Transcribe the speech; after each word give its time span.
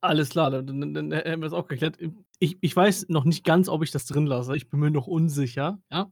Alles 0.00 0.30
klar, 0.30 0.50
dann 0.50 0.94
dann 0.94 1.12
hätten 1.12 1.42
wir's 1.42 1.52
auch 1.52 1.66
geklärt. 1.66 1.98
Ich 2.38 2.56
ich 2.60 2.76
weiß 2.76 3.06
noch 3.08 3.24
nicht 3.24 3.44
ganz, 3.44 3.68
ob 3.68 3.82
ich 3.82 3.90
das 3.90 4.06
drin 4.06 4.26
lasse. 4.26 4.56
Ich 4.56 4.68
bin 4.68 4.80
mir 4.80 4.90
noch 4.90 5.08
unsicher, 5.08 5.80
ja? 5.90 6.10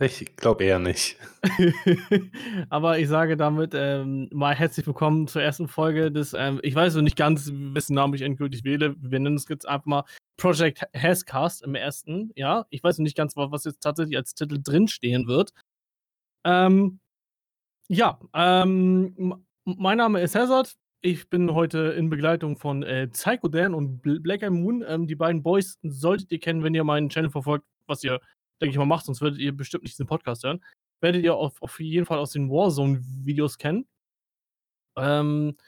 Ich 0.00 0.36
glaube 0.36 0.64
eher 0.64 0.80
nicht. 0.80 1.16
Aber 2.68 2.98
ich 2.98 3.08
sage 3.08 3.36
damit, 3.36 3.72
ähm, 3.74 4.28
mal 4.32 4.54
herzlich 4.54 4.86
willkommen 4.86 5.28
zur 5.28 5.40
ersten 5.42 5.68
Folge 5.68 6.10
des, 6.10 6.34
ähm 6.36 6.58
ich 6.62 6.74
weiß 6.74 6.96
noch 6.96 7.02
nicht 7.02 7.16
ganz, 7.16 7.50
wessen 7.54 7.94
Namen 7.94 8.12
ich 8.14 8.22
endgültig 8.22 8.64
wähle. 8.64 8.96
Wir 8.98 9.20
nennen 9.20 9.36
es 9.36 9.48
jetzt 9.48 9.68
einfach 9.68 9.86
mal 9.86 10.04
Project 10.36 10.82
Ha 10.82 10.88
Hascast 10.94 11.62
im 11.62 11.76
ersten, 11.76 12.32
ja? 12.34 12.66
Ich 12.70 12.82
weiß 12.82 12.98
noch 12.98 13.04
nicht 13.04 13.16
ganz, 13.16 13.36
wa 13.36 13.52
was 13.52 13.64
jetzt 13.64 13.80
tatsächlich 13.80 14.16
als 14.16 14.34
Titel 14.34 14.58
drinstehen 14.60 15.28
wird. 15.28 15.52
Ähm, 16.44 17.00
ja, 17.88 18.18
ähm, 18.34 19.44
mein 19.64 19.98
Name 19.98 20.20
ist 20.20 20.34
Hazard. 20.34 20.76
Ich 21.06 21.28
bin 21.28 21.52
heute 21.52 21.92
in 21.98 22.08
Begleitung 22.08 22.56
von, 22.56 22.82
äh, 22.82 23.08
Psycho 23.08 23.48
Dan 23.48 23.74
und 23.74 24.00
Bl 24.00 24.20
Black 24.20 24.40
Eye 24.40 24.48
Moon. 24.48 24.82
Ähm, 24.88 25.06
die 25.06 25.14
beiden 25.14 25.42
Boys 25.42 25.78
solltet 25.82 26.32
ihr 26.32 26.40
kennen, 26.40 26.62
wenn 26.62 26.74
ihr 26.74 26.82
meinen 26.82 27.10
Channel 27.10 27.28
verfolgt, 27.30 27.66
was 27.86 28.02
ihr, 28.04 28.20
denke 28.58 28.70
ich 28.70 28.78
mal, 28.78 28.86
macht, 28.86 29.04
sonst 29.04 29.20
würdet 29.20 29.38
ihr 29.38 29.54
bestimmt 29.54 29.84
nicht 29.84 29.92
diesen 29.92 30.06
Podcast 30.06 30.44
hören. 30.44 30.64
Werdet 31.02 31.22
ihr 31.22 31.34
auf 31.34 31.60
auf 31.60 31.78
jeden 31.78 32.06
Fall 32.06 32.18
aus 32.18 32.30
den 32.32 32.48
Warzone-Videos 32.48 33.58
kennen. 33.58 33.86
Ähm, 34.96 35.58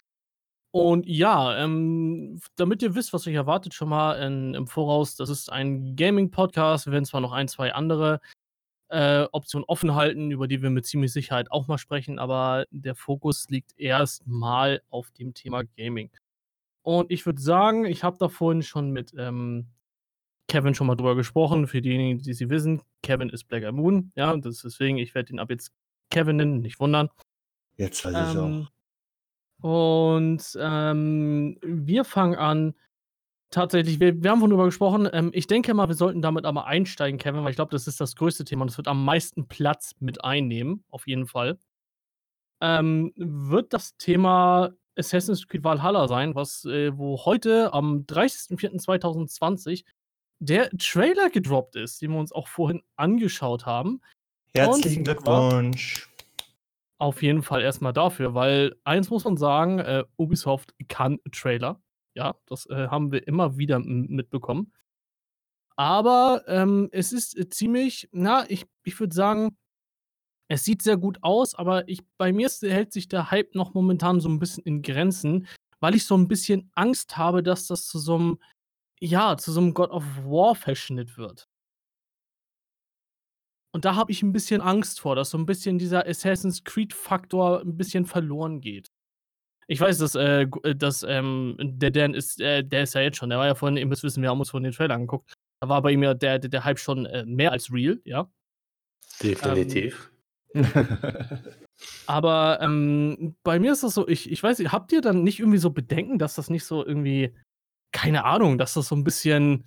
und 0.71 1.07
ja, 1.07 1.63
ähm, 1.63 2.41
damit 2.57 2.83
ihr 2.83 2.95
wisst, 2.95 3.13
was 3.13 3.27
euch 3.27 3.35
erwartet, 3.35 3.75
schon 3.75 3.91
mal 3.91 4.15
in 4.15 4.55
im 4.55 4.67
Voraus, 4.67 5.17
das 5.17 5.29
ist 5.29 5.53
ein 5.53 5.97
Gaming-Podcast. 5.97 6.87
Wir 6.87 6.95
werden 6.95 7.05
zwar 7.05 7.21
noch 7.21 7.33
ein, 7.33 7.49
2 7.49 7.75
andere, 7.75 8.23
äh, 8.89 9.27
Optionen 9.33 9.65
offen 9.69 9.95
halten, 9.95 10.31
über 10.31 10.49
die 10.49 10.63
wir 10.63 10.71
mit 10.71 10.87
ziemlich 10.87 11.13
Sicherheit 11.13 11.51
auch 11.51 11.67
mal 11.69 11.79
sprechen, 11.79 12.19
aber 12.19 12.67
der 12.71 12.95
Fokus 12.95 13.49
liegt 13.51 13.73
erst 13.79 14.27
mal 14.27 14.83
auf 14.91 15.11
dem 15.13 15.35
Thema 15.35 15.65
Gaming. 15.77 16.11
Und 16.83 17.11
ich 17.11 17.27
würde 17.27 17.41
sagen, 17.41 17.85
ich 17.85 18.05
habe 18.05 18.17
da 18.19 18.29
vorhin 18.29 18.63
schon 18.63 18.91
mit, 18.93 19.13
ähm, 19.19 19.67
Kevin 20.49 20.75
schon 20.75 20.87
mal 20.87 20.95
drüber 20.95 21.17
gesprochen. 21.17 21.67
Für 21.67 21.83
diejenigen, 21.83 22.21
die 22.23 22.31
es 22.31 22.41
wissen, 22.49 22.83
Kevin 23.03 23.31
ist 23.31 23.45
Black 23.49 23.71
Moon, 23.73 24.13
ja, 24.15 24.31
und 24.33 24.45
das 24.45 24.63
deswegen 24.63 24.99
ich 24.99 25.15
werde 25.15 25.33
ihn 25.33 25.41
ab 25.41 25.51
jetzt 25.51 25.73
Kevin 26.11 26.37
nennen, 26.37 26.61
nicht 26.61 26.79
wundern. 26.81 27.11
Jetzt 27.77 28.05
weiß 28.05 28.35
Ähm, 28.37 28.69
auch. 29.63 30.15
und, 30.17 30.57
ähm, 30.61 31.59
wir 31.63 32.05
fangen 32.05 32.37
an 32.37 32.75
tatsächlich 33.51 34.01
wir 34.01 34.23
wir 34.23 34.31
haben 34.31 34.39
vorhin 34.39 34.51
drüber 34.51 34.67
gesprochen. 34.67 35.09
Ähm, 35.13 35.31
ich 35.33 35.47
denke 35.47 35.73
mal, 35.75 35.89
wir 35.89 35.95
sollten 35.95 36.23
damit 36.23 36.45
einmal 36.45 36.65
einsteigen, 36.65 37.19
Kevin, 37.19 37.43
weil 37.43 37.51
ich 37.51 37.57
glaube, 37.57 37.73
das 37.73 37.87
ist 37.87 38.01
das 38.01 38.17
größte 38.17 38.45
Thema 38.45 38.63
und 38.63 38.71
es 38.71 38.77
wird 38.77 38.89
am 38.89 39.05
meisten 39.05 39.49
Platz 39.49 39.95
mit 40.01 40.25
einnehmen, 40.25 40.85
auf 40.91 41.07
jeden 41.07 41.27
Fall. 41.27 41.59
Ähm, 42.61 43.13
wird 43.17 43.73
das 43.73 43.97
Thema 43.97 44.71
Assassin's 44.97 45.47
Creed 45.47 45.63
Valhalla 45.63 46.09
sein, 46.09 46.35
was, 46.35 46.65
äh 46.65 46.97
wo 46.97 47.25
heute 47.25 47.73
am 47.73 48.07
30.04.2020 48.07 49.85
der 50.39 50.71
Trailer 50.71 51.31
gedroppt 51.31 51.77
ist, 51.77 52.01
den 52.03 52.13
wir 52.13 52.19
uns 52.19 52.33
auch 52.33 52.49
vorhin 52.49 52.83
angeschaut 52.97 53.67
haben. 53.67 54.01
Und 54.55 54.61
Herzlichen 54.61 55.05
zwar 55.05 55.15
Glückwunsch. 55.15 56.09
Auf 56.99 57.23
jeden 57.23 57.43
Fall 57.43 57.61
erst 57.61 57.83
mal 57.83 57.93
dafür, 57.93 58.35
weil 58.35 58.75
eins 58.85 59.11
muss 59.11 59.25
man 59.25 59.37
sagen, 59.37 59.79
äh, 59.81 60.05
Ubisoft 60.17 60.75
kann 60.89 61.19
Trailer. 61.31 61.81
Ja, 62.17 62.35
das, 62.47 62.65
äh, 62.71 62.89
haben 62.89 63.13
wir 63.13 63.29
immer 63.29 63.59
wieder 63.59 63.79
mitbekommen. 63.79 64.71
Aber, 65.79 66.43
ähm, 66.49 66.89
es 66.91 67.13
ist, 67.13 67.37
äh, 67.37 67.49
ziemlich 67.51 68.09
na, 68.11 68.49
ich 68.49 68.65
ich 68.85 68.99
würde 68.99 69.15
sagen, 69.15 69.57
es 70.49 70.65
sieht 70.65 70.83
sehr 70.83 70.97
gut 70.99 71.19
aus, 71.23 71.55
aber 71.55 71.89
ich 71.89 72.01
bei 72.19 72.33
mir 72.33 72.49
hält 72.63 72.93
sich 72.93 73.09
der 73.09 73.31
Hype 73.31 73.55
noch 73.55 73.75
momentan 73.75 74.21
so 74.21 74.29
'n 74.29 74.39
bisschen 74.41 74.65
in 74.65 74.83
Grenzen, 74.83 75.47
weil 75.81 75.95
ich 75.97 76.07
so 76.07 76.15
'n 76.17 76.29
bisschen 76.29 76.71
Angst 76.75 77.19
habe, 77.19 77.43
dass 77.43 77.67
das 77.69 77.87
zu 77.87 77.99
so 78.01 78.19
'nem 78.19 78.39
ja, 79.01 79.37
zu 79.39 79.53
so 79.53 79.61
'nem 79.63 79.75
God 79.75 79.91
of 79.91 80.05
War-Verschnitt 80.25 81.19
wird. 81.19 81.47
Und 83.75 83.85
da 83.85 83.95
habe 83.95 84.13
ich 84.13 84.23
'n 84.23 84.33
bisschen 84.33 84.61
Angst 84.61 85.01
vor, 85.01 85.17
dass 85.17 85.31
so 85.31 85.39
'n 85.39 85.47
bisschen 85.47 85.79
dieser 85.79 86.07
Assassin's 86.07 86.65
Creed-Faktor 86.65 87.63
'n 87.63 87.77
bisschen 87.77 88.07
verloren 88.07 88.61
geht. 88.61 88.89
Ich 89.71 89.81
weiß, 89.81 89.99
dass, 89.99 90.15
äh, 90.15 90.47
g 90.47 90.75
dass, 90.75 91.03
ähm, 91.03 91.57
der 91.59 91.91
Dan 91.91 92.15
ist 92.15 92.41
äh, 92.41 92.63
der 92.63 92.85
ist 92.85 92.95
ja 92.95 93.01
jetzt 93.01 93.17
schon 93.19 93.31
der 93.31 93.39
war 93.39 93.47
ja 93.47 93.55
vorhin 93.57 93.77
ihr 93.77 93.87
müsst 93.87 94.05
wissen, 94.05 94.23
wir 94.23 94.31
haben 94.31 94.39
uns 94.39 94.51
vorhin 94.51 94.65
den 94.65 94.73
Trailer 94.73 94.95
angeguckt. 94.95 95.35
Da 95.61 95.69
war 95.69 95.83
bei 95.83 95.91
ihm 95.93 96.03
ja 96.05 96.15
der 96.15 96.39
der 96.39 96.65
Hype 96.65 96.79
schon, 96.79 97.05
äh, 97.07 97.25
mehr 97.27 97.51
als 97.53 97.73
real, 97.73 98.01
ja? 98.05 98.21
Ähm 98.21 98.29
Definitiv. 99.23 100.11
aber, 102.07 102.61
ähm, 102.63 103.37
bei 103.45 103.59
mir 103.61 103.73
ist 103.73 103.83
das 103.85 103.95
so, 103.95 104.09
ich 104.09 104.31
ich 104.31 104.43
weiß 104.43 104.59
nicht, 104.61 104.73
habt 104.73 104.93
ihr 104.93 105.01
dann 105.03 105.25
nicht 105.25 105.41
irgendwie 105.41 105.59
so 105.59 105.71
Bedenken, 105.71 106.19
dass 106.19 106.35
das 106.37 106.51
nicht 106.51 106.65
so 106.65 106.85
irgendwie 106.87 107.35
keine 107.93 108.25
Ahnung, 108.25 108.59
dass 108.59 108.75
das 108.75 108.89
so 108.89 108.97
'n 108.97 109.05
bisschen 109.05 109.65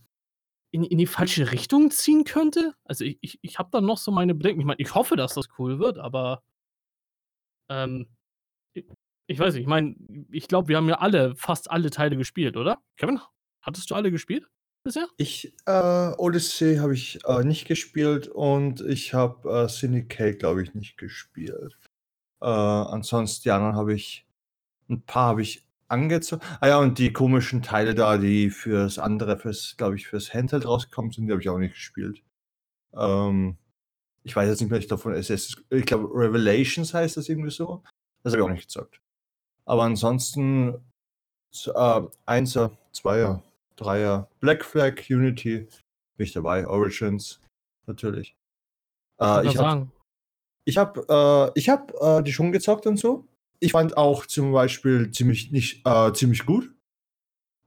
in 0.72 0.84
in 0.86 0.98
die 1.00 1.08
falsche 1.08 1.52
Richtung 1.54 1.92
ziehen 1.92 2.26
könnte? 2.26 2.74
Also, 2.86 3.06
i 3.06 3.18
ich 3.22 3.40
ich 3.44 3.60
habe 3.60 3.70
da 3.74 3.82
noch 3.82 3.98
so 4.00 4.12
meine 4.12 4.36
Bedenken. 4.36 4.62
Ich 4.62 4.68
meine, 4.68 4.80
ich 4.82 4.96
hoffe, 4.96 5.16
dass 5.18 5.36
das 5.36 5.48
cool 5.60 5.80
wird, 5.80 6.00
aber 6.00 6.42
ähm, 7.70 8.08
ich 9.30 9.38
weiß 9.38 9.54
nicht, 9.54 9.62
ich 9.62 9.68
meine, 9.68 9.96
ich 10.32 10.48
glaube, 10.48 10.70
wir 10.70 10.78
haben 10.78 10.90
ja 10.90 10.98
alle 10.98 11.36
fast 11.36 11.70
alle 11.70 11.92
Teile 11.92 12.18
gespielt, 12.18 12.58
oder? 12.58 12.80
Kevin, 12.98 13.20
hattest 13.62 13.92
du 13.92 13.96
alle 13.96 14.12
gespielt 14.12 14.48
bisher? 14.84 15.08
Ich 15.18 15.54
äh, 15.68 16.12
Odyssey 16.18 16.78
habe 16.78 16.96
ich, 16.96 17.20
äh, 17.26 17.44
nicht 17.44 17.68
gespielt 17.68 18.28
und 18.28 18.82
ich 18.82 19.14
habe, 19.14 19.48
äh, 19.66 19.70
Syndicate, 19.70 20.40
glaube 20.40 20.64
ich, 20.64 20.74
nicht 20.74 20.98
gespielt. 20.98 21.78
Äh, 22.42 22.46
ansonsten 22.48 23.44
die 23.44 23.52
anderen 23.52 23.76
habe 23.76 23.94
ich 23.94 24.26
'n 24.90 25.04
paar 25.06 25.30
habe 25.30 25.44
ich 25.44 25.68
angezo 25.90 26.40
ah 26.62 26.68
ja, 26.68 26.80
und 26.80 26.98
die 27.00 27.14
komischen 27.14 27.62
Teile 27.62 27.96
da, 27.96 28.18
die 28.18 28.50
fürs 28.50 28.98
andere 29.00 29.38
fürs 29.38 29.76
glaube 29.78 29.96
ich, 29.98 30.08
fürs 30.08 30.34
Handheld 30.34 30.66
rausgekommen 30.66 31.12
sind, 31.12 31.28
die 31.28 31.34
habe 31.34 31.42
ich 31.42 31.50
auch 31.50 31.60
nicht 31.60 31.76
gespielt. 31.76 32.24
Ähm, 32.96 33.58
ich 34.24 34.36
weiß 34.36 34.50
jetzt 34.50 34.62
nicht 34.62 34.72
mehr, 34.72 34.80
ich 34.80 34.88
glaube 34.88 35.04
von 35.04 35.14
Assassin's 35.14 35.64
ich 35.70 35.86
glaube, 35.86 36.10
Revelations 36.14 36.94
heißt 36.96 37.18
das 37.18 37.30
irgendwie 37.30 37.52
so. 37.52 37.84
Das 38.24 38.34
habe 38.34 38.42
ich 38.42 38.48
auch 38.48 38.52
nicht 38.52 38.64
gezockt. 38.64 39.02
Aber 39.70 39.84
ansonsten 39.84 40.74
äh, 41.68 41.70
1er, 41.70 42.72
2er, 42.92 43.44
3er, 43.78 44.26
Black 44.40 44.66
Flag, 44.66 44.96
Unity 45.12 45.68
bin 46.18 46.26
ich 46.26 46.34
dabei, 46.34 46.68
Origins 46.68 47.40
natürlich. 47.86 48.36
Ich 49.20 49.28
Äh, 49.28 49.46
ich 49.46 49.58
habe 49.58 49.70
sagen. 49.70 49.92
ich 50.66 50.78
habe 50.80 51.52
äh, 51.56 51.60
ich 51.60 51.70
habe, 51.70 51.94
äh, 52.02 52.24
die 52.24 52.34
schon 52.34 52.52
gezockt 52.52 52.88
und 52.88 52.98
so. 52.98 53.28
Ich 53.60 53.74
fand 53.74 53.96
auch 53.96 54.26
zum 54.26 54.54
Beispiel 54.54 55.12
ziemlich 55.12 55.52
nicht 55.52 55.86
äh, 55.86 56.14
ziemlich 56.14 56.48
gut. 56.48 56.74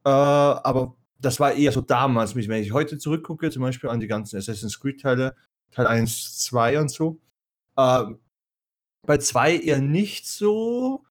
Äh, 0.05 0.11
aber 0.11 0.97
das 1.21 1.39
war 1.39 1.53
eher 1.53 1.71
so 1.71 1.83
damals, 1.83 2.35
wenn 2.35 2.63
ich 2.65 2.73
heute 2.73 2.99
zurückgucke, 2.99 3.53
zum 3.53 3.63
Beispiel 3.63 3.91
an 3.91 4.01
die 4.01 4.09
ganzen 4.09 4.39
Assassin's 4.39 4.81
Creed-Teile, 4.81 5.37
Teil 5.71 5.87
1, 5.87 6.41
2 6.41 6.81
und 6.81 6.91
so. 6.91 7.21
Ähm, 7.79 8.19
bei 9.07 9.19
2 9.19 9.59
eher 9.59 9.81
nicht 9.81 10.27
so, 10.27 11.05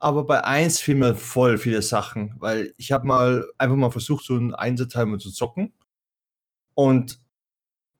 aber 0.00 0.24
bei 0.26 0.44
1 0.44 0.80
fehlen 0.80 1.00
mir 1.00 1.14
voll 1.16 1.58
viele 1.58 1.82
Sachen, 1.82 2.34
weil 2.38 2.74
ich 2.78 2.92
habe 2.92 3.06
mal 3.06 3.46
einfach 3.58 3.76
mal 3.76 3.90
versucht, 3.90 4.24
so 4.24 4.36
'n 4.36 4.54
Einser-Teil 4.54 5.06
mal 5.06 5.18
zu 5.20 5.30
zocken. 5.32 5.72
Und 6.78 7.20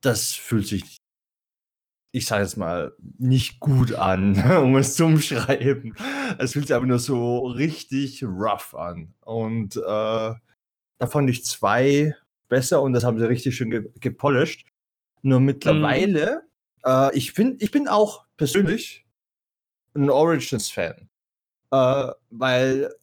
das 0.03 0.33
fühlt 0.35 0.67
sich 0.69 0.99
ich 2.15 2.27
sage 2.27 2.43
jetzt 2.43 2.57
mal, 2.57 2.93
nicht 3.19 3.61
gut 3.61 3.93
an, 3.95 4.35
um 4.65 4.77
es 4.77 4.97
zu 4.97 5.05
umschreiben. 5.05 5.95
Es 6.39 6.53
fühlt 6.53 6.67
sich 6.67 6.75
einfach 6.75 6.89
nur 6.89 6.99
so 6.99 7.47
richtig 7.47 8.25
rough 8.25 8.75
an. 8.75 9.15
Und, 9.21 9.77
äh, 9.77 9.81
da 11.01 11.07
fand 11.09 11.31
ich 11.31 11.45
2 11.45 12.15
besser 12.49 12.83
und 12.83 12.93
das 12.95 13.05
haben 13.05 13.19
sie 13.19 13.29
richtig 13.29 13.57
schön 13.57 13.71
ge 13.71 13.91
gepolished. 14.01 14.67
Nur 15.23 15.41
Mhm. 15.41 15.47
mittlerweile 15.47 16.43
äh, 16.87 17.17
ich 17.17 17.33
finde 17.35 17.59
ich 17.65 17.73
bin 17.73 17.89
auch 17.89 18.27
persönlich 18.39 19.07
'n 19.97 20.11
Origins-Fan, 20.11 21.10
äh, 21.73 22.13
weil 22.31 22.95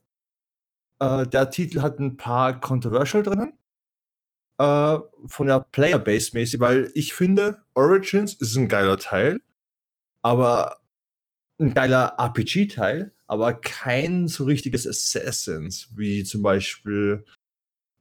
äh, 1.01 1.27
der 1.27 1.49
Titel 1.51 1.81
hat 1.81 1.99
'n 1.99 2.17
paar 2.17 2.59
Controversial 2.59 3.23
drinnen 3.23 3.53
äh, 4.59 4.97
von 5.27 5.47
der 5.47 5.59
Player-Base 5.71 6.31
mäßig, 6.33 6.59
weil 6.59 6.91
ich 6.95 7.13
finde, 7.13 7.59
Origins 7.75 8.33
ist 8.35 8.55
'n 8.57 8.67
geiler 8.67 8.97
Teil, 8.97 9.39
aber 10.23 10.77
'n 11.59 11.73
geiler 11.73 12.15
RPG-Teil, 12.19 13.13
aber 13.27 13.53
kein 13.55 14.27
so 14.29 14.45
richtiges 14.45 14.87
Assassins, 14.87 15.89
wie 15.95 16.23
zum 16.25 16.43
Beispiel 16.43 17.25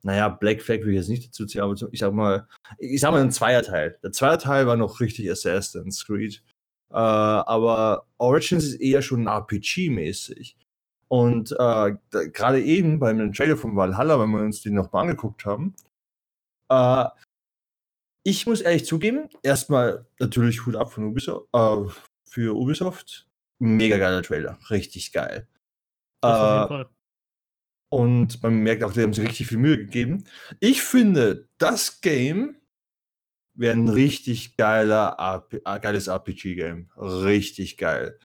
na 0.05 0.17
ja, 0.17 0.29
Black 0.31 0.63
Flag 0.63 0.81
will 0.83 0.91
ich 0.91 0.97
jetzt 0.99 1.09
nicht 1.11 1.29
dazu 1.29 1.47
zählen, 1.47 1.65
aber 1.65 1.75
ich 1.93 2.01
sage 2.01 2.15
mal 2.15 2.49
ich 2.79 3.01
sage 3.01 3.15
mal 3.17 3.23
'n 3.23 3.33
Zweierteil. 3.33 3.99
Der 4.05 4.13
2er 4.13 4.39
Teil 4.39 4.67
war 4.69 4.77
noch 4.77 5.01
richtig 5.01 5.31
Assassin's 5.31 6.07
Creed. 6.07 6.43
Äh, 6.91 6.97
aber 6.97 8.07
Origins 8.19 8.65
ist 8.65 8.81
eher 8.81 9.03
schon 9.03 9.29
RPG-mäßig. 9.29 10.57
Und, 11.09 11.53
äh, 11.59 11.95
d 12.13 12.31
grade 12.33 12.63
eben 12.63 12.99
beim 12.99 13.33
Trailer 13.33 13.57
von 13.57 13.77
Valhalla, 13.77 14.19
wenn 14.21 14.31
wir 14.31 14.41
uns 14.41 14.63
den 14.63 14.75
noch 14.75 14.93
mal 14.93 15.03
angeguckt 15.03 15.45
haben 15.45 15.75
äh, 16.71 17.09
ich 18.25 18.47
muss 18.47 18.61
ehrlich 18.61 18.85
zugeben, 18.85 19.29
erst 19.43 19.71
mal 19.71 20.07
natürlich 20.19 20.67
Hut 20.67 20.77
ab 20.77 20.93
von 20.93 21.05
Ubiso 21.05 21.49
äh, 21.53 21.89
für 22.29 22.57
Ubisoft. 22.57 23.29
Mega 23.59 23.97
geiler 23.99 24.23
Trailer, 24.23 24.59
richtig 24.71 25.13
geil. 25.13 25.49
Das 26.21 26.39
auf 26.39 26.53
jeden 26.53 26.65
Äh 26.65 26.69
Fall. 26.69 26.91
Und 27.89 28.43
man 28.43 28.59
merkt 28.59 28.83
auch, 28.83 28.93
die 28.93 29.03
haben 29.03 29.13
sich 29.13 29.27
richtig 29.27 29.47
viel 29.47 29.59
Mühe 29.59 29.79
gegeben. 29.79 30.25
Ich 30.59 30.83
finde, 30.83 31.49
das 31.59 32.01
Game 32.01 32.57
wäre 33.57 33.75
ein 33.75 33.89
richtig 33.89 34.57
geiler, 34.57 35.43
äh, 35.51 35.81
geiles 35.81 36.09
RPG-Game. 36.09 36.91
Richtig 36.97 37.77
geil. 37.77 38.19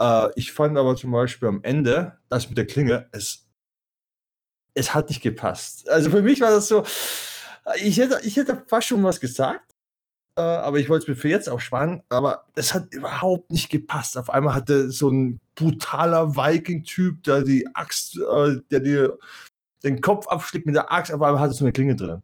Äh, 0.00 0.28
ich 0.36 0.52
fand 0.52 0.76
aber 0.78 0.96
zum 0.96 1.12
Beispiel 1.12 1.48
am 1.48 1.62
Ende, 1.62 2.18
das 2.28 2.48
mit 2.48 2.58
der 2.58 2.66
Klinge, 2.66 3.08
es, 3.12 3.46
es 4.74 4.94
hat 4.94 5.08
nicht 5.08 5.22
gepasst. 5.22 5.88
Also 5.88 6.10
für 6.10 6.22
mich 6.22 6.40
war 6.40 6.50
das 6.50 6.68
so, 6.68 6.84
ich 7.76 7.98
hätte, 7.98 8.20
ich 8.24 8.36
hätte 8.36 8.64
fast 8.66 8.88
schon 8.88 9.04
was 9.04 9.20
gesagt, 9.20 9.74
äh, 10.36 10.42
aber 10.42 10.78
ich 10.78 10.88
wollte 10.88 11.04
es 11.04 11.08
mir 11.08 11.16
für 11.16 11.28
jetzt 11.28 11.48
auch 11.48 11.60
sparen. 11.60 12.02
Aber 12.08 12.46
es 12.54 12.74
hat 12.74 12.92
überhaupt 12.92 13.50
nicht 13.50 13.70
gepasst. 13.70 14.18
Auf 14.18 14.30
einmal 14.30 14.54
hatte 14.54 14.90
so 14.90 15.08
ein 15.10 15.40
brutaler 15.54 16.36
Viking-Typ, 16.36 17.22
der 17.22 17.42
die 17.42 17.66
Axt, 17.74 18.18
äh, 18.18 18.56
der 18.70 18.80
dir 18.80 19.18
den 19.84 20.00
Kopf 20.00 20.26
abschlägt 20.26 20.66
mit 20.66 20.74
der 20.74 20.90
Axt, 20.90 21.12
auf 21.12 21.22
einmal 21.22 21.40
hatte 21.40 21.54
so 21.54 21.64
eine 21.64 21.72
Klinge 21.72 21.94
drin. 21.94 22.22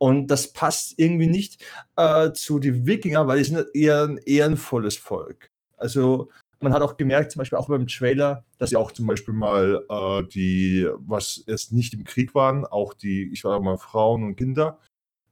Und 0.00 0.28
das 0.28 0.52
passt 0.52 0.98
irgendwie 0.98 1.26
nicht 1.26 1.64
äh, 1.96 2.32
zu 2.32 2.58
den 2.58 2.86
Wikinger, 2.86 3.26
weil 3.26 3.38
die 3.38 3.44
sind 3.44 3.66
eher 3.74 4.04
ein 4.04 4.18
ehrenvolles 4.18 4.96
Volk. 4.96 5.50
Also 5.76 6.30
man 6.60 6.72
hat 6.72 6.82
auch 6.82 6.96
gemerkt, 6.96 7.32
zum 7.32 7.40
Beispiel 7.40 7.58
auch 7.58 7.68
beim 7.68 7.86
Trailer, 7.86 8.44
dass 8.58 8.70
sie 8.70 8.76
auch 8.76 8.92
zum 8.92 9.06
Beispiel 9.06 9.34
mal 9.34 9.84
äh, 9.88 10.22
die, 10.28 10.88
was 10.98 11.38
erst 11.46 11.72
nicht 11.72 11.94
im 11.94 12.04
Krieg 12.04 12.34
waren, 12.34 12.64
auch 12.66 12.94
die, 12.94 13.30
ich 13.32 13.42
sage 13.42 13.62
mal, 13.62 13.78
Frauen 13.78 14.24
und 14.24 14.36
Kinder, 14.36 14.78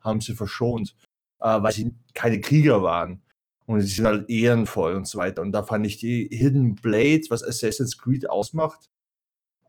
haben 0.00 0.20
sie 0.20 0.34
verschont 0.34 0.94
äh, 1.40 1.62
weil 1.62 1.72
sie 1.72 1.94
keine 2.14 2.40
Krieger 2.40 2.82
waren. 2.82 3.22
Und 3.66 3.80
sie 3.82 3.88
sind 3.88 4.06
halt 4.06 4.30
ehrenvoll 4.30 4.94
und 4.94 5.06
so 5.06 5.18
weiter. 5.18 5.42
Und 5.42 5.52
da 5.52 5.62
fand 5.62 5.86
ich 5.86 5.98
die 5.98 6.28
Hidden 6.32 6.74
Blade, 6.74 7.22
was 7.28 7.44
Assassin's 7.44 7.98
Creed 7.98 8.28
ausmacht, 8.30 8.88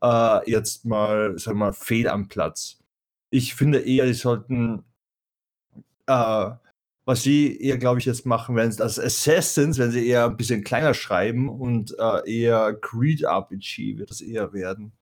äh, 0.02 0.50
jetzt 0.50 0.86
mal, 0.86 1.38
sag 1.38 1.54
mal, 1.54 1.72
fehl 1.74 2.08
am 2.08 2.28
Platz. 2.28 2.78
Ich 3.30 3.54
finde 3.54 3.80
eher, 3.80 4.06
die 4.06 4.14
sollten, 4.14 4.84
äh, 6.10 6.56
was 7.06 7.22
sie 7.22 7.56
eher, 7.60 7.78
glaube 7.78 7.98
ich, 7.98 8.06
jetzt 8.06 8.26
machen, 8.26 8.58
es 8.58 8.80
als 8.80 8.98
Assassins, 8.98 9.78
wenn 9.78 9.90
sie 9.90 10.06
eher 10.06 10.26
ein 10.26 10.36
bisschen 10.36 10.64
kleiner 10.64 10.94
schreiben 10.94 11.48
und 11.48 11.94
äh, 11.98 12.30
eher 12.42 12.74
Creed 12.74 13.22
RPG 13.22 13.98
wird 13.98 14.10
es 14.10 14.20
eher 14.20 14.52
werden. 14.52 14.92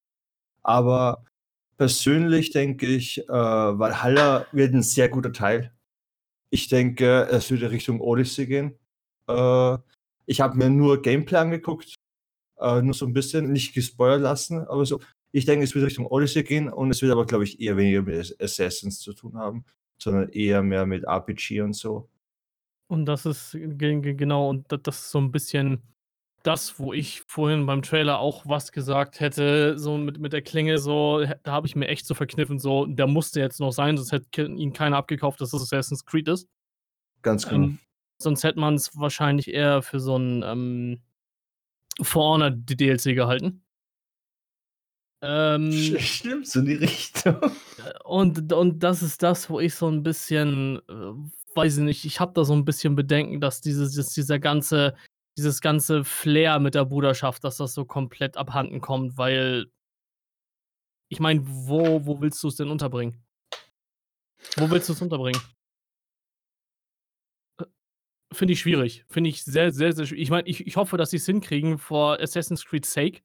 Aber 0.63 1.25
persönlich 1.77 2.51
denke 2.51 2.87
ich, 2.87 3.19
äh, 3.29 3.33
Valhalla 3.33 4.47
wird 4.53 4.75
ein 4.75 4.83
sehr 4.83 5.09
guter 5.09 5.33
Teil. 5.33 5.73
Ich 6.51 6.69
denke, 6.69 7.29
es 7.31 7.51
würde 7.51 7.71
Richtung 7.71 8.01
Odyssey 8.01 8.47
gehen. 8.47 8.79
Äh, 9.29 9.79
ich 10.27 10.41
habe 10.41 10.57
mir 10.57 10.71
nur 10.71 11.03
Gameplay 11.03 11.39
angeguckt, 11.39 11.95
äh, 12.59 12.83
nur 12.83 12.95
so 12.95 13.07
ein 13.07 13.13
bisschen, 13.13 13.53
nicht 13.53 13.75
gespoilert 13.75 14.23
lassen, 14.23 14.67
aber 14.67 14.87
so. 14.87 15.01
Ich 15.31 15.45
denke, 15.45 15.65
es 15.65 15.75
wird 15.75 15.85
Richtung 15.85 16.07
Odyssey 16.07 16.43
gehen 16.43 16.71
und 16.71 16.91
es 16.91 17.03
wird 17.03 17.13
aber, 17.13 17.27
glaube 17.27 17.45
ich, 17.45 17.61
eher 17.61 17.77
weniger 17.77 18.01
mit 18.03 18.35
Assassins 18.41 19.01
zu 19.01 19.13
tun 19.13 19.37
haben, 19.37 19.65
sondern 19.99 20.29
eher 20.31 20.62
mehr 20.62 20.87
mit 20.87 21.05
RPG 21.05 21.61
und 21.61 21.75
so. 21.75 22.09
Und 22.89 23.06
das 23.06 23.27
ist 23.27 23.53
genau, 23.53 24.49
und 24.49 24.67
das 24.71 25.00
ist 25.00 25.11
so 25.11 25.19
ein 25.19 25.31
bisschen 25.31 25.83
das, 26.43 26.79
wo 26.79 26.93
ich 26.93 27.23
vorhin 27.27 27.67
beim 27.67 27.83
Trailer 27.83 28.21
auch 28.21 28.47
was 28.47 28.73
gesagt 28.73 29.21
hätte, 29.21 29.79
so 29.79 29.99
mit, 29.99 30.19
mit 30.19 30.33
der 30.33 30.43
Klinge, 30.43 30.79
so, 30.79 31.25
da 31.43 31.53
habe 31.53 31.67
ich 31.67 31.77
mir 31.77 31.89
echt 31.89 32.06
so 32.06 32.15
verkniffen, 32.15 32.59
so, 32.59 32.87
der 32.87 33.06
musste 33.06 33.41
jetzt 33.41 33.61
noch 33.61 33.73
sein, 33.73 33.97
sonst 33.97 34.12
hätte 34.12 34.45
ihn 34.45 34.73
keiner 34.73 34.97
abgekauft, 34.97 35.41
dass 35.41 35.50
das 35.50 35.62
Assassin's 35.62 36.06
Creed 36.06 36.29
ist. 36.29 36.49
Ganz 37.23 37.47
genau. 37.47 37.67
Ähm, 37.67 37.79
sonst 38.19 38.45
hätte 38.45 38.61
man 38.61 38.75
es 38.75 38.97
wahrscheinlich 38.97 39.53
eher 39.53 39.83
für 39.83 40.00
so 40.00 40.17
ein 40.17 40.43
ähm, 40.43 41.03
For 42.00 42.35
Honor 42.35 42.50
DLC 42.50 43.15
gehalten. 43.15 43.65
Ähm, 45.20 45.73
Stimmt, 45.73 46.47
so 46.47 46.61
in 46.61 46.67
die 46.67 46.75
Richtung. 46.75 47.37
Und, 48.05 48.53
und 48.53 48.82
das 48.82 49.03
ist 49.03 49.23
das, 49.23 49.50
wo 49.50 49.61
ich 49.61 49.75
so 49.75 49.88
ein 49.88 50.03
bisschen, 50.03 50.79
äh, 50.88 51.56
weiß 51.56 51.79
ich 51.79 51.85
nicht, 51.85 52.05
ich 52.05 52.20
habe 52.20 52.32
da 52.35 52.44
so 52.44 52.55
ein 52.55 52.65
bisschen 52.65 52.94
Bedenken, 52.94 53.41
dass 53.41 53.61
dieses, 53.61 53.94
dass 53.94 54.12
dieser 54.12 54.38
ganze 54.38 54.94
dieses 55.38 55.61
ganze 55.61 56.05
Flair 56.05 56.59
mit 56.59 56.75
der 56.75 56.85
Bruderschaft, 56.85 57.44
dass 57.44 57.59
das 57.59 57.73
so 57.73 57.85
komplett 57.85 58.37
abhanden 58.37 58.81
kommt, 58.81 59.17
weil 59.17 59.70
ich 61.09 61.21
meine, 61.21 61.43
wo, 61.44 62.05
wo 62.05 62.21
willst 62.21 62.43
du 62.43 62.49
es 62.49 62.56
denn 62.56 62.71
unterbringen? 62.71 63.25
Wo 64.56 64.69
willst 64.69 64.88
du 64.88 64.93
es 64.94 65.00
unterbringen? 65.00 65.41
Äh, 67.61 67.64
finde 68.32 68.53
ich 68.53 68.61
schwierig. 68.61 69.05
Finde 69.09 69.31
ich 69.31 69.44
sehr, 69.44 69.71
sehr, 69.71 69.93
sehr 69.93 70.06
schwierig. 70.06 70.23
Ich 70.25 70.31
meine, 70.31 70.49
ich, 70.49 70.67
ich 70.67 70.76
hoffe, 70.76 70.97
dass 70.97 71.11
sie 71.11 71.17
es 71.19 71.26
hinkriegen 71.26 71.79
vor 71.79 72.21
Assassin's 72.21 72.64
Creed 72.64 72.85
Sake. 72.85 73.23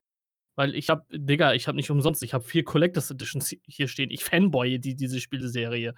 Weil 0.56 0.76
ich 0.76 0.90
habe, 0.90 1.06
Digga, 1.12 1.54
ich 1.54 1.68
habe 1.68 1.76
nicht 1.76 1.90
umsonst, 1.90 2.22
ich 2.24 2.34
habe 2.34 2.44
vier 2.44 2.64
Collectors 2.64 3.10
Editions 3.10 3.56
hier 3.68 3.88
stehen. 3.88 4.12
Ich 4.12 4.24
fanboye 4.24 4.80
die, 4.80 4.96
diese 4.96 5.20
Spieleserie. 5.20 5.96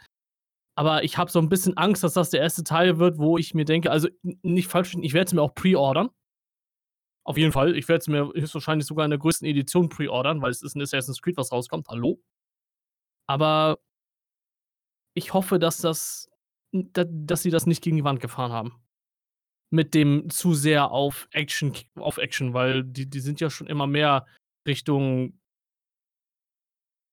Aber 0.77 1.03
ich 1.03 1.17
habe 1.17 1.31
so 1.31 1.39
ein 1.39 1.49
bisschen 1.49 1.77
Angst, 1.77 2.03
dass 2.03 2.13
das 2.13 2.29
der 2.29 2.41
erste 2.41 2.63
Teil 2.63 2.99
wird, 2.99 3.17
wo 3.17 3.37
ich 3.37 3.53
mir 3.53 3.65
denke, 3.65 3.91
also 3.91 4.09
nicht 4.43 4.67
falsch, 4.67 4.95
ich 5.01 5.13
werde 5.13 5.27
es 5.27 5.33
mir 5.33 5.41
auch 5.41 5.55
pre-ordern. 5.55 6.09
Auf 7.25 7.37
jeden 7.37 7.51
Fall. 7.51 7.75
Ich 7.75 7.87
werde 7.87 7.99
es 7.99 8.07
mir 8.07 8.31
höchstwahrscheinlich 8.33 8.85
sogar 8.85 9.05
in 9.05 9.09
der 9.09 9.19
größten 9.19 9.47
Edition 9.47 9.89
pre-ordern, 9.89 10.41
weil 10.41 10.51
es 10.51 10.61
ist 10.61 10.75
ein 10.75 10.81
Assassin's 10.81 11.21
Creed, 11.21 11.37
was 11.37 11.51
rauskommt. 11.51 11.87
Hallo? 11.87 12.21
Aber 13.27 13.79
ich 15.15 15.33
hoffe, 15.33 15.57
dass 15.57 15.77
das, 15.77 16.29
dass 16.71 17.41
sie 17.41 17.49
das 17.49 17.65
nicht 17.65 17.83
gegen 17.83 17.95
die 17.95 18.03
Wand 18.03 18.19
gefahren 18.19 18.51
haben. 18.51 18.83
Mit 19.71 19.93
dem 19.95 20.29
zu 20.29 20.53
sehr 20.53 20.91
auf 20.91 21.27
Action, 21.31 21.73
auf 21.95 22.17
Action, 22.17 22.53
weil 22.53 22.83
die, 22.83 23.09
die 23.09 23.19
sind 23.21 23.41
ja 23.41 23.49
schon 23.49 23.67
immer 23.67 23.87
mehr 23.87 24.25
Richtung, 24.65 25.39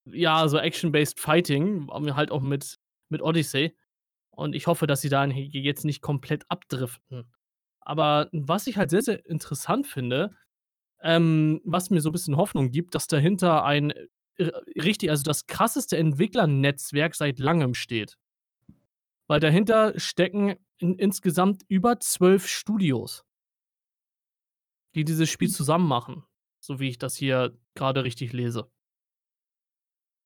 ja, 0.05 0.49
so 0.49 0.59
Action-based 0.59 1.21
Fighting, 1.21 1.89
halt 1.91 2.31
auch 2.31 2.41
mit 2.41 2.79
mit 3.13 3.23
Odyssey. 3.23 3.77
Und 4.31 4.57
ich 4.57 4.67
hoffe, 4.67 4.89
dass 4.89 5.03
sie 5.03 5.09
da 5.11 5.25
jetzt 5.27 5.85
nicht 5.85 6.01
komplett 6.03 6.45
abdriften. 6.49 7.31
Aber 7.81 8.29
was 8.33 8.67
ich 8.67 8.77
halt 8.77 8.91
sehr, 8.91 9.03
sehr 9.03 9.25
interessant 9.27 9.87
finde, 9.87 10.35
ähm, 11.01 11.61
was 11.65 11.91
mir 11.91 12.01
so 12.01 12.09
ein 12.09 12.13
bisschen 12.13 12.37
Hoffnung 12.37 12.71
gibt, 12.71 12.95
dass 12.95 13.07
dahinter 13.07 13.65
ein 13.65 13.91
äh, 14.37 14.51
richtig, 14.81 15.11
also 15.11 15.23
das 15.23 15.47
krasseste 15.47 15.97
Entwicklernetzwerk 15.97 17.15
seit 17.15 17.39
langem 17.39 17.75
steht. 17.75 18.17
Weil 19.27 19.41
dahinter 19.41 19.99
stecken 19.99 20.57
in, 20.79 20.99
insgesamt 20.99 21.63
über 21.69 22.01
zwölf 22.01 22.47
Studios, 22.47 23.25
die 24.95 25.05
dieses 25.05 25.29
Spiel 25.29 25.49
hm. 25.49 25.55
zusammen 25.55 25.89
machen. 25.89 26.25
So 26.63 26.79
wie 26.79 26.89
ich 26.89 26.99
das 26.99 27.17
hier 27.17 27.59
gerade 27.75 28.05
richtig 28.05 28.33
lese. 28.33 28.71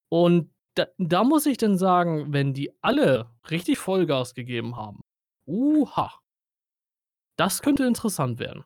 Und 0.09 0.53
da, 0.75 0.87
da 0.97 1.23
muss 1.23 1.47
ich 1.47 1.57
dann 1.57 1.77
sagen, 1.77 2.31
wenn 2.31 2.53
die 2.53 2.71
alle 2.83 3.31
richtig 3.49 3.79
Vollgas 3.79 4.35
gegeben 4.35 4.75
haben, 4.75 5.01
uha, 5.47 6.13
das 7.37 7.61
könnte 7.61 7.85
interessant 7.85 8.37
werden. 8.39 8.63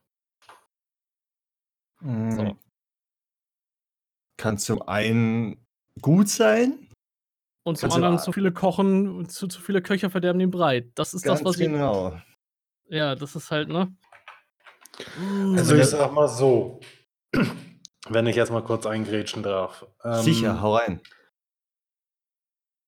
Mhm. 2.01 2.31
So. 2.31 2.57
Kann 4.37 4.57
zum 4.57 4.81
einen 4.81 5.65
gut 6.01 6.27
sein. 6.27 6.89
Und 7.63 7.77
zum 7.77 7.91
anderen 7.91 8.17
zu 8.17 8.31
viele 8.31 8.51
kochen, 8.51 9.29
zu, 9.29 9.47
zu 9.47 9.61
viele 9.61 9.81
Köcher 9.81 10.09
verderben 10.09 10.39
den 10.39 10.51
Brei. 10.51 10.89
Das 10.95 11.13
ist 11.13 11.25
das, 11.25 11.45
was 11.45 11.57
ich. 11.57 11.67
Genau. 11.67 12.19
Ja, 12.89 13.15
das 13.15 13.35
ist 13.35 13.51
halt, 13.51 13.69
ne? 13.69 13.95
Also 15.55 15.75
ich 15.75 15.85
sag 15.85 16.11
mal 16.11 16.27
so, 16.27 16.81
wenn 18.09 18.27
ich 18.27 18.35
jetzt 18.35 18.51
mal 18.51 18.63
kurz 18.63 18.85
eingrätschen 18.85 19.43
darf. 19.43 19.85
Ähm, 20.03 20.21
Sicher, 20.21 20.61
hau 20.61 20.75
rein. 20.75 21.01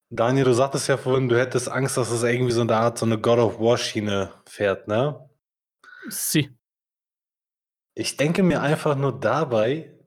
Daniel, 0.09 0.45
du 0.45 0.53
sagtest 0.53 0.87
ja 0.87 0.97
vorhin, 0.97 1.27
du 1.27 1.39
hättest 1.39 1.69
Angst, 1.69 1.97
dass 1.97 2.11
es 2.11 2.21
irgendwie 2.21 2.51
so 2.51 2.61
eine 2.61 2.75
Art, 2.75 2.99
so 2.99 3.05
eine 3.05 3.19
God 3.19 3.39
of 3.39 3.59
War-Schiene 3.59 4.31
fährt, 4.45 4.87
ne? 4.87 5.27
Sie. 6.07 6.55
Ich 7.95 8.17
denke 8.17 8.43
mir 8.43 8.61
einfach 8.61 8.95
nur 8.95 9.19
dabei, 9.19 9.97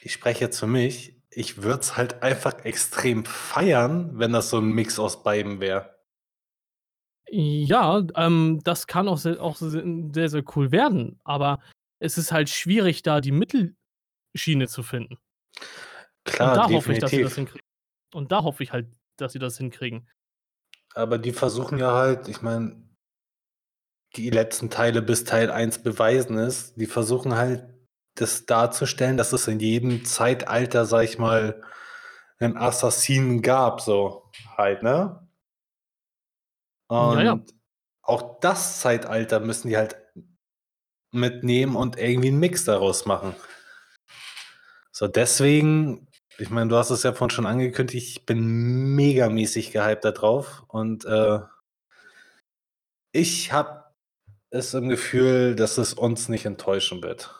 ich 0.00 0.12
spreche 0.12 0.44
jetzt 0.44 0.60
für 0.60 0.66
mich, 0.66 1.20
ich 1.30 1.62
würde 1.62 1.80
es 1.80 1.96
halt 1.96 2.22
einfach 2.22 2.64
extrem 2.64 3.24
feiern, 3.24 4.18
wenn 4.18 4.32
das 4.32 4.50
so 4.50 4.58
ein 4.58 4.70
Mix 4.70 4.98
aus 4.98 5.22
beiden 5.22 5.60
wäre. 5.60 5.98
Ja, 7.30 8.02
ähm, 8.14 8.60
das 8.64 8.86
kann 8.86 9.08
auch 9.08 9.18
sehr, 9.18 9.42
auch 9.42 9.56
sehr, 9.56 10.28
sehr 10.28 10.44
cool 10.56 10.72
werden, 10.72 11.20
aber 11.24 11.60
es 12.00 12.18
ist 12.18 12.32
halt 12.32 12.48
schwierig, 12.48 13.02
da 13.02 13.20
die 13.20 13.32
Mittelschiene 13.32 14.68
zu 14.68 14.82
finden. 14.82 15.18
Klar, 16.24 16.50
Und 16.50 16.56
da 16.56 16.70
hoffe 16.76 16.92
ich, 16.92 16.98
dass 16.98 17.10
sie 17.10 17.22
das 17.22 17.34
hinkriegen. 17.34 17.66
Und 18.14 18.32
da 18.32 18.42
hoffe 18.42 18.62
ich 18.62 18.72
halt, 18.72 18.88
dass 19.16 19.32
sie 19.32 19.38
das 19.38 19.58
hinkriegen. 19.58 20.08
Aber 20.94 21.18
die 21.18 21.32
versuchen 21.32 21.78
ja 21.78 21.92
halt, 21.92 22.28
ich 22.28 22.42
meine, 22.42 22.88
die 24.16 24.30
letzten 24.30 24.70
Teile 24.70 25.02
bis 25.02 25.24
Teil 25.24 25.50
1 25.50 25.82
beweisen 25.82 26.38
es, 26.38 26.74
die 26.74 26.86
versuchen 26.86 27.34
halt, 27.34 27.68
das 28.14 28.46
darzustellen, 28.46 29.16
dass 29.16 29.32
es 29.32 29.46
in 29.46 29.60
jedem 29.60 30.04
Zeitalter, 30.04 30.86
sag 30.86 31.04
ich 31.04 31.18
mal, 31.18 31.62
einen 32.40 32.56
Assassinen 32.56 33.42
gab, 33.42 33.80
so 33.80 34.30
halt, 34.56 34.82
ne? 34.82 35.28
Und 36.88 37.18
ja, 37.18 37.22
ja. 37.22 37.40
auch 38.02 38.40
das 38.40 38.80
Zeitalter 38.80 39.40
müssen 39.40 39.68
die 39.68 39.76
halt 39.76 39.96
mitnehmen 41.12 41.76
und 41.76 41.98
irgendwie 41.98 42.28
einen 42.28 42.40
Mix 42.40 42.64
daraus 42.64 43.06
machen. 43.06 43.34
So, 44.92 45.06
deswegen 45.06 46.08
ich 46.40 46.50
meine, 46.50 46.70
du 46.70 46.76
hast 46.76 46.90
es 46.90 47.02
ja 47.02 47.12
vorhin 47.12 47.34
schon 47.34 47.46
angekündigt, 47.46 48.08
ich 48.08 48.24
bin 48.24 48.94
megamäßig 48.94 49.72
gehypt 49.72 50.04
da 50.04 50.12
drauf 50.12 50.64
und 50.68 51.04
äh, 51.04 51.40
ich 53.12 53.52
habe 53.52 53.84
es 54.50 54.72
im 54.72 54.88
Gefühl, 54.88 55.56
dass 55.56 55.78
es 55.78 55.94
uns 55.94 56.28
nicht 56.28 56.46
enttäuschen 56.46 57.02
wird. 57.02 57.34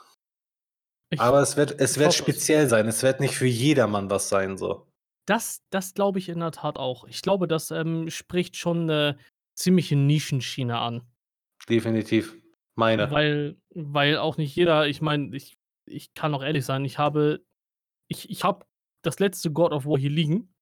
Ich, 1.11 1.21
Aber 1.21 1.41
es 1.41 1.57
wird, 1.57 1.81
es 1.81 1.97
wird 1.97 2.09
hoffe 2.09 2.17
es. 2.17 2.17
speziell 2.17 2.69
sein. 2.69 2.87
Es 2.89 3.03
wird 3.03 3.21
nicht 3.21 3.37
für 3.37 3.47
jedermann 3.47 4.11
was 4.11 4.29
sein, 4.29 4.59
so. 4.59 4.87
das 5.27 5.63
das 5.71 5.95
glaube 5.95 6.19
ich 6.19 6.29
in 6.29 6.41
der 6.41 6.51
Tat 6.51 6.77
auch. 6.77 7.07
Ich 7.07 7.23
glaube, 7.23 7.47
das 7.47 7.71
ähm, 7.71 8.11
spricht 8.11 8.57
schon 8.57 8.83
eine 8.83 9.17
ziemliche 9.55 9.97
Nischenschiene 9.97 10.77
an. 10.77 11.03
Definitiv. 11.69 12.35
Meine. 12.79 13.11
Weil, 13.11 13.57
weil 13.75 14.19
auch 14.19 14.37
nicht 14.37 14.55
jeder, 14.55 14.87
ich 14.87 15.03
meine, 15.03 15.35
ich, 15.35 15.59
ich 15.85 16.15
kann 16.15 16.33
auch 16.33 16.45
ehrlich 16.45 16.65
sein, 16.65 16.85
ich 16.85 16.97
habe, 16.97 17.45
ich, 18.07 18.31
ich 18.31 18.45
habe 18.45 18.65
das 19.03 19.19
letzte 19.19 19.51
God 19.51 19.73
of 19.73 19.85
War 19.85 19.99
hier 19.99 20.11
liegen, 20.11 20.55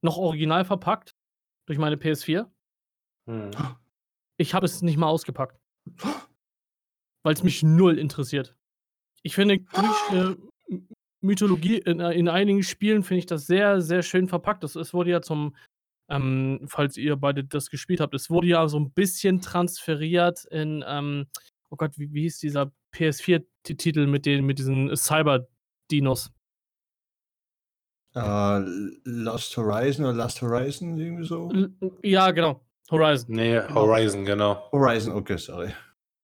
noch 0.00 0.16
original 0.16 0.64
verpackt 0.64 1.16
durch 1.66 1.80
meine 1.80 1.96
PS4. 1.96 2.48
Hm. 3.28 3.50
Ich 4.36 4.54
habe 4.54 4.66
es 4.66 4.82
nicht 4.82 4.96
mal 4.96 5.08
ausgepackt. 5.08 5.58
Weil 7.24 7.34
es 7.34 7.42
mich 7.42 7.64
null 7.64 7.98
interessiert. 7.98 8.54
Ich 9.24 9.34
finde, 9.34 9.58
griechische 9.58 10.36
Mythologie 11.22 11.78
in, 11.78 11.98
äh, 11.98 12.12
in 12.12 12.28
einigen 12.28 12.62
Spielen 12.62 13.02
finde 13.02 13.18
ich 13.18 13.26
das 13.26 13.46
sehr, 13.46 13.80
sehr 13.80 14.04
schön 14.04 14.28
verpackt. 14.28 14.62
Das, 14.62 14.76
es 14.76 14.94
wurde 14.94 15.10
ja 15.10 15.22
zum, 15.22 15.56
ähm, 16.08 16.66
falls 16.68 16.96
ihr 16.96 17.16
beide 17.16 17.42
das 17.42 17.68
gespielt 17.68 17.98
habt, 18.00 18.14
es 18.14 18.30
wurde 18.30 18.46
ja 18.46 18.68
so 18.68 18.78
ein 18.78 18.92
bisschen 18.92 19.40
transferiert 19.40 20.44
in, 20.44 20.84
ähm, 20.86 21.26
oh 21.74 21.76
Gott, 21.76 21.98
wie, 21.98 22.12
wie 22.12 22.22
hieß 22.22 22.38
dieser 22.38 22.72
PS4-Titel 22.94 24.06
mit, 24.06 24.24
den, 24.26 24.46
mit 24.46 24.60
diesen 24.60 24.94
Cyber-Dinos? 24.96 26.30
Äh, 28.14 28.58
Lost 29.04 29.56
Horizon 29.56 30.04
oder 30.04 30.14
Last 30.14 30.40
Horizon, 30.40 30.96
irgendwie 30.96 31.24
so? 31.26 31.50
L- 31.50 31.74
Ja, 32.04 32.30
genau. 32.30 32.64
Horizon. 32.90 33.34
Nee, 33.34 33.54
Genau. 33.60 33.74
Horizon, 33.74 34.24
genau. 34.24 34.70
Horizon, 34.70 35.14
okay, 35.14 35.36
sorry. 35.36 35.74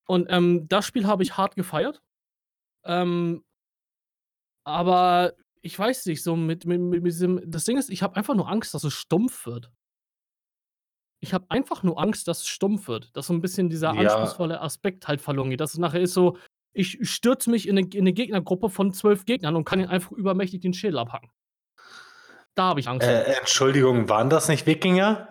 Und 0.07 0.27
ähm, 0.31 0.69
das 0.69 0.87
Spiel 0.87 1.07
habe 1.07 1.25
ich 1.25 1.37
hart 1.37 1.57
gefeiert. 1.57 2.01
Ähm, 2.85 3.43
aber 4.65 5.35
ich 5.63 5.77
weiß 5.77 6.07
nicht, 6.07 6.23
so 6.23 6.37
mit, 6.37 6.65
mit, 6.67 6.81
mit 6.81 7.05
diesem. 7.05 7.41
Das 7.51 7.65
Ding 7.65 7.77
ist, 7.77 7.91
ich 7.91 8.03
habe 8.03 8.15
einfach 8.17 8.35
nur 8.35 8.49
Angst, 8.49 8.73
dass 8.75 8.85
es 8.85 8.95
stumpf 8.95 9.47
wird. 9.47 9.71
Ich 11.21 11.35
habe 11.35 11.47
einfach 11.51 11.83
nur 11.83 12.01
Angst, 12.01 12.29
dass 12.29 12.41
es 12.41 12.47
stumpf 12.49 12.89
wird. 12.89 13.15
Dass 13.17 13.27
so 13.27 13.35
ein 13.35 13.41
bisschen 13.41 13.69
dieser 13.69 13.93
Ja. 13.95 14.01
anspruchsvolle 14.01 14.61
Aspekt 14.61 15.07
halt 15.07 15.21
verloren 15.21 15.51
geht. 15.51 15.61
Dass 15.61 15.73
es 15.75 15.79
nachher 15.79 16.01
ist 16.01 16.15
so, 16.15 16.39
ich 16.73 16.99
stürze 17.03 17.51
mich 17.51 17.69
in 17.69 17.77
eine, 17.79 17.89
in 17.89 18.01
eine 18.01 18.13
Gegnergruppe 18.13 18.71
von 18.71 18.93
zwölf 18.93 19.25
Gegnern 19.27 19.57
und 19.57 19.65
kann 19.65 19.81
ihnen 19.81 19.89
einfach 19.91 20.13
übermächtig 20.13 20.61
den 20.61 20.73
Schädel 20.73 20.99
abhacken. 20.99 21.31
Da 22.55 22.65
habe 22.65 22.81
ich 22.81 22.89
Angst. 22.89 23.07
vor. 23.07 23.15
Äh, 23.15 23.35
Entschuldigung, 23.39 24.09
waren 24.09 24.31
das 24.31 24.49
nicht 24.49 24.67
Wikinger? 24.67 25.29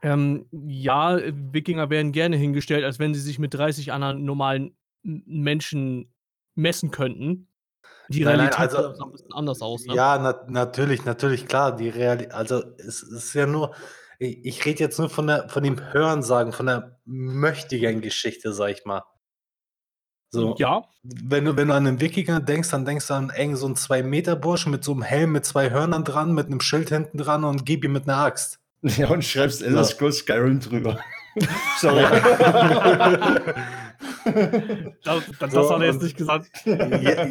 Ähm, 0.00 0.46
ja, 0.52 1.18
Wikinger 1.52 1.90
werden 1.90 2.12
gerne 2.12 2.36
hingestellt, 2.36 2.84
als 2.84 3.00
wenn 3.00 3.14
sie 3.14 3.20
sich 3.20 3.40
mit 3.40 3.54
30 3.54 3.90
anderen 3.92 4.24
normalen 4.24 4.76
Menschen 5.02 6.12
messen 6.54 6.92
könnten. 6.92 7.47
Die 8.10 8.24
Nein, 8.24 8.38
nein, 8.38 8.48
Realität 8.48 8.76
also- 8.78 8.92
sieht 8.94 9.02
ein 9.02 9.12
bisschen 9.12 9.32
anders 9.32 9.60
aus, 9.62 9.84
ne? 9.84 9.94
Ja, 9.94 10.18
na, 10.18 10.40
natürlich, 10.48 11.04
natürlich, 11.04 11.46
klar. 11.46 11.76
Die 11.76 11.88
Realität, 11.90 12.32
also 12.32 12.62
es 12.78 13.02
ist 13.02 13.34
ja 13.34 13.46
nur, 13.46 13.74
ich, 14.18 14.44
ich 14.44 14.64
rede 14.64 14.80
jetzt 14.80 14.98
nur 14.98 15.10
von 15.10 15.26
der, 15.26 15.48
von 15.48 15.62
dem 15.62 15.92
Hörensagen, 15.92 16.52
von 16.52 16.66
der 16.66 16.98
möchtigen 17.04 18.00
Geschichte, 18.00 18.52
sag 18.52 18.70
ich 18.70 18.84
mal. 18.84 19.02
So, 20.30 20.56
Ja, 20.58 20.84
wenn 21.02 21.44
du, 21.46 21.56
wenn 21.56 21.68
du 21.68 21.74
an 21.74 21.86
einen 21.86 22.00
Wikinger 22.00 22.40
denkst, 22.40 22.70
dann 22.70 22.84
denkst 22.84 23.06
du 23.06 23.14
an 23.14 23.30
eng 23.30 23.56
so 23.56 23.64
einen 23.66 23.76
2-Meter-Burschen 23.76 24.70
mit 24.70 24.84
so 24.84 24.92
einem 24.92 25.02
Helm 25.02 25.32
mit 25.32 25.46
zwei 25.46 25.70
Hörnern 25.70 26.04
dran, 26.04 26.34
mit 26.34 26.46
einem 26.46 26.60
Schild 26.60 26.90
hinten 26.90 27.16
dran 27.18 27.44
und 27.44 27.64
gib 27.64 27.84
ihm 27.84 27.92
mit 27.92 28.08
einer 28.08 28.18
Axt. 28.18 28.58
Ja, 28.82 29.08
und 29.08 29.24
schreibst 29.24 29.62
Elder 29.62 29.84
So. 29.84 29.92
Scrolls 29.94 30.18
Skyrim 30.18 30.60
drüber. 30.60 31.00
Sorry. 31.80 32.04
das, 35.04 35.22
das, 35.38 35.52
So, 35.52 35.70
hat 35.70 35.80
er 35.80 35.86
jetzt 35.92 36.02
nicht 36.02 36.16
gesagt. 36.16 36.48
Je, 36.64 36.74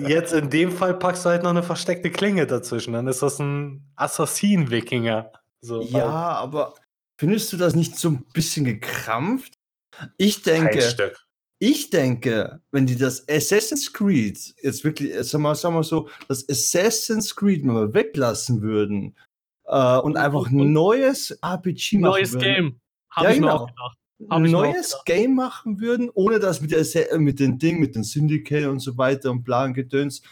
jetzt 0.08 0.34
in 0.34 0.50
dem 0.50 0.72
Fall 0.72 0.94
packst 0.98 1.26
du 1.26 1.30
halt 1.30 1.44
noch 1.44 1.50
eine 1.52 1.64
versteckte 1.64 2.10
Klinge 2.12 2.46
dazwischen. 2.48 2.94
Dann 2.94 3.08
ist 3.08 3.22
das 3.22 3.40
ein 3.40 3.86
Assassin-Wikinger. 3.96 5.32
So, 5.62 5.82
ja, 5.82 6.06
aber 6.06 6.76
findest 7.18 7.52
du 7.54 7.58
das 7.58 7.76
nicht 7.76 7.98
so 7.98 8.10
ein 8.10 8.26
bisschen 8.34 8.66
gekrampft? 8.66 9.56
Ich 10.18 10.44
denke, 10.44 10.82
Stück. 10.82 11.18
ich 11.60 11.90
denke, 11.90 12.62
wenn 12.72 12.86
die 12.86 12.96
das 12.98 13.28
Assassin's 13.28 13.92
Creed 13.92 14.54
jetzt 14.62 14.84
wirklich, 14.84 15.14
sag 15.28 15.42
mal, 15.42 15.56
sag 15.56 15.74
mal 15.74 15.84
so, 15.84 16.08
das 16.28 16.48
Assassin's 16.48 17.36
Creed 17.36 17.66
mal 17.66 17.94
weglassen 17.94 18.62
würden 18.62 19.16
äh, 19.66 19.98
und 19.98 20.18
einfach 20.18 20.48
ein 20.48 20.60
und- 20.60 20.72
neues 20.74 21.32
RPG 21.42 21.98
machen 21.98 22.12
Neues 22.12 22.34
würden, 22.34 22.44
Game. 22.44 22.80
Habe 23.10 23.26
Ja, 23.30 23.34
ich 23.34 23.40
mir 23.40 23.48
genau. 23.48 23.58
auch 23.64 23.68
gedacht. 23.68 23.98
Ein 24.30 24.44
neues. 24.44 24.96
Game 25.06 25.36
machen 25.36 25.80
würden, 25.80 26.10
ohne 26.14 26.40
das 26.40 26.62
mit, 26.62 26.72
der, 26.72 27.20
mit 27.20 27.40
den 27.40 27.60
Dingen, 27.60 27.80
mit 27.80 27.96
den 27.96 28.04
Syndicate 28.04 28.68
und 28.68 28.80
so 28.80 28.98
weiter 28.98 29.32
und 29.32 29.44
Plan 29.44 29.74
Gedöns, 29.74 30.24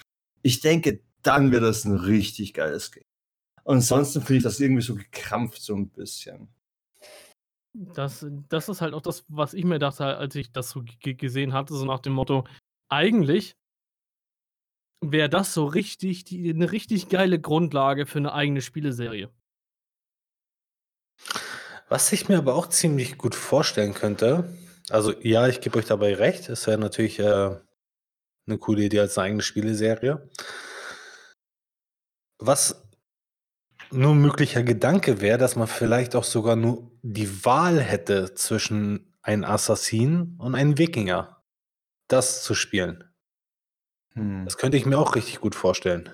ich 0.41 0.59
denke, 0.59 1.01
dann 1.21 1.51
wäre 1.51 1.65
das 1.65 1.85
ein 1.85 1.95
richtig 1.95 2.53
geiles 2.53 2.91
Game. 2.91 3.03
Ansonsten 3.63 4.21
finde 4.21 4.37
ich 4.37 4.43
das 4.43 4.59
irgendwie 4.59 4.81
so 4.81 4.95
gekrampft 4.95 5.61
so 5.61 5.75
ein 5.75 5.89
bisschen. 5.89 6.47
Das, 7.73 8.25
das 8.47 8.69
ist 8.69 8.81
halt 8.81 8.93
auch 8.93 9.01
das, 9.01 9.25
was 9.27 9.53
ich 9.53 9.65
mir 9.65 9.79
dachte, 9.79 10.05
als 10.05 10.35
ich 10.35 10.51
das 10.51 10.69
so 10.69 10.83
gesehen 11.01 11.53
hatte, 11.53 11.73
so 11.73 11.85
nach 11.85 11.99
dem 11.99 12.13
Motto, 12.13 12.45
eigentlich 12.89 13.55
wäre 15.01 15.29
das 15.29 15.53
so 15.53 15.65
richtig, 15.65 16.23
die, 16.23 16.49
eine 16.49 16.71
richtig 16.71 17.09
geile 17.09 17.39
Grundlage 17.39 18.05
für 18.05 18.19
eine 18.19 18.33
eigene 18.33 18.61
Spieleserie. 18.61 19.29
Was 21.95 22.11
ich 22.11 22.27
mir 22.27 22.39
aber 22.39 22.55
auch 22.55 22.67
ziemlich 22.67 23.17
gut 23.17 23.35
vorstellen 23.35 23.93
könnte, 23.93 24.53
also 24.89 25.13
ja, 25.21 25.47
ich 25.47 25.61
gebe 25.61 25.79
euch 25.79 25.85
dabei 25.85 26.13
recht, 26.13 26.49
es 26.49 26.67
wäre 26.67 26.77
natürlich 26.77 27.19
äh, 27.19 27.23
eine 28.45 28.57
coole 28.59 28.83
Idee 28.83 28.99
als 28.99 29.17
eine 29.17 29.27
eigene 29.27 29.41
Spieleserie. 29.41 30.29
Was 32.37 32.85
nur 33.91 34.11
ein 34.11 34.21
möglicher 34.21 34.61
Gedanke 34.61 35.21
wäre, 35.21 35.37
dass 35.37 35.55
man 35.55 35.67
vielleicht 35.67 36.17
auch 36.17 36.25
sogar 36.25 36.57
nur 36.57 36.91
die 37.01 37.45
Wahl 37.45 37.79
hätte 37.79 38.33
zwischen 38.35 39.15
einem 39.21 39.45
Assassin 39.45 40.35
und 40.37 40.53
einem 40.53 40.77
Wikinger. 40.77 41.45
Das 42.09 42.43
zu 42.43 42.55
spielen. 42.55 43.05
Hm. 44.15 44.43
Das 44.43 44.57
könnte 44.57 44.75
ich 44.75 44.85
mir 44.85 44.97
auch 44.97 45.15
richtig 45.15 45.39
gut 45.39 45.55
vorstellen. 45.55 46.09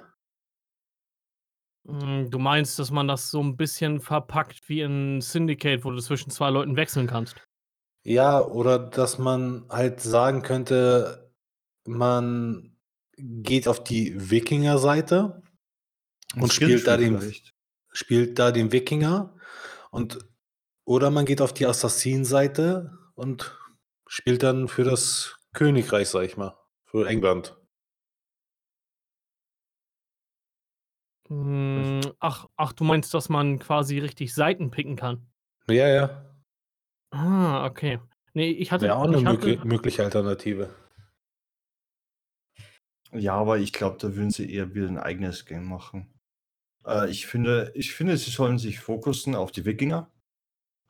Mm, 1.83 2.29
Du 2.29 2.39
meinst, 2.39 2.77
dass 2.79 2.91
man 2.91 3.07
das 3.07 3.31
so 3.31 3.41
ein 3.41 3.57
bisschen 3.57 3.99
verpackt 3.99 4.67
wie 4.69 4.81
in 4.81 5.21
Syndicate, 5.21 5.83
wo 5.83 5.91
du 5.91 5.99
zwischen 6.01 6.29
zwei 6.31 6.49
Leuten 6.49 6.75
wechseln 6.75 7.07
kannst? 7.07 7.35
Ja, 8.03 8.41
oder 8.43 8.79
dass 8.79 9.19
man 9.19 9.65
halt 9.69 9.99
sagen 10.01 10.41
könnte, 10.41 11.31
man 11.85 12.75
geht 13.17 13.67
auf 13.67 13.83
die 13.83 14.31
Wikinger-Seite 14.31 15.43
Ein 16.33 16.41
und 16.43 16.53
spielt 16.53 16.87
da 16.87 16.97
den, 16.97 17.19
vielleicht. 17.19 17.53
spielt 17.91 18.39
da 18.39 18.51
den 18.51 18.71
Wikinger 18.71 19.35
und 19.91 20.19
oder 20.85 21.11
man 21.11 21.25
geht 21.25 21.41
auf 21.41 21.53
die 21.53 21.67
Assassin-Seite 21.67 22.91
und 23.13 23.55
spielt 24.07 24.41
dann 24.41 24.67
für 24.67 24.83
das 24.83 25.37
Königreich, 25.53 26.09
sag 26.09 26.23
ich 26.23 26.37
mal, 26.37 26.57
für 26.85 27.07
England. 27.07 27.55
Mm, 31.31 32.01
Ach, 32.19 32.47
ach, 32.57 32.73
du 32.73 32.83
meinst, 32.83 33.13
dass 33.13 33.29
man 33.29 33.57
quasi 33.57 33.99
richtig 33.99 34.33
Seiten 34.33 34.69
picken 34.69 34.97
kann? 34.97 35.25
Ja, 35.69 35.87
ja. 35.87 36.25
Ah, 37.11 37.65
okay. 37.65 37.99
Nee, 38.33 38.49
ich 38.49 38.71
hatte, 38.71 38.85
Wäre 38.85 38.97
auch 38.97 39.05
eine 39.05 39.17
ich 39.17 39.23
möglich, 39.23 39.57
hatte, 39.57 39.67
mögliche 39.67 40.03
Alternative. 40.03 40.69
Ja, 43.13 43.35
aber 43.35 43.59
ich 43.59 43.71
glaube, 43.71 43.97
da 43.99 44.15
würden 44.15 44.31
sie 44.31 44.53
eher 44.53 44.73
wieder 44.73 44.87
ein 44.87 44.97
eigenes 44.97 45.45
Game 45.45 45.65
machen. 45.65 46.13
Äh, 46.85 47.09
ich, 47.09 47.27
finde, 47.27 47.71
ich 47.75 47.93
finde, 47.93 48.17
sie 48.17 48.31
sollen 48.31 48.57
sich 48.57 48.79
fokussen 48.79 49.35
auf 49.35 49.51
die 49.51 49.65
Wikinger. 49.65 50.11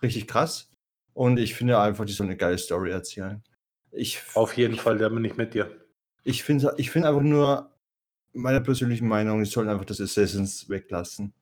Richtig 0.01 0.27
krass. 0.27 0.71
Und 1.13 1.37
ich 1.37 1.53
finde 1.53 1.79
einfach, 1.79 2.05
die 2.05 2.13
sollen 2.13 2.29
eine 2.29 2.37
geile 2.37 2.57
Story 2.57 2.89
erzählen. 2.91 3.43
Ich, 3.91 4.21
Auf 4.33 4.57
jeden 4.57 4.73
ich, 4.75 4.81
Fall, 4.81 4.97
da 4.97 5.09
bin 5.09 5.25
ich 5.25 5.37
mit 5.37 5.53
dir. 5.53 5.69
Ich 6.23 6.43
finde 6.43 6.73
ich 6.77 6.89
find 6.89 7.05
einfach 7.05 7.21
nur, 7.21 7.70
meiner 8.33 8.61
persönlichen 8.61 9.07
Meinung, 9.07 9.39
die 9.43 9.49
sollen 9.49 9.69
einfach 9.69 9.85
das 9.85 10.01
Assassins 10.01 10.69
weglassen. 10.69 11.33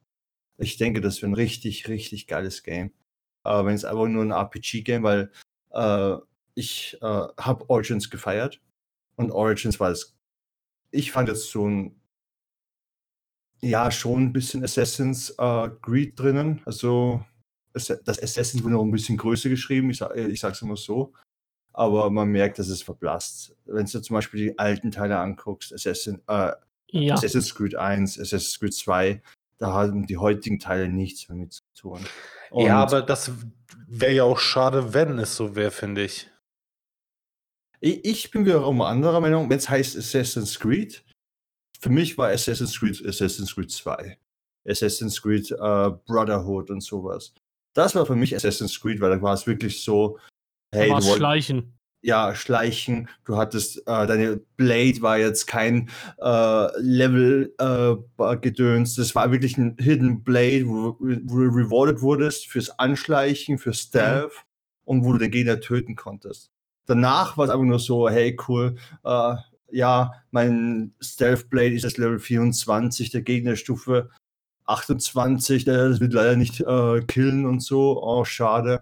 Ich 0.58 0.77
denke, 0.77 1.01
das 1.01 1.22
wäre 1.22 1.31
ein 1.31 1.36
richtig, 1.36 1.88
richtig 1.88 2.27
geiles 2.27 2.63
Game. 2.63 2.91
Aber 3.43 3.67
wenn 3.67 3.75
es 3.75 3.86
einfach 3.86 4.08
nur 4.08 4.24
ein 4.24 4.31
RPG-Game, 4.31 5.03
weil 5.03 5.31
äh, 5.72 6.17
ich 6.55 6.98
äh, 7.01 7.05
habe 7.05 7.69
Origins 7.69 8.10
gefeiert 8.10 8.62
und 9.15 9.31
Origins 9.31 9.79
war 9.79 9.91
es. 9.91 10.17
Ich 10.91 11.12
fand 11.12 11.29
jetzt 11.29 11.51
so 11.51 11.67
ein 11.67 12.00
ja 13.62 13.91
schon 13.91 14.24
ein 14.24 14.34
bisschen 14.34 14.63
Assassin's 14.63 15.31
äh, 15.38 15.69
Creed 15.81 16.19
drinnen. 16.19 16.62
Also 16.65 17.24
das 17.74 18.22
Assassin 18.22 18.63
wurde 18.63 18.74
noch 18.74 18.84
ein 18.84 18.91
bisschen 18.91 19.17
größer 19.17 19.50
geschrieben, 19.50 19.89
ich, 19.91 19.98
sag, 19.98 20.15
ich 20.15 20.39
sag's 20.39 20.62
immer 20.62 20.75
so. 20.75 21.13
Aber 21.72 22.10
man 22.10 22.29
merkt, 22.29 22.60
dass 22.60 22.67
es 22.67 22.81
verblasst. 22.81 23.55
Wenn 23.65 23.86
du 23.86 24.01
zum 24.01 24.13
Beispiel 24.15 24.50
die 24.50 24.60
alten 24.60 24.91
Teile 24.91 25.19
anguckst, 25.19 25.72
Assassin, 25.72 26.22
äh, 26.27 26.51
Ja. 26.91 27.13
Assassin's 27.13 27.53
Creed 27.53 27.75
1, 27.75 28.19
Assassin's 28.19 28.60
Creed 28.60 28.74
2, 28.74 29.22
da 29.58 29.74
haben 29.74 30.08
die 30.08 30.17
heutigen 30.17 30.60
Teile 30.60 30.89
nichts 30.89 31.29
mehr 31.29 31.38
mit 31.38 31.53
zu 31.53 31.63
tun. 31.77 32.00
Und 32.50 32.65
ja, 32.65 32.77
aber 32.77 33.01
das 33.01 33.31
wäre 33.88 34.13
ja 34.13 34.24
auch 34.24 34.39
schade, 34.39 34.93
wenn 34.93 35.19
es 35.19 35.36
so 35.36 35.55
wäre, 35.55 35.72
finde 35.72 36.05
ich. 36.05 36.29
Ich 37.81 38.31
bin 38.31 38.46
wiederum 38.46 38.81
anderer 38.81 39.22
Meinung, 39.22 39.50
wenn 39.50 39.58
es 39.58 39.69
heißt 39.69 39.98
Assassin's 39.98 40.60
Creed, 40.60 41.03
für 41.79 41.89
mich 41.89 42.17
war 42.17 42.29
Assassin's 42.29 42.77
Creed 42.77 43.05
Assassin's 43.05 43.55
Creed 43.55 43.72
2. 43.72 44.17
Assassin's 44.67 45.22
Creed 45.22 45.51
uh, 45.51 45.91
Brotherhood 46.05 46.69
und 46.69 46.81
sowas. 46.81 47.34
Das 47.74 47.96
war 47.96 48.05
für 48.05 48.15
mich 48.15 48.36
Assassin's 48.36 48.79
Creed, 48.79 49.00
weil 49.00 49.12
da 49.12 49.22
war 49.22 49.34
es 49.34 49.48
wirklich 49.48 49.81
so, 49.81 50.19
hey, 50.74 50.89
du 50.89 51.01
Schleichen. 51.01 51.78
Ja, 52.01 52.34
Schleichen. 52.34 53.10
Du 53.25 53.36
hattest, 53.36 53.79
äh, 53.79 54.08
deine 54.08 54.38
Blade 54.56 55.01
war 55.01 55.18
jetzt 55.18 55.48
kein 55.48 55.89
äh, 56.18 56.68
Level-Gedöns. 56.79 58.98
Äh, 58.98 59.01
das 59.01 59.15
war 59.15 59.32
wirklich 59.32 59.58
ein 59.58 59.75
Hidden 59.77 60.24
Blade, 60.24 60.65
wo, 60.65 60.96
wo, 61.00 61.08
du 61.08 61.50
rewarded 61.50 62.01
wurdest 62.01 62.48
fürs 62.48 62.70
Anschleichen, 62.79 63.58
für 63.58 63.74
Stealth 63.74 64.32
mhm. 64.32 64.86
und 64.86 65.03
wo 65.03 65.12
du 65.12 65.18
den 65.20 65.32
Gegner 65.32 65.60
töten 65.60 65.98
konntest. 65.98 66.51
Danach 66.86 67.38
war 67.38 67.44
es 67.46 67.51
einfach 67.51 67.65
nur 67.65 67.79
so, 67.79 68.10
hey, 68.10 68.38
cool, 68.48 68.77
äh, 69.03 69.36
ja, 69.72 70.13
mein 70.32 70.94
Stealth 71.01 71.50
Blade 71.50 71.75
ist 71.75 71.86
das 71.86 71.98
Level 71.98 72.20
24, 72.20 73.12
der 73.12 73.22
Gegner 73.22 73.56
Stufe 73.56 74.10
28, 74.65 75.65
der 75.65 76.00
wird 76.00 76.13
leider 76.13 76.36
nicht 76.36 76.62
äh, 76.62 77.01
killen 77.01 77.46
und 77.46 77.62
so. 77.62 78.01
Oh, 78.01 78.24
schade. 78.24 78.82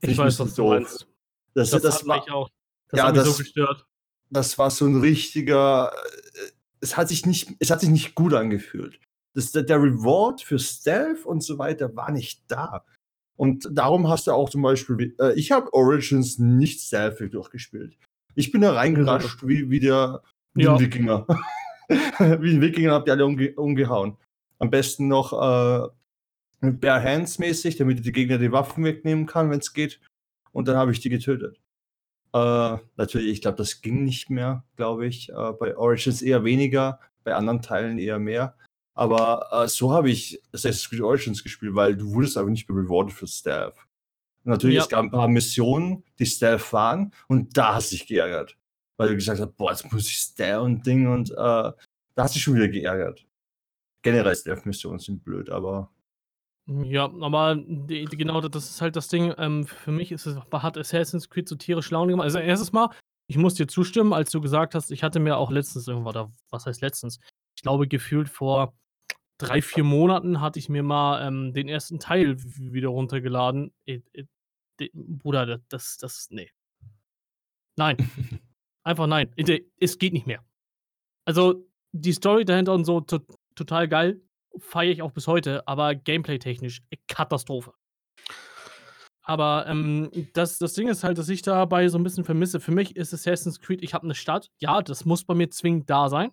Ich, 0.00 0.10
ich 0.10 0.18
weiß, 0.18 0.40
was 0.40 0.54
du 0.54 0.68
meinst. 0.68 1.06
Das, 1.54 1.70
das, 1.70 1.82
das 1.82 2.06
war, 2.06 2.22
auch. 2.32 2.48
Das 2.88 2.98
ja, 2.98 3.06
hat 3.06 3.14
mich 3.14 3.24
das, 3.24 3.36
so 3.36 3.42
gestört. 3.42 3.86
Das 4.30 4.58
war 4.58 4.70
so 4.70 4.86
ein 4.86 5.00
richtiger. 5.00 5.92
Äh, 5.92 6.50
es 6.80 6.96
hat 6.96 7.08
sich 7.08 7.26
nicht, 7.26 7.54
es 7.58 7.70
hat 7.70 7.80
sich 7.80 7.90
nicht 7.90 8.14
gut 8.14 8.34
angefühlt. 8.34 9.00
Das, 9.34 9.52
der 9.52 9.76
Reward 9.82 10.40
für 10.40 10.58
Stealth 10.58 11.24
und 11.26 11.42
so 11.42 11.58
weiter 11.58 11.94
war 11.96 12.10
nicht 12.10 12.42
da. 12.48 12.84
Und 13.36 13.68
darum 13.70 14.08
hast 14.08 14.26
du 14.26 14.32
auch 14.32 14.48
zum 14.48 14.62
Beispiel, 14.62 15.14
äh, 15.20 15.34
ich 15.34 15.52
habe 15.52 15.72
Origins 15.74 16.38
nicht 16.38 16.80
Stealth 16.80 17.20
durchgespielt. 17.32 17.98
Ich 18.34 18.50
bin 18.50 18.62
da 18.62 18.72
reingerascht 18.72 19.46
wie, 19.46 19.70
wie 19.70 19.80
der 19.80 20.22
wie 20.54 20.64
ja. 20.64 20.74
ein 20.74 20.80
Wikinger. 20.80 21.26
wie 22.18 22.54
ein 22.54 22.60
Wikinger 22.60 22.92
habt 22.92 23.08
ihr 23.08 23.12
alle 23.12 23.26
umge 23.26 23.54
umgehauen. 23.54 24.16
Am 24.58 24.70
besten 24.70 25.08
noch 25.08 25.32
äh, 25.32 25.88
Bare 26.62 27.02
Hands 27.02 27.38
mäßig, 27.38 27.76
damit 27.76 28.04
die 28.04 28.12
Gegner 28.12 28.38
die 28.38 28.52
Waffen 28.52 28.84
wegnehmen 28.84 29.26
kann, 29.26 29.50
wenn 29.50 29.58
es 29.58 29.74
geht. 29.74 30.00
Und 30.52 30.68
dann 30.68 30.76
habe 30.76 30.92
ich 30.92 31.00
die 31.00 31.10
getötet. 31.10 31.60
Äh, 32.36 32.78
natürlich, 32.96 33.32
ich 33.32 33.40
glaube, 33.40 33.56
das 33.56 33.80
ging 33.80 34.04
nicht 34.04 34.28
mehr, 34.28 34.64
glaube 34.76 35.06
ich. 35.06 35.30
Äh, 35.30 35.52
bei 35.52 35.76
Origins 35.76 36.22
eher 36.22 36.44
weniger, 36.44 37.00
bei 37.24 37.34
anderen 37.34 37.62
Teilen 37.62 37.98
eher 37.98 38.18
mehr. 38.18 38.56
Aber 38.94 39.48
äh, 39.52 39.68
so 39.68 39.92
habe 39.92 40.10
ich 40.10 40.42
Assassin's 40.52 40.88
Creed 40.88 41.00
Origins 41.00 41.42
gespielt, 41.42 41.74
weil 41.74 41.96
du 41.96 42.12
wurdest 42.12 42.36
aber 42.36 42.50
nicht 42.50 42.68
mehr 42.68 42.78
rewarded 42.78 43.12
für 43.12 43.26
Stealth. 43.26 43.74
Natürlich, 44.44 44.76
ja. 44.76 44.82
es 44.82 44.88
gab 44.88 45.02
ein 45.04 45.10
paar 45.10 45.28
Missionen, 45.28 46.04
die 46.18 46.26
Stealth 46.26 46.72
waren 46.72 47.12
und 47.28 47.56
da 47.56 47.74
hast 47.74 47.92
du 47.92 47.96
dich 47.96 48.06
geärgert. 48.06 48.56
Weil 48.96 49.08
du 49.08 49.14
gesagt 49.14 49.40
hast, 49.40 49.56
boah, 49.56 49.70
jetzt 49.70 49.90
muss 49.92 50.08
ich 50.08 50.16
Stealth 50.16 50.62
und 50.62 50.86
Ding 50.86 51.08
und 51.08 51.30
äh, 51.30 51.34
da 51.34 51.74
hast 52.16 52.34
du 52.34 52.36
dich 52.36 52.42
schon 52.42 52.54
wieder 52.54 52.68
geärgert 52.68 53.26
generell 54.06 54.36
Stealth-Missionen 54.36 55.00
sind 55.00 55.24
blöd, 55.24 55.50
aber. 55.50 55.90
Ja, 56.68 57.04
aber 57.04 57.54
die, 57.56 58.06
die, 58.06 58.16
genau 58.16 58.40
das 58.40 58.70
ist 58.70 58.80
halt 58.80 58.96
das 58.96 59.06
Ding. 59.06 59.32
Ähm, 59.38 59.66
für 59.66 59.92
mich 59.92 60.10
ist 60.10 60.26
es, 60.26 60.36
hat 60.36 60.76
Assassin's 60.76 61.30
Creed 61.30 61.48
so 61.48 61.54
tierisch 61.54 61.90
Laune 61.90 62.12
gemacht. 62.12 62.24
Also, 62.24 62.38
erstes 62.40 62.72
Mal, 62.72 62.90
ich 63.28 63.38
muss 63.38 63.54
dir 63.54 63.68
zustimmen, 63.68 64.12
als 64.12 64.30
du 64.30 64.40
gesagt 64.40 64.74
hast, 64.74 64.90
ich 64.90 65.04
hatte 65.04 65.20
mir 65.20 65.36
auch 65.36 65.50
letztens 65.52 65.86
irgendwann, 65.86 66.10
oder 66.10 66.32
was 66.50 66.66
heißt 66.66 66.80
letztens? 66.80 67.20
Ich 67.56 67.62
glaube, 67.62 67.86
gefühlt 67.86 68.28
vor 68.28 68.76
drei, 69.38 69.62
vier 69.62 69.84
Monaten 69.84 70.40
hatte 70.40 70.58
ich 70.58 70.68
mir 70.68 70.82
mal 70.82 71.26
ähm, 71.26 71.52
den 71.52 71.68
ersten 71.68 72.00
Teil 72.00 72.36
wieder 72.42 72.88
runtergeladen. 72.88 73.72
Äh, 73.84 74.00
äh, 74.12 74.24
Bruder, 74.92 75.58
das, 75.68 75.98
das, 75.98 76.28
nee. 76.30 76.50
Nein. 77.76 77.96
Einfach 78.82 79.06
nein. 79.06 79.32
Es 79.80 79.98
geht 79.98 80.12
nicht 80.12 80.26
mehr. 80.26 80.44
Also, 81.24 81.68
die 81.92 82.12
Story 82.12 82.44
dahinter 82.44 82.72
und 82.72 82.84
so 82.84 83.00
total 83.00 83.88
geil. 83.88 84.20
Feiere 84.58 84.92
ich 84.92 85.02
auch 85.02 85.12
bis 85.12 85.26
heute, 85.26 85.66
aber 85.66 85.94
gameplay-technisch 85.94 86.82
Katastrophe. 87.08 87.72
Aber 89.22 89.66
ähm, 89.66 90.10
das, 90.34 90.58
das 90.58 90.74
Ding 90.74 90.86
ist 90.86 91.02
halt, 91.02 91.18
dass 91.18 91.28
ich 91.28 91.42
dabei 91.42 91.88
so 91.88 91.98
ein 91.98 92.04
bisschen 92.04 92.24
vermisse. 92.24 92.60
Für 92.60 92.70
mich 92.70 92.94
ist 92.94 93.12
Assassin's 93.12 93.60
Creed, 93.60 93.82
ich 93.82 93.92
habe 93.92 94.04
eine 94.04 94.14
Stadt. 94.14 94.52
Ja, 94.60 94.82
das 94.82 95.04
muss 95.04 95.24
bei 95.24 95.34
mir 95.34 95.50
zwingend 95.50 95.90
da 95.90 96.08
sein. 96.08 96.30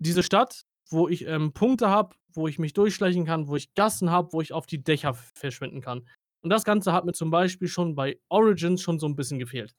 Diese 0.00 0.24
Stadt, 0.24 0.64
wo 0.90 1.08
ich 1.08 1.24
ähm, 1.24 1.52
Punkte 1.52 1.88
habe, 1.88 2.16
wo 2.34 2.48
ich 2.48 2.58
mich 2.58 2.72
durchschleichen 2.72 3.24
kann, 3.24 3.46
wo 3.46 3.54
ich 3.54 3.74
Gassen 3.74 4.10
habe, 4.10 4.32
wo 4.32 4.40
ich 4.40 4.52
auf 4.52 4.66
die 4.66 4.82
Dächer 4.82 5.14
verschwinden 5.14 5.80
kann. 5.80 6.08
Und 6.42 6.50
das 6.50 6.64
Ganze 6.64 6.92
hat 6.92 7.04
mir 7.04 7.12
zum 7.12 7.30
Beispiel 7.30 7.68
schon 7.68 7.94
bei 7.94 8.18
Origins 8.28 8.82
schon 8.82 8.98
so 8.98 9.06
ein 9.06 9.14
bisschen 9.14 9.38
gefehlt. 9.38 9.76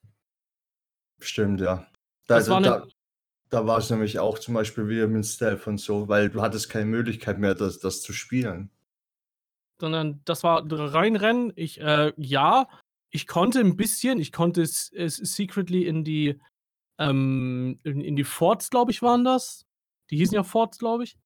Stimmt, 1.19 1.60
ja. 1.60 1.86
Da, 2.28 2.38
das 2.38 2.49
war 2.49 2.58
eine, 2.58 2.67
da, 2.67 2.88
da 3.49 3.67
war 3.67 3.77
es 3.77 3.89
nämlich 3.89 4.19
auch 4.19 4.39
zum 4.39 4.53
Beispiel 4.53 4.88
wieder 4.88 5.08
mit 5.08 5.25
Stealth 5.25 5.67
und 5.67 5.79
so, 5.79 6.08
weil 6.08 6.29
du 6.29 6.41
hattest 6.41 6.69
keine 6.69 6.86
Möglichkeit 6.86 7.39
mehr, 7.39 7.56
das, 7.56 7.79
das 7.79 8.01
zu 8.01 8.13
spielen. 8.13 8.71
Sondern 9.79 10.21
das 10.25 10.43
war 10.43 10.63
reinrennen. 10.69 11.53
Ich, 11.56 11.79
äh, 11.79 12.13
ja, 12.17 12.67
ich 13.12 13.27
konnte 13.27 13.60
ein 13.60 13.75
bisschen, 13.75 14.19
ich 14.19 14.32
konnte 14.32 14.62
es, 14.62 14.91
es 14.91 15.17
secretly 15.17 15.86
in 15.86 16.03
die, 16.03 16.39
ähm, 16.97 17.79
in, 17.84 18.01
in 18.01 18.15
die 18.15 18.23
Forts, 18.23 18.69
glaube 18.69 18.91
ich, 18.91 19.01
waren 19.01 19.23
das. 19.23 19.65
Die 20.10 20.17
hießen 20.17 20.36
ja 20.36 20.43
Forts, 20.43 20.79
glaube 20.79 21.03
ich. 21.03 21.17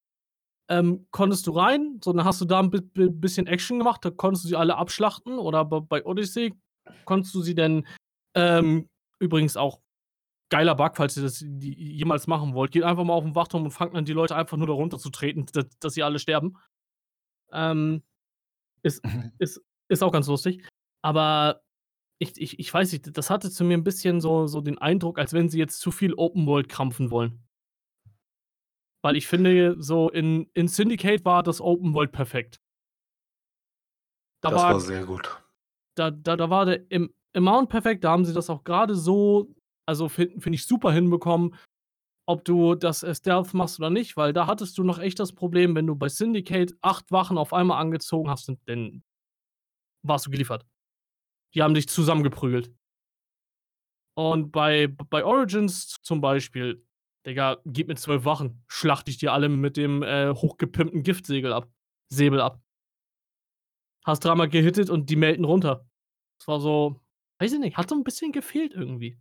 Ähm, 0.69 1.08
konntest 1.12 1.47
du 1.47 1.51
rein, 1.51 1.99
so 2.03 2.12
dann 2.12 2.25
hast 2.25 2.41
du 2.41 2.45
da 2.45 2.60
ein 2.60 2.69
bisschen 2.69 3.47
Action 3.47 3.80
gemacht, 3.80 4.03
da 4.03 4.12
konntest 4.12 4.43
du 4.43 4.49
sie 4.49 4.58
alle 4.58 4.75
abschlachten 4.75 5.39
oder 5.39 5.63
bei 5.63 6.06
Odyssey 6.06 6.53
konntest 7.06 7.34
du 7.36 7.41
sie 7.41 7.56
denn 7.56 7.88
ähm, 8.36 8.89
übrigens 9.19 9.56
auch 9.56 9.80
geiler 10.49 10.75
Bug, 10.75 10.95
falls 10.95 11.17
ihr 11.17 11.23
das 11.23 11.41
jemals 11.41 12.27
machen 12.27 12.53
wollt. 12.53 12.71
Geht 12.71 12.83
einfach 12.83 13.03
mal 13.03 13.13
auf 13.13 13.23
den 13.23 13.36
Wachturm 13.36 13.63
und 13.65 13.71
fangt 13.71 13.95
an, 13.95 14.05
die 14.05 14.13
Leute 14.13 14.36
einfach 14.36 14.57
nur 14.57 14.67
darunter 14.67 14.97
zu 14.97 15.10
treten, 15.10 15.45
dass, 15.53 15.65
dass 15.79 15.93
sie 15.93 16.03
alle 16.03 16.19
sterben. 16.19 16.57
Ähm, 17.51 18.03
ist, 18.83 19.03
ist, 19.39 19.62
ist 19.89 20.03
auch 20.03 20.12
ganz 20.12 20.27
lustig. 20.27 20.65
Aber 21.01 21.62
ich, 22.19 22.39
ich, 22.39 22.60
ich 22.60 22.73
weiß 22.73 22.91
nicht, 22.91 23.17
das 23.17 23.29
hatte 23.29 23.51
zu 23.51 23.63
mir 23.63 23.77
ein 23.77 23.83
bisschen 23.83 24.21
so, 24.21 24.47
so 24.47 24.62
den 24.62 24.77
Eindruck, 24.77 25.19
als 25.19 25.33
wenn 25.33 25.49
sie 25.49 25.60
jetzt 25.60 25.79
zu 25.79 25.91
viel 25.91 26.13
Open 26.15 26.47
World 26.47 26.69
krampfen 26.69 27.12
wollen. 27.12 27.43
Weil 29.03 29.15
ich 29.15 29.27
finde, 29.27 29.75
so 29.79 30.10
in, 30.10 30.49
in 30.53 30.67
Syndicate 30.67 31.23
war 31.23 31.43
das 31.43 31.62
Open 31.62 31.93
World 31.93 32.12
perfekt. 32.12 32.60
Da 34.41 34.49
das 34.49 34.62
war, 34.62 34.73
war 34.73 34.79
sehr 34.79 35.05
gut. 35.05 35.41
Da, 35.95 36.12
da, 36.12 36.36
da 36.36 36.49
war 36.49 36.65
der 36.65 36.89
im 36.91 37.13
Amount 37.33 37.69
perfekt, 37.69 38.03
da 38.03 38.12
haben 38.12 38.25
sie 38.25 38.33
das 38.33 38.49
auch 38.49 38.63
gerade 38.63 38.95
so 38.95 39.53
also 39.88 40.10
finde 40.10 40.39
find 40.39 40.56
ich 40.56 40.65
super 40.65 40.91
hinbekommen, 40.91 41.56
ob 42.28 42.43
du 42.43 42.76
das 42.76 43.04
äh, 43.04 43.15
Stealth 43.15 43.54
machst 43.54 43.80
oder 43.80 43.89
nicht, 43.89 44.17
weil 44.17 44.34
da 44.34 44.47
hattest 44.47 44.78
du 44.78 44.84
noch 44.84 45.00
echt 45.00 45.19
das 45.19 45.34
Problem, 45.34 45.76
wenn 45.76 45.88
du 45.88 45.95
bei 45.95 46.10
Syndicate 46.10 46.73
acht 46.82 47.12
Wachen 47.12 47.38
auf 47.38 47.54
einmal 47.54 47.80
angezogen 47.80 48.30
hast, 48.30 48.52
dann 48.65 49.04
warst 50.04 50.26
du 50.26 50.32
geliefert. 50.32 50.65
Die 51.56 51.63
haben 51.63 51.73
dich 51.73 51.88
zusammengeprügelt. 51.88 52.73
Und 54.17 54.52
bei, 54.52 54.88
bei 54.88 55.23
Origins 55.23 55.95
zum 56.02 56.21
Beispiel, 56.21 56.84
Digga, 57.26 57.58
gib 57.65 57.88
mir 57.88 57.95
zwölf 57.95 58.26
Wachen, 58.26 58.63
schlacht 58.67 59.08
ich 59.10 59.17
dir 59.17 59.32
alle 59.32 59.47
mit 59.47 59.78
dem 59.78 60.02
äh, 60.02 60.34
hochgepimpten 60.34 61.04
Giftsegel 61.04 61.54
ab. 61.54 61.69
Säbel 62.10 62.41
ab. 62.41 62.62
Hast 64.06 64.23
dreimal 64.26 64.50
gehittet 64.50 64.89
und 64.89 65.10
die 65.10 65.17
melden 65.17 65.45
runter. 65.45 65.88
Das 66.39 66.47
war 66.47 66.60
so, 66.60 67.00
weiß 67.39 67.54
ich 67.54 67.60
nicht, 67.60 67.78
hat 67.78 67.89
so 67.89 67.95
ein 67.95 68.04
bisschen 68.04 68.32
gefehlt 68.32 68.73
irgendwie. 68.73 69.19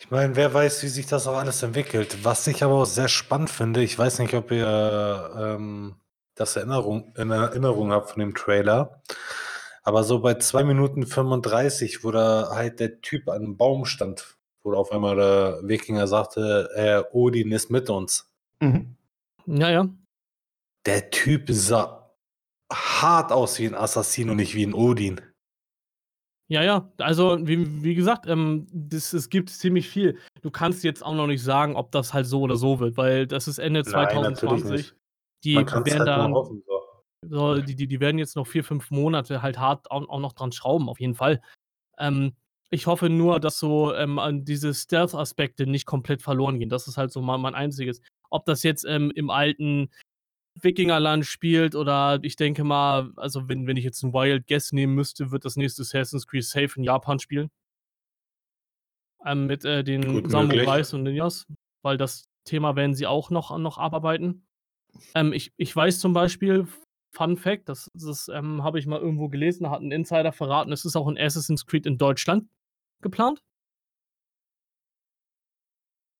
Ich 0.00 0.10
meine, 0.10 0.36
wer 0.36 0.54
weiß, 0.54 0.84
wie 0.84 0.88
sich 0.88 1.06
das 1.06 1.26
auch 1.26 1.36
alles 1.36 1.62
entwickelt. 1.62 2.24
Was 2.24 2.46
ich 2.46 2.62
aber 2.62 2.74
auch 2.74 2.84
sehr 2.86 3.08
spannend 3.08 3.50
finde, 3.50 3.82
ich 3.82 3.98
weiß 3.98 4.20
nicht, 4.20 4.34
ob 4.34 4.52
ihr 4.52 5.30
ähm, 5.36 5.96
das 6.36 6.54
Erinnerung, 6.54 7.12
in 7.16 7.30
Erinnerung 7.30 7.90
habt 7.90 8.10
von 8.10 8.20
dem 8.20 8.34
Trailer, 8.34 9.02
aber 9.82 10.04
so 10.04 10.20
bei 10.20 10.34
2 10.34 10.62
Minuten 10.64 11.04
35, 11.04 12.04
wo 12.04 12.12
da 12.12 12.50
halt 12.52 12.78
der 12.78 13.00
Typ 13.00 13.28
an 13.28 13.42
einem 13.42 13.56
Baum 13.56 13.86
stand, 13.86 14.36
wo 14.62 14.72
auf 14.74 14.92
einmal 14.92 15.16
der 15.16 15.60
Wikinger 15.62 16.06
sagte, 16.06 16.70
äh, 16.76 17.02
Odin 17.12 17.50
ist 17.50 17.70
mit 17.70 17.90
uns. 17.90 18.30
Mhm. 18.60 18.94
Ja, 19.46 19.70
ja. 19.70 19.88
Der 20.86 21.10
Typ 21.10 21.46
sah 21.50 22.14
hart 22.72 23.32
aus 23.32 23.58
wie 23.58 23.66
ein 23.66 23.74
Assassin 23.74 24.30
und 24.30 24.36
nicht 24.36 24.54
wie 24.54 24.64
ein 24.64 24.74
Odin. 24.74 25.20
Ja, 26.50 26.62
ja, 26.62 26.90
also 26.98 27.46
wie, 27.46 27.82
wie 27.82 27.94
gesagt, 27.94 28.26
ähm, 28.26 28.66
das, 28.72 29.12
es 29.12 29.28
gibt 29.28 29.50
ziemlich 29.50 29.88
viel. 29.88 30.18
Du 30.40 30.50
kannst 30.50 30.82
jetzt 30.82 31.04
auch 31.04 31.14
noch 31.14 31.26
nicht 31.26 31.42
sagen, 31.42 31.76
ob 31.76 31.92
das 31.92 32.14
halt 32.14 32.26
so 32.26 32.40
oder 32.40 32.56
so 32.56 32.80
wird, 32.80 32.96
weil 32.96 33.26
das 33.26 33.48
ist 33.48 33.58
Ende 33.58 33.82
Nein, 33.82 34.34
2020. 34.34 34.94
Die 35.44 35.56
werden 35.56 35.84
halt 35.86 36.08
da, 36.08 36.30
hoffen, 36.30 36.62
so. 36.66 36.78
So, 37.28 37.60
die, 37.60 37.74
die, 37.74 37.86
die 37.86 38.00
werden 38.00 38.18
jetzt 38.18 38.36
noch 38.36 38.46
vier, 38.46 38.64
fünf 38.64 38.90
Monate 38.90 39.42
halt 39.42 39.58
hart 39.58 39.90
auch, 39.90 40.08
auch 40.08 40.20
noch 40.20 40.32
dran 40.32 40.52
schrauben, 40.52 40.88
auf 40.88 41.00
jeden 41.00 41.14
Fall. 41.14 41.42
Ähm, 41.98 42.32
ich 42.70 42.86
hoffe 42.86 43.10
nur, 43.10 43.40
dass 43.40 43.58
so 43.58 43.94
ähm, 43.94 44.18
diese 44.44 44.72
Stealth-Aspekte 44.72 45.66
nicht 45.66 45.84
komplett 45.84 46.22
verloren 46.22 46.58
gehen. 46.58 46.68
Das 46.68 46.88
ist 46.88 46.96
halt 46.96 47.12
so 47.12 47.20
mein, 47.20 47.40
mein 47.40 47.54
einziges. 47.54 48.00
Ob 48.30 48.44
das 48.46 48.62
jetzt 48.62 48.84
ähm, 48.84 49.10
im 49.14 49.30
alten 49.30 49.90
Wikingerland 50.62 51.26
spielt 51.26 51.74
oder 51.74 52.18
ich 52.22 52.36
denke 52.36 52.64
mal, 52.64 53.12
also 53.16 53.48
wenn, 53.48 53.66
wenn 53.66 53.76
ich 53.76 53.84
jetzt 53.84 54.02
einen 54.02 54.12
Wild 54.12 54.46
Guess 54.46 54.72
nehmen 54.72 54.94
müsste, 54.94 55.30
wird 55.30 55.44
das 55.44 55.56
nächste 55.56 55.82
Assassin's 55.82 56.26
Creed 56.26 56.44
safe 56.44 56.70
in 56.76 56.84
Japan 56.84 57.18
spielen. 57.18 57.50
Ähm, 59.24 59.46
mit 59.46 59.64
äh, 59.64 59.82
den 59.82 60.28
Samurais 60.28 60.94
und 60.94 61.02
Ninjas, 61.02 61.46
weil 61.82 61.96
das 61.96 62.28
Thema 62.44 62.76
werden 62.76 62.94
sie 62.94 63.06
auch 63.06 63.30
noch, 63.30 63.56
noch 63.58 63.78
abarbeiten. 63.78 64.46
Ähm, 65.14 65.32
ich, 65.32 65.52
ich 65.56 65.74
weiß 65.74 66.00
zum 66.00 66.12
Beispiel, 66.12 66.66
Fun 67.10 67.36
Fact, 67.36 67.68
das, 67.68 67.90
das 67.94 68.28
ähm, 68.28 68.62
habe 68.62 68.78
ich 68.78 68.86
mal 68.86 69.00
irgendwo 69.00 69.28
gelesen, 69.28 69.64
da 69.64 69.70
hat 69.70 69.80
ein 69.80 69.92
Insider 69.92 70.32
verraten, 70.32 70.72
es 70.72 70.84
ist 70.84 70.96
auch 70.96 71.08
ein 71.08 71.18
Assassin's 71.18 71.66
Creed 71.66 71.86
in 71.86 71.98
Deutschland 71.98 72.48
geplant. 73.00 73.42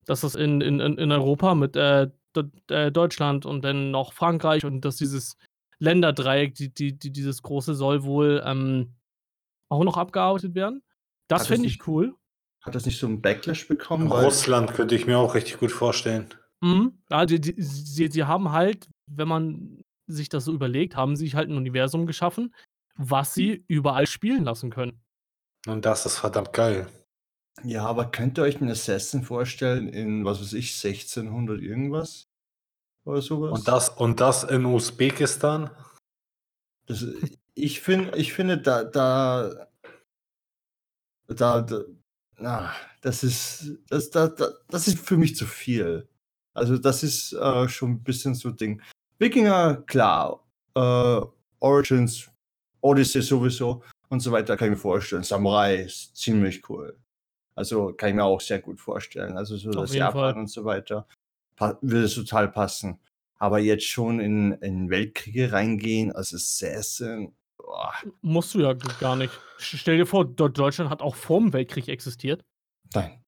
Dass 0.05 0.21
das 0.21 0.35
in, 0.35 0.61
in, 0.61 0.79
in 0.79 1.11
Europa 1.11 1.53
mit 1.55 1.75
äh, 1.75 2.09
Deutschland 2.33 3.45
und 3.45 3.63
dann 3.63 3.91
noch 3.91 4.13
Frankreich 4.13 4.65
und 4.65 4.81
dass 4.85 4.97
dieses 4.97 5.37
Länderdreieck, 5.79 6.55
die, 6.55 6.73
die, 6.73 6.97
die, 6.97 7.11
dieses 7.11 7.41
große 7.41 7.73
soll 7.73 8.03
wohl 8.03 8.43
ähm, 8.45 8.95
auch 9.69 9.83
noch 9.83 9.97
abgearbeitet 9.97 10.55
werden. 10.55 10.83
Das 11.27 11.47
finde 11.47 11.67
ich 11.67 11.87
cool. 11.87 12.15
Hat 12.61 12.75
das 12.75 12.85
nicht 12.85 12.99
so 12.99 13.07
einen 13.07 13.21
Backlash 13.21 13.67
bekommen? 13.67 14.11
Russland 14.11 14.73
könnte 14.73 14.95
ich 14.95 15.07
mir 15.07 15.17
auch 15.17 15.35
richtig 15.35 15.59
gut 15.59 15.71
vorstellen. 15.71 16.27
Mhm. 16.61 17.01
Ja, 17.09 17.25
die, 17.25 17.39
die, 17.39 17.55
sie, 17.57 18.07
sie 18.07 18.23
haben 18.25 18.51
halt, 18.51 18.89
wenn 19.07 19.27
man 19.27 19.81
sich 20.07 20.27
das 20.27 20.45
so 20.45 20.53
überlegt, 20.53 20.95
haben 20.95 21.15
sie 21.15 21.25
sich 21.25 21.35
halt 21.35 21.49
ein 21.49 21.57
Universum 21.57 22.05
geschaffen, 22.05 22.53
was 22.95 23.33
sie 23.33 23.63
überall 23.67 24.07
spielen 24.07 24.43
lassen 24.43 24.69
können. 24.69 25.01
Und 25.67 25.85
das 25.85 26.05
ist 26.05 26.17
verdammt 26.17 26.51
geil. 26.51 26.87
Ja, 27.63 27.85
aber 27.85 28.05
könnt 28.05 28.37
ihr 28.37 28.43
euch 28.43 28.61
einen 28.61 28.71
Assassin 28.71 29.23
vorstellen 29.23 29.87
in, 29.89 30.25
was 30.25 30.41
weiß 30.41 30.53
ich, 30.53 30.73
1600 30.83 31.61
irgendwas? 31.61 32.27
Oder 33.05 33.21
sowas? 33.21 33.51
Und 33.51 33.67
das, 33.67 33.89
und 33.89 34.19
das 34.19 34.43
in 34.43 34.65
Usbekistan? 34.65 35.69
Das, 36.85 37.05
ich, 37.55 37.81
find, 37.81 38.15
ich 38.15 38.33
finde, 38.33 38.57
da, 38.57 38.83
da, 38.83 39.67
da, 41.27 41.61
da 41.61 41.83
na, 42.37 42.73
das 43.01 43.23
ist, 43.23 43.79
das, 43.89 44.09
da, 44.09 44.27
da, 44.27 44.49
das 44.69 44.87
ist 44.87 44.99
für 44.99 45.17
mich 45.17 45.35
zu 45.35 45.45
viel. 45.45 46.07
Also 46.53 46.77
das 46.77 47.03
ist 47.03 47.33
äh, 47.33 47.67
schon 47.69 47.91
ein 47.91 48.03
bisschen 48.03 48.35
so 48.35 48.51
Ding. 48.51 48.81
Wikinger, 49.17 49.83
klar. 49.87 50.45
Äh, 50.75 51.21
Origins, 51.59 52.29
Odyssey 52.81 53.21
sowieso 53.21 53.83
und 54.09 54.21
so 54.21 54.31
weiter, 54.31 54.55
kann 54.57 54.69
ich 54.69 54.75
mir 54.75 54.81
vorstellen. 54.81 55.23
Samurai 55.23 55.83
ist 55.83 56.15
ziemlich 56.15 56.67
cool. 56.69 56.97
Also 57.59 57.93
kann 57.93 58.09
ich 58.09 58.15
mir 58.15 58.23
auch 58.23 58.41
sehr 58.41 58.59
gut 58.59 58.79
vorstellen. 58.79 59.37
Also 59.37 59.57
so 59.57 59.69
Auf 59.69 59.75
das 59.75 59.93
Japan 59.93 60.13
Fall. 60.13 60.33
und 60.41 60.47
so 60.47 60.65
weiter 60.65 61.05
würde 61.81 62.05
es 62.05 62.15
total 62.15 62.47
passen. 62.49 62.99
Aber 63.37 63.59
jetzt 63.59 63.85
schon 63.85 64.19
in, 64.19 64.53
in 64.53 64.89
Weltkriege 64.89 65.51
reingehen 65.51 66.11
als 66.13 66.33
Assassin, 66.33 67.33
boah, 67.57 67.93
Musst 68.21 68.53
du 68.53 68.61
ja 68.61 68.73
gar 68.73 69.15
nicht. 69.17 69.33
Stell 69.57 69.97
dir 69.97 70.05
vor, 70.05 70.25
Do- 70.25 70.47
Deutschland 70.47 70.89
hat 70.89 71.01
auch 71.01 71.15
vor 71.15 71.39
dem 71.39 71.51
Weltkrieg 71.53 71.87
existiert. 71.89 72.43
nein. 72.93 73.23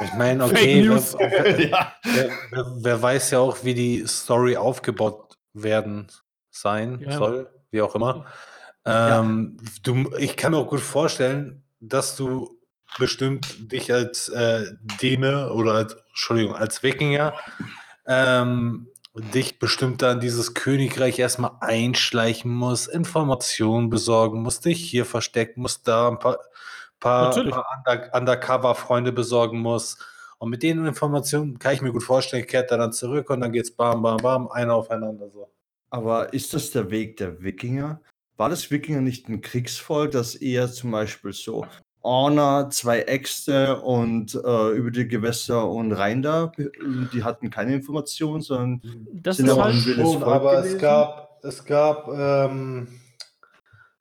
Ich 0.00 0.12
meine, 0.14 0.44
okay, 0.44 0.82
News. 0.82 1.14
wer, 1.16 1.60
ja. 1.68 1.92
wer, 2.02 2.30
wer, 2.50 2.66
wer 2.78 3.02
weiß 3.02 3.30
ja 3.30 3.38
auch, 3.38 3.62
wie 3.64 3.74
die 3.74 4.04
Story 4.08 4.56
aufgebaut 4.56 5.36
werden 5.54 6.08
sein 6.50 6.98
Ja. 7.00 7.16
soll, 7.16 7.48
wie 7.70 7.80
auch 7.80 7.94
immer. 7.94 8.26
Ja. 8.84 9.20
Ähm, 9.20 9.56
du, 9.84 10.10
ich 10.18 10.36
kann 10.36 10.50
mir 10.52 10.58
auch 10.58 10.68
gut 10.68 10.80
vorstellen, 10.80 11.62
dass 11.78 12.16
du 12.16 12.58
bestimmt 12.98 13.72
dich 13.72 13.92
als 13.92 14.28
äh, 14.28 14.66
Däne 15.00 15.52
oder 15.52 15.74
als, 15.74 15.96
Entschuldigung, 16.08 16.54
als 16.54 16.82
Wikinger 16.82 17.34
ähm, 18.06 18.88
dich 19.14 19.58
bestimmt 19.58 20.02
da 20.02 20.12
in 20.12 20.20
dieses 20.20 20.54
Königreich 20.54 21.18
erstmal 21.18 21.52
einschleichen 21.60 22.50
musst, 22.50 22.88
Informationen 22.88 23.90
besorgen 23.90 24.42
musst, 24.42 24.64
dich 24.64 24.82
hier 24.82 25.04
verstecken 25.04 25.62
musst, 25.62 25.86
da 25.86 26.08
ein 26.08 26.18
paar, 26.18 26.38
paar, 26.98 27.30
paar 27.30 27.66
Under, 27.86 28.14
Undercover-Freunde 28.14 29.12
besorgen 29.12 29.58
musst. 29.58 30.04
Und 30.38 30.50
mit 30.50 30.62
den 30.62 30.84
Informationen 30.84 31.58
kann 31.58 31.74
ich 31.74 31.82
mir 31.82 31.92
gut 31.92 32.02
vorstellen, 32.02 32.46
kehrt 32.46 32.70
er 32.70 32.78
dann 32.78 32.92
zurück 32.92 33.30
und 33.30 33.40
dann 33.40 33.52
geht's 33.52 33.70
bam, 33.70 34.02
bam, 34.02 34.16
bam, 34.16 34.48
einer 34.48 34.74
aufeinander 34.74 35.28
so. 35.28 35.50
Aber 35.90 36.32
ist 36.32 36.54
das 36.54 36.70
der 36.70 36.90
Weg 36.90 37.18
der 37.18 37.42
Wikinger? 37.42 38.00
War 38.38 38.48
das 38.48 38.70
Wikinger 38.70 39.02
nicht 39.02 39.28
ein 39.28 39.42
Kriegsvolk, 39.42 40.10
das 40.10 40.34
eher 40.34 40.72
zum 40.72 40.90
Beispiel 40.90 41.32
so 41.32 41.66
Honor, 42.04 42.70
zwei 42.70 43.02
Äxte 43.02 43.80
und 43.80 44.34
äh, 44.34 44.70
über 44.70 44.90
die 44.90 45.06
Gewässer 45.06 45.68
und 45.68 45.92
Rhein 45.92 46.22
da, 46.22 46.52
die 46.56 47.22
hatten 47.22 47.50
keine 47.50 47.74
Informationen, 47.74 48.42
sondern 48.42 48.82
Das 49.12 49.36
Sind 49.36 49.46
ist 49.46 49.52
aber 49.52 49.64
halt. 49.64 49.76
Schon, 49.76 50.22
aber 50.22 50.58
es 50.64 50.78
gab, 50.78 51.44
es 51.44 51.64
gab, 51.64 52.08
ähm, 52.08 53.00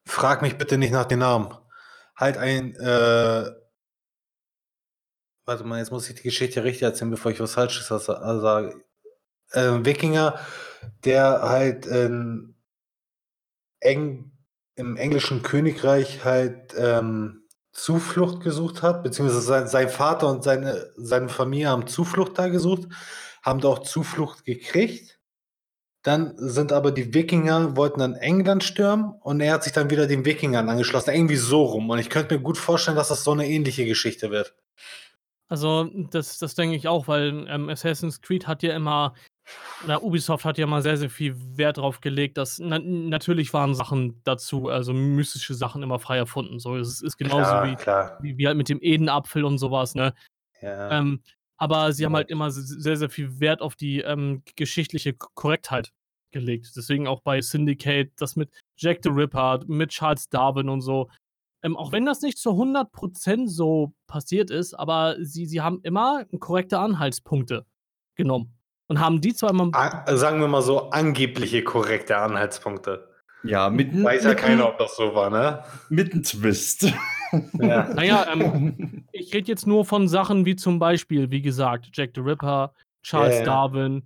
frag 0.06 0.42
mich 0.42 0.58
bitte 0.58 0.78
nicht 0.78 0.92
nach 0.92 1.06
den 1.06 1.20
Namen. 1.20 1.54
Halt 2.16 2.38
ein, 2.38 2.76
äh, 2.76 3.52
warte 5.46 5.64
mal, 5.64 5.80
jetzt 5.80 5.92
muss 5.92 6.10
ich 6.10 6.16
die 6.16 6.24
Geschichte 6.24 6.64
richtig 6.64 6.84
erzählen, 6.84 7.12
bevor 7.12 7.32
ich 7.32 7.40
was 7.40 7.54
Falsches 7.54 7.88
sa- 7.88 8.40
sage. 8.40 8.84
Äh, 9.52 9.86
Wikinger, 9.86 10.40
der 11.04 11.42
halt 11.44 11.86
in 11.86 12.56
Eng, 13.80 14.32
im 14.76 14.96
englischen 14.98 15.42
Königreich 15.42 16.24
halt 16.24 16.74
ähm, 16.78 17.41
Zuflucht 17.82 18.44
gesucht 18.44 18.84
hat, 18.84 19.02
beziehungsweise 19.02 19.42
sein, 19.42 19.68
sein 19.68 19.90
Vater 19.90 20.30
und 20.30 20.44
seine, 20.44 20.92
seine 20.98 21.30
Familie 21.30 21.70
haben 21.70 21.88
Zuflucht 21.88 22.38
da 22.38 22.48
gesucht, 22.48 22.88
haben 23.42 23.60
da 23.60 23.70
auch 23.70 23.80
Zuflucht 23.80 24.46
gekriegt. 24.46 25.20
Dann 26.04 26.34
sind 26.38 26.74
aber 26.74 26.92
die 26.92 27.14
Wikinger, 27.14 27.76
wollten 27.76 28.00
dann 28.00 28.16
England 28.16 28.64
stürmen 28.64 29.14
und 29.22 29.40
er 29.42 29.54
hat 29.54 29.64
sich 29.64 29.74
dann 29.74 29.90
wieder 29.90 30.06
den 30.06 30.26
Wikingern 30.26 30.70
angeschlossen. 30.70 31.14
Irgendwie 31.14 31.36
so 31.36 31.64
rum. 31.64 31.90
Und 31.90 31.98
ich 31.98 32.10
könnte 32.10 32.36
mir 32.36 32.42
gut 32.42 32.58
vorstellen, 32.58 32.98
dass 32.98 33.10
das 33.10 33.24
so 33.24 33.32
eine 33.32 33.48
ähnliche 33.48 33.86
Geschichte 33.86 34.30
wird. 34.30 34.56
Also, 35.48 35.90
das, 36.12 36.38
das 36.38 36.56
denke 36.56 36.76
ich 36.76 36.88
auch, 36.88 37.08
weil 37.08 37.46
ähm, 37.50 37.68
Assassin's 37.68 38.22
Creed 38.22 38.48
hat 38.48 38.64
ja 38.64 38.76
immer, 38.76 39.16
oder 39.84 40.04
Ubisoft 40.04 40.46
hat 40.46 40.58
ja 40.58 40.68
mal 40.68 40.82
sehr, 40.82 40.98
sehr 40.98 41.10
viel 41.10 41.36
Wert 41.58 41.78
drauf 41.78 42.02
gelegt, 42.02 42.38
dass 42.38 42.60
na, 42.60 42.80
natürlich 42.80 43.54
waren 43.54 43.74
Sachen 43.76 44.22
dazu, 44.24 44.70
also 44.70 44.94
mystische 44.94 45.54
Sachen 45.56 45.82
immer 45.84 46.00
frei 46.00 46.18
erfunden. 46.18 46.60
So, 46.60 46.78
es 46.78 47.02
ist 47.02 47.18
genauso 47.18 47.38
Klar, 47.50 47.68
wie, 47.68 47.76
klar. 47.76 48.18
wie, 48.22 48.38
wie 48.38 48.48
halt 48.48 48.58
mit 48.58 48.70
dem 48.70 48.80
Edenapfel 48.82 49.44
und 49.44 49.58
sowas, 49.58 49.96
ne? 49.96 50.14
Ja. 50.62 50.92
Ähm, 50.92 51.22
aber 51.58 51.94
sie 51.94 52.06
haben 52.06 52.16
halt 52.16 52.30
immer 52.30 52.52
se- 52.52 52.62
sehr, 52.82 52.98
sehr 52.98 53.10
viel 53.10 53.40
Wert 53.40 53.62
auf 53.62 53.76
die 53.76 54.00
ähm, 54.02 54.44
geschichtliche 54.56 55.14
Korrektheit 55.14 55.92
gelegt. 56.32 56.72
Deswegen 56.76 57.08
auch 57.08 57.22
bei 57.22 57.42
Syndicate, 57.42 58.12
das 58.18 58.36
mit 58.36 58.52
Jack 58.78 59.00
the 59.04 59.10
Ripper, 59.10 59.60
mit 59.68 59.90
Charles 59.90 60.30
Darwin 60.30 60.70
und 60.70 60.82
so. 60.82 61.10
Ähm, 61.64 61.76
auch 61.78 61.92
wenn 61.92 62.06
das 62.06 62.22
nicht 62.22 62.38
zu 62.38 62.52
100% 62.52 63.48
so 63.48 63.94
passiert 64.08 64.50
ist, 64.50 64.74
aber 64.74 65.18
sie, 65.20 65.46
sie 65.46 65.62
haben 65.62 65.80
immer 65.84 66.26
korrekte 66.40 66.80
Anhaltspunkte 66.80 67.66
genommen. 68.16 68.54
Und 68.92 69.00
haben 69.00 69.22
die 69.22 69.34
zwar 69.34 69.52
immer. 69.52 69.70
A- 69.72 70.18
sagen 70.18 70.42
wir 70.42 70.50
mal 70.50 70.62
so, 70.62 70.90
angebliche 70.90 71.64
korrekte 71.64 72.18
Anhaltspunkte. 72.18 73.08
ja, 73.44 73.70
mitten, 73.70 74.04
Weiß 74.04 74.26
ja 74.26 74.34
keiner, 74.36 74.68
ob 74.68 74.78
das 74.80 74.98
so 74.98 75.16
war, 75.16 75.30
ne? 75.30 75.64
mitten 75.90 76.24
Twist. 76.24 76.92
Ja. 77.54 77.88
Naja, 77.94 78.28
ähm, 78.34 79.06
ich 79.14 79.34
rede 79.34 79.48
jetzt 79.48 79.66
nur 79.66 79.86
von 79.86 80.10
Sachen 80.10 80.46
wie 80.46 80.58
zum 80.58 80.80
Beispiel, 80.80 81.32
wie 81.32 81.42
gesagt, 81.42 81.88
Jack 81.94 82.10
the 82.14 82.20
Ripper, 82.20 82.74
Charles 83.04 83.40
ja. 83.40 83.46
Darwin, 83.46 84.04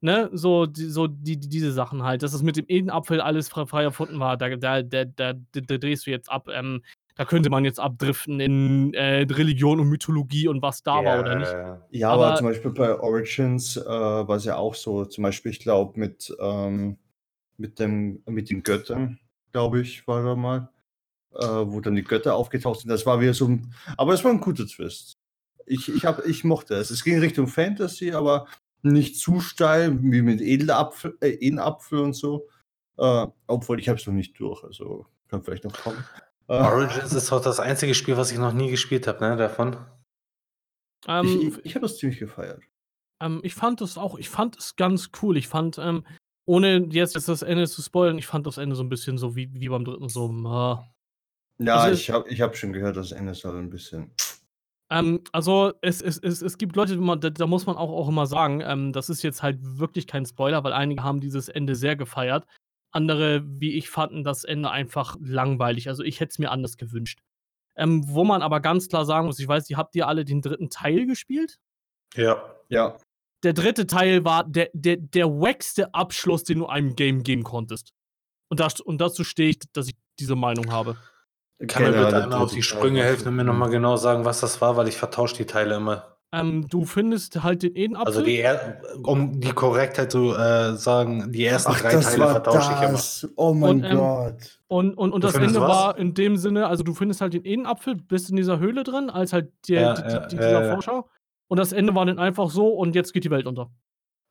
ne, 0.00 0.30
so, 0.32 0.66
die, 0.66 0.84
so 0.84 1.08
die, 1.08 1.36
die, 1.36 1.48
diese 1.48 1.72
Sachen 1.72 2.04
halt, 2.04 2.22
dass 2.22 2.32
es 2.32 2.44
mit 2.44 2.56
dem 2.56 2.66
Edenapfel 2.68 3.20
alles 3.20 3.48
frei, 3.48 3.66
frei 3.66 3.82
erfunden 3.82 4.20
war, 4.20 4.36
da, 4.36 4.54
da, 4.54 4.82
da, 4.82 5.02
da 5.02 5.32
drehst 5.52 6.06
du 6.06 6.12
jetzt 6.12 6.30
ab, 6.30 6.48
ähm, 6.48 6.84
da 7.20 7.26
könnte 7.26 7.50
man 7.50 7.66
jetzt 7.66 7.78
abdriften 7.78 8.40
in 8.40 8.94
äh, 8.94 9.26
Religion 9.30 9.78
und 9.78 9.90
Mythologie 9.90 10.48
und 10.48 10.62
was 10.62 10.82
da 10.82 11.04
war 11.04 11.20
oder 11.20 11.38
nicht. 11.38 11.52
Ja. 11.52 11.86
Ja, 11.90 12.10
aber, 12.12 12.28
Aber- 12.28 12.36
zum 12.36 12.46
Beispiel 12.46 12.70
bei 12.70 12.98
Origins 12.98 13.76
äh, 13.76 13.84
war 13.84 14.36
es 14.36 14.46
ja 14.46 14.56
auch 14.56 14.74
so, 14.74 15.04
zum 15.04 15.20
Beispiel, 15.24 15.52
ich 15.52 15.60
glaube, 15.60 16.00
mit, 16.00 16.34
ähm, 16.40 16.96
mit, 17.58 17.78
dem, 17.78 18.22
mit 18.24 18.48
den 18.48 18.62
Göttern, 18.62 19.18
glaube 19.52 19.82
ich, 19.82 20.08
war 20.08 20.24
da 20.24 20.34
mal, 20.34 20.70
äh, 21.34 21.44
wo 21.44 21.82
dann 21.82 21.94
die 21.94 22.04
Götter 22.04 22.34
aufgetaucht 22.36 22.80
sind. 22.80 22.88
Das 22.88 23.04
war 23.04 23.20
wieder 23.20 23.34
so 23.34 23.48
ein, 23.48 23.70
aber 23.98 24.14
es 24.14 24.24
war 24.24 24.30
ein 24.30 24.40
guter 24.40 24.66
Twist. 24.66 25.18
Ich, 25.66 25.94
ich, 25.94 26.06
hab, 26.06 26.24
ich 26.24 26.42
mochte 26.42 26.72
es. 26.76 26.90
Es 26.90 27.04
ging 27.04 27.18
Richtung 27.18 27.48
Fantasy, 27.48 28.12
aber 28.12 28.46
nicht 28.80 29.18
zu 29.18 29.40
steil, 29.40 29.98
wie 30.02 30.22
mit 30.22 30.40
Edelapfel, 30.40 31.18
äh, 31.20 31.32
Edenapfel 31.32 31.98
und 31.98 32.14
so. 32.14 32.48
Äh, 32.96 33.26
obwohl, 33.46 33.78
ich 33.78 33.90
habe 33.90 33.98
es 34.00 34.06
noch 34.06 34.14
nicht 34.14 34.40
durch, 34.40 34.64
also 34.64 35.04
kann 35.28 35.42
vielleicht 35.42 35.64
noch 35.64 35.74
kommen. 35.74 36.02
Äh, 36.50 36.54
Origins 36.54 37.12
ist 37.12 37.30
doch 37.30 37.40
das 37.40 37.60
einzige 37.60 37.94
Spiel, 37.94 38.16
was 38.16 38.32
ich 38.32 38.38
noch 38.38 38.52
nie 38.52 38.70
gespielt 38.70 39.06
habe, 39.06 39.20
ne, 39.20 39.36
davon. 39.36 39.76
Ähm, 41.06 41.24
ich 41.24 41.42
ich, 41.58 41.64
ich, 41.64 41.74
habe 41.76 41.86
das 41.86 41.96
ziemlich 41.96 42.18
gefeiert. 42.18 42.60
ähm, 43.20 43.38
ich 43.44 43.54
fand 43.54 43.80
es 43.82 43.96
auch, 43.96 44.18
ich 44.18 44.28
fand 44.28 44.58
es 44.58 44.74
ganz 44.74 45.10
cool. 45.22 45.36
Ich 45.36 45.46
fand, 45.46 45.78
ähm, 45.78 46.04
ohne 46.46 46.88
jetzt, 46.90 47.14
jetzt 47.14 47.28
das 47.28 47.42
Ende 47.42 47.68
zu 47.68 47.82
spoilern, 47.82 48.18
ich 48.18 48.26
fand 48.26 48.48
das 48.48 48.58
Ende 48.58 48.74
so 48.74 48.82
ein 48.82 48.88
bisschen 48.88 49.16
so 49.16 49.36
wie, 49.36 49.48
wie 49.54 49.68
beim 49.68 49.84
dritten 49.84 50.08
so, 50.08 50.28
ah. 50.46 50.92
Ja, 51.58 51.76
Also- 51.76 51.94
ich 51.94 52.10
habe 52.10 52.28
ich 52.28 52.40
hab 52.40 52.56
schon 52.56 52.72
gehört, 52.72 52.96
das 52.96 53.12
Ende 53.12 53.32
soll 53.34 53.56
ein 53.56 53.70
bisschen. 53.70 54.10
Ähm, 54.90 55.22
also 55.30 55.72
es, 55.82 56.02
es, 56.02 56.18
es, 56.18 56.42
es 56.42 56.58
gibt 56.58 56.74
Leute, 56.74 56.96
da, 56.96 57.30
da 57.30 57.46
muss 57.46 57.66
man 57.66 57.76
auch, 57.76 57.90
auch 57.90 58.08
immer 58.08 58.26
sagen, 58.26 58.60
ähm, 58.60 58.92
das 58.92 59.08
ist 59.08 59.22
jetzt 59.22 59.40
halt 59.40 59.58
wirklich 59.62 60.08
kein 60.08 60.26
Spoiler, 60.26 60.64
weil 60.64 60.72
einige 60.72 61.04
haben 61.04 61.20
dieses 61.20 61.48
Ende 61.48 61.76
sehr 61.76 61.94
gefeiert. 61.94 62.44
Andere, 62.92 63.42
wie 63.44 63.74
ich, 63.74 63.88
fanden 63.88 64.24
das 64.24 64.44
Ende 64.44 64.70
einfach 64.70 65.16
langweilig. 65.20 65.88
Also 65.88 66.02
ich 66.02 66.20
hätte 66.20 66.30
es 66.30 66.38
mir 66.38 66.50
anders 66.50 66.76
gewünscht. 66.76 67.20
Ähm, 67.76 68.02
wo 68.06 68.24
man 68.24 68.42
aber 68.42 68.60
ganz 68.60 68.88
klar 68.88 69.04
sagen 69.04 69.26
muss, 69.26 69.38
ich 69.38 69.48
weiß, 69.48 69.70
ihr 69.70 69.76
habt 69.76 69.94
ihr 69.94 70.08
alle 70.08 70.24
den 70.24 70.42
dritten 70.42 70.70
Teil 70.70 71.06
gespielt? 71.06 71.58
Ja. 72.14 72.42
Ja. 72.68 72.98
Der 73.42 73.52
dritte 73.52 73.86
Teil 73.86 74.24
war 74.24 74.44
der, 74.44 74.70
der, 74.74 74.96
der 74.96 75.28
wackste 75.28 75.94
Abschluss, 75.94 76.44
den 76.44 76.58
du 76.58 76.66
einem 76.66 76.94
Game 76.94 77.22
geben 77.22 77.42
konntest. 77.42 77.92
Und, 78.50 78.60
das, 78.60 78.80
und 78.80 79.00
dazu 79.00 79.24
stehe 79.24 79.50
ich, 79.50 79.60
dass 79.72 79.88
ich 79.88 79.94
diese 80.18 80.34
Meinung 80.34 80.72
habe. 80.72 80.96
Kann 81.68 81.82
mir 81.84 81.92
bitte 81.92 82.22
einmal 82.22 82.42
auf 82.42 82.52
die 82.52 82.62
Sprünge 82.62 83.02
helfen 83.02 83.28
und 83.28 83.36
mir 83.36 83.44
nochmal 83.44 83.70
genau 83.70 83.96
sagen, 83.96 84.24
was 84.24 84.40
das 84.40 84.60
war, 84.60 84.76
weil 84.76 84.88
ich 84.88 84.96
vertausche 84.96 85.36
die 85.36 85.44
Teile 85.44 85.76
immer. 85.76 86.09
Ähm, 86.32 86.68
du 86.68 86.84
findest 86.84 87.42
halt 87.42 87.64
den 87.64 87.74
Edenapfel. 87.74 88.06
Also 88.06 88.22
die 88.22 88.38
er 88.38 88.80
um 89.02 89.40
die 89.40 89.50
Korrektheit 89.50 90.12
zu 90.12 90.32
äh, 90.32 90.76
sagen, 90.76 91.32
die 91.32 91.44
ersten 91.44 91.72
Ach, 91.72 91.80
drei 91.80 91.92
das 91.92 92.12
Teile 92.12 92.28
vertausche 92.28 92.72
ich 92.72 92.88
immer. 92.88 93.32
Oh 93.36 93.52
mein 93.52 93.70
Und, 93.70 93.84
ähm, 93.84 93.96
Gott. 93.96 94.60
Und, 94.68 94.94
und, 94.94 95.12
und 95.12 95.24
das 95.24 95.34
Ende 95.34 95.60
was? 95.60 95.68
war 95.68 95.98
in 95.98 96.14
dem 96.14 96.36
Sinne, 96.36 96.68
also 96.68 96.84
du 96.84 96.94
findest 96.94 97.20
halt 97.20 97.32
den 97.32 97.44
Edenapfel, 97.44 97.96
bist 97.96 98.30
in 98.30 98.36
dieser 98.36 98.60
Höhle 98.60 98.84
drin, 98.84 99.10
als 99.10 99.32
halt 99.32 99.52
der, 99.68 99.80
Ja, 99.80 99.94
die, 99.94 100.02
die, 100.02 100.08
ja, 100.08 100.26
dieser 100.26 100.66
ja. 100.66 100.72
Vorschau. 100.72 101.08
Und 101.48 101.58
das 101.58 101.72
Ende 101.72 101.96
war 101.96 102.06
dann 102.06 102.20
einfach 102.20 102.48
so 102.48 102.68
und 102.68 102.94
jetzt 102.94 103.12
geht 103.12 103.24
die 103.24 103.30
Welt 103.30 103.46
unter. 103.46 103.72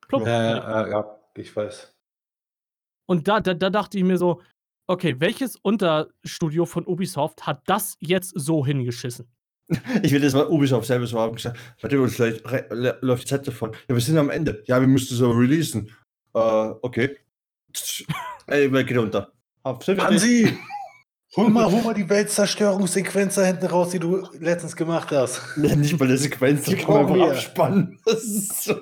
Ja, 0.10 0.20
ja, 0.26 0.88
ja, 0.88 1.20
ich 1.36 1.54
weiß. 1.54 1.94
Und 3.08 3.28
da, 3.28 3.42
da, 3.42 3.54
da 3.54 3.70
dachte 3.70 3.98
ich 3.98 4.06
mir 4.06 4.18
so, 4.18 4.42
okay, 4.88 5.16
welches 5.20 5.58
Unterstudio 5.58 6.66
von 6.66 6.88
Ubisoft 6.88 7.46
hat 7.46 7.62
das 7.66 7.98
jetzt 8.00 8.34
so 8.40 8.66
hingeschissen? 8.66 9.30
Ich 10.04 10.12
will 10.12 10.22
das 10.22 10.34
mal 10.34 10.48
Ubisoft 10.48 10.88
selber 10.88 11.08
so 11.08 11.20
haben 11.20 11.36
gesagt. 11.36 11.58
Warte, 11.82 12.02
uns 12.02 12.18
läuft, 12.18 13.24
die 13.24 13.28
Zeit 13.28 13.48
davon. 13.48 13.72
Ja, 13.88 13.96
wir 13.96 14.02
sind 14.02 14.18
am 14.18 14.30
Ende. 14.30 14.64
Ja, 14.66 14.80
wir 14.80 14.88
müssen 14.88 15.14
es 15.16 15.22
aber 15.22 15.38
releasen. 15.38 15.92
Äh, 16.34 16.40
okay. 16.40 17.18
Ey, 18.48 18.72
wir 18.72 18.84
gehen 18.84 18.98
runter. 18.98 19.32
Hansi! 19.64 20.58
Hol 21.36 21.50
mal, 21.50 21.72
hol 21.72 21.84
mal 21.84 21.94
die 21.94 22.10
Weltzerstörungssequenz 22.10 23.36
da 23.36 23.44
hinten 23.44 23.68
raus, 23.68 23.92
die 23.92 24.00
du 24.00 24.28
letztens 24.40 24.76
gemacht 24.76 25.12
hast. 25.12 25.42
Nee, 25.58 25.76
nicht 25.76 26.00
mal 26.00 26.08
eine 26.08 26.18
Sequenz, 26.18 26.66
die 26.66 26.76
kann 26.76 26.94
man 26.94 27.02
einfach 27.04 27.16
wir. 27.16 27.32
abspannen. 27.32 28.00
So. 28.06 28.80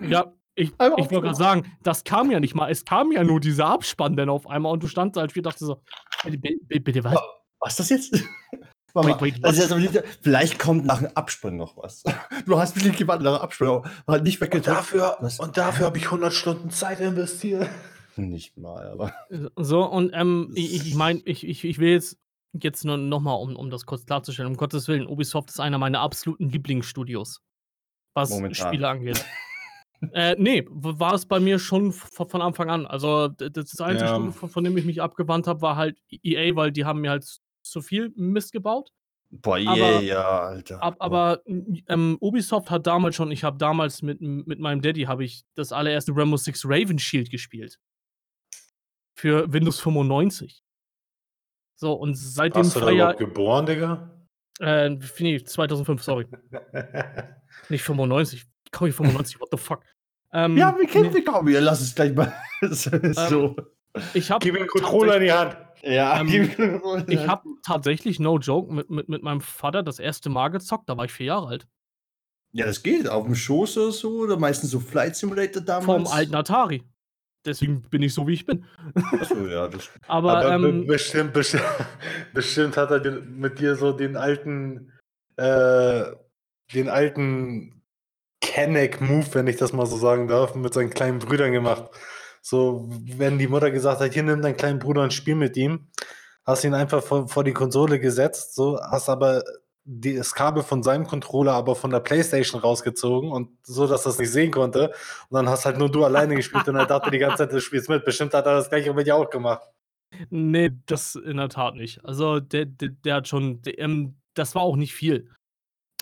Ja, 0.00 0.32
ich, 0.54 0.70
ich 0.70 0.78
wollte 0.78 1.20
gerade 1.20 1.34
sagen, 1.34 1.70
das 1.82 2.04
kam 2.04 2.30
ja 2.30 2.40
nicht 2.40 2.54
mal. 2.54 2.70
Es 2.70 2.86
kam 2.86 3.12
ja 3.12 3.22
nur 3.22 3.40
dieser 3.40 3.66
Abspann 3.66 4.16
dann 4.16 4.30
auf 4.30 4.48
einmal 4.48 4.72
und 4.72 4.82
du 4.82 4.86
standst 4.86 5.18
halt 5.18 5.34
wie 5.36 5.42
dachte 5.42 5.64
so, 5.66 5.82
bitte, 6.24 6.80
bitte 6.80 7.04
was? 7.04 7.16
Was 7.60 7.72
ist 7.72 7.80
das 7.80 7.88
jetzt? 7.90 8.24
Aber 8.94 9.20
nicht, 9.20 10.02
vielleicht 10.22 10.58
kommt 10.58 10.84
nach 10.86 10.98
dem 10.98 11.08
Abspann 11.14 11.56
noch 11.56 11.76
was. 11.76 12.04
Du 12.46 12.58
hast 12.58 12.74
bestimmt 12.74 12.96
gewartet 12.96 13.24
nach 13.24 13.38
dem 13.38 13.42
Abspann, 13.42 13.68
aber 13.68 14.14
hat 14.14 14.22
nicht 14.22 14.40
Und 14.40 14.46
weggedrückt. 14.46 14.66
dafür, 14.66 15.16
Was? 15.20 15.38
und 15.38 15.56
dafür 15.56 15.86
habe 15.86 15.98
ich 15.98 16.06
100 16.06 16.32
Stunden 16.32 16.70
Zeit 16.70 17.00
investiert. 17.00 17.68
Nicht 18.16 18.56
mal, 18.56 18.88
aber. 18.88 19.12
So, 19.56 19.84
und 19.84 20.10
ähm, 20.14 20.52
ich, 20.54 20.86
ich 20.88 20.94
meine, 20.94 21.20
ich, 21.24 21.46
ich, 21.46 21.64
ich 21.64 21.78
will 21.78 21.92
jetzt, 21.92 22.18
jetzt 22.52 22.84
nur 22.84 22.96
nochmal, 22.96 23.38
um, 23.38 23.54
um 23.54 23.70
das 23.70 23.86
kurz 23.86 24.06
klarzustellen, 24.06 24.50
um 24.50 24.56
Gottes 24.56 24.88
Willen, 24.88 25.06
Ubisoft 25.06 25.50
ist 25.50 25.60
einer 25.60 25.78
meiner 25.78 26.00
absoluten 26.00 26.48
Lieblingsstudios, 26.48 27.42
was 28.14 28.30
Momentan. 28.30 28.68
Spiele 28.68 28.88
angeht. 28.88 29.24
äh, 30.12 30.34
nee, 30.38 30.66
war 30.70 31.14
es 31.14 31.26
bei 31.26 31.38
mir 31.38 31.58
schon 31.58 31.92
von, 31.92 32.42
Anfang 32.42 32.70
an. 32.70 32.86
Also, 32.86 33.28
das, 33.28 33.52
das 33.52 33.80
einzige 33.80 34.08
Ja. 34.08 34.14
Studio, 34.14 34.32
von, 34.32 34.48
von 34.48 34.64
dem 34.64 34.76
ich 34.76 34.84
mich 34.84 35.00
abgewandt 35.02 35.46
habe, 35.46 35.60
war 35.60 35.76
halt 35.76 35.98
EA, 36.10 36.56
weil 36.56 36.72
die 36.72 36.84
haben 36.86 37.00
mir 37.00 37.10
halt 37.10 37.38
zu 37.70 37.82
viel 37.82 38.12
Mist 38.16 38.52
gebaut. 38.52 38.92
Boah, 39.30 39.58
yeah, 39.58 39.70
Aber- 39.72 40.00
ja, 40.00 40.40
Alter. 40.40 40.82
Ab, 40.82 40.96
aber 41.00 41.42
ähm, 41.46 42.16
Ubisoft 42.20 42.70
hat 42.70 42.86
damals 42.86 43.14
schon, 43.14 43.30
ich 43.30 43.44
habe 43.44 43.58
damals 43.58 44.00
mit, 44.00 44.20
mit 44.20 44.58
meinem 44.58 44.80
Daddy 44.80 45.02
habe 45.02 45.24
ich 45.24 45.44
das 45.54 45.72
allererste 45.72 46.12
Rainbow 46.16 46.38
Six 46.38 46.64
Raven 46.64 46.98
Shield 46.98 47.30
gespielt. 47.30 47.78
Für 49.18 49.52
Windows 49.52 49.80
95. 49.80 50.62
So, 51.76 51.92
und 51.92 52.14
seitdem 52.14 52.62
Hast 52.62 52.76
du 52.76 52.80
da 52.80 52.90
überhaupt 52.90 53.18
geboren, 53.18 53.66
Digga? 53.66 54.10
äh, 54.60 54.90
nee, 55.18 55.42
2005, 55.42 56.02
sorry. 56.02 56.26
Nicht 57.68 57.82
95. 57.82 58.46
Ich 58.64 58.72
komme 58.72 58.92
95, 58.92 59.40
what 59.40 59.48
the 59.50 59.56
fuck. 59.58 59.82
Ähm, 60.32 60.56
ja, 60.56 60.76
wir 60.76 60.86
kennen 60.86 61.06
nee, 61.08 61.18
dich 61.18 61.26
kaum. 61.26 61.48
Ja, 61.48 61.60
lass 61.60 61.80
es 61.80 61.94
gleich 61.94 62.14
mal. 62.14 62.32
so. 62.62 63.56
Ich 64.14 64.30
habe 64.30 64.44
Gib 64.44 64.54
ihm 64.54 64.60
den 64.60 64.68
Controller 64.68 65.16
in 65.16 65.22
die 65.22 65.32
Hand. 65.32 65.56
Ja, 65.82 66.20
ähm, 66.20 67.06
ich 67.08 67.26
hab 67.26 67.44
tatsächlich, 67.64 68.18
no 68.20 68.38
joke, 68.38 68.72
mit, 68.72 68.90
mit, 68.90 69.08
mit 69.08 69.22
meinem 69.22 69.40
Vater 69.40 69.82
das 69.82 69.98
erste 69.98 70.28
Mal 70.30 70.48
gezockt, 70.48 70.88
da 70.88 70.96
war 70.96 71.04
ich 71.04 71.12
vier 71.12 71.26
Jahre 71.26 71.46
alt. 71.48 71.68
Ja, 72.52 72.66
das 72.66 72.82
geht. 72.82 73.08
Auf 73.08 73.24
dem 73.24 73.34
Schoß 73.34 73.78
oder 73.78 73.92
so. 73.92 74.20
Oder 74.20 74.38
meistens 74.38 74.70
so 74.70 74.80
Flight 74.80 75.16
Simulator 75.16 75.62
damals. 75.62 75.84
Vom 75.84 76.06
alten 76.06 76.34
Atari. 76.34 76.82
Deswegen 77.44 77.82
bin 77.82 78.02
ich 78.02 78.14
so, 78.14 78.26
wie 78.26 78.34
ich 78.34 78.46
bin. 78.46 78.64
Achso, 79.12 79.46
ja, 79.46 79.68
das 79.68 79.90
Aber, 80.08 80.38
Aber 80.38 80.58
be- 80.58 80.68
ähm, 80.68 80.86
bestimmt, 80.86 81.32
bestimmt, 81.32 81.62
bestimmt 82.34 82.76
hat 82.76 82.90
er 82.90 83.00
den, 83.00 83.38
mit 83.38 83.58
dir 83.58 83.76
so 83.76 83.92
den 83.92 84.16
alten, 84.16 84.92
äh, 85.36 86.04
den 86.74 86.88
alten 86.88 87.82
Kenneck-Move, 88.40 89.34
wenn 89.34 89.46
ich 89.46 89.56
das 89.56 89.72
mal 89.72 89.86
so 89.86 89.96
sagen 89.96 90.26
darf, 90.28 90.54
mit 90.54 90.74
seinen 90.74 90.90
kleinen 90.90 91.18
Brüdern 91.20 91.52
gemacht. 91.52 91.90
So, 92.42 92.88
wenn 93.16 93.38
die 93.38 93.48
Mutter 93.48 93.70
gesagt 93.70 94.00
hat, 94.00 94.12
hier 94.12 94.22
nimm 94.22 94.42
deinen 94.42 94.56
kleinen 94.56 94.78
Bruder 94.78 95.02
und 95.02 95.12
spiel 95.12 95.34
mit 95.34 95.56
ihm, 95.56 95.88
hast 96.44 96.64
ihn 96.64 96.74
einfach 96.74 97.02
vor, 97.02 97.28
vor 97.28 97.44
die 97.44 97.52
Konsole 97.52 98.00
gesetzt, 98.00 98.54
so, 98.54 98.80
hast 98.80 99.08
aber 99.08 99.42
die, 99.90 100.16
das 100.16 100.34
Kabel 100.34 100.62
von 100.62 100.82
seinem 100.82 101.06
Controller 101.06 101.52
aber 101.52 101.74
von 101.74 101.90
der 101.90 102.00
Playstation 102.00 102.60
rausgezogen 102.60 103.32
und 103.32 103.50
so, 103.62 103.86
dass 103.86 104.04
er 104.04 104.10
es 104.10 104.18
nicht 104.18 104.30
sehen 104.30 104.50
konnte. 104.50 104.92
Und 105.30 105.36
dann 105.36 105.48
hast 105.48 105.64
halt 105.64 105.78
nur 105.78 105.90
du 105.90 106.04
alleine 106.04 106.34
gespielt 106.34 106.68
und 106.68 106.76
er 106.76 106.84
dachte 106.84 107.10
die 107.10 107.18
ganze 107.18 107.38
Zeit, 107.38 107.52
du 107.52 107.60
spielst 107.60 107.88
mit. 107.88 108.04
Bestimmt 108.04 108.34
hat 108.34 108.44
er 108.44 108.56
das 108.56 108.68
gleiche 108.68 108.92
mit 108.92 109.06
dir 109.06 109.16
auch 109.16 109.30
gemacht. 109.30 109.66
Nee, 110.28 110.72
das 110.86 111.14
in 111.14 111.38
der 111.38 111.48
Tat 111.48 111.74
nicht. 111.74 112.04
Also 112.04 112.38
der, 112.38 112.66
der, 112.66 112.90
der 112.90 113.14
hat 113.14 113.28
schon, 113.28 113.62
der, 113.62 113.78
ähm, 113.78 114.16
das 114.34 114.54
war 114.54 114.62
auch 114.62 114.76
nicht 114.76 114.94
viel. 114.94 115.30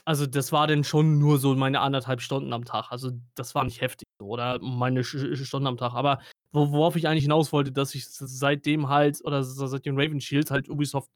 Also 0.04 0.26
das 0.26 0.50
war 0.50 0.66
dann 0.66 0.82
schon 0.82 1.18
nur 1.18 1.38
so 1.38 1.54
meine 1.54 1.80
anderthalb 1.80 2.20
Stunden 2.20 2.52
am 2.52 2.64
Tag. 2.64 2.90
Also 2.90 3.12
das 3.36 3.54
war 3.54 3.64
nicht 3.64 3.80
heftig 3.80 4.05
oder 4.20 4.58
meine 4.60 5.04
Stunden 5.04 5.66
am 5.66 5.76
Tag. 5.76 5.94
Aber 5.94 6.20
wo, 6.52 6.72
worauf 6.72 6.96
ich 6.96 7.06
eigentlich 7.06 7.24
hinaus 7.24 7.52
wollte, 7.52 7.72
dass 7.72 7.94
ich 7.94 8.06
seitdem 8.08 8.88
halt, 8.88 9.24
oder 9.24 9.42
seit 9.42 9.84
den 9.84 9.98
Raven 9.98 10.20
Shields 10.20 10.50
halt 10.50 10.68
Ubisoft 10.68 11.10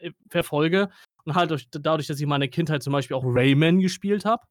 äh, 0.00 0.12
verfolge 0.28 0.90
und 1.24 1.34
halt 1.34 1.50
durch, 1.50 1.68
dadurch, 1.70 2.06
dass 2.06 2.18
ich 2.18 2.24
in 2.24 2.28
meiner 2.28 2.48
Kindheit 2.48 2.82
zum 2.82 2.92
Beispiel 2.92 3.16
auch 3.16 3.24
Rayman 3.24 3.80
gespielt 3.80 4.24
habe 4.24 4.42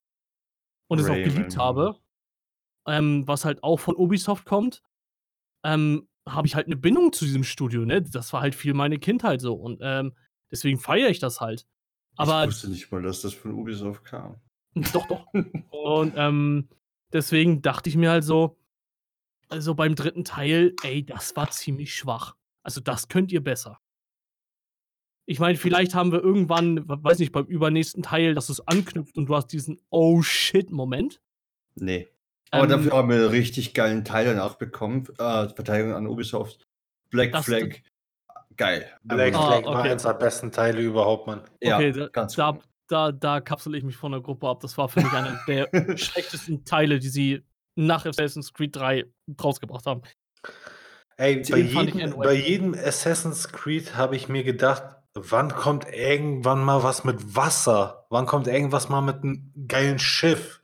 und 0.87 0.99
es 0.99 1.09
auch 1.09 1.15
geliebt 1.15 1.37
Rayman. 1.37 1.57
habe, 1.57 1.99
ähm, 2.87 3.27
was 3.27 3.45
halt 3.45 3.63
auch 3.63 3.79
von 3.79 3.95
Ubisoft 3.95 4.45
kommt, 4.45 4.83
ähm, 5.63 6.07
habe 6.27 6.47
ich 6.47 6.55
halt 6.55 6.67
eine 6.67 6.77
Bindung 6.77 7.13
zu 7.13 7.25
diesem 7.25 7.43
Studio, 7.43 7.85
ne? 7.85 8.01
Das 8.01 8.33
war 8.33 8.41
halt 8.41 8.55
viel 8.55 8.73
meine 8.73 8.97
Kindheit 8.97 9.41
so 9.41 9.53
und 9.53 9.79
ähm, 9.81 10.15
deswegen 10.51 10.79
feiere 10.79 11.09
ich 11.09 11.19
das 11.19 11.41
halt. 11.41 11.67
Aber 12.17 12.43
ich 12.43 12.49
wusste 12.49 12.69
nicht 12.69 12.91
mal, 12.91 13.01
dass 13.01 13.21
das 13.21 13.33
von 13.33 13.51
Ubisoft 13.51 14.05
kam. 14.05 14.37
doch, 14.93 15.07
doch. 15.07 15.25
Und 15.71 16.13
ähm, 16.15 16.69
deswegen 17.15 17.61
dachte 17.63 17.89
ich 17.89 17.95
mir 17.95 18.11
halt 18.11 18.23
so, 18.23 18.57
also 19.49 19.73
beim 19.73 19.95
dritten 19.95 20.23
Teil, 20.25 20.75
ey, 20.83 21.03
das 21.05 21.35
war 21.35 21.49
ziemlich 21.49 21.95
schwach. 21.95 22.35
Also 22.63 22.81
das 22.81 23.07
könnt 23.07 23.31
ihr 23.31 23.43
besser. 23.43 23.79
Ich 25.27 25.39
meine, 25.39 25.57
vielleicht 25.57 25.95
haben 25.95 26.11
wir 26.11 26.19
irgendwann, 26.21 26.87
we- 26.87 27.03
weiß 27.03 27.17
nicht, 27.19 27.31
beim 27.31 27.45
übernächsten 27.45 28.03
Teil, 28.03 28.35
dass 28.35 28.49
es 28.49 28.67
anknüpft 28.67 29.17
und 29.17 29.25
du 29.27 29.35
hast 29.35 29.47
diesen 29.47 29.79
Oh 29.89 30.21
shit-Moment. 30.21 31.19
Nee. 31.75 32.07
Aber 32.51 32.63
Ähm, 32.65 32.69
dafür 32.69 32.91
haben 32.93 33.09
wir 33.09 33.15
einen 33.17 33.29
richtig 33.29 33.73
geilen 33.73 34.05
Teil 34.05 34.25
danach 34.25 34.55
bekommen. 34.55 35.05
Äh, 35.17 35.49
Verteidigung 35.49 35.93
an 35.93 36.05
Ubisoft. 36.07 36.67
Black 37.09 37.31
Das- 37.31 37.45
Flag. 37.45 37.81
Geil. 38.55 38.89
Black 39.03 39.33
Ah, 39.35 39.47
Flag 39.47 39.65
war 39.65 39.79
okay. 39.79 39.89
eins 39.91 40.03
der 40.03 40.13
besten 40.13 40.51
Teile 40.51 40.81
überhaupt, 40.81 41.27
Mann. 41.27 41.41
Ja, 41.61 41.75
okay, 41.77 41.91
da, 41.91 42.07
ganz 42.07 42.35
da, 42.35 42.51
gut. 42.51 42.63
Da, 42.87 43.11
da 43.11 43.41
kapsel 43.41 43.75
ich 43.75 43.83
mich 43.83 43.95
von 43.97 44.11
der 44.11 44.21
Gruppe 44.21 44.47
ab. 44.47 44.59
Das 44.61 44.77
war 44.77 44.89
für 44.89 45.01
mich 45.01 45.11
einer 45.11 45.39
der 45.47 45.69
schlechtesten 45.97 46.65
Teile, 46.65 46.99
die 46.99 47.09
sie 47.09 47.43
nach 47.75 48.05
Assassin's 48.05 48.53
Creed 48.53 48.75
3 48.75 49.05
rausgebracht 49.43 49.85
haben. 49.85 50.01
Ey, 51.17 51.43
bei 51.49 51.57
jedem, 51.59 52.17
bei 52.17 52.33
jedem 52.33 52.73
Assassin's 52.73 53.47
Creed 53.49 53.95
habe 53.95 54.15
ich 54.15 54.27
mir 54.27 54.43
gedacht, 54.43 54.83
wann 55.13 55.49
kommt 55.53 55.85
irgendwann 55.93 56.63
mal 56.63 56.83
was 56.83 57.03
mit 57.05 57.35
Wasser? 57.35 58.05
Wann 58.09 58.25
kommt 58.25 58.47
irgendwas 58.47 58.89
mal 58.89 59.01
mit 59.01 59.23
einem 59.23 59.53
geilen 59.67 59.99
Schiff? 59.99 60.61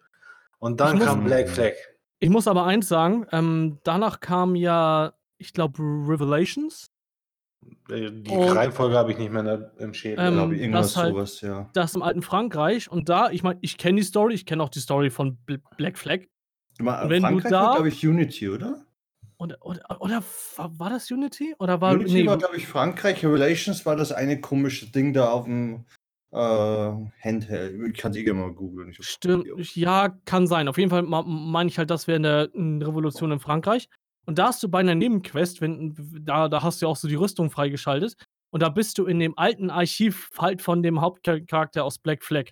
Und 0.59 0.79
dann 0.81 0.93
Ich 0.95 0.99
muss- 0.99 1.07
kam 1.07 1.23
Black 1.23 1.49
Flag. 1.49 1.73
Ich 2.19 2.29
muss 2.29 2.47
aber 2.47 2.65
eins 2.65 2.87
sagen, 2.87 3.25
ähm, 3.31 3.79
danach 3.83 4.19
kam 4.19 4.55
ja, 4.55 5.13
ich 5.39 5.53
glaube, 5.53 5.79
Revelations. 5.81 6.91
Äh, 7.89 8.11
Die 8.11 8.31
Und- 8.31 8.49
Reihenfolge 8.57 8.95
habe 8.95 9.11
ich 9.11 9.17
nicht 9.17 9.31
mehr 9.31 9.71
im 9.77 9.93
Schädel. 9.93 10.25
Ähm, 10.25 10.33
Glaube 10.33 10.55
ich, 10.55 10.61
irgendwas 10.61 10.93
das 10.93 10.97
halt- 10.97 11.13
sowas, 11.13 11.41
ja. 11.41 11.69
Das 11.73 11.93
im 11.95 12.01
alten 12.01 12.21
Frankreich. 12.21 12.89
Und 12.89 13.09
da, 13.09 13.29
ich 13.29 13.43
meine, 13.43 13.59
ich 13.61 13.77
kenne 13.77 13.97
die 13.99 14.05
Story, 14.05 14.33
ich 14.33 14.45
kenne 14.45 14.63
auch 14.63 14.69
die 14.69 14.79
Story 14.79 15.09
von 15.09 15.37
Bl 15.45 15.59
Black 15.77 15.97
Flag. 15.97 16.21
Du 16.77 16.85
mal, 16.85 17.09
wenn 17.09 17.21
du 17.21 17.27
Frankreich 17.29 17.51
da- 17.51 17.61
war, 17.63 17.75
glaube 17.75 17.89
ich, 17.89 18.05
Unity, 18.07 18.49
oder? 18.49 18.85
Oder, 19.37 19.57
oder, 19.61 19.81
oder 20.01 20.23
war, 20.57 20.89
das 20.91 21.09
Unity? 21.09 21.55
Oder 21.59 21.81
war 21.81 21.93
Unity 21.93 22.13
nee, 22.13 22.27
war, 22.27 22.37
glaube 22.37 22.57
ich, 22.57 22.67
Frankreich. 22.67 23.25
Relations 23.25 23.85
war 23.87 23.95
das 23.95 24.11
eine 24.11 24.39
komische 24.39 24.91
Ding 24.91 25.13
da 25.13 25.29
auf 25.31 25.45
dem 25.45 25.85
äh, 26.31 26.37
Handheld. 26.37 27.75
Ich 27.91 27.97
kann 27.99 28.13
die 28.13 28.23
gerne 28.23 28.39
mal 28.39 28.53
googeln. 28.53 28.93
Stimmt, 28.99 29.47
ja, 29.75 30.09
kann 30.25 30.47
sein. 30.47 30.67
Auf 30.67 30.77
jeden 30.77 30.89
Fall 30.91 31.01
meine 31.03 31.69
ich 31.69 31.77
halt, 31.77 31.89
das 31.89 32.07
wäre 32.07 32.19
eine 32.19 32.87
Revolution 32.87 33.31
in 33.31 33.39
Frankreich. 33.39 33.89
Und 34.31 34.37
da 34.37 34.47
hast 34.47 34.63
du 34.63 34.69
bei 34.69 34.79
einer 34.79 34.95
Nebenquest, 34.95 35.59
wenn, 35.59 35.93
da, 36.23 36.47
da 36.47 36.63
hast 36.63 36.81
du 36.81 36.85
ja 36.85 36.89
auch 36.89 36.95
so 36.95 37.09
die 37.09 37.15
Rüstung 37.15 37.49
freigeschaltet. 37.51 38.15
Und 38.49 38.63
da 38.63 38.69
bist 38.69 38.97
du 38.97 39.05
in 39.05 39.19
dem 39.19 39.37
alten 39.37 39.69
Archiv 39.69 40.29
halt 40.37 40.61
von 40.61 40.81
dem 40.81 41.01
Hauptcharakter 41.01 41.83
aus 41.83 41.99
Black 41.99 42.23
Flag. 42.23 42.45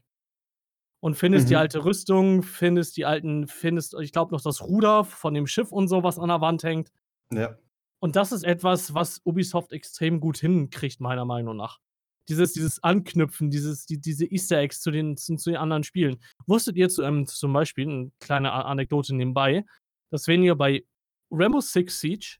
Und 1.00 1.16
findest 1.16 1.46
mhm. 1.46 1.48
die 1.48 1.56
alte 1.56 1.86
Rüstung, 1.86 2.44
findest 2.44 2.98
die 2.98 3.06
alten, 3.06 3.48
findest, 3.48 3.96
ich 3.98 4.12
glaube, 4.12 4.34
noch 4.34 4.42
das 4.42 4.62
Ruder 4.62 5.06
von 5.06 5.34
dem 5.34 5.48
Schiff 5.48 5.72
und 5.72 5.88
so, 5.88 6.04
was 6.04 6.20
an 6.20 6.28
der 6.28 6.42
Wand 6.42 6.64
hängt. 6.64 6.92
Ja. 7.32 7.58
Und 8.02 8.18
das 8.18 8.34
ist 8.34 8.44
etwas, 8.44 8.94
was 8.94 9.22
Ubisoft 9.24 9.72
extrem 9.72 10.20
gut 10.20 10.40
hinkriegt, 10.40 11.00
meiner 11.00 11.24
Meinung 11.24 11.56
nach. 11.56 11.80
Dieses, 12.28 12.52
dieses 12.52 12.84
Anknüpfen, 12.84 13.52
dieses, 13.52 13.86
die, 13.86 14.02
diese 14.02 14.26
Easter 14.26 14.58
Eggs 14.58 14.82
zu 14.82 14.92
den, 14.92 15.16
zu, 15.16 15.38
zu 15.38 15.52
den 15.52 15.60
anderen 15.60 15.86
Spielen. 15.86 16.18
Wusstet 16.46 16.76
ihr 16.76 16.90
zu, 16.90 17.04
ähm, 17.04 17.26
zum 17.26 17.54
Beispiel, 17.54 17.88
eine 17.88 18.12
kleine 18.20 18.52
Anekdote 18.52 19.16
nebenbei, 19.16 19.64
dass 20.12 20.28
wenn 20.28 20.44
ihr 20.44 20.56
bei 20.56 20.84
Rainbow 21.32 21.62
Six 21.62 22.00
Siege 22.00 22.38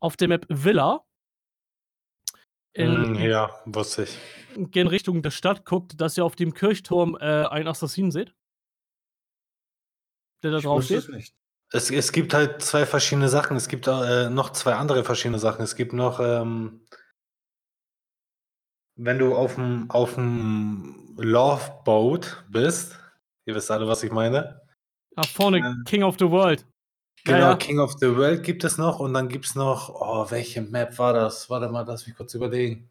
auf 0.00 0.16
der 0.16 0.28
Map 0.28 0.46
Villa 0.48 1.04
in, 2.74 3.12
mm, 3.12 3.14
ja, 3.16 3.50
wusste 3.66 4.04
ich. 4.04 4.18
In 4.56 4.86
Richtung 4.86 5.22
der 5.22 5.30
Stadt 5.30 5.64
guckt, 5.64 6.00
dass 6.00 6.16
ihr 6.16 6.24
auf 6.24 6.36
dem 6.36 6.54
Kirchturm 6.54 7.16
äh, 7.20 7.44
einen 7.44 7.68
Assassinen 7.68 8.10
seht? 8.10 8.34
Der 10.42 10.52
da 10.52 10.58
drauf 10.58 10.84
steht? 10.84 11.08
Es, 11.70 11.90
es 11.90 12.12
gibt 12.12 12.34
halt 12.34 12.62
zwei 12.62 12.86
verschiedene 12.86 13.28
Sachen. 13.28 13.56
Es 13.56 13.68
gibt 13.68 13.86
äh, 13.86 14.30
noch 14.30 14.50
zwei 14.50 14.74
andere 14.74 15.04
verschiedene 15.04 15.38
Sachen. 15.38 15.62
Es 15.62 15.76
gibt 15.76 15.92
noch, 15.92 16.20
ähm, 16.20 16.86
wenn 18.96 19.18
du 19.18 19.34
auf 19.34 19.54
dem 19.54 19.90
auf 19.90 20.14
dem 20.14 21.14
Loveboat 21.16 22.44
bist, 22.48 22.98
ihr 23.46 23.54
wisst 23.54 23.70
alle, 23.70 23.86
was 23.86 24.02
ich 24.02 24.12
meine. 24.12 24.60
Nach 25.16 25.28
vorne, 25.28 25.58
äh, 25.58 25.84
King 25.84 26.02
of 26.02 26.16
the 26.18 26.30
World. 26.30 26.66
Genau, 27.24 27.38
ja, 27.38 27.50
ja. 27.50 27.56
King 27.56 27.78
of 27.78 27.94
the 28.00 28.16
World 28.16 28.42
gibt 28.42 28.64
es 28.64 28.78
noch 28.78 28.98
und 28.98 29.14
dann 29.14 29.28
gibt 29.28 29.46
es 29.46 29.54
noch, 29.54 29.90
oh, 29.90 30.30
welche 30.30 30.60
Map 30.60 30.98
war 30.98 31.12
das? 31.12 31.48
Warte 31.48 31.68
mal, 31.68 31.84
lass 31.86 32.06
mich 32.06 32.16
kurz 32.16 32.34
überlegen. 32.34 32.90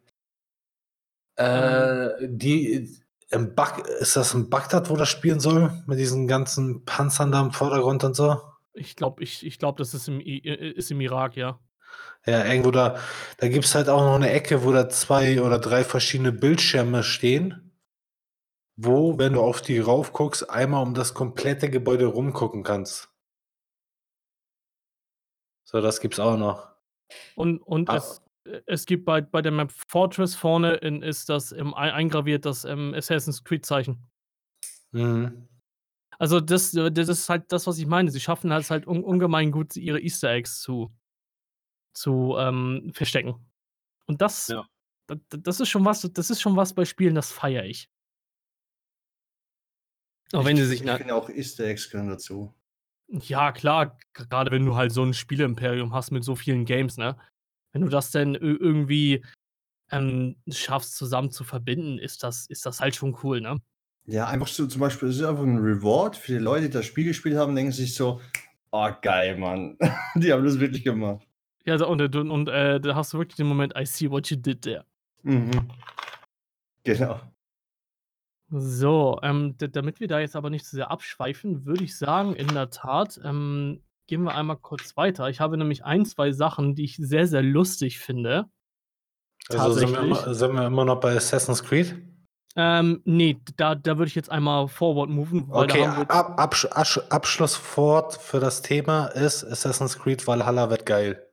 Äh, 1.38 2.24
ähm. 2.24 2.38
die 2.38 3.02
im 3.30 3.54
Bag 3.54 3.78
ist 4.00 4.16
das 4.16 4.34
in 4.34 4.50
Bagdad, 4.50 4.90
wo 4.90 4.96
das 4.96 5.08
spielen 5.08 5.40
soll? 5.40 5.72
Mit 5.86 5.98
diesen 5.98 6.28
ganzen 6.28 6.84
Panzern 6.84 7.32
da 7.32 7.40
im 7.40 7.50
Vordergrund 7.50 8.04
und 8.04 8.14
so? 8.14 8.40
Ich 8.74 8.94
glaube, 8.94 9.22
ich, 9.22 9.44
ich 9.44 9.58
glaub, 9.58 9.78
das 9.78 9.94
ist 9.94 10.08
im, 10.08 10.20
ist 10.20 10.90
im 10.90 11.00
Irak, 11.00 11.36
ja. 11.36 11.58
Ja, 12.26 12.44
irgendwo 12.44 12.70
da, 12.70 12.98
da 13.38 13.48
gibt 13.48 13.64
es 13.64 13.74
halt 13.74 13.88
auch 13.88 14.02
noch 14.02 14.14
eine 14.14 14.30
Ecke, 14.30 14.64
wo 14.64 14.72
da 14.72 14.88
zwei 14.88 15.40
oder 15.42 15.58
drei 15.58 15.82
verschiedene 15.82 16.30
Bildschirme 16.30 17.02
stehen, 17.02 17.72
wo, 18.76 19.18
wenn 19.18 19.32
du 19.32 19.40
auf 19.40 19.62
die 19.62 19.78
raufguckst, 19.78 20.48
einmal 20.48 20.82
um 20.82 20.94
das 20.94 21.14
komplette 21.14 21.70
Gebäude 21.70 22.06
rumgucken 22.06 22.62
kannst. 22.62 23.11
So, 25.72 25.80
das 25.80 26.00
gibt's 26.00 26.20
auch 26.20 26.36
noch. 26.36 26.68
Und, 27.34 27.58
und 27.62 27.88
es, 27.88 28.22
es 28.66 28.86
gibt 28.86 29.04
bei, 29.04 29.20
bei 29.20 29.42
der 29.42 29.52
Map 29.52 29.72
Fortress 29.88 30.34
vorne 30.34 30.74
in, 30.74 31.02
ist 31.02 31.28
das 31.28 31.52
im, 31.52 31.74
eingraviert 31.74 32.44
das 32.44 32.64
ähm, 32.64 32.94
Assassin's 32.94 33.42
Creed-Zeichen. 33.42 34.06
Mhm. 34.92 35.48
Also 36.18 36.40
das, 36.40 36.72
das 36.72 37.08
ist 37.08 37.28
halt 37.28 37.50
das, 37.50 37.66
was 37.66 37.78
ich 37.78 37.86
meine. 37.86 38.10
Sie 38.10 38.20
schaffen 38.20 38.52
halt, 38.52 38.70
halt 38.70 38.86
un, 38.86 39.02
ungemein 39.02 39.50
gut, 39.50 39.76
ihre 39.76 40.00
Easter 40.00 40.30
Eggs 40.30 40.60
zu, 40.60 40.94
zu 41.94 42.36
ähm, 42.38 42.92
verstecken. 42.94 43.34
Und 44.06 44.20
das, 44.20 44.48
ja. 44.48 44.66
das, 45.06 45.18
das, 45.30 45.60
ist 45.60 45.68
schon 45.68 45.84
was, 45.84 46.02
das 46.12 46.30
ist 46.30 46.40
schon 46.40 46.54
was 46.54 46.74
bei 46.74 46.84
Spielen, 46.84 47.14
das 47.14 47.32
feiere 47.32 47.64
ich. 47.64 47.88
Auch 50.32 50.44
wenn 50.44 50.56
sie 50.56 50.64
sich. 50.64 50.82
Ich 50.82 50.90
finde 50.90 51.14
auch 51.14 51.28
Easter 51.28 51.64
Eggs 51.64 51.90
gehören 51.90 52.08
dazu. 52.08 52.54
Ja, 53.12 53.52
klar, 53.52 53.98
gerade 54.14 54.50
wenn 54.50 54.64
du 54.64 54.74
halt 54.74 54.92
so 54.92 55.02
ein 55.02 55.12
Spiele-Imperium 55.12 55.92
hast 55.92 56.12
mit 56.12 56.24
so 56.24 56.34
vielen 56.34 56.64
Games, 56.64 56.96
ne? 56.96 57.16
Wenn 57.72 57.82
du 57.82 57.88
das 57.88 58.10
denn 58.10 58.34
irgendwie 58.34 59.22
ähm, 59.90 60.36
schaffst, 60.50 60.96
zusammen 60.96 61.30
zu 61.30 61.44
verbinden, 61.44 61.98
ist 61.98 62.22
das, 62.22 62.46
ist 62.46 62.64
das 62.64 62.80
halt 62.80 62.96
schon 62.96 63.16
cool, 63.22 63.42
ne? 63.42 63.60
Ja, 64.06 64.26
einfach 64.26 64.48
so 64.48 64.66
zum 64.66 64.80
Beispiel, 64.80 65.10
es 65.10 65.16
ist 65.16 65.24
einfach 65.24 65.42
ein 65.42 65.58
Reward 65.58 66.16
für 66.16 66.32
die 66.32 66.38
Leute, 66.38 66.66
die 66.66 66.70
das 66.70 66.86
Spiel 66.86 67.04
gespielt 67.04 67.36
haben, 67.36 67.54
denken 67.54 67.72
sich 67.72 67.94
so, 67.94 68.20
oh 68.70 68.90
geil, 69.02 69.36
Mann. 69.36 69.76
die 70.16 70.32
haben 70.32 70.44
das 70.44 70.58
wirklich 70.58 70.82
gemacht. 70.82 71.26
Ja, 71.64 71.74
und, 71.84 72.00
und, 72.16 72.30
und 72.30 72.48
äh, 72.48 72.80
da 72.80 72.94
hast 72.94 73.12
du 73.12 73.18
wirklich 73.18 73.36
den 73.36 73.46
Moment, 73.46 73.74
I 73.78 73.84
see 73.84 74.10
what 74.10 74.28
you 74.28 74.36
did 74.36 74.62
there. 74.62 74.84
Mhm. 75.22 75.70
Genau. 76.82 77.20
So, 78.54 79.18
ähm, 79.22 79.54
damit 79.56 79.98
wir 80.00 80.08
da 80.08 80.20
jetzt 80.20 80.36
aber 80.36 80.50
nicht 80.50 80.66
zu 80.66 80.76
sehr 80.76 80.90
abschweifen, 80.90 81.64
würde 81.64 81.84
ich 81.84 81.96
sagen, 81.96 82.34
in 82.34 82.48
der 82.48 82.68
Tat, 82.68 83.18
ähm, 83.24 83.80
gehen 84.06 84.24
wir 84.24 84.34
einmal 84.34 84.58
kurz 84.58 84.94
weiter. 84.98 85.30
Ich 85.30 85.40
habe 85.40 85.56
nämlich 85.56 85.86
ein, 85.86 86.04
zwei 86.04 86.32
Sachen, 86.32 86.74
die 86.74 86.84
ich 86.84 86.96
sehr, 86.96 87.26
sehr 87.26 87.42
lustig 87.42 87.98
finde. 87.98 88.50
Also 89.48 89.72
sind 89.72 89.92
wir, 89.92 90.00
immer, 90.00 90.34
sind 90.34 90.52
wir 90.52 90.66
immer 90.66 90.84
noch 90.84 91.00
bei 91.00 91.16
Assassin's 91.16 91.64
Creed? 91.64 91.96
Ähm, 92.54 93.00
nee, 93.06 93.40
da, 93.56 93.74
da 93.74 93.96
würde 93.96 94.08
ich 94.08 94.14
jetzt 94.14 94.30
einmal 94.30 94.68
forward 94.68 95.08
moven. 95.08 95.46
okay, 95.50 95.86
Ab, 95.86 96.38
Absch 96.38 96.66
Absch 96.66 96.98
Abschlusswort 97.08 98.18
für 98.18 98.38
das 98.38 98.60
Thema 98.60 99.06
ist 99.06 99.44
Assassin's 99.44 99.98
Creed 99.98 100.26
Valhalla 100.26 100.68
wird 100.68 100.84
geil. 100.84 101.26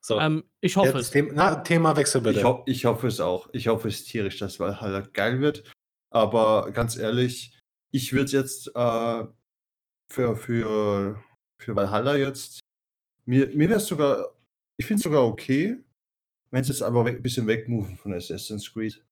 So. 0.00 0.20
Ähm, 0.20 0.44
ich 0.60 0.76
hoffe 0.76 0.96
es. 0.98 1.10
Thema, 1.10 1.32
na, 1.34 1.54
Thema 1.56 1.96
Wechsel 1.96 2.20
bitte. 2.20 2.38
Ich, 2.38 2.44
ho 2.44 2.62
ich, 2.66 2.84
hoffe 2.84 3.08
es 3.08 3.18
auch. 3.18 3.48
Ich 3.52 3.66
hoffe 3.66 3.88
es 3.88 4.04
tierisch, 4.04 4.38
dass 4.38 4.60
Valhalla 4.60 5.00
geil 5.00 5.40
wird. 5.40 5.64
Aber 6.10 6.70
ganz 6.72 6.96
ehrlich, 6.96 7.58
ich 7.92 8.12
würde 8.12 8.32
jetzt 8.32 8.68
äh, 8.74 9.24
für, 10.10 10.36
für, 10.36 11.22
für 11.58 11.76
Valhalla 11.76 12.16
jetzt, 12.16 12.60
mir, 13.26 13.48
mir 13.48 13.68
wäre 13.68 13.78
es 13.78 13.86
sogar, 13.86 14.36
ich 14.76 14.86
finde 14.86 15.00
es 15.00 15.04
sogar 15.04 15.24
okay, 15.24 15.78
wenn 16.50 16.62
es 16.62 16.68
jetzt 16.68 16.82
aber 16.82 17.04
ein 17.04 17.22
bisschen 17.22 17.46
wegmoven 17.46 17.96
von 17.96 18.12
Assassin's 18.12 18.72
Creed. 18.72 19.04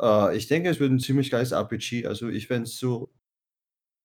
Äh, 0.00 0.36
ich 0.36 0.46
denke, 0.48 0.70
es 0.70 0.80
wird 0.80 0.90
ein 0.90 1.00
ziemlich 1.00 1.30
geiles 1.30 1.52
RPG. 1.52 2.06
Also 2.06 2.28
ich 2.28 2.46
fände 2.46 2.64
es 2.64 2.78
so, 2.78 3.12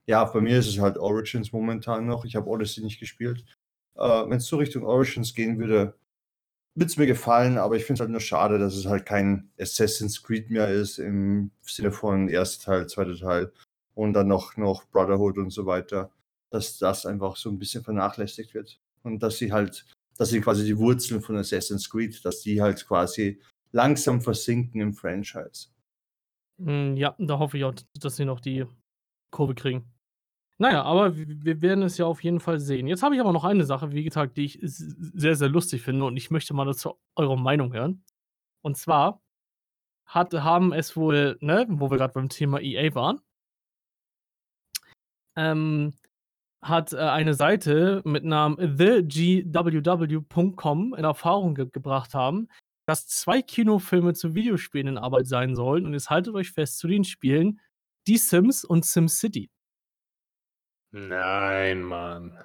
ja, 0.08 0.24
bei 0.26 0.41
mir 0.41 0.60
ist 0.60 0.67
es 0.67 0.80
halt 0.80 0.97
Origins 0.97 1.52
momentan 1.52 2.08
noch. 2.08 2.26
Ich 2.26 2.36
habe 2.36 2.50
Odyssey 2.50 2.84
nicht 2.84 3.00
gespielt. 3.00 3.45
Äh, 3.95 4.02
wenn 4.02 4.38
es 4.38 4.47
so 4.47 4.58
Richtung 4.58 4.84
Origins 4.84 5.34
gehen 5.34 5.60
würde, 5.60 5.97
wird 6.76 6.90
es 6.90 6.98
mir 6.98 7.08
gefallen, 7.08 7.58
aber 7.58 7.76
ich 7.76 7.84
finde 7.84 7.96
es 7.96 8.00
halt 8.02 8.12
nur 8.12 8.22
schade, 8.22 8.58
dass 8.58 8.76
es 8.76 8.86
halt 8.86 9.06
kein 9.06 9.52
Assassin's 9.60 10.24
Creed 10.24 10.50
mehr 10.50 10.70
ist 10.70 11.00
im 11.00 11.52
Sinne 11.62 11.92
von 11.92 12.30
erster 12.30 12.66
Teil, 12.66 12.88
zweiter 12.88 13.16
Teil 13.16 13.52
und 13.94 14.14
dann 14.14 14.28
noch, 14.28 14.56
noch 14.58 14.86
Brotherhood 14.86 15.38
und 15.38 15.50
so 15.52 15.66
weiter, 15.66 16.12
dass 16.50 16.78
das 16.78 17.06
einfach 17.06 17.36
so 17.36 17.50
ein 17.50 17.60
bisschen 17.60 17.84
vernachlässigt 17.84 18.54
wird 18.54 18.80
und 19.04 19.22
dass 19.22 19.38
sie 19.38 19.52
halt, 19.52 19.86
dass 20.18 20.30
sie 20.30 20.42
quasi 20.42 20.66
die 20.66 20.78
Wurzeln 20.78 21.22
von 21.22 21.38
Assassin's 21.38 21.90
Creed, 21.90 22.24
dass 22.24 22.42
die 22.42 22.62
halt 22.62 22.86
quasi 22.88 23.42
langsam 23.72 24.22
versinken 24.22 24.82
im 24.82 24.94
Franchise. 24.94 25.70
Hm, 26.60 26.96
ja, 26.96 27.16
da 27.18 27.40
hoffe 27.40 27.58
ich 27.58 27.64
auch, 27.64 27.74
dass 28.00 28.16
sie 28.16 28.26
noch 28.26 28.40
die 28.40 28.66
Kurve 29.32 29.56
kriegen. 29.56 29.92
Naja, 30.62 30.84
aber 30.84 31.17
wir 31.17 31.60
werden 31.63 31.84
es 31.84 31.97
ja 31.97 32.06
auf 32.06 32.24
jeden 32.24 32.39
Fall 32.39 32.60
sehen. 32.60 32.86
Jetzt 32.86 33.02
habe 33.02 33.15
ich 33.15 33.21
aber 33.21 33.34
noch 33.34 33.45
eine 33.45 33.63
Sache, 33.63 33.93
wie 33.93 34.04
gesagt, 34.04 34.38
die 34.38 34.45
ich 34.45 34.60
sehr, 34.62 35.36
sehr 35.36 35.50
lustig 35.50 35.82
finde 35.82 36.06
und 36.06 36.15
ich 36.17 36.30
möchte 36.30 36.54
mal 36.54 36.65
dazu 36.65 37.00
eure 37.15 37.36
Meinung 37.36 37.74
hören. 37.74 38.04
Und 38.62 38.78
zwar 38.78 39.24
hat, 40.06 40.34
haben 40.36 40.71
es 40.71 40.95
wohl, 40.95 41.39
ne, 41.41 41.65
wo 41.67 41.89
wir 41.89 41.97
gerade 41.97 42.13
beim 42.13 42.30
Thema 42.30 42.62
EA 42.62 42.93
waren, 42.93 43.21
ähm, 45.36 45.93
hat 46.62 46.93
äh, 46.93 46.97
eine 46.97 47.34
Seite 47.34 48.04
mit 48.06 48.24
Namen 48.24 48.58
thegww.com 48.78 49.34
in 50.93 51.04
Erfahrung 51.04 51.56
ge 51.56 51.69
gebracht 51.71 52.13
haben, 52.13 52.50
dass 52.86 53.08
zwei 53.08 53.41
Kinofilme 53.41 54.13
zu 54.13 54.36
Videospielen 54.36 54.89
in 54.89 55.00
Arbeit 55.00 55.26
sein 55.26 55.56
sollen 55.56 55.88
und 55.88 55.93
jetzt 55.93 56.12
haltet 56.12 56.36
euch 56.36 56.52
fest 56.52 56.78
zu 56.78 56.88
den 56.88 57.04
Spielen 57.04 57.60
Die 58.08 58.17
Sims 58.17 58.63
und 58.63 58.86
SimCity. 58.86 59.50
Nein, 60.92 61.83
Mann. 61.83 62.37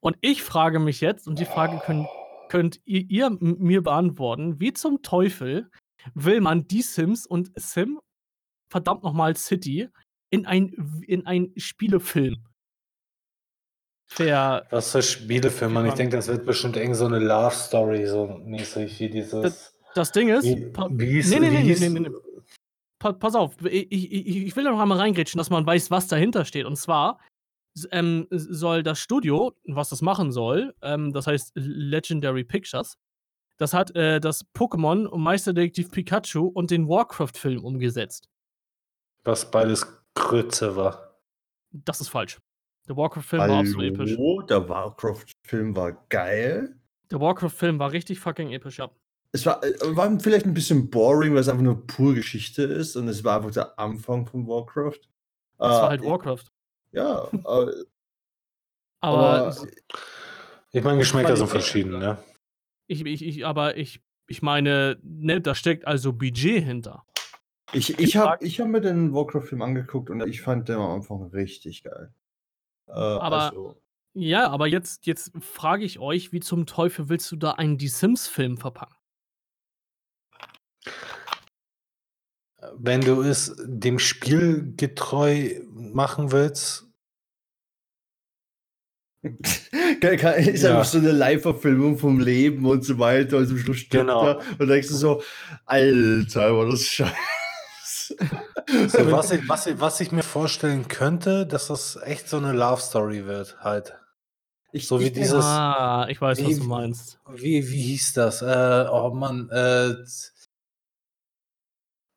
Und 0.00 0.16
ich 0.20 0.42
frage 0.42 0.78
mich 0.78 1.00
jetzt, 1.00 1.28
und 1.28 1.38
die 1.38 1.44
Frage 1.44 1.80
könnt, 1.84 2.08
könnt 2.48 2.80
ihr, 2.84 3.08
ihr 3.08 3.30
mir 3.40 3.82
beantworten, 3.82 4.60
wie 4.60 4.72
zum 4.72 5.02
Teufel 5.02 5.70
will 6.14 6.40
man 6.40 6.66
die 6.66 6.82
Sims 6.82 7.26
und 7.26 7.50
Sim, 7.56 8.00
verdammt 8.68 9.04
nochmal 9.04 9.36
City, 9.36 9.88
in 10.30 10.46
ein, 10.46 11.02
in 11.06 11.26
ein 11.26 11.52
Spielefilm 11.56 12.44
Ver 14.14 14.66
Was 14.70 14.92
für 14.92 15.02
Spielefilm, 15.02 15.72
Mann? 15.72 15.86
Ich 15.86 15.94
denke, 15.94 16.16
das 16.16 16.28
wird 16.28 16.44
bestimmt 16.44 16.76
eng 16.76 16.94
so 16.94 17.06
eine 17.06 17.18
Love 17.18 17.54
Story, 17.54 18.06
so 18.06 18.26
mäßig 18.44 19.00
wie 19.00 19.08
dieses. 19.08 19.40
Das, 19.42 19.78
das 19.94 20.12
Ding 20.12 20.28
ist. 20.28 20.44
Wie, 20.44 20.70
wie 20.90 21.18
ist 21.18 21.30
nee, 21.30 21.40
nee, 21.40 21.48
nee, 21.48 21.62
nee, 21.62 21.88
nee, 21.88 22.00
nee. 22.00 22.10
Pass 22.98 23.34
auf, 23.34 23.56
ich, 23.64 23.90
ich, 23.90 24.36
ich 24.46 24.54
will 24.54 24.64
da 24.64 24.70
noch 24.70 24.80
einmal 24.80 24.98
reingrätschen, 24.98 25.38
dass 25.38 25.50
man 25.50 25.66
weiß, 25.66 25.90
was 25.90 26.08
dahinter 26.08 26.44
steht. 26.44 26.66
Und 26.66 26.76
zwar 26.76 27.18
ähm, 27.90 28.26
soll 28.30 28.82
das 28.82 28.98
Studio, 28.98 29.54
was 29.64 29.88
das 29.88 30.02
machen 30.02 30.32
soll, 30.32 30.74
ähm, 30.82 31.12
das 31.12 31.26
heißt 31.26 31.52
Legendary 31.54 32.44
Pictures, 32.44 32.98
das 33.58 33.74
hat 33.74 33.94
äh, 33.96 34.20
das 34.20 34.44
Pokémon 34.54 35.16
Meisterdetektiv 35.16 35.90
Pikachu 35.90 36.46
und 36.46 36.70
den 36.70 36.88
Warcraft-Film 36.88 37.64
umgesetzt. 37.64 38.28
Was 39.24 39.50
beides 39.50 39.86
Grütze 40.14 40.74
war. 40.76 41.18
Das 41.70 42.00
ist 42.00 42.08
falsch. 42.08 42.38
Der 42.88 42.96
Warcraft-Film 42.96 43.42
war 43.42 43.58
absolut 43.60 43.86
episch. 43.86 44.16
Der 44.48 44.68
Warcraft-Film 44.68 45.76
war 45.76 45.92
geil. 46.08 46.76
Der 47.10 47.20
Warcraft-Film 47.20 47.78
war 47.78 47.92
richtig 47.92 48.18
fucking 48.18 48.50
episch, 48.50 48.78
ja. 48.78 48.90
Es 49.30 49.46
war, 49.46 49.62
äh, 49.64 49.72
war 49.96 50.18
vielleicht 50.20 50.44
ein 50.44 50.54
bisschen 50.54 50.90
boring, 50.90 51.32
weil 51.32 51.40
es 51.40 51.48
einfach 51.48 51.62
nur 51.62 51.86
pure 51.86 52.14
Geschichte 52.16 52.64
ist 52.64 52.96
und 52.96 53.08
es 53.08 53.22
war 53.24 53.36
einfach 53.38 53.52
der 53.52 53.78
Anfang 53.78 54.26
von 54.26 54.46
Warcraft. 54.46 55.00
Das 55.58 55.70
war 55.70 55.84
Äh, 55.84 55.88
halt 55.90 56.04
Warcraft. 56.04 56.44
Ja, 56.92 57.28
Aber, 57.44 57.72
aber 59.00 59.56
Ich 60.72 60.84
meine, 60.84 60.98
Geschmäcker 60.98 61.36
sind 61.36 61.48
verschieden, 61.48 61.98
ne? 61.98 62.22
ich, 62.86 63.04
ich, 63.04 63.24
ich, 63.24 63.46
aber 63.46 63.76
ich, 63.76 64.02
ich 64.26 64.42
meine, 64.42 64.98
ne, 65.02 65.40
da 65.40 65.54
steckt 65.54 65.86
also 65.86 66.12
Budget 66.12 66.62
hinter. 66.64 67.04
ich, 67.72 67.98
ich 67.98 68.16
habe 68.16 68.44
ich 68.44 68.60
hab 68.60 68.68
mir 68.68 68.80
den 68.80 69.12
Warcraft-Film 69.14 69.62
angeguckt 69.62 70.10
und 70.10 70.20
ich 70.26 70.42
fand 70.42 70.68
den 70.68 70.76
am 70.76 70.90
Anfang 70.90 71.22
richtig 71.30 71.82
geil. 71.82 72.12
Äh, 72.88 72.92
Aber- 72.92 73.42
also, 73.46 73.80
Ja, 74.14 74.50
aber 74.50 74.66
jetzt, 74.66 75.06
jetzt 75.06 75.32
frage 75.40 75.84
ich 75.84 75.98
euch, 75.98 76.32
wie 76.32 76.40
zum 76.40 76.66
Teufel 76.66 77.08
willst 77.08 77.32
du 77.32 77.36
da 77.36 77.52
einen 77.52 77.78
Die 77.78 77.88
Sims-Film 77.88 78.58
verpacken? 78.58 78.94
Wenn 82.78 83.00
du 83.00 83.22
es 83.22 83.54
dem 83.64 83.98
Spiel 83.98 84.74
getreu 84.76 85.60
machen 85.70 86.30
willst, 86.32 86.86
ist 89.22 89.72
Ja. 90.62 90.70
einfach 90.70 90.84
so 90.84 90.98
eine 90.98 91.12
Live-Verfilmung 91.12 91.98
vom 91.98 92.18
Leben 92.20 92.66
und 92.66 92.84
so 92.84 92.98
weiter 92.98 93.36
und 93.38 93.46
zum 93.48 93.58
Schluss 93.58 93.78
stirbt 93.78 94.06
Genau. 94.08 94.26
er 94.28 94.40
und 94.58 94.68
denkst 94.68 94.88
du 94.88 94.94
so, 94.94 95.22
Alter, 95.64 96.56
war 96.56 96.66
das 96.70 96.82
scheiße. 96.84 98.16
so 98.88 99.12
was, 99.12 99.30
ich, 99.30 99.48
was, 99.48 99.66
ich, 99.66 99.80
was 99.80 100.00
ich 100.00 100.12
mir 100.12 100.22
vorstellen 100.24 100.88
könnte, 100.88 101.46
dass 101.46 101.68
das 101.68 101.96
echt 102.02 102.28
so 102.28 102.36
eine 102.38 102.52
Love 102.52 102.80
Story 102.80 103.24
wird, 103.26 103.58
halt. 103.60 103.94
Ich, 104.72 104.86
So 104.88 104.98
wie 105.00 105.04
ich 105.06 105.12
dieses- 105.12 105.44
ah, 105.44 106.06
ich 106.08 106.20
weiß, 106.20 106.42
was 106.42 106.48
Wie- 106.48 106.58
du 106.58 106.64
meinst. 106.64 107.20
Wie, 107.34 107.68
wie 107.70 107.82
hieß 107.82 108.14
das? 108.14 108.42
Äh, 108.42 108.86
oh 108.90 109.10
Mann, 109.14 109.48
äh, 109.50 109.94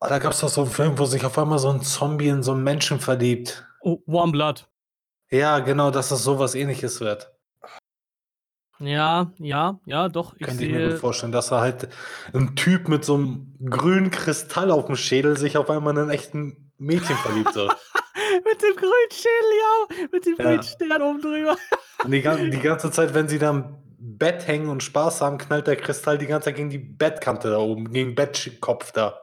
oh, 0.06 0.10
da 0.10 0.20
gab 0.20 0.32
es 0.34 0.39
doch 0.39 0.49
so 0.49 0.62
einen 0.62 0.72
Film, 0.72 0.97
wo 0.97 1.06
sich 1.06 1.26
auf 1.26 1.38
einmal 1.38 1.60
so 1.60 1.70
ein 1.70 1.82
Zombie 1.82 2.28
in 2.28 2.43
so 2.43 2.53
einen 2.53 2.64
Menschen 2.64 2.99
verliebt. 2.99 3.66
Oh, 3.82 3.99
Warm 4.06 4.32
Blood. 4.32 4.68
Ja, 5.30 5.60
genau, 5.60 5.91
dass 5.91 6.12
es 6.12 6.24
sowas 6.24 6.56
ähnliches 6.56 6.99
wird. 7.01 7.32
Ja, 8.80 9.32
ja, 9.38 9.80
ja, 9.86 10.10
doch. 10.10 10.36
Ich 10.38 10.45
Könnte 10.45 10.66
ich 10.66 10.72
mir 10.72 10.89
gut 10.89 10.99
vorstellen, 10.99 11.32
dass 11.32 11.51
er 11.51 11.62
halt 11.62 11.88
ein 12.34 12.56
Typ 12.56 12.89
mit 12.89 13.06
so 13.06 13.16
einem 13.16 13.56
grünen 13.70 14.12
Kristall 14.12 14.70
auf 14.70 14.86
dem 14.88 14.97
Schädel 14.97 15.38
sich 15.38 15.58
auf 15.58 15.70
einmal 15.70 15.93
in 15.93 15.99
einen 16.01 16.10
echten 16.10 16.72
Mädchen 16.78 17.16
verliebt. 17.16 17.53
So. 17.53 17.68
mit 18.43 18.62
dem 18.62 18.76
grünen 18.76 19.12
Schädel, 19.12 19.51
ja. 19.62 20.08
Mit 20.12 20.26
dem 20.26 20.36
Ja. 20.38 20.43
grünen 20.43 20.64
Stern 20.64 21.01
oben 21.01 21.22
drüber. 21.22 21.58
Und 22.03 22.12
die, 22.12 22.49
die 22.49 22.60
ganze 22.62 22.91
Zeit, 22.91 23.14
wenn 23.14 23.30
sie 23.30 23.39
da 23.39 23.49
am 23.51 23.78
Bett 23.97 24.45
hängen 24.45 24.68
und 24.68 24.84
Spaß 24.84 25.22
haben, 25.22 25.38
knallt 25.38 25.68
der 25.68 25.78
Kristall 25.78 26.18
die 26.18 26.28
ganze 26.28 26.45
Zeit 26.45 26.58
gegen 26.58 26.70
die 26.70 26.78
Bettkante 26.78 27.49
da 27.49 27.58
oben, 27.58 27.91
gegen 27.91 28.10
den 28.10 28.16
Bettkopf 28.16 28.91
da. 28.91 29.20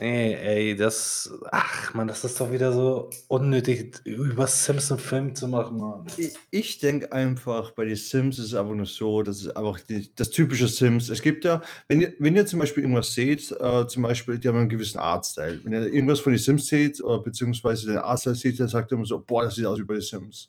Ey, 0.00 0.32
ey, 0.32 0.76
das. 0.76 1.30
Ach 1.52 1.92
man, 1.92 2.08
das 2.08 2.24
ist 2.24 2.40
doch 2.40 2.50
wieder 2.50 2.72
so 2.72 3.10
unnötig, 3.28 4.00
über 4.04 4.46
Simpson-Film 4.46 5.34
zu 5.34 5.46
machen, 5.46 5.76
Mann. 5.76 6.06
Ich, 6.16 6.32
ich 6.50 6.78
denke 6.78 7.12
einfach, 7.12 7.72
bei 7.72 7.84
den 7.84 7.96
Sims 7.96 8.38
ist 8.38 8.46
es 8.46 8.54
einfach 8.54 8.74
nur 8.74 8.86
so, 8.86 9.22
das 9.22 9.42
ist 9.42 9.54
einfach 9.54 9.78
die, 9.80 10.10
das 10.14 10.30
typische 10.30 10.68
Sims. 10.68 11.10
Es 11.10 11.20
gibt 11.20 11.44
ja, 11.44 11.60
wenn 11.88 12.00
ihr, 12.00 12.14
wenn 12.18 12.34
ihr 12.34 12.46
zum 12.46 12.60
Beispiel 12.60 12.82
irgendwas 12.82 13.12
seht, 13.12 13.52
äh, 13.52 13.86
zum 13.88 14.02
Beispiel, 14.02 14.38
die 14.38 14.48
haben 14.48 14.56
einen 14.56 14.70
gewissen 14.70 14.98
Artstyle. 14.98 15.60
Wenn 15.64 15.74
ihr 15.74 15.92
irgendwas 15.92 16.20
von 16.20 16.32
den 16.32 16.40
Sims 16.40 16.68
seht, 16.68 17.04
oder 17.04 17.18
beziehungsweise 17.18 17.88
den 17.88 17.98
Artstyle 17.98 18.36
seht, 18.36 18.58
dann 18.58 18.68
sagt 18.68 18.90
ihr 18.92 18.96
immer 18.96 19.04
so, 19.04 19.20
boah, 19.22 19.42
das 19.42 19.56
sieht 19.56 19.66
aus 19.66 19.78
wie 19.78 19.84
bei 19.84 19.94
den 19.96 20.02
Sims. 20.02 20.48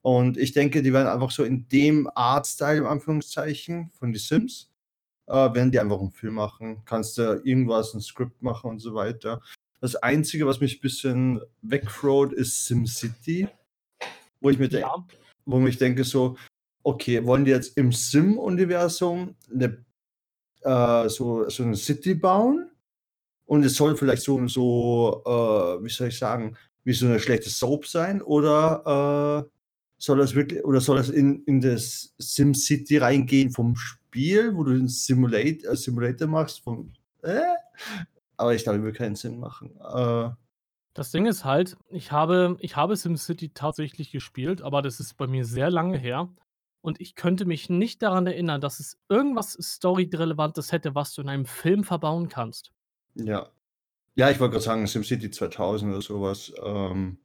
Und 0.00 0.38
ich 0.38 0.52
denke, 0.52 0.80
die 0.80 0.94
werden 0.94 1.08
einfach 1.08 1.30
so 1.30 1.44
in 1.44 1.68
dem 1.68 2.08
Artstyle, 2.14 2.78
im 2.78 2.86
Anführungszeichen, 2.86 3.90
von 3.90 4.10
den 4.10 4.18
Sims, 4.18 4.69
äh, 5.30 5.54
werden 5.54 5.70
die 5.70 5.78
einfach 5.78 6.00
einen 6.00 6.10
Film 6.10 6.34
machen. 6.34 6.82
Kannst 6.84 7.16
du 7.16 7.40
irgendwas, 7.44 7.94
ein 7.94 8.00
Skript 8.00 8.42
machen 8.42 8.70
und 8.70 8.80
so 8.80 8.94
weiter. 8.94 9.40
Das 9.80 9.96
Einzige, 9.96 10.46
was 10.46 10.60
mich 10.60 10.78
ein 10.78 10.80
bisschen 10.80 11.40
wegfroht, 11.62 12.32
ist 12.32 12.66
SimCity. 12.66 13.48
Wo 14.40 14.50
ich 14.50 14.58
mir 14.58 14.68
denke, 14.68 14.86
Ja, 14.86 15.06
wo 15.44 15.64
ich 15.66 15.78
denke 15.78 16.04
so, 16.04 16.36
okay, 16.82 17.24
wollen 17.24 17.44
die 17.44 17.50
jetzt 17.52 17.76
im 17.76 17.92
Sim-Universum 17.92 19.36
eine, 19.52 19.84
äh, 20.62 21.08
so, 21.08 21.48
so 21.48 21.62
eine 21.62 21.76
City 21.76 22.14
bauen? 22.14 22.70
Und 23.46 23.64
es 23.64 23.74
soll 23.74 23.96
vielleicht 23.96 24.22
so, 24.22 24.46
so 24.48 25.22
äh, 25.26 25.84
wie 25.84 25.90
soll 25.90 26.08
ich 26.08 26.18
sagen, 26.18 26.56
wie 26.84 26.92
so 26.92 27.06
eine 27.06 27.20
schlechte 27.20 27.50
Soap 27.50 27.86
sein? 27.86 28.22
Oder 28.22 29.46
äh, 29.46 29.50
soll 29.98 30.18
das 30.18 30.34
wirklich, 30.34 30.64
oder 30.64 30.80
soll 30.80 30.96
das 30.96 31.10
in, 31.10 31.44
in 31.44 31.60
das 31.60 32.14
Sim-City 32.18 32.98
reingehen 32.98 33.50
vom 33.50 33.76
Spiel, 33.76 33.99
wo 34.14 34.64
du 34.64 34.72
einen 34.72 34.88
Simulate, 34.88 35.66
äh, 35.66 35.76
Simulator 35.76 36.28
machst? 36.28 36.62
Vom, 36.62 36.92
äh? 37.22 37.40
Aber 38.36 38.54
ich 38.54 38.62
glaube, 38.62 38.82
wir 38.82 38.92
keinen 38.92 39.16
Sinn 39.16 39.38
machen. 39.38 39.78
Äh, 39.80 40.30
das 40.94 41.10
Ding 41.10 41.26
ist 41.26 41.44
halt, 41.44 41.76
ich 41.88 42.10
habe, 42.10 42.56
ich 42.60 42.76
habe 42.76 42.96
SimCity 42.96 43.50
tatsächlich 43.50 44.10
gespielt, 44.10 44.62
aber 44.62 44.82
das 44.82 44.98
ist 45.00 45.16
bei 45.16 45.26
mir 45.26 45.44
sehr 45.44 45.70
lange 45.70 45.98
her. 45.98 46.28
Und 46.82 47.00
ich 47.00 47.14
könnte 47.14 47.44
mich 47.44 47.68
nicht 47.68 48.02
daran 48.02 48.26
erinnern, 48.26 48.60
dass 48.60 48.80
es 48.80 48.98
irgendwas 49.08 49.52
Story-Relevantes 49.52 50.72
hätte, 50.72 50.94
was 50.94 51.14
du 51.14 51.22
in 51.22 51.28
einem 51.28 51.44
Film 51.44 51.84
verbauen 51.84 52.28
kannst. 52.28 52.72
ja. 53.14 53.50
Ja, 54.16 54.28
ich 54.28 54.40
wollte 54.40 54.52
gerade 54.52 54.64
sagen, 54.64 54.86
SimCity 54.86 55.30
2000 55.30 55.92
oder 55.92 56.02
sowas. 56.02 56.52
Ähm, 56.62 57.18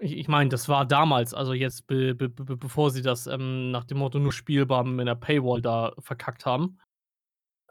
Ich, 0.00 0.16
ich 0.16 0.28
meine, 0.28 0.48
das 0.48 0.68
war 0.68 0.86
damals, 0.86 1.34
also 1.34 1.52
jetzt, 1.52 1.86
be, 1.86 2.14
be, 2.14 2.28
be, 2.28 2.56
bevor 2.56 2.90
sie 2.90 3.02
das 3.02 3.26
ähm, 3.26 3.70
nach 3.72 3.84
dem 3.84 3.98
Motto 3.98 4.18
nur 4.18 4.32
spielbar 4.32 4.84
mit 4.84 5.00
einer 5.00 5.16
Paywall 5.16 5.60
da 5.60 5.92
verkackt 5.98 6.46
haben. 6.46 6.78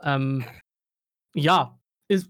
Ähm, 0.02 0.46
ja, 1.34 1.80
ist, 2.10 2.30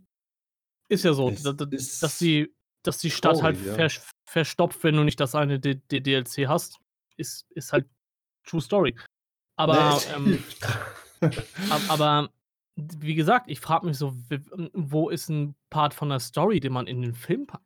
ist 0.89 1.03
ja 1.03 1.13
so, 1.13 1.29
Es 1.29 1.43
da, 1.43 1.53
da, 1.53 1.65
ist 1.71 2.03
dass, 2.03 2.19
die, 2.19 2.53
dass 2.83 2.99
die 2.99 3.09
Stadt 3.11 3.41
halt 3.41 3.59
ja. 3.65 3.73
vers, 3.73 4.07
verstopft, 4.29 4.83
wenn 4.83 4.95
du 4.95 5.03
nicht 5.03 5.19
das 5.19 5.33
eine 5.35 5.59
D 5.59 5.75
D 5.75 5.99
DLC 5.99 6.47
hast, 6.47 6.79
ist, 7.17 7.49
ist 7.51 7.73
halt 7.73 7.89
True 8.45 8.61
Story. 8.61 8.95
Aber, 9.57 9.99
Nee, 10.19 10.35
ähm, 10.35 10.43
ab- 11.21 11.81
aber 11.89 12.29
wie 12.75 13.15
gesagt, 13.15 13.49
ich 13.49 13.59
frage 13.59 13.87
mich 13.87 13.97
so, 13.97 14.15
wo 14.73 15.09
ist 15.09 15.29
ein 15.29 15.55
Part 15.71 15.95
von 15.95 16.09
der 16.09 16.19
Story, 16.19 16.59
den 16.59 16.73
man 16.73 16.85
in 16.85 17.01
den 17.01 17.15
Film 17.15 17.47
kann? 17.47 17.61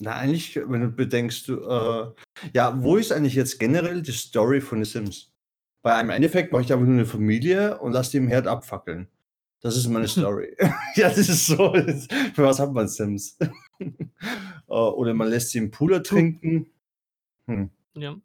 Na, 0.00 0.14
eigentlich, 0.14 0.56
wenn 0.56 0.80
du 0.80 0.88
bedenkst, 0.90 1.48
du, 1.48 1.60
äh, 1.60 2.12
ja, 2.54 2.80
wo 2.82 2.96
ist 2.96 3.10
eigentlich 3.10 3.34
jetzt 3.34 3.58
generell 3.58 4.00
die 4.02 4.12
Story 4.12 4.60
von 4.60 4.84
The 4.84 4.90
Sims? 4.90 5.32
Weil 5.82 6.00
im 6.04 6.10
Endeffekt 6.10 6.52
mache 6.52 6.62
ich 6.62 6.72
einfach 6.72 6.86
nur 6.86 6.94
eine 6.94 7.06
Familie 7.06 7.78
und 7.78 7.92
lasse 7.92 8.12
die 8.12 8.16
im 8.18 8.28
Herd 8.28 8.46
abfackeln. 8.46 9.08
Das 9.60 9.76
ist 9.76 9.88
meine 9.88 10.06
Story. 10.06 10.56
ja, 10.94 11.08
das 11.08 11.18
ist 11.28 11.46
so. 11.46 11.72
Für 12.34 12.44
was 12.44 12.60
hat 12.60 12.72
man 12.72 12.86
Sims? 12.86 13.36
äh, 13.80 13.92
oder 14.68 15.14
man 15.14 15.28
lässt 15.28 15.50
sie 15.50 15.58
im 15.58 15.70
Pooler 15.72 16.02
trinken. 16.02 16.70
Hm. 17.46 17.70
Ja. 17.94 18.16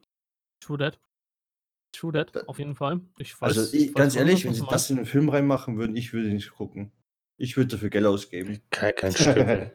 True 0.59 0.78
that. 0.78 0.99
True 1.91 2.11
that, 2.13 2.36
Da- 2.36 2.43
auf 2.45 2.59
jeden 2.59 2.76
Fall. 2.76 3.01
Ich 3.17 3.39
weiß, 3.41 3.57
Also, 3.57 3.76
ich, 3.76 3.93
ganz 3.93 4.15
ehrlich, 4.15 4.45
wenn 4.45 4.53
sie 4.53 4.65
das 4.69 4.89
in 4.91 4.97
den 4.97 5.05
Film 5.05 5.30
reinmachen 5.30 5.78
würden, 5.78 5.95
ich 5.95 6.13
würde 6.13 6.30
nicht 6.30 6.51
gucken. 6.51 6.91
Ich 7.38 7.57
würde 7.57 7.71
dafür 7.71 7.89
Geld 7.89 8.05
ausgeben. 8.05 8.61
Kein, 8.69 8.93
kein 8.95 9.11
Stück. 9.13 9.71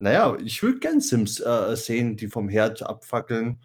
Naja, 0.00 0.36
ich 0.42 0.62
würde 0.62 0.78
gern 0.78 1.00
Sims 1.00 1.40
äh, 1.40 1.74
sehen, 1.76 2.16
die 2.16 2.28
vom 2.28 2.48
Herd 2.48 2.82
abfackeln 2.82 3.60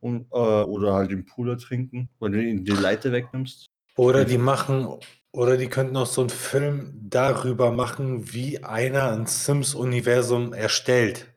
und, 0.00 0.26
äh, 0.32 0.36
oder 0.36 0.94
halt 0.94 1.10
den 1.10 1.24
Pooler 1.24 1.58
trinken, 1.58 2.08
weil 2.18 2.32
du 2.32 2.42
ihnen 2.42 2.64
die 2.64 2.72
Leiter 2.72 3.12
wegnimmst. 3.12 3.66
Oder 3.96 4.24
die 4.24 4.38
machen, 4.38 4.88
oder 5.32 5.56
die 5.56 5.68
könnten 5.68 5.96
auch 5.96 6.06
so 6.06 6.22
einen 6.22 6.30
Film 6.30 6.92
darüber 7.08 7.70
machen, 7.70 8.32
wie 8.32 8.62
einer 8.62 9.12
ein 9.12 9.26
Sims-Universum 9.26 10.52
erstellt. 10.52 11.32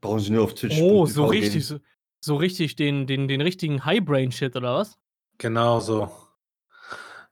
Brauchen 0.00 0.20
sie 0.20 0.32
nur 0.32 0.44
auf 0.44 0.54
Twitch. 0.54 0.80
Oh, 0.80 1.06
so 1.06 1.26
richtig, 1.26 1.64
so, 1.64 1.78
so 2.20 2.36
richtig 2.36 2.76
den, 2.76 3.06
den, 3.06 3.28
den 3.28 3.40
richtigen 3.40 3.84
High-Brain-Shit, 3.84 4.56
oder 4.56 4.74
was? 4.74 4.98
Genau 5.38 5.80
so. 5.80 6.10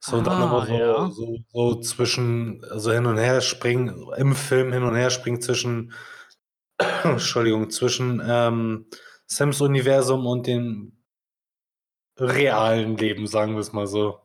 So 0.02 0.16
und 0.16 0.26
dann 0.26 0.42
Ah, 0.42 0.46
aber 0.50 0.66
so, 0.66 0.72
ja. 0.78 1.10
so, 1.10 1.38
so 1.52 1.74
zwischen, 1.80 2.64
also 2.70 2.90
hin 2.92 3.04
und 3.06 3.18
her 3.18 3.40
springen, 3.42 3.94
im 4.16 4.34
Film 4.34 4.72
hin 4.72 4.82
und 4.82 4.94
her 4.94 5.10
springen 5.10 5.42
zwischen, 5.42 5.92
Entschuldigung, 7.04 7.68
zwischen 7.70 8.22
ähm, 8.26 8.86
Sims-Universum 9.26 10.26
und 10.26 10.46
dem 10.46 10.96
realen 12.18 12.96
Leben, 12.96 13.26
sagen 13.26 13.52
wir 13.54 13.60
es 13.60 13.72
mal 13.72 13.86
so. 13.86 14.20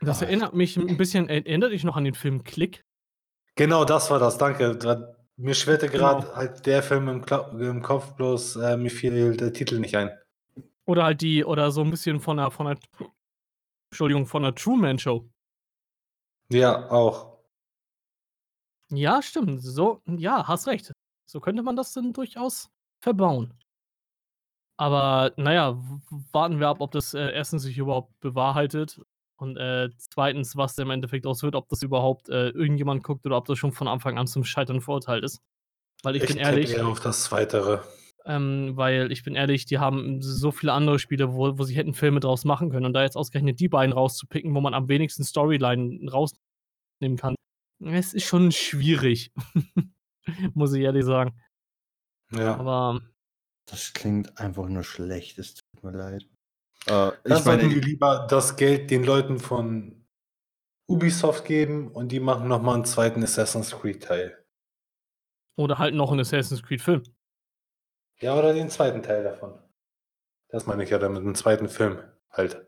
Das 0.00 0.22
Ah. 0.22 0.26
erinnert 0.26 0.54
mich 0.54 0.76
ein 0.76 0.96
bisschen, 0.96 1.28
erinnert 1.28 1.72
dich 1.72 1.84
noch 1.84 1.96
an 1.96 2.04
den 2.04 2.14
Film 2.14 2.42
Click? 2.44 2.84
Genau, 3.56 3.84
das 3.84 4.10
war 4.10 4.18
das, 4.18 4.38
danke. 4.38 4.76
Da- 4.76 5.14
Mir 5.36 5.54
schwirrte 5.54 5.88
gerade 5.88 6.26
Genau. 6.26 6.36
halt 6.36 6.66
der 6.66 6.82
Film 6.82 7.08
im, 7.08 7.24
im 7.60 7.80
Kopf, 7.82 8.12
bloß 8.14 8.56
äh, 8.56 8.76
mir 8.76 8.90
fiel 8.90 9.36
der 9.38 9.54
Titel 9.54 9.78
nicht 9.80 9.96
ein. 9.96 10.10
Oder 10.84 11.04
halt 11.04 11.22
die, 11.22 11.44
oder 11.46 11.70
so 11.70 11.80
ein 11.82 11.90
bisschen 11.90 12.20
von 12.20 12.36
der, 12.36 12.50
von 12.50 12.66
der, 12.66 12.76
Entschuldigung, 13.90 14.26
von 14.26 14.42
der 14.42 14.54
Truman 14.54 14.98
Show. 14.98 15.28
Ja, 16.48 16.90
auch. 16.90 17.38
Ja, 18.90 19.22
stimmt. 19.22 19.62
So, 19.62 20.02
ja, 20.06 20.46
hast 20.46 20.66
recht. 20.66 20.92
So 21.26 21.40
könnte 21.40 21.62
man 21.62 21.76
das 21.76 21.92
dann 21.92 22.12
durchaus 22.12 22.70
verbauen. 23.00 23.54
Aber 24.76 25.32
naja, 25.36 25.78
warten 26.32 26.58
wir 26.58 26.68
ab, 26.68 26.80
ob 26.80 26.90
das 26.92 27.14
äh, 27.14 27.32
erstens 27.32 27.62
sich 27.62 27.78
überhaupt 27.78 28.18
bewahrheitet 28.20 29.00
und 29.36 29.56
äh, 29.56 29.90
zweitens, 29.98 30.56
was 30.56 30.78
im 30.78 30.90
Endeffekt 30.90 31.26
aus 31.26 31.42
wird, 31.42 31.54
ob 31.54 31.68
das 31.68 31.82
überhaupt 31.82 32.28
äh, 32.30 32.48
irgendjemand 32.48 33.04
guckt 33.04 33.26
oder 33.26 33.36
ob 33.36 33.44
das 33.44 33.58
schon 33.58 33.72
von 33.72 33.88
Anfang 33.88 34.18
an 34.18 34.26
zum 34.26 34.42
Scheitern 34.42 34.80
verurteilt 34.80 35.22
ist. 35.22 35.40
Weil 36.02 36.16
ich, 36.16 36.22
Ich 36.22 36.28
bin 36.28 36.38
ehrlich, 36.38 36.72
eher 36.72 36.86
auf 36.86 37.00
das 37.00 37.24
Zweitere. 37.24 37.84
Ähm, 38.26 38.72
weil 38.76 39.10
ich 39.12 39.22
bin 39.22 39.34
ehrlich, 39.34 39.64
die 39.66 39.78
haben 39.78 40.20
so 40.22 40.50
viele 40.50 40.72
andere 40.72 40.98
Spiele, 40.98 41.32
wo, 41.34 41.58
wo 41.58 41.62
sie 41.64 41.74
hätten 41.74 41.94
Filme 41.94 42.20
draus 42.20 42.44
machen 42.44 42.70
können 42.70 42.86
und 42.86 42.92
da 42.92 43.02
jetzt 43.02 43.16
ausgerechnet 43.16 43.60
die 43.60 43.68
beiden 43.68 43.92
rauszupicken, 43.92 44.54
wo 44.54 44.60
man 44.60 44.74
am 44.74 44.88
wenigsten 44.88 45.24
Storyline 45.24 46.10
rausnehmen 46.10 47.16
kann, 47.16 47.34
es 47.82 48.12
ist 48.14 48.24
schon 48.24 48.52
schwierig. 48.52 49.32
Muss 50.54 50.72
ich 50.74 50.82
ehrlich 50.82 51.04
sagen. 51.04 51.40
Ja. 52.32 52.56
Aber 52.56 53.00
Das 53.66 53.92
klingt 53.92 54.38
einfach 54.38 54.68
nur 54.68 54.84
schlecht. 54.84 55.38
Es 55.38 55.54
tut 55.54 55.82
mir 55.82 55.92
leid. 55.92 56.22
Äh, 56.86 56.88
Dann 56.88 57.12
ich 57.24 57.28
meine, 57.28 57.42
sollten 57.42 57.70
wir 57.70 57.80
lieber 57.82 58.26
das 58.28 58.56
Geld 58.56 58.90
den 58.90 59.04
Leuten 59.04 59.38
von 59.38 60.04
Ubisoft 60.88 61.44
geben 61.44 61.88
und 61.92 62.12
die 62.12 62.20
machen 62.20 62.48
nochmal 62.48 62.74
einen 62.76 62.84
zweiten 62.84 63.22
Assassin's 63.22 63.70
Creed 63.70 64.02
Teil. 64.02 64.36
oder 65.56 65.78
halt 65.78 65.94
noch 65.94 66.10
ein 66.12 66.20
Assassin's 66.20 66.62
Creed 66.62 66.82
Film. 66.82 67.02
Ja, 68.22 68.36
oder 68.38 68.52
den 68.52 68.68
zweiten 68.68 69.02
Teil 69.02 69.24
davon. 69.24 69.58
Das 70.48 70.66
meine 70.66 70.84
ich 70.84 70.90
ja 70.90 70.98
damit, 70.98 71.22
einen 71.22 71.34
zweiten 71.34 71.68
Film 71.68 71.98
halt. 72.30 72.66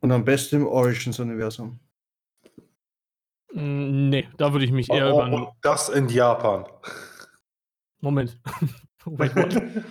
und 0.00 0.12
am 0.12 0.24
besten 0.24 0.56
im 0.56 0.66
Origins-Universum. 0.66 1.80
Mm, 3.52 4.08
Nee, 4.10 4.28
da 4.36 4.52
würde 4.52 4.64
ich 4.64 4.72
mich 4.72 4.90
eher 4.90 5.08
über 5.08 5.16
Oh, 5.16 5.20
einen 5.20 5.34
und 5.34 5.48
das 5.62 5.88
in 5.88 6.08
Japan. 6.08 6.66
Moment. 8.00 8.38
Wait, 9.04 9.34
what? 9.36 9.84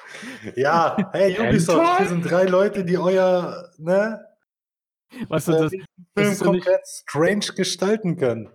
ja, 0.56 0.96
hey 1.12 1.38
Ubisoft, 1.38 1.98
hier 1.98 2.08
sind 2.08 2.22
drei 2.22 2.44
Leute, 2.44 2.84
die 2.84 2.98
euer 2.98 3.70
ne, 3.78 4.26
Weißt 5.28 5.48
du, 5.48 5.52
äh, 5.52 5.60
das, 5.60 5.70
Film 5.70 5.86
ist 6.14 6.18
ja 6.18 6.50
nicht- 6.50 6.64
komplett 6.64 6.86
strange 6.88 7.46
gestalten 7.56 8.16
können. 8.16 8.50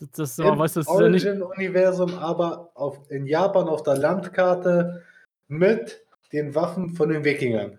Das, 0.00 0.36
das, 0.36 0.38
Im 0.38 0.58
weißt 0.58 0.76
du, 0.76 0.80
das 0.80 0.88
ist 0.88 1.00
ja 1.00 1.08
nicht. 1.08 1.26
Origin-Universum, 1.26 2.14
aber 2.14 2.72
auf, 2.74 2.98
in 3.10 3.26
Japan 3.26 3.68
auf 3.68 3.82
der 3.82 3.96
Landkarte 3.96 5.04
mit 5.48 6.04
den 6.32 6.54
Waffen 6.54 6.94
von 6.94 7.08
den 7.08 7.24
Wikingern. 7.24 7.78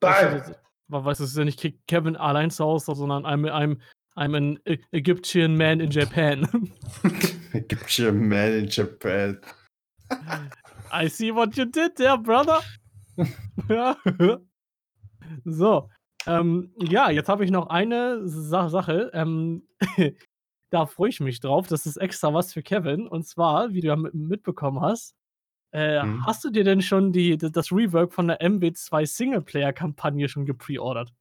Weißt 0.00 0.22
du, 0.22 0.28
Bam! 0.28 0.38
das, 0.38 1.04
weißt 1.04 1.20
du, 1.20 1.24
das 1.24 1.30
ist 1.30 1.38
ja 1.38 1.44
nicht 1.44 1.86
Kevin 1.86 2.16
allein 2.16 2.50
zu 2.50 2.64
Hause, 2.64 2.94
sondern 2.94 3.24
I'm, 3.24 3.48
I'm, 3.50 3.78
I'm 4.16 4.36
an 4.36 4.58
Egyptian 4.92 5.56
man 5.56 5.80
in 5.80 5.90
Japan. 5.90 6.48
Ja 7.88 8.12
Man 8.12 8.52
in 8.52 8.68
Japan. 8.68 9.38
I 10.92 11.08
see 11.08 11.30
what 11.30 11.56
you 11.56 11.64
did 11.64 11.96
there, 11.96 12.18
brother. 12.18 12.60
So. 15.44 15.88
Ähm, 16.26 16.74
ja, 16.78 17.10
jetzt 17.10 17.28
habe 17.28 17.44
ich 17.44 17.50
noch 17.50 17.68
eine 17.68 18.28
Sa 18.28 18.68
Sache. 18.68 19.10
Ähm, 19.14 19.66
da 20.72 20.86
freue 20.86 21.10
ich 21.10 21.20
mich 21.20 21.38
drauf. 21.40 21.66
Das 21.66 21.84
ist 21.86 21.98
extra 21.98 22.32
was 22.32 22.52
für 22.54 22.62
Kevin. 22.62 23.06
Und 23.06 23.26
zwar, 23.26 23.72
wie 23.74 23.80
du 23.82 23.88
ja 23.88 23.96
mit- 23.96 24.14
mitbekommen 24.14 24.80
hast, 24.80 25.14
äh, 25.74 26.02
Mhm. 26.02 26.24
hast 26.26 26.42
du 26.44 26.50
dir 26.50 26.64
denn 26.64 26.80
schon 26.80 27.12
die, 27.12 27.36
das 27.36 27.70
Rework 27.72 28.12
von 28.14 28.28
der 28.28 28.40
MW2 28.40 29.04
Singleplayer-Kampagne 29.06 30.28
schon 30.28 30.46
gepreordert? 30.46 31.12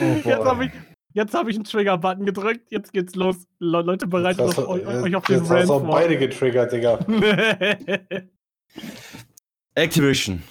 Oh 0.00 0.14
Jetzt 0.24 0.44
habe 0.44 0.64
ich, 0.66 0.70
jetzt 1.12 1.34
hab 1.34 1.48
ich 1.48 1.56
einen 1.56 1.64
Trigger-Button 1.64 2.24
gedrückt. 2.24 2.70
Jetzt 2.70 2.92
geht's 2.92 3.14
los. 3.14 3.46
Le 3.58 3.82
Leute, 3.82 4.06
bereitet 4.06 4.40
auf, 4.40 4.54
du- 4.54 4.68
euch, 4.68 4.86
euch 4.86 5.16
auf 5.16 5.28
jetzt 5.28 5.38
den 5.38 5.40
hast 5.42 5.50
Rant 5.50 5.68
du 5.68 5.72
auch 5.74 5.80
vor. 5.80 5.90
beide 5.90 6.16
getriggert, 6.18 6.72
Digga. 6.72 6.98
Activision. 9.74 10.42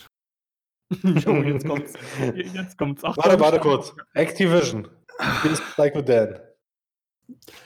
jetzt 1.04 1.26
kommt's. 1.68 1.94
Jetzt 2.36 2.78
kommt's. 2.78 3.04
Achtung. 3.04 3.24
Warte, 3.24 3.40
warte 3.40 3.60
kurz. 3.60 3.94
Activision. 4.14 4.88
Hier 5.42 5.52
ist 5.52 5.64
Psycho 5.76 6.02
Dan. 6.02 6.40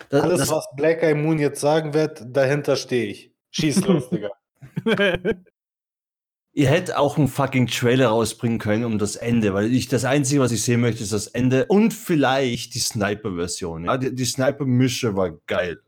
Das, 0.10 0.24
Alles, 0.24 0.40
das, 0.40 0.52
was 0.52 0.68
Black 0.76 1.04
Eye 1.04 1.14
Moon 1.14 1.38
jetzt 1.40 1.62
sagen 1.62 1.94
wird, 1.94 2.24
dahinter 2.26 2.76
stehe 2.76 3.06
ich. 3.06 3.34
Schieß 3.52 3.86
los, 3.86 4.10
Digga. 4.10 4.32
ihr 6.54 6.68
hättet 6.68 6.96
auch 6.96 7.18
einen 7.18 7.28
fucking 7.28 7.68
Trailer 7.68 8.08
rausbringen 8.10 8.60
können 8.60 8.86
um 8.86 8.98
das 8.98 9.16
Ende, 9.16 9.54
weil 9.54 9.72
ich 9.74 9.88
das 9.88 10.06
Einzige, 10.06 10.42
was 10.42 10.52
ich 10.52 10.64
sehen 10.64 10.82
möchte, 10.82 11.04
ist 11.04 11.14
das 11.14 11.28
Ende 11.28 11.66
und 11.66 11.94
vielleicht 11.94 12.74
die 12.74 12.80
Sniper-Version. 12.80 13.86
Ja, 13.86 13.98
die, 13.98 14.14
die 14.14 14.26
Sniper-Mische 14.26 15.16
war 15.16 15.32
geil. 15.48 15.82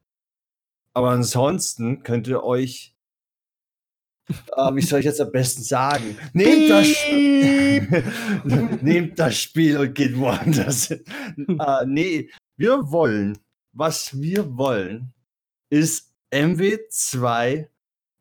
Aber 0.93 1.09
ansonsten 1.09 2.03
könnt 2.03 2.27
ihr 2.27 2.43
euch. 2.43 2.92
Äh, 4.30 4.76
wie 4.76 4.82
soll 4.82 4.99
ich 4.99 5.05
jetzt 5.05 5.21
am 5.21 5.32
besten 5.32 5.63
sagen? 5.63 6.17
Nehmt 6.34 6.69
das, 6.69 6.88
Spiel, 6.88 8.03
nehmt 8.82 9.19
das 9.19 9.38
Spiel 9.38 9.78
und 9.78 9.95
geht 9.95 10.17
woanders 10.17 10.88
hin. 10.88 11.03
äh, 11.59 11.86
nee, 11.86 12.30
wir 12.57 12.91
wollen, 12.91 13.38
was 13.71 14.19
wir 14.19 14.57
wollen, 14.57 15.13
ist 15.69 16.13
MW2 16.32 17.67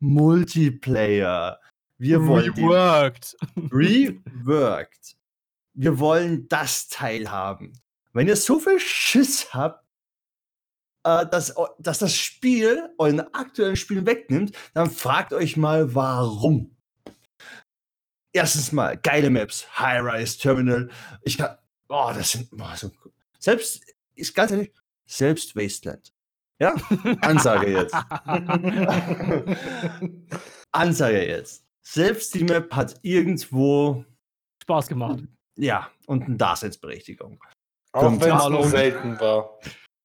Multiplayer. 0.00 1.60
Wir 1.98 2.26
wollen 2.26 2.52
Reworked. 2.54 3.36
reworked. 3.70 5.16
Wir 5.74 5.98
wollen 5.98 6.48
das 6.48 6.88
Teil 6.88 7.30
haben. 7.30 7.72
Wenn 8.12 8.26
ihr 8.26 8.36
so 8.36 8.58
viel 8.58 8.80
Schiss 8.80 9.54
habt, 9.54 9.81
äh, 11.04 11.26
dass, 11.26 11.56
eu- 11.56 11.68
dass 11.78 11.98
das 11.98 12.14
Spiel 12.14 12.90
euren 12.98 13.20
aktuellen 13.34 13.76
Spiel 13.76 14.04
wegnimmt, 14.06 14.56
dann 14.74 14.90
fragt 14.90 15.32
euch 15.32 15.56
mal, 15.56 15.94
warum. 15.94 16.76
Erstens 18.32 18.72
mal, 18.72 18.96
geile 18.96 19.28
Maps, 19.30 19.66
High-Rise, 19.78 20.38
Terminal. 20.38 20.88
Ich 21.22 21.36
kann, 21.38 21.56
oh, 21.88 22.10
das 22.14 22.30
sind, 22.32 22.50
boah, 22.50 22.74
so, 22.76 22.90
selbst, 23.38 23.84
ist 24.14 24.34
ganz 24.34 24.50
ehrlich, 24.52 24.72
selbst 25.06 25.54
Wasteland. 25.54 26.12
Ja, 26.58 26.74
Ansage 27.22 27.72
jetzt. 27.72 27.94
Ansage 30.72 31.26
jetzt. 31.26 31.64
Selbst 31.82 32.34
die 32.34 32.44
Map 32.44 32.72
hat 32.74 32.94
irgendwo, 33.02 34.04
Spaß 34.62 34.86
gemacht. 34.86 35.24
ja, 35.56 35.90
und 36.06 36.22
eine 36.24 36.36
Daseinsberechtigung. 36.36 37.42
Auch 37.92 38.02
wenn 38.20 38.34
es 38.36 38.48
nur 38.48 38.64
selten 38.68 39.18
war. 39.20 39.58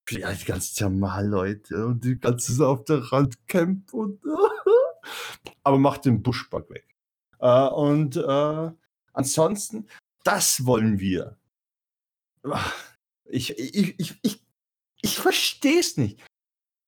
Ja, 0.10 0.32
die 0.32 0.46
ganzen 0.46 0.76
Thermalleute 0.76 1.86
und 1.86 2.04
die 2.04 2.18
ganzen 2.18 2.62
auf 2.64 2.86
der 2.86 3.12
Randcamp 3.12 3.94
und 3.94 4.22
aber 5.64 5.78
macht 5.78 6.06
den 6.06 6.24
Buschback 6.24 6.70
weg. 6.70 6.96
Äh, 7.40 7.68
und 7.68 8.16
äh, 8.16 8.72
ansonsten, 9.14 9.88
das 10.24 10.66
wollen 10.66 11.00
wir. 11.00 11.38
Ich, 13.26 13.58
ich, 13.60 14.00
ich, 14.00 14.20
ich, 14.22 14.44
ich 15.02 15.18
verstehe 15.18 15.80
es 15.80 15.98
nicht. 15.98 16.20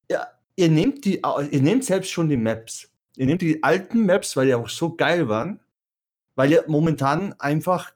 Ja, 0.09 0.28
ihr 0.55 0.70
nehmt 0.70 1.03
die, 1.05 1.17
ihr 1.17 1.61
nehmt 1.61 1.84
selbst 1.84 2.11
schon 2.11 2.30
die 2.30 2.38
Maps. 2.38 2.89
Ihr 3.17 3.26
nehmt 3.26 3.41
die 3.41 3.61
alten 3.63 4.05
Maps, 4.05 4.38
weil 4.38 4.47
die 4.47 4.53
auch 4.53 4.70
so 4.70 4.95
geil 4.95 5.28
waren, 5.28 5.59
weil 6.36 6.51
ihr 6.51 6.63
momentan 6.67 7.34
einfach, 7.34 7.91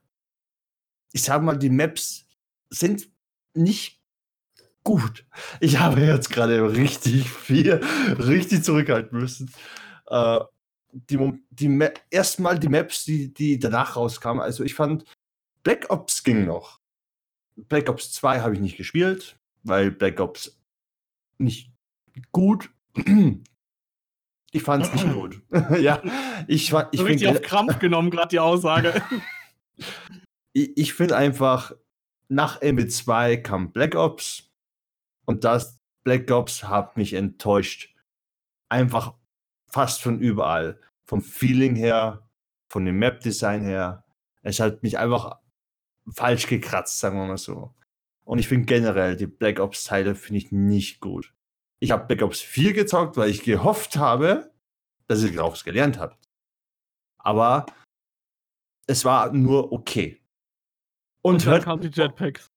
ich 1.13 1.23
sag 1.23 1.41
mal, 1.43 1.57
die 1.57 1.69
Maps 1.69 2.25
sind 2.69 3.09
nicht 3.53 4.02
gut. 4.83 5.25
Ich 5.59 5.79
habe 5.79 6.01
jetzt 6.01 6.29
gerade 6.29 6.75
richtig 6.75 7.29
viel, 7.29 7.75
richtig 8.19 8.63
zurückhalten 8.63 9.17
müssen. 9.19 9.51
Äh, 10.07 10.39
die, 10.91 11.17
die 11.49 11.69
Ma- 11.69 11.91
erstmal 12.09 12.59
die 12.59 12.69
Maps, 12.69 13.03
die, 13.05 13.33
die 13.33 13.57
danach 13.59 13.95
rauskamen. 13.95 14.41
Also 14.41 14.63
ich 14.63 14.75
fand, 14.75 15.05
Black 15.63 15.89
Ops 15.89 16.23
ging 16.23 16.45
noch. 16.45 16.79
Black 17.55 17.89
Ops 17.89 18.11
2 18.13 18.41
habe 18.41 18.53
ich 18.55 18.59
nicht 18.59 18.77
gespielt, 18.77 19.37
weil 19.63 19.91
Black 19.91 20.19
Ops 20.19 20.59
nicht 21.37 21.71
gut. 22.31 22.69
Ich 24.51 24.61
fand 24.63 24.85
es 24.85 24.93
nicht 24.93 25.11
gut. 25.13 25.41
ja, 25.79 26.01
ich, 26.47 26.69
fa- 26.71 26.89
ich 26.91 26.99
so 26.99 27.05
richtig 27.05 27.27
auf 27.27 27.41
Krampf 27.41 27.79
genommen, 27.79 28.11
gerade 28.11 28.29
die 28.29 28.39
Aussage. 28.39 29.01
ich, 30.53 30.77
ich 30.77 30.93
finde 30.93 31.15
einfach, 31.17 31.73
nach 32.27 32.61
MW2 32.61 33.37
kam 33.37 33.71
Black 33.71 33.95
Ops 33.95 34.51
und 35.25 35.43
das 35.43 35.79
Black 36.03 36.29
Ops 36.31 36.63
hat 36.63 36.97
mich 36.97 37.13
enttäuscht. 37.13 37.95
Einfach 38.69 39.15
fast 39.67 40.01
von 40.01 40.19
überall. 40.19 40.79
Vom 41.05 41.21
Feeling 41.21 41.75
her, 41.75 42.27
von 42.69 42.85
dem 42.85 42.97
Map-Design 42.99 43.63
her. 43.63 44.05
Es 44.41 44.59
hat 44.59 44.83
mich 44.83 44.97
einfach 44.97 45.39
falsch 46.11 46.47
gekratzt, 46.47 46.99
sagen 46.99 47.17
wir 47.17 47.27
mal 47.27 47.37
so. 47.37 47.73
Und 48.25 48.39
ich 48.39 48.47
finde 48.47 48.65
generell 48.65 49.15
die 49.15 49.27
Black 49.27 49.59
Ops-Teile 49.59 50.15
finde 50.15 50.39
ich 50.39 50.51
nicht 50.51 50.99
gut. 50.99 51.33
Ich 51.79 51.91
habe 51.91 52.05
Black 52.05 52.21
Ops 52.21 52.41
4 52.41 52.73
gezockt, 52.73 53.17
weil 53.17 53.29
ich 53.29 53.43
gehofft 53.43 53.97
habe, 53.97 54.51
dass 55.07 55.23
ihr 55.23 55.33
daraus 55.33 55.63
gelernt 55.63 55.99
habt. 55.99 56.29
Aber 57.17 57.65
es 58.87 59.05
war 59.05 59.31
nur 59.31 59.71
okay. 59.71 60.21
Und, 61.21 61.35
Und 61.35 61.47
dann 61.47 61.61
kamen 61.61 61.81
die 61.81 61.89
Jetpacks. 61.89 62.49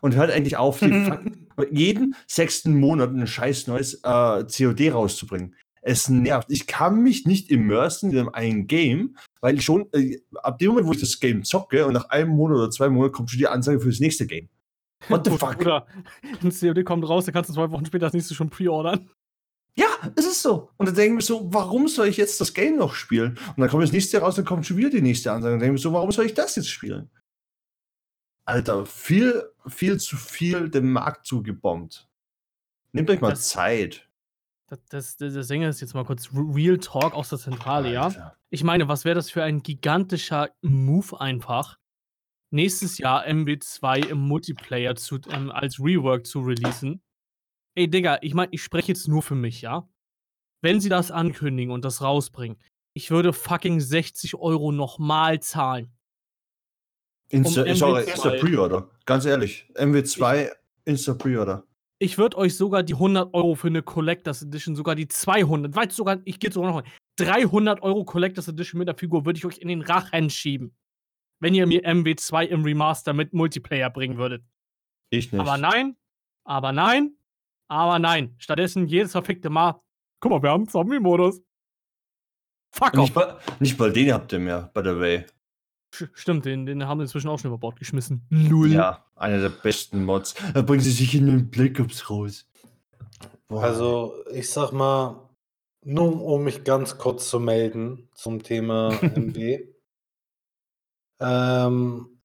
Und 0.00 0.16
hört 0.16 0.30
eigentlich 0.30 0.56
auf, 0.56 0.82
jeden 1.70 2.14
sechsten 2.26 2.78
Monat 2.78 3.10
ein 3.10 3.26
scheiß 3.26 3.66
neues 3.66 3.94
äh, 4.02 4.44
COD 4.44 4.92
rauszubringen. 4.92 5.54
Es 5.82 6.08
nervt. 6.08 6.50
Ich 6.50 6.66
kann 6.66 7.02
mich 7.02 7.26
nicht 7.26 7.50
immersen 7.50 8.10
in 8.10 8.18
einem 8.18 8.28
einen 8.30 8.66
Game, 8.66 9.16
weil 9.40 9.56
ich 9.56 9.64
schon, 9.64 9.86
äh, 9.92 10.18
ab 10.42 10.58
dem 10.58 10.70
Moment, 10.70 10.86
wo 10.86 10.92
ich 10.92 11.00
das 11.00 11.20
Game 11.20 11.42
zocke 11.44 11.86
und 11.86 11.94
nach 11.94 12.10
einem 12.10 12.30
Monat 12.30 12.58
oder 12.58 12.70
zwei 12.70 12.90
Monaten 12.90 13.14
kommt 13.14 13.30
schon 13.30 13.38
die 13.38 13.48
Ansage 13.48 13.80
für 13.80 13.88
das 13.88 14.00
nächste 14.00 14.26
Game. 14.26 14.48
What 15.08 15.24
the 15.24 15.30
fuck? 15.30 15.58
Oder 15.60 15.86
ein 16.42 16.50
COD 16.50 16.84
kommt 16.84 17.08
raus, 17.08 17.24
dann 17.24 17.32
kannst 17.32 17.48
du 17.48 17.54
zwei 17.54 17.70
Wochen 17.70 17.86
später 17.86 18.06
das 18.06 18.12
nächste 18.12 18.34
schon 18.34 18.50
pre-ordern. 18.50 19.08
Ja, 19.74 19.86
es 20.16 20.26
ist 20.26 20.42
so. 20.42 20.68
Und 20.76 20.86
dann 20.86 20.94
denke 20.94 21.12
ich 21.12 21.16
mir 21.16 21.22
so, 21.22 21.48
warum 21.52 21.88
soll 21.88 22.08
ich 22.08 22.16
jetzt 22.16 22.40
das 22.40 22.52
Game 22.52 22.76
noch 22.76 22.94
spielen? 22.94 23.38
Und 23.48 23.58
dann 23.58 23.70
kommt 23.70 23.82
das 23.82 23.92
nächste 23.92 24.18
raus, 24.18 24.34
dann 24.34 24.44
kommt 24.44 24.66
schon 24.66 24.76
wieder 24.76 24.90
die 24.90 25.00
nächste 25.00 25.32
Ansage. 25.32 25.54
Und 25.54 25.60
dann 25.60 25.68
denke 25.68 25.76
ich 25.76 25.84
mir 25.84 25.90
so, 25.90 25.94
warum 25.94 26.10
soll 26.10 26.26
ich 26.26 26.34
das 26.34 26.56
jetzt 26.56 26.68
spielen? 26.68 27.08
Alter, 28.50 28.84
viel, 28.86 29.42
viel 29.66 29.98
zu 29.98 30.16
viel 30.16 30.68
dem 30.70 30.92
Markt 30.92 31.24
zugebombt. 31.26 32.08
Nehmt 32.92 33.08
euch 33.10 33.20
mal 33.20 33.30
Das- 33.30 33.48
Zeit. 33.48 34.08
Das, 34.66 35.16
das, 35.16 35.16
das, 35.16 35.48
Ding 35.48 35.62
ist 35.62 35.80
jetzt 35.80 35.94
mal 35.94 36.04
kurz 36.04 36.30
Real 36.32 36.78
Talk 36.78 37.12
aus 37.14 37.28
der 37.28 37.38
Zentrale, 37.40 37.92
ja? 37.92 38.04
Alter. 38.04 38.36
Ich 38.50 38.62
meine, 38.62 38.86
was 38.86 39.04
wäre 39.04 39.16
das 39.16 39.28
für 39.30 39.42
ein 39.42 39.62
gigantischer 39.64 40.50
Move 40.62 41.20
einfach, 41.20 41.76
nächstes 42.52 42.98
Jahr 42.98 43.24
MW2 43.26 44.06
im 44.10 44.18
Multiplayer 44.18 44.94
zu, 44.94 45.18
ähm, 45.28 45.50
als 45.50 45.80
Rework 45.80 46.24
zu 46.26 46.40
releasen? 46.40 47.02
Ey, 47.76 47.88
Digga, 47.90 48.18
ich 48.22 48.34
meine, 48.34 48.52
ich 48.52 48.62
spreche 48.62 48.88
jetzt 48.88 49.08
nur 49.08 49.22
für 49.22 49.34
mich, 49.34 49.60
ja? 49.60 49.88
Wenn 50.62 50.80
sie 50.80 50.88
das 50.88 51.10
ankündigen 51.10 51.72
und 51.72 51.84
das 51.84 52.00
rausbringen, 52.02 52.56
ich 52.94 53.10
würde 53.10 53.32
fucking 53.32 53.80
60 53.80 54.36
Euro 54.36 54.70
nochmal 54.72 55.40
zahlen. 55.40 55.92
Insta, 57.30 57.62
Um 57.62 57.74
sorry, 57.74 58.02
MW2. 58.02 58.10
Insta 58.10 58.30
Pre-Order. 58.30 58.90
Ganz 59.06 59.24
ehrlich. 59.24 59.66
MW2 59.74 60.50
Insta 60.84 61.14
Pre-Order. 61.14 61.64
Ich 62.02 62.16
würde 62.16 62.38
euch 62.38 62.56
sogar 62.56 62.82
die 62.82 62.94
100 62.94 63.34
Euro 63.34 63.54
für 63.54 63.68
eine 63.68 63.82
Collectors 63.82 64.42
Edition, 64.42 64.74
sogar 64.74 64.94
die 64.94 65.06
200, 65.06 65.76
weit 65.76 65.92
sogar, 65.92 66.18
ich 66.24 66.40
gehe 66.40 66.50
sogar 66.50 66.72
noch 66.72 66.82
mal, 66.82 66.90
300 67.18 67.82
Euro 67.82 68.04
Collectors 68.04 68.48
Edition 68.48 68.78
mit 68.78 68.88
der 68.88 68.96
Figur 68.96 69.26
würde 69.26 69.36
ich 69.36 69.44
euch 69.44 69.58
in 69.58 69.68
den 69.68 69.82
Rachen 69.82 70.30
schieben. 70.30 70.74
Wenn 71.40 71.54
ihr 71.54 71.66
mir 71.66 71.84
MW2 71.84 72.46
im 72.46 72.64
Remaster 72.64 73.12
mit 73.12 73.32
Multiplayer 73.34 73.90
bringen 73.90 74.16
würdet. 74.16 74.42
Ich 75.10 75.30
nicht. 75.30 75.40
Aber 75.40 75.58
nein, 75.58 75.96
aber 76.44 76.72
nein, 76.72 77.16
aber 77.68 77.98
nein. 77.98 78.34
Stattdessen 78.38 78.86
jedes 78.86 79.12
verfickte 79.12 79.50
Mal, 79.50 79.80
guck 80.20 80.32
mal, 80.32 80.42
wir 80.42 80.50
haben 80.50 80.68
Zombie-Modus. 80.68 81.42
Fuck 82.72 82.94
nicht, 82.94 83.14
off. 83.14 83.14
mal, 83.14 83.38
nicht 83.58 83.78
mal 83.78 83.92
den 83.92 84.12
habt 84.12 84.32
ihr 84.32 84.38
mehr, 84.38 84.70
by 84.72 84.80
the 84.82 84.98
way. 84.98 85.26
Stimmt, 86.14 86.44
den, 86.44 86.66
den 86.66 86.86
haben 86.86 86.98
wir 86.98 87.02
inzwischen 87.04 87.28
auch 87.28 87.38
schon 87.38 87.50
über 87.50 87.58
Bord 87.58 87.78
geschmissen. 87.78 88.24
Null. 88.30 88.72
Ja, 88.72 89.04
einer 89.16 89.40
der 89.40 89.48
besten 89.48 90.04
Mods. 90.04 90.34
Da 90.54 90.62
bringen 90.62 90.82
sie 90.82 90.92
sich 90.92 91.14
in 91.14 91.26
den 91.26 91.50
Black 91.50 91.80
Ops 91.80 92.08
raus. 92.08 92.46
Boah. 93.48 93.64
Also, 93.64 94.14
ich 94.32 94.48
sag 94.50 94.70
mal, 94.72 95.28
nur 95.82 96.22
um 96.22 96.44
mich 96.44 96.62
ganz 96.64 96.96
kurz 96.98 97.28
zu 97.28 97.40
melden 97.40 98.08
zum 98.14 98.42
Thema 98.42 98.90
MW. 99.02 99.66
ähm, 101.20 102.20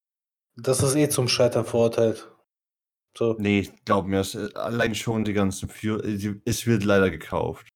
das 0.55 0.81
ist 0.83 0.95
eh 0.95 1.09
zum 1.09 1.27
Scheitern 1.27 1.65
verurteilt. 1.65 2.31
So. 3.17 3.35
Nee, 3.39 3.69
glaub 3.85 4.05
mir, 4.07 4.19
es, 4.19 4.35
allein 4.55 4.93
schon 4.95 5.23
die 5.23 5.33
ganzen 5.33 5.69
die, 5.81 6.41
es 6.45 6.67
wird 6.67 6.83
leider 6.83 7.09
gekauft. 7.09 7.67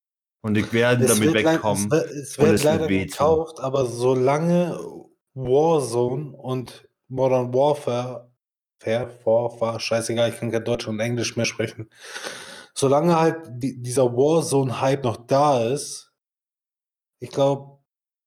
Und 0.42 0.54
die 0.54 0.72
werden 0.72 1.06
damit 1.08 1.34
wird 1.34 1.44
leid- 1.44 1.56
wegkommen. 1.56 1.86
es 1.86 1.92
wird, 1.92 2.06
es 2.06 2.14
wird 2.14 2.22
es 2.22 2.38
wird 2.40 2.64
leider 2.64 2.90
wehtun. 2.90 3.08
gekauft, 3.12 3.60
aber 3.60 3.86
solange 3.86 4.78
Warzone 5.34 6.36
und 6.36 6.88
Modern 7.08 7.54
Warfare, 7.54 8.32
Fair, 8.80 9.10
Warfare, 9.26 9.80
scheißegal, 9.80 10.30
ich 10.30 10.38
kann 10.38 10.52
kein 10.52 10.64
Deutsch 10.64 10.88
und 10.88 11.00
Englisch 11.00 11.36
mehr 11.36 11.46
sprechen. 11.46 11.90
Solange 12.74 13.20
halt 13.20 13.38
die, 13.50 13.82
dieser 13.82 14.06
Warzone-Hype 14.06 15.04
noch 15.04 15.18
da 15.18 15.66
ist, 15.66 16.14
ich 17.20 17.30
glaube, 17.30 17.80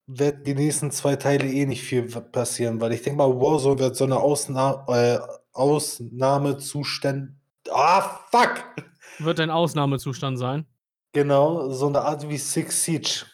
wird 0.06 0.46
die 0.46 0.54
nächsten 0.54 0.90
zwei 0.90 1.16
Teile 1.16 1.46
eh 1.46 1.64
nicht 1.64 1.82
viel 1.82 2.02
passieren, 2.02 2.80
weil 2.80 2.92
ich 2.92 3.02
denke 3.02 3.18
mal, 3.18 3.30
Warzone 3.40 3.78
wird 3.78 3.96
so 3.96 4.04
eine 4.04 4.18
Ausna 4.18 4.84
äh, 4.88 5.20
Ausnahmezustand. 5.52 7.36
Ah, 7.70 8.20
fuck! 8.30 8.64
Wird 9.18 9.40
ein 9.40 9.50
Ausnahmezustand 9.50 10.38
sein. 10.38 10.66
Genau, 11.12 11.70
so 11.70 11.86
eine 11.86 12.02
Art 12.02 12.28
wie 12.28 12.38
Six 12.38 12.84
Siege. 12.84 13.26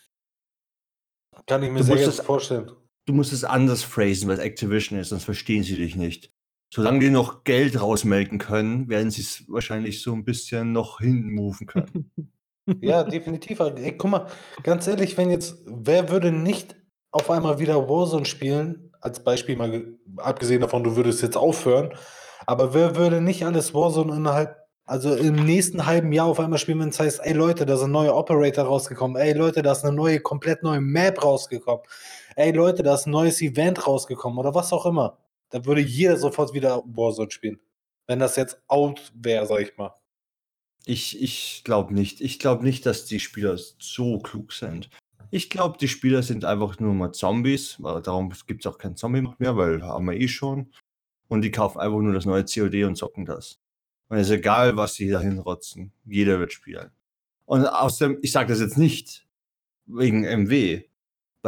Kann 1.46 1.62
ich 1.62 1.70
mir 1.70 1.78
Du 1.78 1.84
sehr 1.84 2.04
gut 2.04 2.14
vorstellen. 2.14 2.70
Du 3.08 3.14
musst 3.14 3.32
es 3.32 3.42
anders 3.42 3.82
phrasen, 3.82 4.28
es 4.28 4.38
Activision 4.38 4.98
ist, 4.98 5.08
sonst 5.08 5.24
verstehen 5.24 5.62
sie 5.62 5.76
dich 5.76 5.96
nicht. 5.96 6.30
Solange 6.70 6.98
die 6.98 7.08
noch 7.08 7.42
Geld 7.42 7.80
rausmelken 7.80 8.36
können, 8.36 8.90
werden 8.90 9.10
sie 9.10 9.22
es 9.22 9.44
wahrscheinlich 9.48 10.02
so 10.02 10.12
ein 10.12 10.26
bisschen 10.26 10.72
noch 10.72 11.00
hinmoven 11.00 11.66
können. 11.66 12.12
Ja, 12.82 13.02
definitiv. 13.02 13.60
Ey, 13.60 13.96
guck 13.96 14.10
mal, 14.10 14.26
ganz 14.62 14.86
ehrlich, 14.86 15.16
wenn 15.16 15.30
jetzt, 15.30 15.56
wer 15.64 16.10
würde 16.10 16.30
nicht 16.30 16.76
auf 17.12 17.30
einmal 17.30 17.58
wieder 17.60 17.88
Warzone 17.88 18.26
spielen, 18.26 18.92
als 19.00 19.24
Beispiel 19.24 19.56
mal, 19.56 19.70
ge- 19.70 19.94
abgesehen 20.18 20.60
davon, 20.60 20.84
du 20.84 20.94
würdest 20.94 21.22
jetzt 21.22 21.38
aufhören, 21.38 21.94
aber 22.44 22.74
wer 22.74 22.94
würde 22.94 23.22
nicht 23.22 23.46
alles 23.46 23.72
Warzone 23.72 24.14
innerhalb, 24.14 24.54
also 24.84 25.14
im 25.14 25.36
nächsten 25.46 25.86
halben 25.86 26.12
Jahr 26.12 26.26
auf 26.26 26.40
einmal 26.40 26.58
spielen, 26.58 26.80
wenn 26.80 26.90
es 26.90 27.00
heißt, 27.00 27.20
ey 27.22 27.32
Leute, 27.32 27.64
da 27.64 27.78
sind 27.78 27.90
neue 27.90 28.14
Operator 28.14 28.66
rausgekommen, 28.66 29.16
ey 29.16 29.32
Leute, 29.32 29.62
da 29.62 29.72
ist 29.72 29.86
eine 29.86 29.96
neue, 29.96 30.20
komplett 30.20 30.62
neue 30.62 30.82
Map 30.82 31.24
rausgekommen, 31.24 31.82
ey 32.38 32.52
Leute, 32.52 32.84
da 32.84 32.94
ist 32.94 33.06
ein 33.06 33.10
neues 33.10 33.42
Event 33.42 33.86
rausgekommen 33.86 34.38
oder 34.38 34.54
was 34.54 34.72
auch 34.72 34.86
immer. 34.86 35.18
Da 35.50 35.64
würde 35.64 35.80
jeder 35.80 36.16
sofort 36.16 36.54
wieder 36.54 36.82
Warzone 36.86 37.30
spielen. 37.30 37.58
Wenn 38.06 38.20
das 38.20 38.36
jetzt 38.36 38.62
out 38.68 39.12
wäre, 39.14 39.44
sag 39.46 39.60
ich 39.60 39.76
mal. 39.76 39.92
Ich, 40.84 41.20
ich 41.20 41.62
glaube 41.64 41.92
nicht. 41.92 42.20
Ich 42.20 42.38
glaube 42.38 42.62
nicht, 42.64 42.86
dass 42.86 43.06
die 43.06 43.18
Spieler 43.18 43.58
so 43.78 44.20
klug 44.20 44.52
sind. 44.52 44.88
Ich 45.30 45.50
glaube, 45.50 45.78
die 45.78 45.88
Spieler 45.88 46.22
sind 46.22 46.44
einfach 46.44 46.78
nur 46.78 46.94
mal 46.94 47.12
Zombies, 47.12 47.76
weil 47.82 48.00
darum 48.02 48.32
gibt 48.46 48.64
es 48.64 48.72
auch 48.72 48.78
keinen 48.78 48.96
Zombie 48.96 49.28
mehr, 49.38 49.56
weil 49.56 49.82
haben 49.82 50.06
wir 50.06 50.14
eh 50.14 50.28
schon. 50.28 50.72
Und 51.26 51.42
die 51.42 51.50
kaufen 51.50 51.80
einfach 51.80 51.98
nur 51.98 52.14
das 52.14 52.24
neue 52.24 52.44
COD 52.44 52.84
und 52.84 52.96
zocken 52.96 53.26
das. 53.26 53.58
Und 54.08 54.18
es 54.18 54.28
ist 54.28 54.36
egal, 54.36 54.76
was 54.76 54.94
sie 54.94 55.10
da 55.10 55.20
hinrotzen. 55.20 55.92
Jeder 56.06 56.38
wird 56.38 56.52
spielen. 56.52 56.90
Und 57.44 57.66
außerdem, 57.66 58.18
ich 58.22 58.32
sage 58.32 58.48
das 58.48 58.60
jetzt 58.60 58.78
nicht 58.78 59.26
wegen 59.86 60.22
MW, 60.22 60.87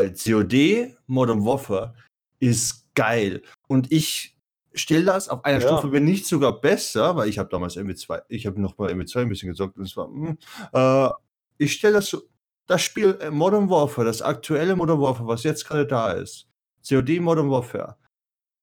weil 0.00 0.14
COD 0.14 0.96
Modern 1.06 1.44
Warfare 1.44 1.94
ist 2.38 2.88
geil. 2.94 3.42
Und 3.68 3.92
ich 3.92 4.36
stelle 4.72 5.04
das 5.04 5.28
auf 5.28 5.44
einer 5.44 5.60
Ja. 5.60 5.66
Stufe, 5.66 5.92
wenn 5.92 6.04
nicht 6.04 6.26
sogar 6.26 6.60
besser, 6.60 7.16
weil 7.16 7.28
ich 7.28 7.38
habe 7.38 7.48
damals 7.48 7.76
MW2, 7.76 8.22
ich 8.28 8.46
habe 8.46 8.60
noch 8.60 8.78
mal 8.78 8.90
MW2 8.90 9.20
ein 9.20 9.28
bisschen 9.28 9.50
gezockt 9.50 9.76
und 9.76 9.84
es 9.84 9.96
war, 9.96 10.08
mm, 10.08 10.38
äh, 10.72 11.10
ich 11.58 11.72
stelle 11.72 11.94
das 11.94 12.06
so, 12.06 12.22
das 12.66 12.80
Spiel 12.82 13.18
äh, 13.20 13.30
Modern 13.30 13.68
Warfare, 13.68 14.06
das 14.06 14.22
aktuelle 14.22 14.76
Modern 14.76 15.00
Warfare, 15.00 15.28
was 15.28 15.42
jetzt 15.42 15.66
gerade 15.66 15.86
da 15.86 16.12
ist, 16.12 16.48
COD 16.88 17.20
Modern 17.20 17.50
Warfare, 17.50 17.96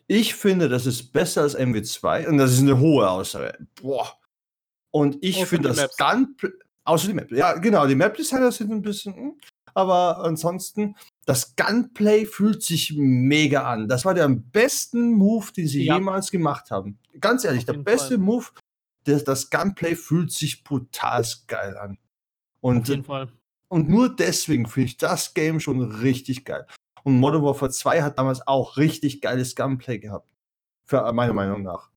ich 0.07 0.33
finde, 0.33 0.69
das 0.69 0.85
ist 0.85 1.11
besser 1.11 1.41
als 1.41 1.57
MW2 1.57 2.27
und 2.27 2.37
das 2.37 2.53
ist 2.53 2.61
eine 2.61 2.79
hohe 2.79 3.07
Aussage. 3.09 3.67
Boah. 3.81 4.13
Und 4.91 5.17
ich 5.21 5.45
finde 5.45 5.67
das 5.69 5.77
Maps. 5.77 5.97
Gunplay, 5.97 6.51
außer 6.85 7.07
die 7.07 7.13
Map, 7.13 7.31
ja 7.31 7.53
genau, 7.53 7.85
die 7.85 7.95
Map-Designer 7.95 8.51
sind 8.53 8.71
ein 8.71 8.81
bisschen, 8.81 9.13
mm, 9.13 9.39
aber 9.73 10.19
ansonsten, 10.23 10.95
das 11.27 11.55
Gunplay 11.57 12.25
fühlt 12.25 12.63
sich 12.63 12.93
mega 12.95 13.69
an. 13.69 13.87
Das 13.89 14.05
war 14.05 14.13
der 14.13 14.23
am 14.25 14.43
besten 14.49 15.11
Move, 15.11 15.51
den 15.51 15.67
sie 15.67 15.83
Ja. 15.85 15.95
jemals 15.95 16.31
gemacht 16.31 16.71
haben. 16.71 16.97
Ganz 17.19 17.43
ehrlich, 17.43 17.67
Auf 17.69 17.75
der 17.75 17.83
beste 17.83 18.15
Fall. 18.15 18.17
Move, 18.17 18.45
das, 19.03 19.23
das 19.25 19.49
Gunplay 19.49 19.95
fühlt 19.95 20.31
sich 20.31 20.63
brutal 20.63 21.25
geil 21.47 21.77
an. 21.77 21.97
Auf 22.61 22.69
Und, 22.71 22.87
jeden 22.87 23.03
Fall. 23.03 23.27
und 23.67 23.89
nur 23.89 24.15
deswegen 24.15 24.67
finde 24.67 24.87
ich 24.87 24.97
das 24.97 25.33
Game 25.33 25.59
schon 25.59 25.81
richtig 25.81 26.45
geil. 26.45 26.65
Und 27.03 27.19
Modern 27.19 27.43
Warfare 27.43 27.71
2 27.71 28.01
hat 28.03 28.17
damals 28.17 28.45
auch 28.47 28.77
richtig 28.77 29.19
geiles 29.21 29.55
Gunplay 29.55 29.99
gehabt. 29.99 30.29
Für 30.85 31.05
äh, 31.05 31.11
meiner 31.11 31.33
Meinung 31.33 31.61
nach. 31.63 31.89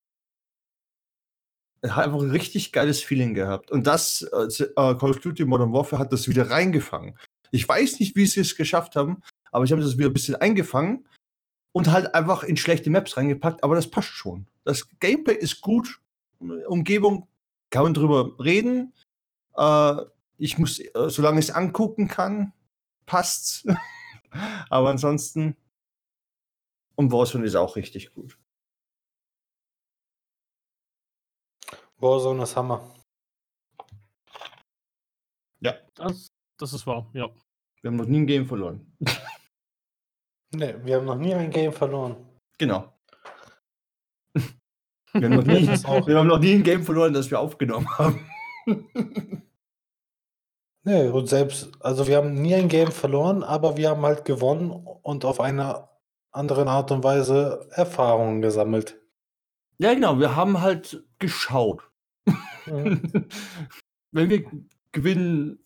Er 1.82 1.96
hat 1.96 2.06
einfach 2.06 2.20
ein 2.20 2.30
richtig 2.30 2.72
geiles 2.72 3.00
Feeling 3.02 3.34
gehabt. 3.34 3.70
Und 3.70 3.86
das, 3.86 4.22
äh, 4.22 4.62
äh, 4.64 4.74
Call 4.74 5.10
of 5.10 5.20
Duty 5.20 5.44
Modern 5.46 5.72
Warfare 5.72 6.00
hat 6.00 6.12
das 6.12 6.28
wieder 6.28 6.50
reingefangen. 6.50 7.16
Ich 7.50 7.68
weiß 7.68 8.00
nicht, 8.00 8.16
wie 8.16 8.26
sie 8.26 8.40
es 8.40 8.56
geschafft 8.56 8.96
haben, 8.96 9.22
aber 9.50 9.64
ich 9.64 9.72
habe 9.72 9.82
das 9.82 9.98
wieder 9.98 10.08
ein 10.08 10.12
bisschen 10.12 10.36
eingefangen 10.36 11.06
und 11.72 11.90
halt 11.90 12.14
einfach 12.14 12.42
in 12.42 12.56
schlechte 12.56 12.90
Maps 12.90 13.16
reingepackt, 13.16 13.64
aber 13.64 13.74
das 13.74 13.90
passt 13.90 14.08
schon. 14.08 14.46
Das 14.64 14.88
Gameplay 15.00 15.34
ist 15.34 15.60
gut, 15.60 16.00
Umgebung 16.38 17.28
kann 17.70 17.84
man 17.84 17.94
drüber 17.94 18.38
reden. 18.38 18.92
Äh, 19.56 19.96
ich 20.38 20.58
muss, 20.58 20.78
äh, 20.78 20.90
solange 21.08 21.40
ich 21.40 21.48
es 21.48 21.54
angucken 21.54 22.08
kann, 22.08 22.52
passt's. 23.06 23.64
aber 24.70 24.90
ansonsten, 24.90 25.56
und 26.94 27.12
Warzone 27.12 27.44
ist 27.44 27.54
auch 27.56 27.76
richtig 27.76 28.12
gut. 28.12 28.38
Warzone 31.98 32.42
ist 32.42 32.56
Hammer. 32.56 32.94
Das, 36.00 36.32
das 36.60 36.72
ist 36.72 36.86
wahr, 36.86 37.08
ja. 37.14 37.28
Wir 37.82 37.90
haben 37.90 37.96
noch 37.96 38.06
nie 38.06 38.18
ein 38.18 38.26
Game 38.26 38.46
verloren. 38.46 38.96
Ne, 40.52 40.84
wir 40.84 40.96
haben 40.96 41.06
noch 41.06 41.14
nie 41.14 41.32
ein 41.32 41.50
Game 41.52 41.72
verloren. 41.72 42.16
Genau. 42.58 42.92
Wir 45.12 45.28
haben, 45.28 45.36
noch 45.36 45.44
nie, 45.44 45.66
wir 45.66 46.18
haben 46.18 46.26
noch 46.26 46.40
nie 46.40 46.54
ein 46.54 46.62
Game 46.64 46.82
verloren, 46.82 47.12
das 47.12 47.30
wir 47.30 47.40
aufgenommen 47.40 47.88
haben. 47.98 48.26
Nee, 50.82 51.08
und 51.08 51.28
selbst, 51.28 51.70
also 51.80 52.06
wir 52.06 52.16
haben 52.16 52.40
nie 52.40 52.54
ein 52.54 52.68
Game 52.68 52.90
verloren, 52.90 53.42
aber 53.42 53.76
wir 53.76 53.90
haben 53.90 54.02
halt 54.02 54.24
gewonnen 54.24 54.70
und 54.70 55.26
auf 55.26 55.38
eine 55.38 55.88
andere 56.30 56.66
Art 56.66 56.90
und 56.90 57.04
Weise 57.04 57.68
Erfahrungen 57.72 58.40
gesammelt. 58.40 58.98
ja, 59.78 59.92
genau, 59.92 60.18
wir 60.18 60.36
haben 60.36 60.62
halt 60.62 61.04
geschaut. 61.18 61.82
Mhm. 62.64 63.28
Wenn 64.12 64.30
wir 64.30 64.50
gewinnen, 64.92 65.58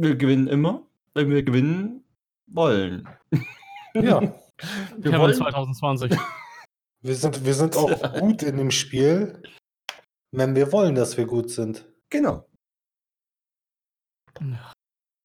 wir 0.00 0.16
gewinnen 0.16 0.46
immer, 0.48 0.86
wenn 1.14 1.30
wir 1.30 1.42
gewinnen 1.42 2.04
wollen. 2.46 3.08
Ja, 3.94 4.20
Wir 4.20 5.10
Kevin 5.10 5.18
wollen, 5.18 5.34
2020. 5.34 6.12
wir 7.00 7.14
sind, 7.14 7.44
wir 7.44 7.54
sind 7.54 7.74
auch 7.76 8.12
gut 8.20 8.42
in 8.42 8.58
dem 8.58 8.70
Spiel, 8.70 9.42
wenn 10.30 10.54
wir 10.54 10.70
wollen, 10.70 10.94
dass 10.94 11.16
wir 11.16 11.26
gut 11.26 11.50
sind. 11.50 11.84
genau. 12.10 12.46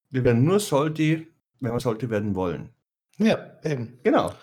Wir 0.10 0.24
werden 0.24 0.44
nur 0.44 0.60
Salty, 0.60 1.28
wenn 1.60 1.74
wir 1.74 1.80
Salty 1.80 2.10
werden 2.10 2.34
wollen. 2.34 2.70
Ja, 3.18 3.60
eben. 3.64 4.00
Genau. 4.02 4.34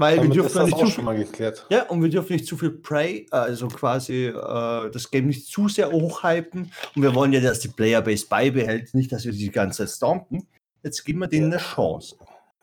Weil 0.00 0.14
wir 0.16 0.22
Damit 0.22 0.36
dürfen 0.36 0.48
ist 0.48 0.54
ja 0.54 0.64
nicht 0.64 0.78
zu 0.78 0.86
viel, 0.86 1.04
mal 1.04 1.16
geklärt. 1.16 1.66
ja, 1.68 1.82
und 1.90 2.02
wir 2.02 2.08
dürfen 2.08 2.32
nicht 2.32 2.46
zu 2.46 2.56
viel 2.56 2.70
Prey, 2.70 3.26
also 3.30 3.68
quasi 3.68 4.28
äh, 4.28 4.90
das 4.90 5.10
Game 5.10 5.26
nicht 5.26 5.46
zu 5.46 5.68
sehr 5.68 5.92
hochhypen. 5.92 6.72
Und 6.96 7.02
wir 7.02 7.14
wollen 7.14 7.34
ja, 7.34 7.40
dass 7.40 7.60
die 7.60 7.68
Playerbase 7.68 8.26
beibehält, 8.26 8.94
nicht, 8.94 9.12
dass 9.12 9.26
wir 9.26 9.32
die 9.32 9.50
ganze 9.50 9.84
Zeit 9.84 9.94
stompen. 9.94 10.48
Jetzt 10.82 11.04
geben 11.04 11.18
wir 11.18 11.26
denen 11.28 11.52
eine 11.52 11.60
Chance. 11.62 12.16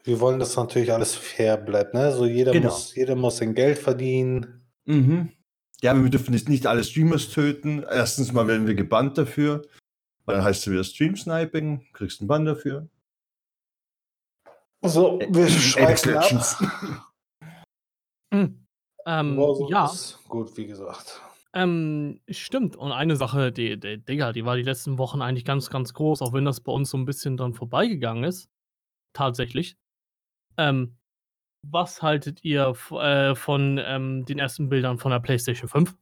Wir 0.04 0.20
wollen, 0.20 0.40
dass 0.40 0.56
natürlich 0.56 0.92
alles 0.92 1.14
fair 1.14 1.58
bleibt, 1.58 1.94
ne? 1.94 2.12
So 2.12 2.26
jeder 2.26 2.54
Genau. 2.54 2.70
muss, 2.70 2.96
jeder 2.96 3.16
muss 3.16 3.38
sein 3.38 3.54
Geld 3.54 3.78
verdienen. 3.78 4.66
Mhm. 4.86 5.30
Ja, 5.82 5.92
aber 5.92 6.02
wir 6.04 6.10
dürfen 6.10 6.34
jetzt 6.34 6.50
nicht 6.50 6.66
alle 6.66 6.84
Streamers 6.84 7.30
töten. 7.30 7.86
Erstens 7.88 8.34
mal 8.34 8.48
werden 8.48 8.66
wir 8.66 8.74
gebannt 8.74 9.16
dafür. 9.16 9.62
Weil 10.26 10.38
dann 10.38 10.44
heißt 10.44 10.66
es 10.66 10.72
wieder 10.74 10.84
Stream-Sniping, 10.84 11.86
kriegst 11.94 12.20
einen 12.20 12.28
Bann 12.28 12.46
dafür. 12.46 12.88
So, 14.82 15.20
wir 15.20 15.44
Apex 15.46 15.54
schweifen 15.54 16.16
ab. 16.18 17.04
Legends. 18.32 18.56
Hm. 18.56 18.68
Ähm, 19.06 19.38
Warzone 19.38 19.72
ja, 19.72 19.86
ist 19.86 20.20
gut, 20.28 20.58
wie 20.58 20.68
gesagt. 20.68 21.22
ähm, 21.54 22.20
stimmt. 22.30 22.76
Und 22.76 22.92
eine 22.92 23.16
Sache, 23.16 23.52
die, 23.52 23.80
die, 23.80 24.04
Digga, 24.04 24.34
die 24.34 24.46
war 24.46 24.56
die 24.58 24.64
letzten 24.64 24.98
Wochen 24.98 25.22
eigentlich 25.22 25.46
ganz, 25.46 25.70
ganz 25.70 25.94
groß, 25.94 26.22
auch 26.22 26.34
wenn 26.34 26.46
das 26.46 26.60
bei 26.60 26.72
uns 26.72 26.90
so 26.90 26.98
ein 26.98 27.06
bisschen 27.06 27.38
dann 27.38 27.54
vorbeigegangen 27.54 28.26
ist. 28.26 28.50
Tatsächlich. 29.14 29.78
Ähm, 30.58 30.98
was 31.64 32.02
haltet 32.02 32.44
ihr 32.44 32.76
äh, 32.92 33.36
von 33.36 33.80
ähm, 33.84 34.26
den 34.26 34.40
ersten 34.40 34.70
Bildern 34.70 34.98
von 34.98 35.12
der 35.12 35.20
PlayStation 35.20 35.70
5? 35.70 35.96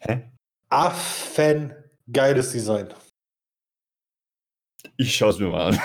Hä? 0.00 0.30
Affen 0.68 1.72
geiles 2.10 2.52
Design. 2.52 2.92
Ich 4.96 5.16
schaue 5.16 5.30
es 5.30 5.38
mir 5.38 5.48
mal 5.48 5.72
an. 5.72 5.80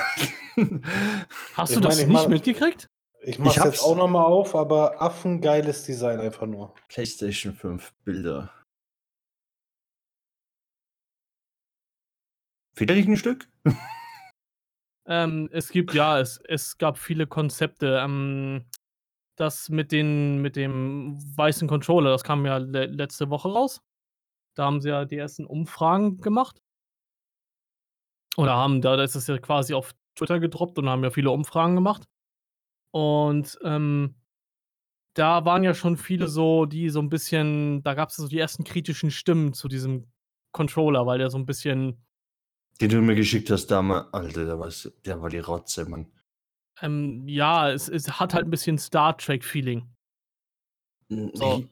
Hast 1.54 1.70
Ich 1.72 1.76
du 1.76 1.82
das 1.82 1.98
meine, 1.98 2.02
ich 2.02 2.08
nicht 2.08 2.30
mitgekriegt? 2.30 2.90
Ich 3.22 3.38
mach's 3.40 3.58
hab's- 3.58 3.66
jetzt 3.76 3.84
auch 3.84 3.96
nochmal 3.98 4.26
auf, 4.26 4.56
aber 4.56 5.02
affengeiles 5.02 5.84
Design 5.86 6.20
einfach 6.20 6.48
nur. 6.48 6.74
PlayStation 6.88 7.54
5 7.54 7.94
Bilder. 8.04 8.52
Fehlt 12.76 12.90
da 12.90 12.94
nicht 12.94 13.08
ein 13.10 13.18
Stück? 13.18 13.48
Ähm, 15.12 15.50
es 15.52 15.70
gibt, 15.70 15.96
ja, 15.96 16.20
es, 16.20 16.38
es 16.48 16.78
gab 16.78 17.00
viele 17.00 17.26
Konzepte. 17.26 17.98
Ähm, 18.00 18.66
das 19.38 19.68
mit, 19.70 19.92
den, 19.92 20.40
mit 20.44 20.56
dem 20.56 21.18
weißen 21.36 21.68
Controller, 21.68 22.12
das 22.12 22.24
kam 22.24 22.46
ja 22.46 22.58
le 22.58 22.86
letzte 22.86 23.32
Woche 23.32 23.50
raus. 23.52 23.82
Da 24.56 24.66
haben 24.66 24.82
sie 24.82 24.90
ja 24.90 25.06
die 25.06 25.18
ersten 25.18 25.46
Umfragen 25.48 26.20
gemacht. 26.22 26.62
Oder 28.38 28.56
haben, 28.56 28.82
da 28.82 28.98
da 28.98 29.04
ist 29.04 29.16
es 29.16 29.26
ja 29.26 29.40
quasi 29.40 29.74
auf 29.74 29.96
Twitter 30.16 30.40
gedroppt 30.40 30.78
und 30.78 30.88
haben 30.88 31.04
ja 31.04 31.10
viele 31.10 31.32
Umfragen 31.32 31.74
gemacht. 31.74 32.04
Und 32.92 33.58
ähm, 33.64 34.16
da 35.14 35.44
waren 35.46 35.64
ja 35.64 35.74
schon 35.74 35.98
viele 35.98 36.28
so, 36.28 36.66
die 36.66 36.90
so 36.90 37.00
ein 37.02 37.10
bisschen, 37.10 37.84
da 37.84 37.94
gab 37.94 38.10
es 38.10 38.16
so 38.16 38.28
die 38.28 38.40
ersten 38.40 38.64
kritischen 38.64 39.12
Stimmen 39.12 39.54
zu 39.54 39.68
diesem 39.68 40.08
Controller, 40.54 41.06
weil 41.06 41.18
der 41.20 41.30
so 41.30 41.38
ein 41.38 41.46
bisschen 41.46 42.04
Den 42.82 42.90
du 42.90 43.02
mir 43.02 43.16
geschickt 43.16 43.50
hast 43.52 43.68
damals. 43.68 44.12
Alter, 44.14 44.46
der, 44.46 44.60
war's- 44.60 44.92
der 45.06 45.22
war 45.22 45.30
die 45.30 45.40
Rotze, 45.40 45.86
Mann. 45.90 46.08
Ähm, 46.82 47.28
ja, 47.28 47.70
es, 47.72 47.90
es 47.90 48.20
hat 48.20 48.34
halt 48.34 48.46
ein 48.46 48.52
bisschen 48.52 48.78
Star 48.78 49.18
Trek-Feeling. 49.18 49.88
So. 51.10 51.66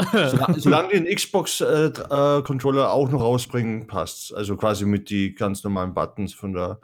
Sola- 0.00 0.54
Solange 0.58 0.88
die 0.90 0.96
einen 0.96 1.14
Xbox-Controller 1.14 2.90
auch 2.92 3.10
noch 3.10 3.20
rausbringen, 3.20 3.86
passt's. 3.86 4.32
Also 4.32 4.56
quasi 4.56 4.86
mit 4.86 5.10
die 5.10 5.34
ganz 5.34 5.64
normalen 5.64 5.92
Buttons 5.92 6.32
von 6.32 6.52
der 6.52 6.80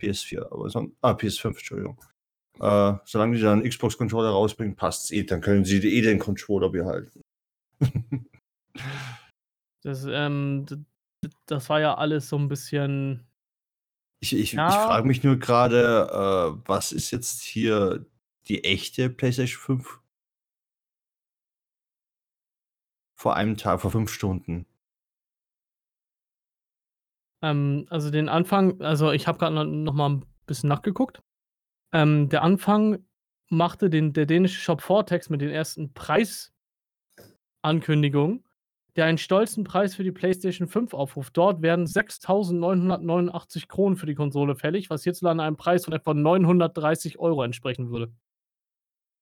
PS4. 0.00 0.50
Aber 0.50 0.68
son 0.70 0.96
ah, 1.02 1.12
PS5, 1.12 1.48
Entschuldigung. 1.48 2.00
Äh, 2.60 2.94
solange 3.04 3.36
die 3.36 3.42
dann 3.42 3.60
einen 3.60 3.68
Xbox-Controller 3.68 4.30
rausbringen, 4.30 4.76
passt's 4.76 5.10
eh. 5.10 5.24
Dann 5.24 5.40
können 5.40 5.64
sie 5.64 5.78
eh 5.78 6.00
den 6.02 6.18
Controller 6.18 6.70
behalten. 6.70 7.22
Das, 9.82 10.04
ähm, 10.04 10.66
das 11.46 11.68
war 11.68 11.80
ja 11.80 11.94
alles 11.94 12.28
so 12.28 12.36
ein 12.36 12.48
bisschen. 12.48 13.24
Ich, 14.20 14.34
ich, 14.34 14.52
Ja. 14.52 14.68
ich 14.68 14.74
frage 14.74 15.06
mich 15.06 15.22
nur 15.22 15.36
gerade, 15.38 16.08
äh, 16.10 16.68
was 16.68 16.90
ist 16.90 17.12
jetzt 17.12 17.42
hier 17.42 18.04
die 18.48 18.64
echte 18.64 19.10
PlayStation 19.10 19.60
5? 19.60 20.00
Vor 23.14 23.36
einem 23.36 23.56
Tag, 23.56 23.80
vor 23.80 23.92
fünf 23.92 24.10
Stunden. 24.10 24.66
Ähm, 27.42 27.86
also 27.90 28.10
den 28.10 28.28
Anfang, 28.28 28.80
also 28.80 29.12
ich 29.12 29.26
habe 29.26 29.38
gerade 29.38 29.64
noch 29.64 29.92
mal 29.92 30.10
ein 30.10 30.24
bisschen 30.46 30.68
nachgeguckt. 30.68 31.22
Ähm, 31.96 32.28
der 32.28 32.42
Anfang 32.42 32.98
machte 33.48 33.88
den, 33.88 34.12
der 34.12 34.26
dänische 34.26 34.60
Shop 34.60 34.82
Vortex 34.82 35.30
mit 35.30 35.40
den 35.40 35.48
ersten 35.48 35.94
Preisankündigungen, 35.94 38.44
der 38.96 39.06
einen 39.06 39.16
stolzen 39.16 39.64
Preis 39.64 39.94
für 39.94 40.04
die 40.04 40.12
PlayStation 40.12 40.68
5 40.68 40.92
aufruft. 40.92 41.34
Dort 41.38 41.62
werden 41.62 41.86
6.989 41.86 43.66
Kronen 43.66 43.96
für 43.96 44.04
die 44.04 44.14
Konsole 44.14 44.56
fällig, 44.56 44.90
was 44.90 45.04
hierzulande 45.04 45.42
einem 45.42 45.56
Preis 45.56 45.86
von 45.86 45.94
etwa 45.94 46.12
930 46.12 47.18
Euro 47.18 47.42
entsprechen 47.42 47.88
würde. 47.88 48.12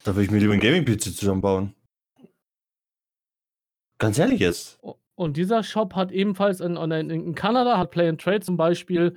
Da 0.03 0.17
würde 0.17 0.25
ich 0.25 0.33
mir 0.33 0.39
lieber 0.39 0.55
einen 0.55 0.61
Gaming-PC 0.61 1.17
zusammenbauen. 1.17 1.77
Ganz 3.99 4.19
ehrlich 4.19 4.41
jetzt. 4.41 4.81
Und 5.15 5.37
dieser 5.37 5.63
Shop 5.63 5.95
hat 5.95 6.11
ebenfalls 6.11 6.59
in, 6.59 6.77
in, 6.77 7.11
in 7.11 7.37
Kanada, 7.37 7.79
hat 7.79 7.93
Play 7.93 8.09
and 8.09 8.21
Trade 8.21 8.41
zum 8.41 8.57
Beispiel 8.57 9.17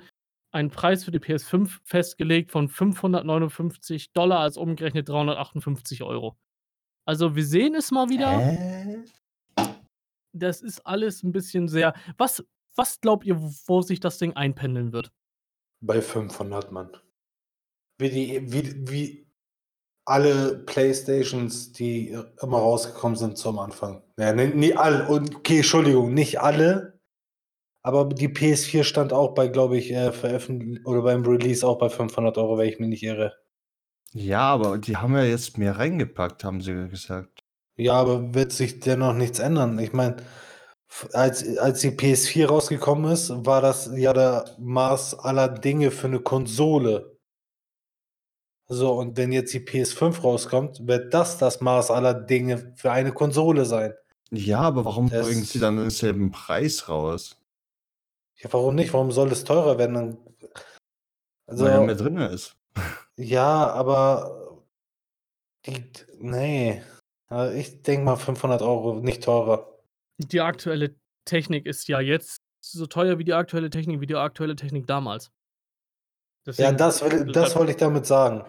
einen 0.50 0.70
Preis 0.70 1.04
für 1.04 1.10
die 1.10 1.18
PS5 1.18 1.78
festgelegt 1.84 2.50
von 2.50 2.68
559 2.68 4.12
Dollar, 4.12 4.40
als 4.40 4.56
umgerechnet 4.56 5.08
358 5.08 6.02
Euro. 6.02 6.36
Also 7.06 7.34
wir 7.36 7.44
sehen 7.44 7.74
es 7.74 7.90
mal 7.90 8.08
wieder. 8.08 8.38
Hä? 8.38 9.04
Das 10.32 10.62
ist 10.62 10.86
alles 10.86 11.22
ein 11.22 11.32
bisschen 11.32 11.68
sehr. 11.68 11.94
Was, 12.16 12.44
was 12.76 13.00
glaubt 13.00 13.24
ihr, 13.24 13.36
wo 13.66 13.82
sich 13.82 14.00
das 14.00 14.18
Ding 14.18 14.34
einpendeln 14.34 14.92
wird? 14.92 15.12
Bei 15.80 16.02
500 16.02 16.70
Mann. 16.70 16.90
Wie, 17.98 18.10
die, 18.10 18.52
wie, 18.52 18.90
wie 18.90 19.28
alle 20.04 20.58
Playstations, 20.64 21.72
die 21.72 22.16
immer 22.40 22.58
rausgekommen 22.58 23.16
sind 23.16 23.36
zum 23.36 23.58
Anfang. 23.58 24.02
Ja, 24.18 24.32
nee, 24.32 24.48
nie 24.48 24.74
alle. 24.74 25.08
Und, 25.08 25.36
okay, 25.36 25.58
Entschuldigung, 25.58 26.14
nicht 26.14 26.40
alle. 26.40 26.97
Aber 27.88 28.04
die 28.04 28.28
PS4 28.28 28.84
stand 28.84 29.14
auch 29.14 29.32
bei, 29.32 29.48
glaube 29.48 29.78
ich, 29.78 29.90
äh, 29.90 30.12
veröffentlicht 30.12 30.84
oder 30.84 31.00
beim 31.00 31.24
Release 31.24 31.66
auch 31.66 31.78
bei 31.78 31.88
500 31.88 32.36
Euro, 32.36 32.58
wenn 32.58 32.68
ich 32.68 32.78
mich 32.78 32.90
nicht 32.90 33.02
irre. 33.02 33.32
Ja, 34.12 34.40
aber 34.40 34.76
die 34.76 34.98
haben 34.98 35.14
ja 35.16 35.24
jetzt 35.24 35.56
mehr 35.56 35.78
reingepackt, 35.78 36.44
haben 36.44 36.60
sie 36.60 36.74
gesagt. 36.90 37.40
Ja, 37.76 37.94
aber 37.94 38.34
wird 38.34 38.52
sich 38.52 38.80
dennoch 38.80 39.14
nichts 39.14 39.38
ändern. 39.38 39.78
Ich 39.78 39.94
meine, 39.94 40.16
als, 41.14 41.56
als 41.56 41.80
die 41.80 41.92
PS4 41.92 42.48
rausgekommen 42.48 43.10
ist, 43.10 43.30
war 43.46 43.62
das 43.62 43.90
ja 43.96 44.12
der 44.12 44.44
Maß 44.58 45.20
aller 45.20 45.48
Dinge 45.48 45.90
für 45.90 46.08
eine 46.08 46.20
Konsole. 46.20 47.16
So, 48.66 48.92
und 48.98 49.16
wenn 49.16 49.32
jetzt 49.32 49.54
die 49.54 49.60
PS5 49.60 50.20
rauskommt, 50.22 50.86
wird 50.86 51.14
das 51.14 51.38
das 51.38 51.62
Maß 51.62 51.90
aller 51.90 52.12
Dinge 52.12 52.74
für 52.76 52.92
eine 52.92 53.12
Konsole 53.12 53.64
sein. 53.64 53.94
Ja, 54.30 54.60
aber 54.60 54.84
warum 54.84 55.08
Das- 55.08 55.26
bringen 55.26 55.44
sie 55.44 55.58
dann 55.58 55.78
denselben 55.78 56.30
Preis 56.32 56.86
raus? 56.90 57.37
Ja, 58.38 58.52
warum 58.52 58.74
nicht? 58.74 58.92
Warum 58.92 59.10
soll 59.10 59.30
es 59.32 59.44
teurer 59.44 59.78
werden? 59.78 60.16
Also, 61.46 61.64
Weil 61.64 61.72
ja 61.72 61.80
mehr 61.80 61.94
drin 61.96 62.16
ist. 62.18 62.56
ja, 63.16 63.68
aber 63.70 64.62
die, 65.66 65.90
nee. 66.18 66.82
Also 67.28 67.54
Ich 67.54 67.82
denke 67.82 68.04
mal 68.04 68.16
500 68.16 68.62
Euro, 68.62 69.00
nicht 69.00 69.24
teurer. 69.24 69.78
Die 70.18 70.40
aktuelle 70.40 70.94
Technik 71.24 71.66
ist 71.66 71.88
ja 71.88 72.00
jetzt 72.00 72.40
so 72.64 72.86
teuer 72.86 73.18
wie 73.18 73.24
die 73.24 73.34
aktuelle 73.34 73.70
Technik, 73.70 74.00
wie 74.00 74.06
die 74.06 74.14
aktuelle 74.16 74.56
Technik 74.56 74.86
damals. 74.86 75.26
Ja, 75.26 75.32
Deswegen- 76.52 76.76
das, 76.76 77.02
will, 77.02 77.26
das 77.32 77.56
wollte 77.56 77.72
ich 77.72 77.76
damit 77.76 78.06
sagen. 78.06 78.44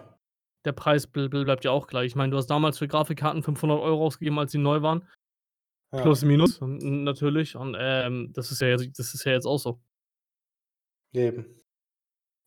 der 0.64 0.72
Preis 0.72 1.06
bl 1.06 1.28
bl 1.28 1.44
bleibt 1.44 1.64
ja 1.64 1.70
auch 1.70 1.86
gleich. 1.86 2.06
Ich 2.06 2.16
meine, 2.16 2.30
du 2.30 2.36
hast 2.36 2.46
damals 2.46 2.78
für 2.78 2.88
Grafikkarten 2.88 3.42
500 3.42 3.80
Euro 3.80 4.06
ausgegeben, 4.06 4.38
als 4.38 4.52
sie 4.52 4.58
neu 4.58 4.82
waren. 4.82 5.06
Ja. 5.92 6.14
Plus, 6.14 6.22
minus 6.22 6.58
natürlich 6.60 7.56
und, 7.56 7.76
ähm, 7.78 8.32
das 8.32 8.50
ist 8.52 8.60
ja 8.60 8.68
jetzt 8.68 8.98
das 8.98 9.12
ist 9.14 9.24
ja 9.24 9.32
jetzt 9.32 9.46
auch 9.46 9.58
so. 9.58 9.80
Eben. 11.14 11.60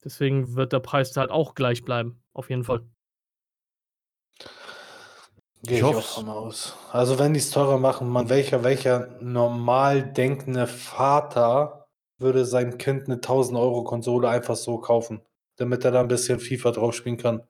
Deswegen 0.03 0.55
wird 0.55 0.73
der 0.73 0.79
Preis 0.81 1.15
halt 1.15 1.31
auch 1.31 1.55
gleich 1.55 1.83
bleiben, 1.85 2.21
auf 2.33 2.49
jeden 2.49 2.63
Fall. 2.65 2.83
Gehe 5.65 5.79
Ich 5.79 5.83
ich 5.83 5.95
auch 5.95 6.03
von 6.03 6.27
aus. 6.27 6.75
Also, 6.91 7.19
wenn 7.19 7.33
die's 7.33 7.49
teurer 7.49 7.77
machen, 7.77 8.09
man 8.09 8.27
welcher 8.27 8.63
welcher 8.65 9.07
normal 9.21 10.03
denkende 10.11 10.67
Vater 10.67 11.87
würde 12.17 12.45
seinem 12.45 12.77
Kind 12.77 13.07
'ne 13.07 13.21
1.000 13.21 13.57
Euro 13.57 13.83
Konsole 13.85 14.27
einfach 14.27 14.57
so 14.57 14.79
kaufen, 14.79 15.21
damit 15.55 15.85
er 15.85 15.91
da 15.91 16.01
'n 16.01 16.09
bisschen 16.09 16.39
FIFA 16.41 16.71
drauf 16.71 16.93
spielen 16.95 17.17
kann? 17.17 17.43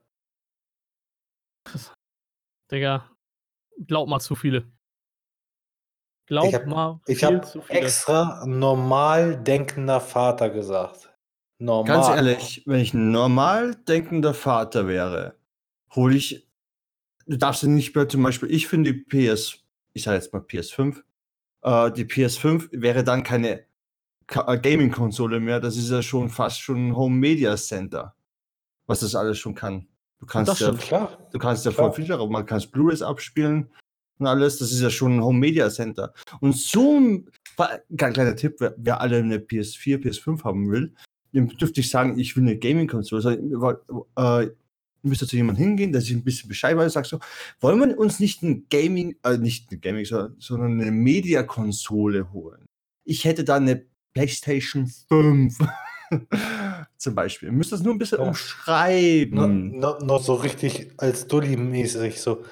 Digga, 2.72 3.10
glaub 3.88 4.10
mal 4.10 4.20
zu 4.22 4.36
viele. 4.36 4.72
Ich 6.24 6.28
Glaub 6.28 6.54
habe 6.54 6.66
mal 6.68 7.00
ich 7.08 7.24
habe 7.24 7.42
extra 7.68 8.46
normal 8.46 9.36
denkender 9.44 10.00
Vater 10.00 10.50
gesagt. 10.50 11.10
Ganz 11.60 12.08
Normal. 12.08 12.16
ehrlich, 12.16 12.64
wenn 12.66 12.80
ich 12.80 12.94
'n 12.94 13.12
normal 13.12 13.76
denkender 13.88 14.34
Vater 14.34 14.88
wäre, 14.88 15.36
hole 15.96 16.16
ich 16.16 16.48
du 17.28 17.38
darfst 17.38 17.64
ja 17.64 17.70
nicht 17.70 17.96
mehr 17.96 18.08
zum 18.10 18.24
Beispiel 18.24 18.52
ich 18.52 18.68
finde 18.68 18.94
die 18.94 19.00
PS 19.02 19.60
ich 19.94 20.04
sage 20.04 20.18
jetzt 20.18 20.34
mal 20.34 20.42
PS5 20.42 21.04
äh, 21.64 21.92
die 21.92 22.06
PS5 22.06 22.70
wäre 22.72 23.04
dann 23.04 23.24
keine 23.24 23.66
äh, 24.30 24.58
Gaming-Konsole 24.60 25.40
mehr. 25.42 25.60
Das 25.60 25.78
ist 25.78 25.90
ja 25.92 26.02
schon 26.02 26.30
fast 26.30 26.60
schon 26.62 26.90
'n 26.90 26.96
Home 26.96 27.16
Media 27.18 27.56
Center, 27.58 28.16
was 28.88 29.02
das 29.02 29.16
alles 29.16 29.38
schon 29.40 29.56
kann. 29.56 29.88
Du 30.20 30.26
kannst 30.26 30.52
Das 30.52 30.60
ja. 30.62 30.74
Klar, 30.74 31.18
du 31.32 31.40
kannst 31.40 31.66
ja 31.66 31.72
voll 31.72 31.92
viel 31.94 32.08
darauf 32.08 32.30
machen. 32.30 32.46
Du 32.46 32.50
kannst 32.50 32.72
Blu-rays 32.72 33.02
abspielen 33.02 33.70
und 34.24 34.28
alles. 34.30 34.58
Das 34.60 34.72
ist 34.72 34.82
ja 34.82 34.90
schon 34.90 35.14
'n 35.18 35.24
Home 35.24 35.40
Media 35.40 35.70
Center. 35.70 36.14
Und 36.42 36.56
so 36.58 36.98
'n 36.98 37.28
wa 37.58 37.70
ganz 37.96 38.16
kleiner 38.16 38.36
Tipp, 38.36 38.56
wer 38.60 38.76
wer 38.78 39.02
alle 39.02 39.24
'ne 39.24 39.40
PS4, 39.40 40.00
PS5 40.02 40.44
haben 40.46 40.72
will, 40.72 40.94
dem 41.34 41.50
dürfte 41.58 41.82
ich 41.82 41.90
sagen, 41.90 42.20
ich 42.20 42.36
will 42.38 42.44
'ne 42.44 42.58
Gaming-Konsole. 42.58 43.22
So, 43.22 44.08
äh, 44.18 44.50
müsste 45.04 45.28
zu 45.28 45.36
jemandem 45.38 45.66
hingehen, 45.66 45.92
der 45.94 46.02
sich 46.02 46.14
'n 46.14 46.24
bisschen 46.24 46.50
Bescheid 46.50 46.78
weiß, 46.78 46.94
sagst 46.94 47.12
so: 47.12 47.20
„Wollen 47.62 47.80
wir 47.80 47.98
uns 48.00 48.20
nicht 48.20 48.44
'n 48.44 48.66
Gaming 48.70 49.16
äh, 49.24 49.38
nicht 49.38 49.72
'ne 49.72 49.78
Gaming, 49.80 50.06
sondern 50.06 50.36
sondern 50.40 50.78
'ne 50.78 50.92
Media-Konsole 50.92 52.32
holen?“ 52.34 52.66
Ich 53.06 53.26
hätte 53.26 53.44
da 53.44 53.60
'ne 53.60 53.86
PlayStation 54.14 54.88
5 55.10 55.58
zum 56.98 57.16
Beispiel. 57.16 57.50
Ihr 57.50 57.54
müsst 57.54 57.72
das 57.74 57.82
nur 57.84 57.94
'n 57.94 57.98
bisschen 58.00 58.20
Ja. 58.20 58.26
Umschreiben. 58.26 59.72
nur 59.80 60.00
nur 60.04 60.20
so 60.20 60.36
richtig 60.36 60.92
als 60.98 61.28
Dulli-mäßig 61.28 62.20
so. 62.22 62.44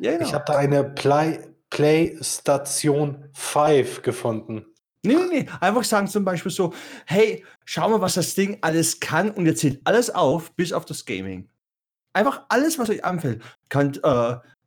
Ja, 0.00 0.12
Ich 0.12 0.18
genau. 0.18 0.32
habe 0.32 0.44
da 0.46 0.56
eine 0.56 0.84
Play 0.84 1.40
PlayStation 1.68 3.24
5 3.32 4.02
gefunden. 4.02 4.66
Ne, 5.04 5.14
ne, 5.14 5.26
ne. 5.28 5.46
Einfach 5.60 5.84
sagen 5.84 6.08
zum 6.08 6.24
Beispiel 6.24 6.50
so: 6.50 6.72
„Hey, 7.06 7.44
schau 7.64 7.88
mal, 7.88 8.00
was 8.00 8.14
das 8.14 8.34
Ding 8.34 8.58
alles 8.62 8.98
kann“ 8.98 9.30
und 9.30 9.46
ihr 9.46 9.54
zählt 9.54 9.80
alles 9.84 10.10
auf, 10.10 10.52
bis 10.56 10.72
auf 10.72 10.84
das 10.84 11.04
Gaming. 11.04 11.48
Einfach 12.14 12.44
alles, 12.50 12.78
was 12.78 12.90
euch 12.90 13.04
anfällt. 13.04 13.42
Könnt, 13.70 13.98
äh, 13.98 14.02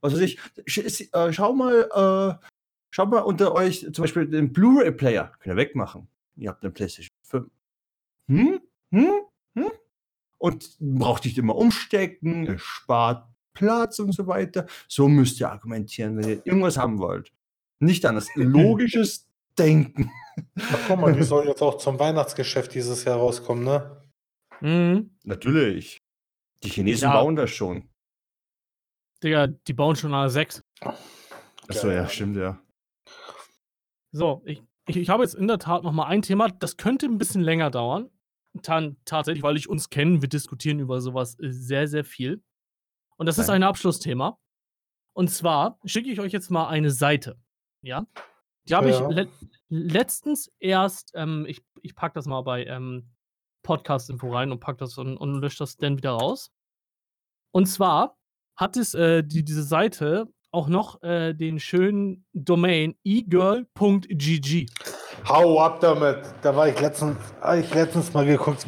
was 0.02 0.14
weiß 0.14 0.20
ich, 0.22 0.40
sch 0.68 0.80
äh, 1.14 1.34
schau 1.34 1.54
mal 1.54 1.90
äh, 2.42 2.48
schaut 2.92 3.10
mal 3.12 3.22
unter 3.22 3.54
euch 3.56 3.88
zum 3.94 4.04
Beispiel 4.04 4.28
den 4.28 4.54
Blu-ray-Player, 4.54 5.34
könnt 5.40 5.54
ihr 5.56 5.58
wegmachen. 5.58 6.08
Ihr 6.38 6.50
habt 6.50 6.64
'ne 6.64 6.72
PlayStation 6.72 7.10
5. 7.24 7.48
Hm? 8.30 8.62
Hm? 8.92 9.14
Hm? 9.58 9.72
Und 10.40 10.78
braucht 10.80 11.26
nicht 11.26 11.38
immer 11.40 11.56
umstecken, 11.56 12.58
spart 12.60 13.28
Platz 13.54 14.00
und 14.00 14.12
so 14.14 14.28
weiter. 14.28 14.66
So 14.88 15.08
müsst 15.08 15.40
ihr 15.40 15.50
argumentieren, 15.52 16.18
wenn 16.18 16.28
ihr 16.30 16.46
irgendwas 16.46 16.78
haben 16.78 17.00
wollt. 17.00 17.32
Nicht 17.80 18.06
anders. 18.06 18.28
Logisches 18.36 19.28
Denken. 19.58 20.12
Ach, 20.60 20.80
guck 20.88 21.00
mal, 21.00 21.14
die 21.14 21.24
soll 21.24 21.46
jetzt 21.48 21.62
auch 21.62 21.78
zum 21.78 22.00
Weihnachtsgeschäft 22.00 22.74
dieses 22.74 23.04
Jahr 23.04 23.18
rauskommen, 23.18 23.64
ne? 23.64 24.02
Mhm. 24.62 25.12
Natürlich. 25.24 25.98
Die 26.64 26.70
Chinesen 26.70 27.10
Ja. 27.10 27.22
bauen 27.22 27.36
das 27.36 27.52
schon. 27.52 27.90
Digga, 29.24 29.48
die 29.48 29.74
bauen 29.74 29.96
schon 29.96 30.14
alle 30.14 30.30
6. 30.30 30.62
Ach 30.82 30.96
so, 31.70 31.88
Geil, 31.88 31.98
ja, 31.98 32.10
stimmt, 32.10 32.36
ja. 32.38 32.60
So, 34.12 34.42
ich 34.46 34.62
ich 34.88 34.98
ich 34.98 35.10
habe 35.10 35.24
jetzt 35.24 35.36
in 35.36 35.48
der 35.48 35.60
Tat 35.60 35.84
noch 35.84 35.92
mal 35.94 36.06
ein 36.08 36.22
Thema, 36.22 36.50
das 36.50 36.78
könnte 36.78 37.06
'n 37.06 37.18
bisschen 37.18 37.42
länger 37.42 37.72
dauern. 37.72 38.10
Tan 38.62 38.98
tatsächlich, 39.06 39.44
weil 39.44 39.58
ich 39.58 39.68
uns 39.70 39.90
kenne, 39.90 40.22
wir 40.22 40.30
diskutieren 40.30 40.80
über 40.80 41.02
so 41.02 41.14
was, 41.14 41.40
äh, 41.40 41.50
sehr, 41.52 41.88
sehr 41.88 42.04
viel. 42.04 42.44
Und 43.18 43.26
das 43.28 43.38
ist 43.38 43.50
Okay. 43.50 43.56
ein 43.56 43.64
Abschlussthema. 43.64 44.38
Und 45.16 45.30
zwar 45.30 45.78
schicke 45.86 46.10
ich 46.10 46.20
euch 46.20 46.32
jetzt 46.32 46.50
mal 46.50 46.68
eine 46.68 46.90
Seite, 46.92 47.38
ja? 47.82 48.06
Die 48.68 48.76
habe 48.76 48.90
ich 48.90 48.98
Ja. 49.00 49.08
let 49.10 49.30
letztens 49.70 50.52
erst 50.60 51.12
ähm, 51.16 51.46
ich 51.48 51.62
ich 51.82 51.96
packe 51.96 52.16
das 52.16 52.26
mal 52.26 52.42
bei, 52.42 52.66
ähm, 52.66 53.12
Podcast-Info 53.64 54.32
rein 54.34 54.52
und 54.52 54.60
packe 54.60 54.78
das 54.80 54.98
und 54.98 55.18
und 55.18 55.42
lösche 55.42 55.60
das 55.60 55.78
dann 55.78 55.98
wieder 55.98 56.12
raus. 56.12 56.52
Und 57.52 57.68
zwar 57.68 58.18
hat 58.56 58.78
es, 58.78 58.94
äh, 58.94 59.24
die 59.24 59.44
diese 59.44 59.64
Seite 59.64 60.28
auch 60.52 60.68
noch, 60.68 61.02
äh, 61.04 61.34
den 61.34 61.60
schönen 61.60 62.26
Domain 62.34 62.96
egirl.gg. 63.04 64.66
Hau 65.28 65.60
ab 65.60 65.80
damit. 65.80 66.20
Da 66.42 66.56
war 66.56 66.68
ich 66.70 66.80
letztens 66.80 67.18
ich 67.60 67.74
letztens 67.74 68.14
mal 68.14 68.26
geguckt, 68.26 68.68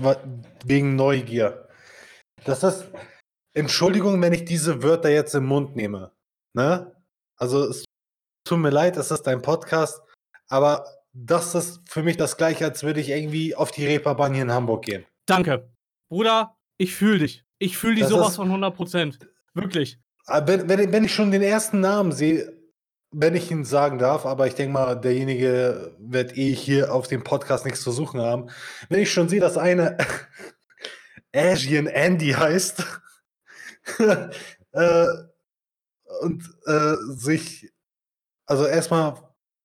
wegen 0.66 0.96
Neugier. 0.96 1.68
Das 2.46 2.64
ist 2.64 2.86
Entschuldigung, 3.56 4.22
wenn 4.22 4.34
ich 4.34 4.46
diese 4.46 4.84
Wörter 4.84 5.10
jetzt 5.10 5.34
im 5.34 5.46
Mund 5.46 5.76
nehme, 5.76 6.12
ne? 6.54 6.96
Also, 7.38 7.64
es 7.66 7.86
tut 8.44 8.60
mir 8.60 8.70
leid, 8.70 8.98
es 8.98 9.12
ist 9.12 9.24
dein 9.24 9.42
Podcast, 9.42 10.02
aber 10.48 10.86
das 11.14 11.56
ist 11.56 11.82
für 11.90 12.04
mich 12.04 12.18
das 12.18 12.38
Gleiche, 12.38 12.66
als 12.66 12.84
würde 12.84 13.00
ich 13.00 13.10
irgendwie 13.10 13.56
auf 13.56 13.72
die 13.72 13.86
Reeperbahn 13.86 14.34
hier 14.34 14.44
in 14.44 14.52
Hamburg 14.52 14.84
gehen. 14.84 15.06
Danke. 15.26 15.70
Bruder, 16.10 16.58
ich 16.78 16.94
fühle 16.94 17.20
dich. 17.20 17.44
Ich 17.58 17.78
fühle 17.78 17.96
dich 17.96 18.04
Das 18.04 18.12
so 18.12 18.20
was 18.20 18.30
ist 18.32 18.36
von 18.36 18.52
100% 18.52 19.20
Wirklich. 19.54 20.00
Ah, 20.28 20.46
wenn 20.46 20.68
wenn 20.68 20.92
wenn 20.92 21.06
ich 21.06 21.14
schon 21.14 21.32
den 21.32 21.42
ersten 21.42 21.80
Namen 21.80 22.12
sehe, 22.12 22.54
wenn 23.12 23.36
ich 23.36 23.50
ihn 23.50 23.64
sagen 23.64 23.98
darf, 23.98 24.26
aber 24.26 24.48
ich 24.48 24.56
denke 24.56 24.74
mal, 24.74 24.96
derjenige 24.96 25.96
wird 26.00 26.38
eh 26.38 26.54
hier 26.54 26.94
auf 26.94 27.08
dem 27.08 27.24
Podcast 27.24 27.64
nichts 27.64 27.82
zu 27.82 27.92
suchen 27.92 28.20
haben. 28.20 28.50
Wenn 28.90 29.00
ich 29.00 29.12
schon 29.12 29.30
sehe, 29.30 29.40
dass 29.40 29.58
eine 29.58 29.98
Asian 31.34 31.88
Andy 31.88 32.32
heißt 32.32 32.84
äh, 34.72 35.08
und, 36.22 36.44
äh, 36.66 36.96
sich 37.10 37.70
also, 38.48 38.66
erstmal 38.66 39.16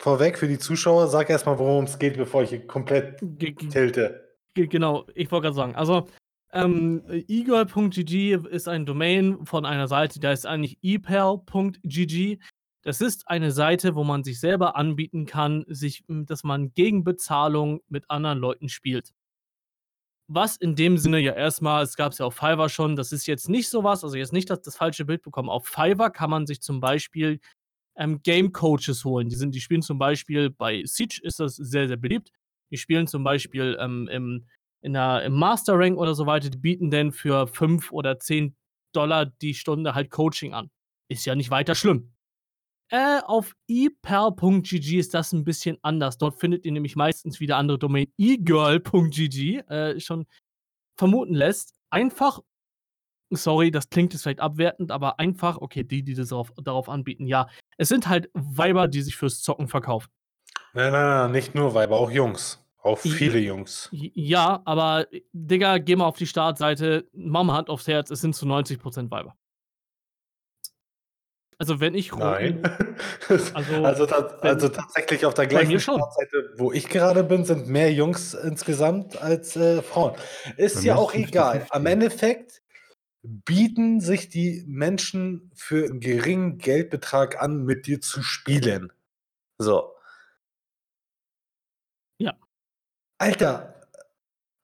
vorweg 0.01 0.39
für 0.39 0.49
die 0.49 0.59
Zuschauer, 0.59 1.09
sag 1.09 1.29
erstmal, 1.29 1.59
worum 1.59 1.85
es 1.85 1.99
geht, 1.99 2.17
bevor 2.17 2.43
ich 2.43 2.51
hier 2.51 2.67
komplett 2.67 3.19
ge 3.21 3.55
tilte. 3.55 4.29
ge 4.55 4.67
genau, 4.67 5.07
ich 5.15 5.31
wollte 5.31 5.49
grad 5.49 5.55
sagen. 5.55 5.75
Also, 5.75 6.07
ähm, 6.53 7.03
egirl.gg 7.09 8.49
ist 8.49 8.69
ein 8.69 8.87
Domain 8.87 9.45
von 9.45 9.67
einer 9.67 9.87
Seite, 9.87 10.19
die 10.19 10.27
heißt 10.27 10.47
eigentlich 10.47 10.79
epal.gg. 10.83 12.39
Das 12.83 13.03
ist 13.03 13.29
eine 13.29 13.53
Seite, 13.53 13.95
wo 13.95 14.05
man 14.05 14.25
sich 14.25 14.41
selber 14.41 14.75
anbieten 14.75 15.27
kann, 15.27 15.65
sich 15.69 16.03
dass 16.09 16.43
man 16.43 16.73
gegen 16.73 17.05
Bezahlung 17.05 17.81
mit 17.89 18.09
anderen 18.09 18.39
Leuten 18.39 18.71
spielt. 18.71 19.13
Was 20.33 20.57
in 20.57 20.77
dem 20.77 20.97
Sinne 20.97 21.19
ja 21.19 21.33
erstmal 21.33 21.83
es 21.83 21.97
gab's 21.97 22.19
ja 22.19 22.27
auf 22.27 22.37
Fiverr 22.37 22.69
schon, 22.69 22.95
das 22.95 23.11
ist 23.11 23.27
jetzt 23.27 23.49
nicht 23.49 23.69
so 23.69 23.83
was 23.83 24.05
also, 24.05 24.17
jetzt 24.17 24.33
nicht 24.33 24.49
das 24.49 24.63
das 24.63 24.77
falsche 24.77 25.05
Bild 25.05 25.23
bekommen. 25.23 25.49
Auf 25.49 25.67
Fiverr 25.67 26.11
kann 26.11 26.31
man 26.31 26.47
sich 26.47 26.61
zum 26.61 26.79
Beispiel, 26.81 27.41
ähm, 27.97 28.23
Game 28.23 28.53
Coaches 28.53 29.05
holen. 29.05 29.29
Die 29.29 29.37
sind 29.37 29.55
die 29.55 29.61
spielen 29.61 29.83
zum 29.83 29.99
Beispiel 29.99 30.51
bei 30.51 30.83
Siege 30.85 31.21
ist 31.23 31.41
das 31.41 31.57
sehr, 31.57 31.89
sehr 31.89 31.97
beliebt. 31.97 32.31
Die 32.71 32.77
spielen 32.77 33.07
zum 33.09 33.25
Beispiel, 33.25 33.77
ähm, 33.81 34.09
im 34.09 34.47
in 34.83 34.95
der 34.95 35.25
im 35.25 35.35
Master 35.35 35.79
Rank 35.79 35.99
oder 35.99 36.15
so 36.15 36.27
weiter. 36.27 36.49
Die 36.51 36.59
bieten 36.59 36.91
dann 36.91 37.13
für 37.13 37.47
5 37.47 37.93
oder 37.93 38.19
10 38.19 38.57
die 39.43 39.55
Stunde 39.55 39.95
halt 39.95 40.11
Coaching 40.11 40.55
an. 40.55 40.71
Ist 41.09 41.27
ja 41.27 41.35
nicht 41.35 41.51
weiter 41.51 41.75
schlimm. 41.75 42.13
Äh, 42.93 43.21
auf 43.25 43.55
epal.gg 43.69 44.99
ist 44.99 45.15
das 45.15 45.33
'n 45.33 45.45
bisschen 45.45 45.79
anders. 45.83 46.19
Dort 46.19 46.41
findet 46.41 46.65
ihr 46.65 46.73
nämlich 46.73 46.97
meistens 46.97 47.39
wieder 47.41 47.57
andere 47.57 47.79
Domain 47.79 48.13
egirl.gg, 48.19 49.59
äh, 49.69 50.01
schon 50.01 50.27
vermuten 50.99 51.35
lässt. 51.35 51.75
Einfach 51.91 52.41
sorry, 53.33 53.71
das 53.71 53.89
klingt 53.91 54.13
jetzt 54.13 54.23
vielleicht 54.23 54.41
abwertend, 54.41 54.91
aber 54.91 55.21
einfach 55.21 55.59
okay, 55.59 55.85
die, 55.85 56.03
die 56.03 56.15
das 56.15 56.29
darauf 56.31 56.53
darauf 56.63 56.89
anbieten, 56.89 57.27
ja. 57.27 57.49
Es 57.79 57.89
sind 57.89 58.09
halt 58.09 58.29
Weiber, 58.35 58.89
die 58.89 59.03
sich 59.03 59.17
fürs 59.17 59.41
Zocken 59.41 59.69
verkaufen. 59.69 60.11
Nein, 60.75 60.93
nein, 60.93 61.07
nein, 61.07 61.33
nicht 61.33 61.55
nur 61.55 61.75
Weiber, 61.75 61.97
auch 61.99 62.11
Jungs. 62.11 62.65
Auch 62.83 63.05
I 63.05 63.11
viele 63.11 63.39
Jungs. 63.41 63.89
j 63.93 64.11
ja, 64.15 64.63
aber 64.65 65.07
Digga, 65.33 65.79
geh 65.79 65.97
mal 65.97 66.07
auf 66.07 66.17
die 66.17 66.27
Startseite, 66.27 67.09
mach 67.13 67.45
mal 67.45 67.55
Hand 67.57 67.69
aufs 67.71 67.87
Herz, 67.87 68.11
es 68.11 68.21
sind 68.21 68.35
zu 68.35 68.47
90% 68.47 69.11
Weiber. 69.11 69.37
Also, 71.61 71.79
wenn 71.79 71.95
ich 71.95 72.11
Nein. 72.13 72.63
Also, 73.29 73.85
Also, 73.85 74.11
wenn 74.11 74.51
also, 74.51 74.69
tatsächlich 74.71 75.27
auf 75.27 75.35
der 75.35 75.47
gleichen. 75.47 75.79
Startseite, 75.79 76.55
wo 76.57 76.73
ich 76.73 76.89
gerade 76.89 77.23
bin, 77.23 77.45
sind 77.45 77.69
mehr 77.69 77.93
Jungs 77.93 78.33
insgesamt 78.33 79.21
als, 79.21 79.57
äh, 79.57 79.83
Frauen. 79.83 80.15
Ist 80.57 80.83
ja 80.83 80.97
auch 80.97 81.13
egal. 81.13 81.59
50-50. 81.59 81.71
Am 81.73 81.87
Endeffekt 81.87 82.63
bieten 83.23 84.01
sich 84.01 84.31
die 84.31 84.65
Menschen 84.67 85.51
für 85.55 85.85
einen 85.85 86.01
geringen 86.01 86.57
Geldbetrag 86.57 87.43
an, 87.43 87.65
mit 87.65 87.87
dir 87.87 88.01
zu 88.01 88.23
spielen. 88.23 88.91
So. 89.59 89.93
Ja. 92.19 92.39
Alter, 93.19 93.80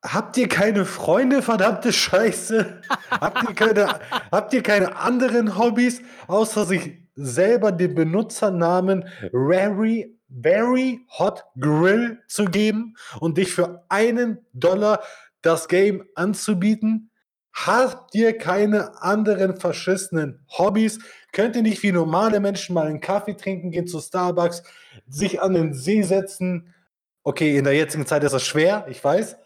habt 0.04 0.36
ihr 0.36 0.48
keine 0.48 0.84
Freunde, 0.84 1.42
verdammte 1.42 1.92
Scheiße? 1.92 2.80
habt, 3.10 3.48
ihr 3.48 3.54
keine, 3.54 4.00
habt 4.30 4.52
ihr 4.52 4.62
keine 4.62 4.96
anderen 4.96 5.58
Hobbys, 5.58 6.00
außer 6.26 6.64
sich 6.64 6.98
selber 7.14 7.72
den 7.72 7.94
Benutzernamen 7.94 9.08
Very, 9.32 10.16
Very 10.28 11.00
Hot 11.18 11.44
Grill 11.58 12.20
zu 12.28 12.44
geben 12.46 12.94
und 13.20 13.38
dich 13.38 13.52
für 13.52 13.84
einen 13.88 14.38
Dollar 14.52 15.02
das 15.42 15.68
Game 15.68 16.04
anzubieten? 16.14 17.10
Habt 17.52 18.14
ihr 18.14 18.36
keine 18.36 19.02
anderen 19.02 19.56
verschissenen 19.58 20.44
Hobbys? 20.58 20.98
Könnt 21.32 21.56
ihr 21.56 21.62
nicht 21.62 21.82
wie 21.82 21.90
normale 21.90 22.38
Menschen 22.38 22.74
mal 22.74 22.86
einen 22.86 23.00
Kaffee 23.00 23.34
trinken 23.34 23.70
gehen 23.70 23.86
zu 23.86 23.98
Starbucks, 23.98 24.62
sich 25.08 25.40
an 25.40 25.54
den 25.54 25.72
See 25.72 26.02
setzen? 26.02 26.74
Okay, 27.22 27.56
in 27.56 27.64
der 27.64 27.72
jetzigen 27.72 28.06
Zeit 28.06 28.24
ist 28.24 28.32
das 28.32 28.44
schwer, 28.44 28.86
ich 28.90 29.02
weiß. 29.02 29.36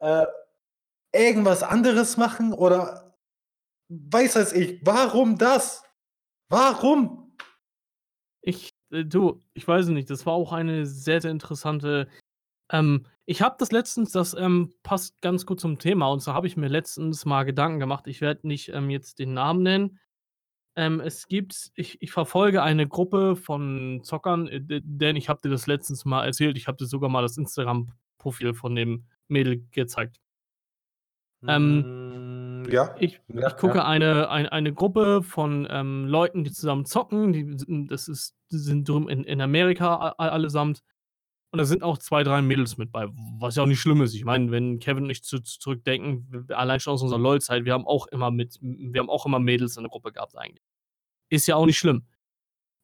Äh, 0.00 0.26
irgendwas 1.12 1.62
anderes 1.62 2.16
machen 2.16 2.52
oder 2.52 3.14
weiß 3.88 4.36
es 4.36 4.52
ich, 4.52 4.80
warum 4.84 5.38
das? 5.38 5.82
Warum? 6.48 7.36
Ich, 8.42 8.70
äh, 8.90 9.04
du, 9.04 9.40
ich 9.54 9.66
weiß 9.66 9.88
nicht, 9.88 10.10
das 10.10 10.26
war 10.26 10.34
auch 10.34 10.52
eine 10.52 10.86
sehr, 10.86 11.20
sehr 11.20 11.30
interessante 11.30 12.08
ähm, 12.72 13.06
ich 13.26 13.42
habe 13.42 13.56
das 13.58 13.72
letztens, 13.72 14.12
das 14.12 14.34
ähm, 14.34 14.72
passt 14.82 15.20
ganz 15.20 15.46
gut 15.46 15.60
zum 15.60 15.78
Thema, 15.78 16.08
und 16.08 16.20
so 16.20 16.34
habe 16.34 16.46
ich 16.46 16.56
mir 16.56 16.68
letztens 16.68 17.24
mal 17.24 17.44
Gedanken 17.44 17.78
gemacht. 17.78 18.06
Ich 18.06 18.20
werde 18.20 18.46
nicht 18.46 18.70
ähm, 18.70 18.90
jetzt 18.90 19.18
den 19.18 19.34
Namen 19.34 19.62
nennen. 19.62 19.98
Ähm, 20.76 21.00
es 21.00 21.26
gibt, 21.28 21.72
ich, 21.74 22.00
ich 22.00 22.12
verfolge 22.12 22.62
eine 22.62 22.88
Gruppe 22.88 23.36
von 23.36 24.00
Zockern, 24.04 24.48
äh, 24.48 24.60
denn 24.82 25.16
ich 25.16 25.28
habe 25.28 25.40
dir 25.42 25.50
das 25.50 25.66
letztens 25.66 26.04
mal 26.04 26.24
erzählt. 26.24 26.56
Ich 26.56 26.68
habe 26.68 26.78
dir 26.78 26.86
sogar 26.86 27.10
mal 27.10 27.22
das 27.22 27.36
Instagram-Profil 27.36 28.54
von 28.54 28.74
dem 28.74 29.06
Mädel 29.30 29.66
gezeigt. 29.70 30.20
Ähm, 31.46 32.62
mm, 32.62 32.70
ja. 32.70 32.94
Ich, 32.98 33.20
ja, 33.28 33.48
ich 33.48 33.56
gucke 33.56 33.78
ja. 33.78 33.86
eine, 33.86 34.28
eine, 34.28 34.52
eine 34.52 34.74
Gruppe 34.74 35.22
von 35.22 35.66
ähm, 35.70 36.06
Leuten, 36.06 36.44
die 36.44 36.52
zusammen 36.52 36.84
zocken. 36.84 37.32
Die, 37.32 37.86
das 37.86 38.08
ist, 38.08 38.36
die 38.52 38.58
sind 38.58 38.88
drüben 38.88 39.08
in, 39.08 39.24
in 39.24 39.40
Amerika 39.40 40.10
allesamt. 40.18 40.82
Und 41.52 41.58
da 41.58 41.64
sind 41.64 41.82
auch 41.82 41.98
zwei, 41.98 42.22
drei 42.22 42.42
Mädels 42.42 42.76
mit 42.76 42.92
bei, 42.92 43.08
was 43.38 43.56
ja 43.56 43.64
auch 43.64 43.66
nicht 43.66 43.80
schlimm 43.80 44.02
ist. 44.02 44.14
Ich 44.14 44.24
meine, 44.24 44.52
wenn 44.52 44.78
Kevin 44.78 45.04
und 45.04 45.10
ich 45.10 45.24
zu, 45.24 45.40
zu 45.40 45.58
zurückdenken, 45.58 46.46
allein 46.50 46.78
schon 46.78 46.92
aus 46.92 47.02
unserer 47.02 47.18
LOL-Zeit, 47.18 47.64
wir 47.64 47.72
haben 47.72 47.86
auch 47.86 48.06
immer 48.08 48.30
mit, 48.30 48.58
wir 48.60 49.00
haben 49.00 49.10
auch 49.10 49.26
immer 49.26 49.40
Mädels 49.40 49.76
in 49.76 49.82
der 49.82 49.90
Gruppe 49.90 50.12
gehabt 50.12 50.36
eigentlich. 50.36 50.62
Ist 51.28 51.48
ja 51.48 51.56
auch 51.56 51.66
nicht 51.66 51.78
schlimm. 51.78 52.06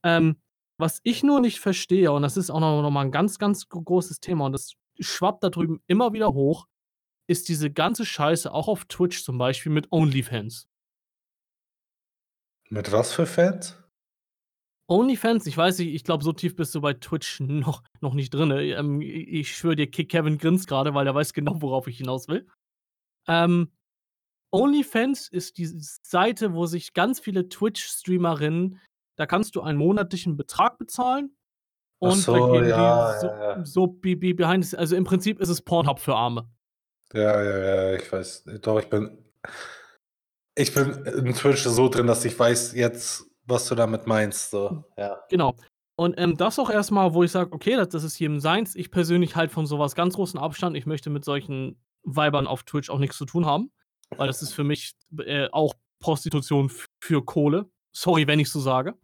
Ähm, 0.04 0.36
was 0.78 1.00
ich 1.04 1.22
nur 1.22 1.40
nicht 1.40 1.60
verstehe, 1.60 2.10
und 2.10 2.22
das 2.22 2.36
ist 2.36 2.50
auch 2.50 2.60
noch, 2.60 2.82
noch 2.82 2.90
mal 2.90 3.02
ein 3.02 3.12
ganz, 3.12 3.38
ganz 3.38 3.68
großes 3.68 4.18
Thema, 4.18 4.46
und 4.46 4.52
das 4.52 4.74
schwappt 5.00 5.42
da 5.42 5.50
drüben 5.50 5.82
immer 5.86 6.12
wieder 6.12 6.32
hoch, 6.34 6.66
ist 7.28 7.48
diese 7.48 7.70
ganze 7.70 8.04
Scheiße 8.04 8.52
auch 8.52 8.68
auf 8.68 8.84
Twitch 8.84 9.22
zum 9.22 9.38
Beispiel 9.38 9.72
mit 9.72 9.90
OnlyFans. 9.92 10.68
Mit 12.68 12.92
was 12.92 13.12
für 13.12 13.26
Fans? 13.26 13.76
OnlyFans, 14.88 15.46
ich 15.46 15.56
weiß 15.56 15.78
nicht, 15.78 15.94
ich 15.94 16.04
glaube, 16.04 16.22
so 16.22 16.32
tief 16.32 16.54
bist 16.54 16.74
du 16.74 16.80
bei 16.80 16.94
Twitch 16.94 17.40
noch, 17.40 17.82
noch 18.00 18.14
nicht 18.14 18.32
drin. 18.32 18.50
Ähm, 18.52 19.00
ich 19.00 19.56
schwöre 19.56 19.76
dir, 19.76 19.90
Kevin 19.90 20.38
grinst 20.38 20.68
gerade, 20.68 20.94
weil 20.94 21.06
er 21.06 21.14
weiß 21.14 21.32
genau, 21.32 21.60
worauf 21.60 21.88
ich 21.88 21.98
hinaus 21.98 22.28
will. 22.28 22.46
Ähm, 23.26 23.72
OnlyFans 24.52 25.28
ist 25.28 25.58
die 25.58 25.66
Seite, 25.66 26.54
wo 26.54 26.66
sich 26.66 26.94
ganz 26.94 27.18
viele 27.18 27.48
Twitch-Streamerinnen, 27.48 28.80
da 29.16 29.26
kannst 29.26 29.56
du 29.56 29.62
einen 29.62 29.78
monatlichen 29.78 30.36
Betrag 30.36 30.78
bezahlen. 30.78 31.36
Und 31.98 32.16
so, 32.16 32.34
da 32.34 32.52
gehen 32.52 32.68
ja, 32.68 33.12
die 33.12 33.20
so, 33.20 33.26
ja, 33.26 33.56
ja. 33.56 33.64
so 33.64 33.86
be, 33.86 34.16
be 34.16 34.34
behind, 34.34 34.76
also 34.76 34.96
im 34.96 35.04
Prinzip 35.04 35.40
ist 35.40 35.48
es 35.48 35.62
Pornhub 35.62 35.98
für 35.98 36.14
Arme. 36.14 36.48
Ja, 37.12 37.42
ja, 37.42 37.58
ja, 37.58 37.92
ich 37.94 38.10
weiß. 38.10 38.44
Doch, 38.62 38.78
ich 38.78 38.88
bin. 38.88 39.18
Ich 40.58 40.72
bin 40.72 40.90
in 41.04 41.34
Twitch 41.34 41.62
so 41.62 41.88
drin, 41.88 42.06
dass 42.06 42.24
ich 42.24 42.38
weiß 42.38 42.74
jetzt, 42.74 43.26
was 43.44 43.68
du 43.68 43.74
damit 43.74 44.06
meinst. 44.06 44.50
So, 44.50 44.84
ja. 44.96 45.18
Genau. 45.28 45.54
Und 45.96 46.14
ähm, 46.18 46.36
das 46.36 46.58
auch 46.58 46.70
erstmal, 46.70 47.14
wo 47.14 47.22
ich 47.22 47.30
sage, 47.30 47.52
okay, 47.52 47.76
das, 47.76 47.90
das 47.90 48.04
ist 48.04 48.18
jedem 48.18 48.40
seins. 48.40 48.74
Ich 48.74 48.90
persönlich 48.90 49.36
halt 49.36 49.50
von 49.50 49.66
sowas 49.66 49.94
ganz 49.94 50.14
großen 50.14 50.38
Abstand. 50.38 50.76
Ich 50.76 50.86
möchte 50.86 51.10
mit 51.10 51.24
solchen 51.24 51.80
Weibern 52.02 52.46
auf 52.46 52.64
Twitch 52.64 52.90
auch 52.90 52.98
nichts 52.98 53.16
zu 53.16 53.24
tun 53.24 53.46
haben. 53.46 53.70
Weil 54.16 54.26
das 54.28 54.42
ist 54.42 54.52
für 54.52 54.64
mich 54.64 54.94
äh, 55.24 55.48
auch 55.52 55.74
Prostitution 56.00 56.70
für 57.00 57.24
Kohle. 57.24 57.70
Sorry, 57.92 58.26
wenn 58.26 58.38
ich 58.38 58.50
so 58.50 58.60
sage. 58.60 58.94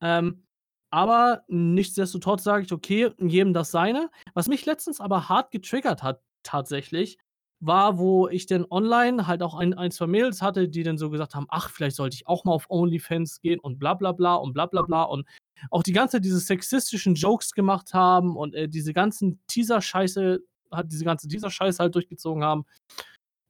Ähm, 0.00 0.46
aber 0.92 1.42
nichtsdestotrotz 1.48 2.44
sage 2.44 2.64
ich, 2.64 2.72
okay, 2.72 3.10
jedem 3.18 3.54
das 3.54 3.70
seine. 3.70 4.10
Was 4.34 4.48
mich 4.48 4.66
letztens 4.66 5.00
aber 5.00 5.28
hart 5.28 5.50
getriggert 5.50 6.02
hat, 6.02 6.20
tatsächlich, 6.42 7.18
war, 7.60 7.96
wo 7.96 8.28
ich 8.28 8.46
dann 8.46 8.66
online 8.68 9.26
halt 9.26 9.42
auch 9.42 9.54
ein, 9.54 9.72
ein, 9.72 9.90
zwei 9.90 10.06
Mädels 10.06 10.42
hatte, 10.42 10.68
die 10.68 10.82
dann 10.82 10.98
so 10.98 11.08
gesagt 11.08 11.34
haben, 11.34 11.46
ach, 11.48 11.70
vielleicht 11.70 11.96
sollte 11.96 12.14
ich 12.14 12.26
auch 12.26 12.44
mal 12.44 12.52
auf 12.52 12.66
OnlyFans 12.68 13.40
gehen 13.40 13.58
und 13.58 13.78
bla 13.78 13.94
bla 13.94 14.12
bla 14.12 14.34
und 14.34 14.52
bla 14.52 14.66
bla 14.66 14.82
bla 14.82 15.04
und 15.04 15.26
auch 15.70 15.82
die 15.82 15.92
ganze 15.92 16.16
Zeit 16.16 16.24
diese 16.24 16.40
sexistischen 16.40 17.14
Jokes 17.14 17.52
gemacht 17.52 17.94
haben 17.94 18.36
und 18.36 18.54
äh, 18.54 18.68
diese 18.68 18.92
ganzen 18.92 19.40
Teaser-Scheiße, 19.46 20.40
hat 20.72 20.92
diese 20.92 21.04
ganze 21.04 21.28
Teaser-Scheiße 21.28 21.78
halt 21.78 21.94
durchgezogen 21.94 22.44
haben. 22.44 22.66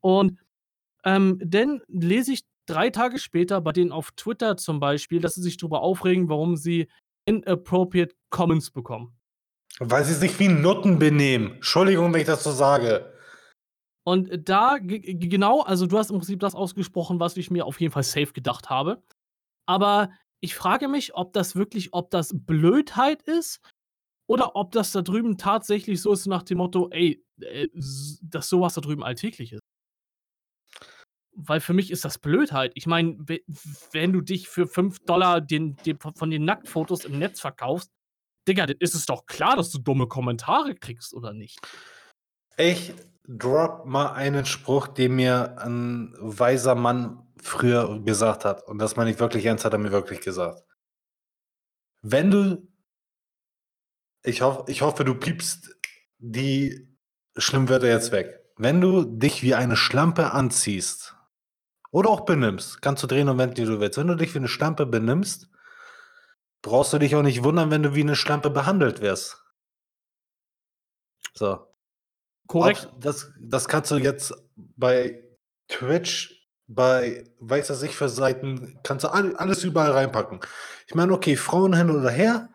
Und 0.01 0.39
ähm, 1.05 1.41
dann 1.43 1.81
lese 1.89 2.35
ich 2.35 2.45
drei 2.67 2.91
Tage 2.91 3.19
später 3.19 3.61
bei 3.61 3.73
denen 3.73 3.91
auf 3.91 4.13
Twitter 4.13 4.57
zum 4.57 4.79
Beispiel, 4.79 5.21
dass 5.21 5.35
sie 5.35 5.43
sich 5.43 5.57
darüber 5.57 5.81
aufregen, 5.81 6.29
warum 6.29 6.57
sie 6.57 6.89
inappropriate 7.27 8.15
Comments 8.31 8.71
bekommen. 8.71 9.17
Weil 9.79 10.05
sie 10.05 10.15
sich 10.15 10.39
wie 10.39 10.49
Nutten 10.49 10.99
benehmen. 10.99 11.55
Entschuldigung, 11.55 12.13
wenn 12.13 12.21
ich 12.21 12.27
das 12.27 12.45
so 12.45 12.53
sage. 12.53 13.13
Und 14.05 14.49
da, 14.49 14.79
genau, 14.81 15.61
also 15.63 15.87
du 15.87 15.97
hast 15.97 16.11
im 16.11 16.19
Prinzip 16.19 16.41
das 16.41 16.55
ausgesprochen, 16.55 17.21
was 17.21 17.37
ich 17.37 17.51
mir 17.51 17.67
auf 17.67 17.81
jeden 17.81 17.93
Fall 17.93 18.03
safe 18.03 18.33
gedacht 18.33 18.69
habe. 18.69 19.03
Aber 19.67 20.11
ich 20.41 20.55
frage 20.55 20.89
mich, 20.89 21.15
ob 21.15 21.33
das 21.33 21.55
wirklich, 21.55 21.93
ob 21.93 22.11
das 22.11 22.33
Blödheit 22.35 23.23
ist 23.23 23.61
oder 24.29 24.57
ob 24.57 24.73
das 24.73 24.91
da 24.91 25.03
drüben 25.03 25.39
tatsächlich 25.39 26.03
so 26.03 26.13
ist 26.13 26.27
nach 26.27 26.43
dem 26.43 26.59
Motto, 26.59 26.89
ey, 26.91 27.25
äh, 27.41 27.69
dass 28.23 28.49
sowas 28.49 28.75
da 28.75 28.81
drüben 28.81 29.05
alltäglich 29.05 29.53
ist. 29.53 29.63
Weil 31.45 31.61
für 31.61 31.73
mich 31.73 31.91
ist 31.91 32.05
das 32.05 32.19
Blödheit. 32.19 32.73
Ich 32.75 32.87
meine, 32.87 33.19
wenn 33.93 34.13
du 34.13 34.21
dich 34.21 34.49
für 34.49 34.67
5 34.67 35.01
Dollar 35.01 35.41
den, 35.41 35.77
den, 35.87 35.99
von 35.99 36.31
den 36.31 36.45
Nacktfotos 36.45 37.05
im 37.05 37.19
Netz 37.19 37.41
verkaufst, 37.41 37.91
Digga, 38.49 38.67
dann 38.67 38.77
ist 38.81 38.95
es 38.95 39.07
doch 39.07 39.27
klar, 39.27 39.57
dass 39.57 39.71
du 39.71 39.79
dumme 39.79 40.09
Kommentare 40.09 40.75
kriegst, 40.75 41.15
oder 41.15 41.33
nicht? 41.33 41.61
Ich 42.57 42.93
drop 43.27 43.87
mal 43.87 44.13
einen 44.13 44.45
Spruch, 44.47 44.89
den 44.89 45.15
mir 45.17 45.59
ein 45.59 46.15
weiser 46.19 46.75
Mann 46.75 47.27
früher 47.41 48.01
gesagt 48.01 48.45
hat. 48.45 48.67
Und 48.67 48.79
das 48.79 48.97
meine 48.97 49.11
ich 49.11 49.21
wirklich 49.21 49.47
ernst, 49.47 49.65
hat 49.65 49.73
er 49.73 49.79
mir 49.79 49.93
wirklich 49.93 50.21
gesagt. 50.21 50.63
Wenn 52.03 52.31
du, 52.31 52.69
ich, 54.25 54.43
hoff, 54.43 54.69
ich 54.69 54.83
hoffe, 54.83 55.05
du 55.05 55.15
piepst 55.15 55.77
die 56.19 56.89
Schlimmwörter 57.37 57.89
jetzt 57.89 58.13
weg. 58.13 58.41
Wenn 58.57 58.81
du 58.81 59.05
dich 59.05 59.43
wie 59.43 59.55
eine 59.55 59.77
Schlampe 59.77 60.33
anziehst 60.33 61.17
oder 61.93 62.09
auch 62.09 62.23
benimmst, 62.23 62.83
kannst 62.83 63.03
du 63.03 63.07
drehen 63.07 63.29
und 63.29 63.39
wenden, 63.39 63.59
wie 63.59 63.65
du 63.65 63.79
willst. 63.79 63.99
Wenn 63.99 64.09
du 64.09 64.17
dich 64.17 64.35
wie 64.35 64.39
eine 64.39 64.49
Schlampe 64.49 64.87
benimmst, 64.87 65.49
brauchst 66.63 66.93
du 66.93 66.99
dich 66.99 67.15
auch 67.15 67.23
nicht 67.23 67.45
wundern, 67.45 67.71
wenn 67.71 67.83
du 67.83 67.95
wie 67.95 68.01
eine 68.01 68.17
Schlampe 68.17 68.51
behandelt 68.51 69.01
wirst. 69.01 69.45
So. 71.35 71.67
Korrekt. 72.47 72.89
Ob, 72.91 73.01
das, 73.01 73.31
das 73.39 73.69
kannst 73.69 73.91
du 73.91 73.97
jetzt 73.97 74.35
bei 74.57 75.23
Twitch, 75.69 76.49
bei 76.67 77.25
weiß 77.41 77.71
was 77.71 77.83
ich 77.83 77.95
für 77.95 78.09
Seiten, 78.09 78.81
kannst 78.83 79.05
du 79.05 79.09
alles 79.09 79.63
überall 79.63 79.93
reinpacken. 79.93 80.41
Ich 80.87 80.95
meine, 80.95 81.13
okay, 81.13 81.37
Frauen 81.37 81.75
hin 81.75 81.91
oder 81.91 82.11
her. 82.11 82.49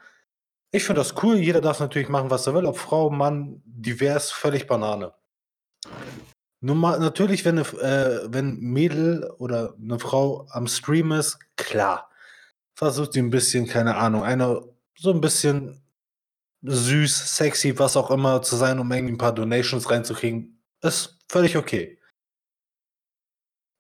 Ich 0.72 0.84
finde 0.84 1.02
das 1.02 1.22
cool. 1.24 1.38
Jeder 1.38 1.62
darf 1.62 1.80
natürlich 1.80 2.10
machen, 2.10 2.32
was 2.32 2.48
er 2.48 2.56
will. 2.56 2.66
Ob 2.66 2.78
Frau, 2.78 3.12
Mann, 3.12 3.62
divers, 3.66 4.32
völlig 4.32 4.68
Banane. 4.68 5.14
Nur 6.60 6.76
mal, 6.76 7.00
natürlich, 7.00 7.46
wenn, 7.46 7.60
eine, 7.60 7.68
äh, 7.80 8.28
wenn 8.32 8.58
ein 8.58 8.60
Mädel 8.60 9.30
oder 9.38 9.76
eine 9.80 10.00
Frau 10.00 10.48
am 10.50 10.68
Stream 10.68 11.12
ist, 11.12 11.40
klar. 11.56 12.10
Versucht 12.74 13.14
sie 13.14 13.20
ein 13.20 13.30
bisschen, 13.30 13.68
keine 13.68 13.96
Ahnung, 13.96 14.24
eine 14.24 14.64
so 14.96 15.12
ein 15.12 15.22
bisschen 15.22 15.82
süß, 16.64 17.38
sexy, 17.38 17.78
was 17.78 17.96
auch 17.98 18.12
immer 18.12 18.42
zu 18.42 18.56
sein, 18.56 18.80
um 18.80 18.92
irgendwie 18.92 19.14
ein 19.14 19.20
paar 19.20 19.34
Donations 19.34 19.90
reinzukriegen, 19.90 20.64
ist 20.82 21.20
völlig 21.30 21.58
okay. 21.58 22.00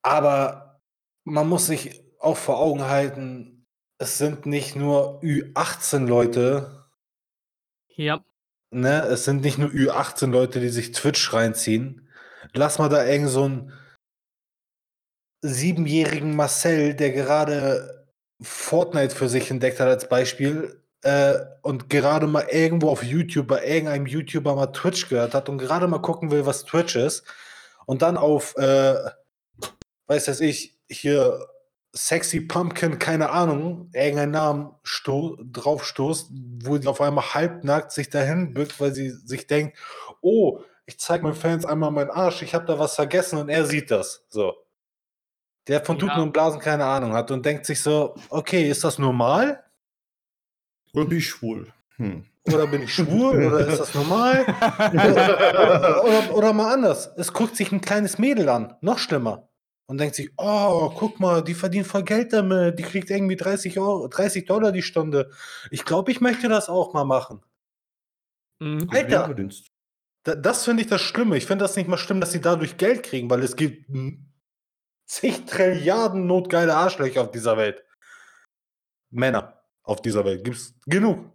Aber 0.03 0.81
man 1.23 1.49
muss 1.49 1.67
sich 1.67 2.03
auch 2.19 2.37
vor 2.37 2.59
Augen 2.59 2.83
halten, 2.83 3.65
es 3.97 4.17
sind 4.17 4.45
nicht 4.45 4.75
nur 4.75 5.21
Ü18-Leute. 5.21 6.85
Ja. 7.87 8.23
Ne, 8.69 9.01
es 9.05 9.25
sind 9.25 9.41
nicht 9.41 9.57
nur 9.57 9.69
Ü18-Leute, 9.69 10.59
die 10.59 10.69
sich 10.69 10.91
Twitch 10.91 11.33
reinziehen. 11.33 12.06
Lass 12.53 12.79
mal 12.79 12.89
da 12.89 13.05
irgend 13.05 13.29
so 13.29 13.47
ein 13.47 13.73
siebenjährigen 15.41 16.35
Marcel, 16.35 16.95
der 16.95 17.11
gerade 17.11 18.05
Fortnite 18.41 19.15
für 19.15 19.29
sich 19.29 19.49
entdeckt 19.51 19.79
hat 19.79 19.87
als 19.87 20.09
Beispiel 20.09 20.83
äh, 21.03 21.35
und 21.61 21.89
gerade 21.89 22.27
mal 22.27 22.47
irgendwo 22.49 22.89
auf 22.89 23.03
YouTube 23.03 23.47
bei 23.47 23.65
irgendeinem 23.65 24.05
YouTuber 24.05 24.55
mal 24.55 24.67
Twitch 24.67 25.09
gehört 25.09 25.33
hat 25.33 25.49
und 25.49 25.57
gerade 25.57 25.87
mal 25.87 26.01
gucken 26.01 26.31
will, 26.31 26.45
was 26.45 26.65
Twitch 26.65 26.95
ist 26.95 27.23
und 27.85 28.01
dann 28.01 28.17
auf, 28.17 28.55
äh, 28.57 28.95
weiß 30.07 30.25
das 30.25 30.39
ich, 30.39 30.77
hier 30.89 31.47
Sexy 31.95 32.41
Pumpkin, 32.41 32.99
keine 32.99 33.29
Ahnung, 33.31 33.89
irgendeinen 33.93 34.31
Namen 34.31 34.75
sto 34.83 35.37
drauf 35.41 35.83
wo 35.97 36.77
sie 36.77 36.87
auf 36.87 37.01
einmal 37.01 37.33
halbnackt 37.33 37.91
sich 37.91 38.09
dahin 38.09 38.53
bückt, 38.53 38.79
weil 38.79 38.93
sie 38.93 39.09
sich 39.09 39.47
denkt, 39.47 39.77
oh, 40.21 40.61
ich 40.87 40.97
zeige 40.99 41.23
meinen 41.23 41.35
Fans 41.35 41.65
einmal 41.65 41.91
meinen 41.91 42.09
Arsch, 42.09 42.41
ich 42.41 42.55
habe 42.55 42.65
da 42.65 42.79
was 42.79 42.95
vergessen 42.95 43.37
und 43.37 43.49
er 43.49 43.65
sieht 43.65 43.91
das. 43.91 44.25
So. 44.29 44.55
Der 45.67 45.83
von 45.83 45.99
Tuten 45.99 46.15
Ja. 46.15 46.23
und 46.23 46.31
Blasen 46.31 46.61
keine 46.61 46.85
Ahnung 46.85 47.11
hat 47.11 47.29
und 47.29 47.45
denkt 47.45 47.65
sich 47.65 47.83
so, 47.83 48.15
okay, 48.29 48.69
ist 48.69 48.85
das 48.85 48.97
normal? 48.97 49.63
Oder 50.93 51.05
bin 51.05 51.17
ich 51.17 51.27
schwul? 51.27 51.71
Hm. 51.97 52.25
Oder 52.47 52.67
bin 52.67 52.83
ich 52.83 52.93
schwul? 52.93 53.45
oder 53.47 53.67
ist 53.67 53.79
das 53.79 53.93
normal? 53.93 54.45
oder, 54.93 56.03
oder, 56.05 56.35
oder 56.35 56.53
mal 56.53 56.73
anders. 56.73 57.11
Es 57.17 57.33
guckt 57.33 57.57
sich 57.57 57.69
ein 57.73 57.81
kleines 57.81 58.17
Mädel 58.17 58.47
an, 58.47 58.77
noch 58.79 58.97
schlimmer. 58.97 59.49
Und 59.89 59.99
denkt 59.99 60.15
sich, 60.15 60.31
oh, 60.37 60.89
guck 60.95 61.19
mal, 61.19 61.41
die 61.41 61.53
verdient 61.53 61.87
voll 61.87 62.03
Geld 62.03 62.31
damit. 62.33 62.77
Die 62.79 62.83
kriegt 62.83 63.09
irgendwie 63.09 63.37
30, 63.37 63.79
Euro, 63.79 64.07
30 64.07 64.45
Dollar 64.45 64.71
die 64.73 64.81
Stunde. 64.81 65.31
Ich 65.71 65.85
glaube, 65.85 66.11
ich 66.11 66.19
möchte 66.21 66.49
das 66.49 66.67
auch 66.69 66.93
mal 66.93 67.05
machen. 67.05 67.41
Mhm. 68.59 68.89
Alter. 68.89 69.33
Das 70.35 70.65
finde 70.65 70.83
ich 70.83 70.89
das 70.89 71.01
Schlimme. 71.01 71.37
Ich 71.37 71.45
finde 71.45 71.63
das 71.63 71.75
nicht 71.75 71.87
mal 71.87 71.97
schlimm, 71.97 72.19
dass 72.19 72.31
sie 72.31 72.41
dadurch 72.41 72.77
Geld 72.77 73.03
kriegen, 73.03 73.29
weil 73.29 73.43
es 73.43 73.55
gibt 73.55 73.89
zig 75.05 75.45
Trilliarden 75.45 76.25
notgeile 76.27 76.75
Arschlöcher 76.75 77.21
auf 77.21 77.31
dieser 77.31 77.57
Welt. 77.57 77.83
Männer 79.09 79.61
auf 79.83 80.01
dieser 80.01 80.25
Welt. 80.25 80.43
Gibt 80.43 80.57
es 80.57 80.75
genug. 80.85 81.31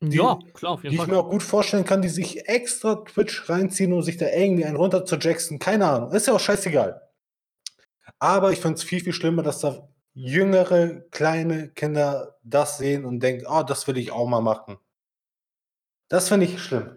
die- 0.00 0.16
ja, 0.18 0.38
klar, 0.54 0.72
auf 0.74 0.80
Die 0.82 0.86
jeden 0.86 0.94
ich 0.94 1.00
Fall. 1.00 1.08
mir 1.12 1.18
auch 1.20 1.28
gut 1.30 1.42
vorstellen 1.42 1.84
kann, 1.84 2.00
die 2.02 2.08
sich 2.08 2.48
extra 2.48 2.94
Twitch 3.04 3.48
reinziehen, 3.48 3.92
um 3.92 4.02
sich 4.02 4.16
da 4.16 4.26
irgendwie 4.30 4.64
einen 4.64 4.76
runter 4.76 5.04
zu 5.04 5.16
jackson. 5.16 5.58
Keine 5.58 5.88
Ahnung. 5.88 6.12
Ist 6.12 6.28
ja 6.28 6.34
auch 6.34 6.40
scheißegal. 6.40 7.02
Aber 8.20 8.52
ich 8.52 8.60
finde 8.60 8.74
es 8.76 8.84
viel, 8.84 9.02
viel 9.02 9.12
schlimmer, 9.12 9.42
dass 9.42 9.58
da 9.60 9.88
jüngere, 10.14 11.00
kleine 11.10 11.70
Kinder 11.70 12.38
das 12.44 12.78
sehen 12.78 13.04
und 13.04 13.20
denken, 13.20 13.46
oh, 13.48 13.64
das 13.64 13.86
will 13.88 13.98
ich 13.98 14.12
auch 14.12 14.28
mal 14.28 14.40
machen. 14.40 14.78
Das 16.08 16.28
finde 16.28 16.46
ich 16.46 16.62
schlimm. 16.62 16.96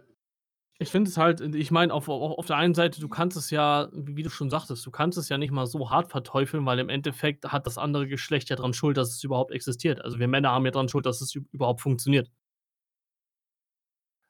Ich 0.82 0.89
finde 0.89 1.11
es 1.11 1.17
halt, 1.17 1.41
ich 1.41 1.69
meine, 1.69 1.93
auf, 1.93 2.09
auf, 2.09 2.39
auf 2.39 2.45
der 2.47 2.55
einen 2.55 2.73
Seite, 2.73 2.99
du 2.99 3.07
kannst 3.07 3.38
es 3.38 3.51
ja, 3.51 3.88
wie 3.93 4.15
wie 4.15 4.23
du 4.23 4.32
schon 4.32 4.49
sagtest, 4.49 4.84
du 4.84 4.89
kannst 4.89 5.15
es 5.15 5.29
ja 5.29 5.38
nicht 5.38 5.51
mal 5.51 5.67
so 5.67 5.91
hart 5.91 6.09
verteufeln, 6.09 6.65
weil 6.65 6.79
im 6.79 6.89
Endeffekt 6.89 7.45
hat 7.45 7.67
das 7.67 7.77
andere 7.77 8.07
Geschlecht 8.07 8.49
ja 8.49 8.55
dran 8.55 8.73
schuld, 8.73 8.97
dass 8.97 9.11
es 9.11 9.23
überhaupt 9.23 9.51
existiert. 9.51 10.03
Also 10.03 10.17
wir 10.17 10.27
Männer 10.27 10.49
haben 10.49 10.65
ja 10.65 10.71
dran 10.71 10.89
schuld, 10.89 11.05
dass 11.05 11.21
es 11.21 11.36
überhaupt 11.51 11.82
funktioniert. 11.82 12.32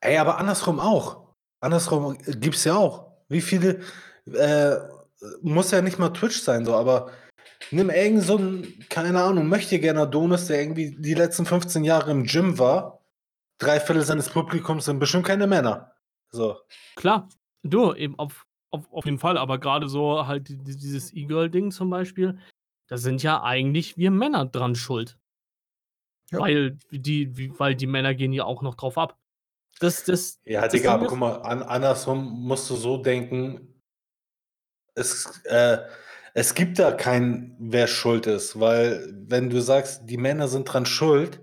Ey, 0.02 0.18
aber 0.18 0.36
andersrum 0.36 0.78
auch. 0.78 1.34
Andersrum 1.60 2.18
gibt 2.18 2.56
es 2.56 2.64
ja 2.64 2.76
auch. 2.76 3.12
Wie 3.30 3.40
viele, 3.40 3.80
äh, 4.26 4.76
muss 5.40 5.70
ja 5.70 5.80
nicht 5.80 5.98
mal 5.98 6.10
Twitch 6.10 6.42
sein, 6.42 6.66
so, 6.66 6.74
aber 6.74 7.12
nimm 7.70 7.88
irgend 7.88 8.24
so 8.24 8.36
einen, 8.36 8.84
keine 8.90 9.22
Ahnung, 9.22 9.48
möchte 9.48 9.78
gerne 9.78 10.02
Adonis, 10.02 10.48
der 10.48 10.60
irgendwie 10.60 10.96
die 10.98 11.14
letzten 11.14 11.46
15 11.46 11.82
Jahre 11.82 12.10
im 12.10 12.24
Gym 12.24 12.58
war. 12.58 13.00
Drei 13.56 13.80
Viertel 13.80 14.04
seines 14.04 14.28
Publikums 14.28 14.84
sind 14.84 14.98
bestimmt 14.98 15.24
keine 15.24 15.46
Männer. 15.46 15.91
So. 16.34 16.58
Klar, 16.96 17.28
du, 17.62 17.92
eben 17.94 18.18
auf, 18.18 18.46
auf, 18.70 18.90
auf 18.92 19.04
jeden 19.04 19.18
Fall, 19.18 19.36
aber 19.36 19.58
gerade 19.58 19.88
so 19.88 20.26
halt 20.26 20.48
die- 20.48 20.56
die- 20.56 20.76
dieses 20.76 21.12
E-Girl-Ding 21.12 21.70
zum 21.70 21.90
Beispiel, 21.90 22.38
da 22.88 22.96
sind 22.96 23.22
ja 23.22 23.42
eigentlich 23.42 23.96
wir 23.96 24.10
Männer 24.10 24.46
dran 24.46 24.74
schuld. 24.74 25.18
Ja. 26.30 26.38
Weil 26.40 26.78
die, 26.90 27.52
weil 27.58 27.74
die 27.74 27.86
Männer 27.86 28.14
gehen 28.14 28.32
ja 28.32 28.44
auch 28.44 28.62
noch 28.62 28.74
drauf 28.74 28.96
ab. 28.96 29.18
Das, 29.80 30.04
das, 30.04 30.40
Ja, 30.44 30.62
das 30.62 30.72
Digga, 30.72 30.94
aber 30.94 31.06
guck 31.06 31.18
mal, 31.18 31.36
an, 31.42 31.62
andersrum 31.62 32.24
musst 32.46 32.68
du 32.70 32.76
so 32.76 32.96
denken, 32.96 33.80
es, 34.94 35.40
äh, 35.44 35.78
es 36.34 36.54
gibt 36.54 36.78
da 36.78 36.92
kein, 36.92 37.56
wer 37.58 37.86
schuld 37.86 38.26
ist, 38.26 38.58
weil 38.58 39.12
wenn 39.28 39.50
du 39.50 39.60
sagst, 39.60 40.08
die 40.08 40.16
Männer 40.16 40.48
sind 40.48 40.64
dran 40.64 40.86
schuld, 40.86 41.40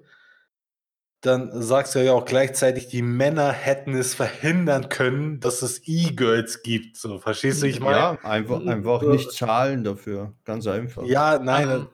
dann 1.22 1.62
sagst 1.62 1.96
du 1.96 2.04
ja 2.04 2.14
auch 2.14 2.26
gleichzeitig, 2.26 2.88
die 2.88 3.02
Männer 3.02 3.52
hätten 3.52 3.94
es 3.94 4.16
verhindern 4.16 4.88
können, 4.88 5.40
dass 5.42 5.62
es 5.62 5.82
E-Girls 5.86 6.64
gibt. 6.64 6.96
So, 6.96 7.20
verstehst 7.20 7.62
du, 7.62 7.68
ich 7.68 7.82
meine? 7.82 7.98
Ja, 7.98 8.18
einfach, 8.24 8.66
einfach 8.66 9.02
nicht 9.02 9.32
zahlen 9.32 9.84
dafür. 9.84 10.34
Ganz 10.46 10.66
einfach. 10.66 11.04
Ja, 11.04 11.38
nein, 11.40 11.70
Ähm, 11.70 11.88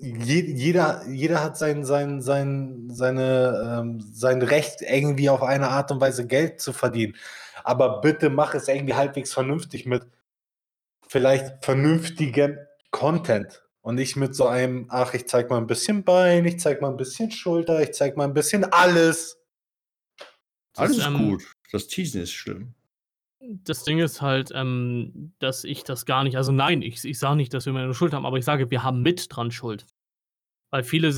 je, 0.00 0.40
jeder, 0.40 1.06
jeder 1.08 1.42
hat 1.42 1.56
sein, 1.56 1.84
sein, 1.84 2.20
sein, 2.20 2.88
seine, 2.90 3.80
ähm, 3.80 4.00
sein 4.00 4.42
Recht, 4.42 4.82
irgendwie 4.82 5.30
auf 5.30 5.42
eine 5.42 5.68
Art 5.68 5.92
und 5.92 6.00
Weise 6.00 6.26
Geld 6.26 6.60
zu 6.60 6.72
verdienen. 6.72 7.14
Aber 7.62 8.00
bitte 8.00 8.30
mach 8.30 8.54
es 8.54 8.68
irgendwie 8.68 8.94
halbwegs 8.94 9.32
vernünftig 9.32 9.86
mit 9.86 10.02
vielleicht 11.06 11.64
vernünftigem 11.64 12.58
Content. 12.90 13.62
Und 13.86 13.94
nicht 13.94 14.16
mit 14.16 14.34
so 14.34 14.48
einem, 14.48 14.86
ach, 14.88 15.14
ich 15.14 15.28
zeig 15.28 15.48
mal 15.48 15.58
ein 15.58 15.68
bisschen 15.68 16.02
Bein, 16.02 16.44
ich 16.44 16.58
zeig 16.58 16.80
mal 16.82 16.88
ein 16.90 16.96
bisschen 16.96 17.30
Schulter, 17.30 17.80
ich 17.80 17.92
zeig 17.92 18.16
mal 18.16 18.24
ein 18.24 18.34
bisschen 18.34 18.64
alles. 18.64 19.38
Alles 20.76 20.96
Das, 20.96 21.06
ist 21.06 21.06
ähm, 21.06 21.28
gut. 21.30 21.44
Das 21.70 21.86
Teasen 21.86 22.20
ist 22.22 22.32
schlimm. 22.32 22.74
Das 23.38 23.84
Ding 23.84 24.00
ist 24.00 24.20
halt, 24.20 24.50
ähm, 24.52 25.34
dass 25.38 25.62
ich 25.62 25.84
das 25.84 26.04
gar 26.04 26.24
nicht, 26.24 26.36
also 26.36 26.50
nein, 26.50 26.82
ich, 26.82 27.04
ich 27.04 27.16
sage 27.16 27.36
nicht, 27.36 27.54
dass 27.54 27.64
wir 27.64 27.72
Männer 27.72 27.94
Schuld 27.94 28.12
haben, 28.12 28.26
aber 28.26 28.38
ich 28.38 28.44
sage, 28.44 28.72
wir 28.72 28.82
haben 28.82 29.02
mit 29.02 29.28
dran 29.30 29.52
Schuld. 29.52 29.86
Weil 30.72 30.82
viele 30.82 31.06
Ja, 31.06 31.14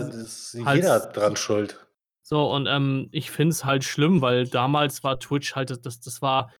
s- 0.00 0.10
das, 0.10 0.56
halt- 0.64 0.76
jeder 0.82 0.94
hat 0.94 1.16
dran 1.16 1.36
schuld. 1.36 1.78
so 2.26 2.50
und 2.52 2.66
ähm, 2.66 3.08
ich 3.12 3.30
finde 3.30 3.52
es 3.52 3.64
halt 3.64 3.84
schlimm, 3.84 4.20
weil 4.20 4.48
damals 4.48 5.04
war 5.04 5.20
Twitch 5.20 5.54
halt, 5.54 5.70
das- 5.70 5.80
das, 5.80 6.00
das 6.00 6.20
war, 6.22 6.52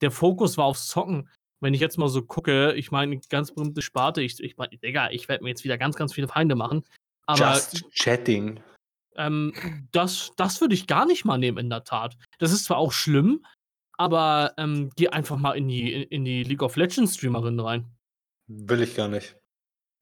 der 0.00 0.10
Fokus 0.10 0.56
war 0.58 0.64
aufs 0.64 0.88
Zocken. 0.88 1.30
Wenn 1.60 1.74
ich 1.74 1.80
jetzt 1.80 1.96
mal 1.96 2.08
so 2.08 2.22
gucke, 2.22 2.74
ich 2.74 2.90
meine, 2.90 3.18
ganz 3.30 3.52
berühmte 3.52 3.82
Sparte, 3.82 4.22
ich, 4.22 4.40
ich 4.40 4.56
meine, 4.56 4.76
Digga, 4.76 5.10
ich 5.10 5.28
werde 5.28 5.42
mir 5.42 5.50
jetzt 5.50 5.64
wieder 5.64 5.78
ganz, 5.78 5.96
ganz 5.96 6.12
viele 6.12 6.28
Feinde 6.28 6.54
machen. 6.54 6.84
Aber 7.26 7.54
Just 7.54 7.84
chatting. 7.92 8.60
ähm, 9.16 9.52
das, 9.92 10.32
das 10.36 10.60
würde 10.60 10.74
ich 10.74 10.86
gar 10.86 11.06
nicht 11.06 11.24
mal 11.24 11.38
nehmen, 11.38 11.58
in 11.58 11.70
der 11.70 11.84
Tat. 11.84 12.16
Das 12.38 12.52
ist 12.52 12.64
zwar 12.64 12.76
auch 12.76 12.92
schlimm, 12.92 13.44
aber 13.96 14.52
ähm, 14.58 14.90
geh 14.96 15.08
einfach 15.08 15.38
mal 15.38 15.52
in 15.52 15.66
die, 15.68 15.92
in, 15.92 16.02
in 16.02 16.24
die 16.24 16.44
League 16.44 16.62
of 16.62 16.76
Legends 16.76 17.14
Streamerin 17.16 17.58
rein. 17.58 17.90
Will 18.48 18.82
ich 18.82 18.94
gar 18.94 19.08
nicht. 19.08 19.36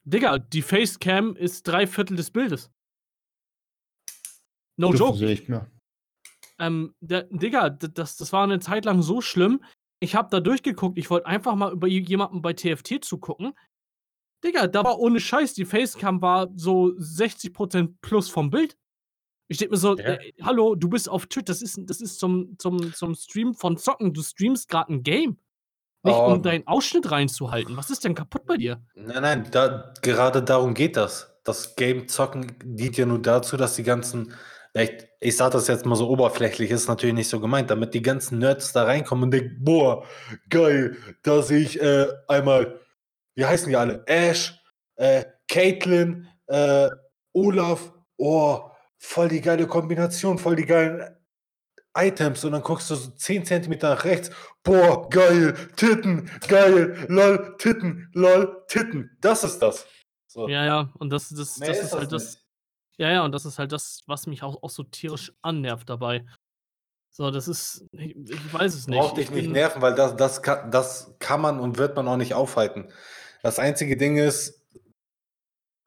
Digga, 0.05 0.39
die 0.39 0.61
Facecam 0.61 1.35
ist 1.37 1.63
drei 1.67 1.87
Viertel 1.87 2.17
des 2.17 2.31
Bildes. 2.31 2.71
No 4.77 4.91
Dürfen 4.91 5.07
joke. 5.07 5.19
sie 5.19 5.27
nicht 5.27 5.49
mehr. 5.49 5.71
Ähm, 6.59 6.95
der, 7.01 7.23
Digga, 7.31 7.71
das, 7.71 8.17
das 8.17 8.33
war 8.33 8.45
eine 8.45 8.59
Zeit 8.59 8.85
lang 8.85 9.03
so 9.03 9.21
schlimm. 9.21 9.65
Ich 10.05 10.15
habe 10.15 10.29
da 10.31 10.41
durchgeguckt. 10.41 10.99
Ich 10.99 11.09
wollte 11.11 11.27
einfach 11.27 11.55
mal 11.55 11.73
über 11.73 11.87
jemanden 11.89 12.43
bei 12.43 12.53
TFT 12.53 13.03
zugucken. 13.05 13.55
Digga, 14.45 14.67
da 14.67 14.85
war 14.85 14.99
ohne 14.99 15.19
Scheiß, 15.21 15.55
die 15.55 15.65
Facecam 15.65 16.21
war 16.21 16.49
so 16.55 16.89
60% 16.99 17.95
plus 18.03 18.29
vom 18.29 18.51
Bild. 18.51 18.77
Ich 19.49 19.57
denke 19.59 19.73
mir 19.75 19.79
so, 19.79 19.97
Ja. 19.97 20.05
äh, 20.05 20.33
hallo, 20.43 20.75
du 20.75 20.89
bist 20.89 21.09
auf 21.09 21.27
Twitch, 21.27 21.47
das 21.47 21.63
ist, 21.63 21.79
das 21.85 22.01
ist 22.03 22.19
zum, 22.19 22.57
zum, 22.59 22.93
zum 22.93 23.15
Stream 23.15 23.55
von 23.55 23.77
Zocken. 23.79 24.13
Du 24.13 24.23
streamst 24.23 24.69
gerade 24.69 24.93
ein 24.93 25.03
Game. 25.03 25.39
Nicht 26.03 26.15
Oh. 26.17 26.33
um 26.35 26.43
deinen 26.43 26.67
Ausschnitt 26.67 27.11
reinzuhalten. 27.11 27.77
Was 27.79 27.89
ist 27.89 28.05
denn 28.05 28.15
kaputt 28.15 28.45
bei 28.45 28.59
dir? 28.59 28.83
Nein, 28.95 29.23
nein, 29.23 29.49
da, 29.51 29.95
gerade 30.03 30.43
darum 30.43 30.75
geht 30.75 30.99
das. 30.99 31.31
Das 31.45 31.77
Game-Zocken 31.77 32.57
dient 32.63 32.99
ja 32.99 33.07
nur 33.07 33.21
dazu, 33.23 33.57
dass 33.57 33.77
die 33.77 33.83
ganzen, 33.83 34.35
vielleicht, 34.75 35.09
ich 35.21 35.37
sage 35.37 35.53
das 35.53 35.69
jetzt 35.69 35.87
mal 35.87 35.95
so 35.95 36.09
oberflächlich, 36.09 36.71
ist 36.71 36.89
natürlich 36.89 37.15
nicht 37.15 37.29
so 37.29 37.41
gemeint, 37.41 37.71
damit 37.71 37.95
die 37.95 38.03
ganzen 38.03 38.39
Nerds 38.39 38.73
da 38.73 38.85
reinkommen 38.85 39.25
und 39.25 39.31
denken, 39.31 39.57
boah, 39.61 40.05
geil, 40.51 40.97
da 41.23 41.43
sehe 41.43 41.61
ich 41.61 41.81
äh, 41.81 42.09
einmal, 42.29 42.81
wie 43.35 43.45
heißen 43.45 43.69
die 43.69 43.77
alle? 43.77 44.03
Ash, 44.07 44.61
äh, 44.97 45.25
Caitlin, 45.49 46.27
äh, 46.49 46.89
Olaf, 47.33 47.93
oh, 48.17 48.71
voll 48.99 49.29
die 49.29 49.41
geile 49.41 49.67
Kombination, 49.67 50.39
voll 50.39 50.57
die 50.57 50.67
geilen 50.67 51.05
Items 51.97 52.45
und 52.45 52.53
dann 52.53 52.63
guckst 52.63 52.91
du 52.91 52.97
so 52.97 53.11
10 53.11 53.45
Zentimeter 53.45 53.91
nach 53.91 54.05
rechts, 54.05 54.31
boah, 54.65 55.09
geil, 55.09 55.55
Titten, 55.77 56.29
geil, 56.49 57.07
lol, 57.09 57.55
Titten, 57.59 58.11
lol, 58.13 58.65
Titten. 58.67 59.17
Das 59.21 59.45
ist 59.45 59.61
das. 59.61 59.87
So. 60.27 60.49
Ja, 60.49 60.65
ja, 60.65 60.93
und 60.99 61.11
das, 61.11 61.29
das, 61.29 61.55
das 61.55 61.69
ist 61.69 61.85
ist 61.85 61.93
halt 61.95 62.11
das. 62.11 62.44
Ja, 62.97 63.11
ja, 63.11 63.25
und 63.25 63.33
das 63.33 63.45
ist 63.45 63.59
halt 63.59 63.73
das, 63.73 64.03
was 64.07 64.27
mich 64.27 64.43
auch, 64.43 64.63
auch 64.63 64.71
so 64.71 64.83
tierisch 64.85 65.33
annervt 65.43 65.89
dabei. 65.89 66.25
So, 67.11 67.31
das 67.31 67.47
ist. 67.49 67.87
Ich, 67.93 68.17
ich 68.17 68.53
weiß 68.53 68.75
es 68.75 68.89
nicht. 68.89 68.99
Braucht 68.99 69.17
dich 69.17 69.27
Ich 69.27 69.33
nicht 69.33 69.51
nerven, 69.51 69.83
weil 69.83 69.95
das, 69.95 70.17
das, 70.17 70.43
kann, 70.43 70.71
das 70.71 71.15
kann 71.21 71.41
man 71.41 71.61
und 71.61 71.79
wird 71.79 71.97
man 71.97 72.09
auch 72.09 72.17
nicht 72.17 72.35
aufhalten. 72.35 72.93
Das 73.43 73.59
einzige 73.59 73.97
Ding 73.97 74.17
ist, 74.17 74.65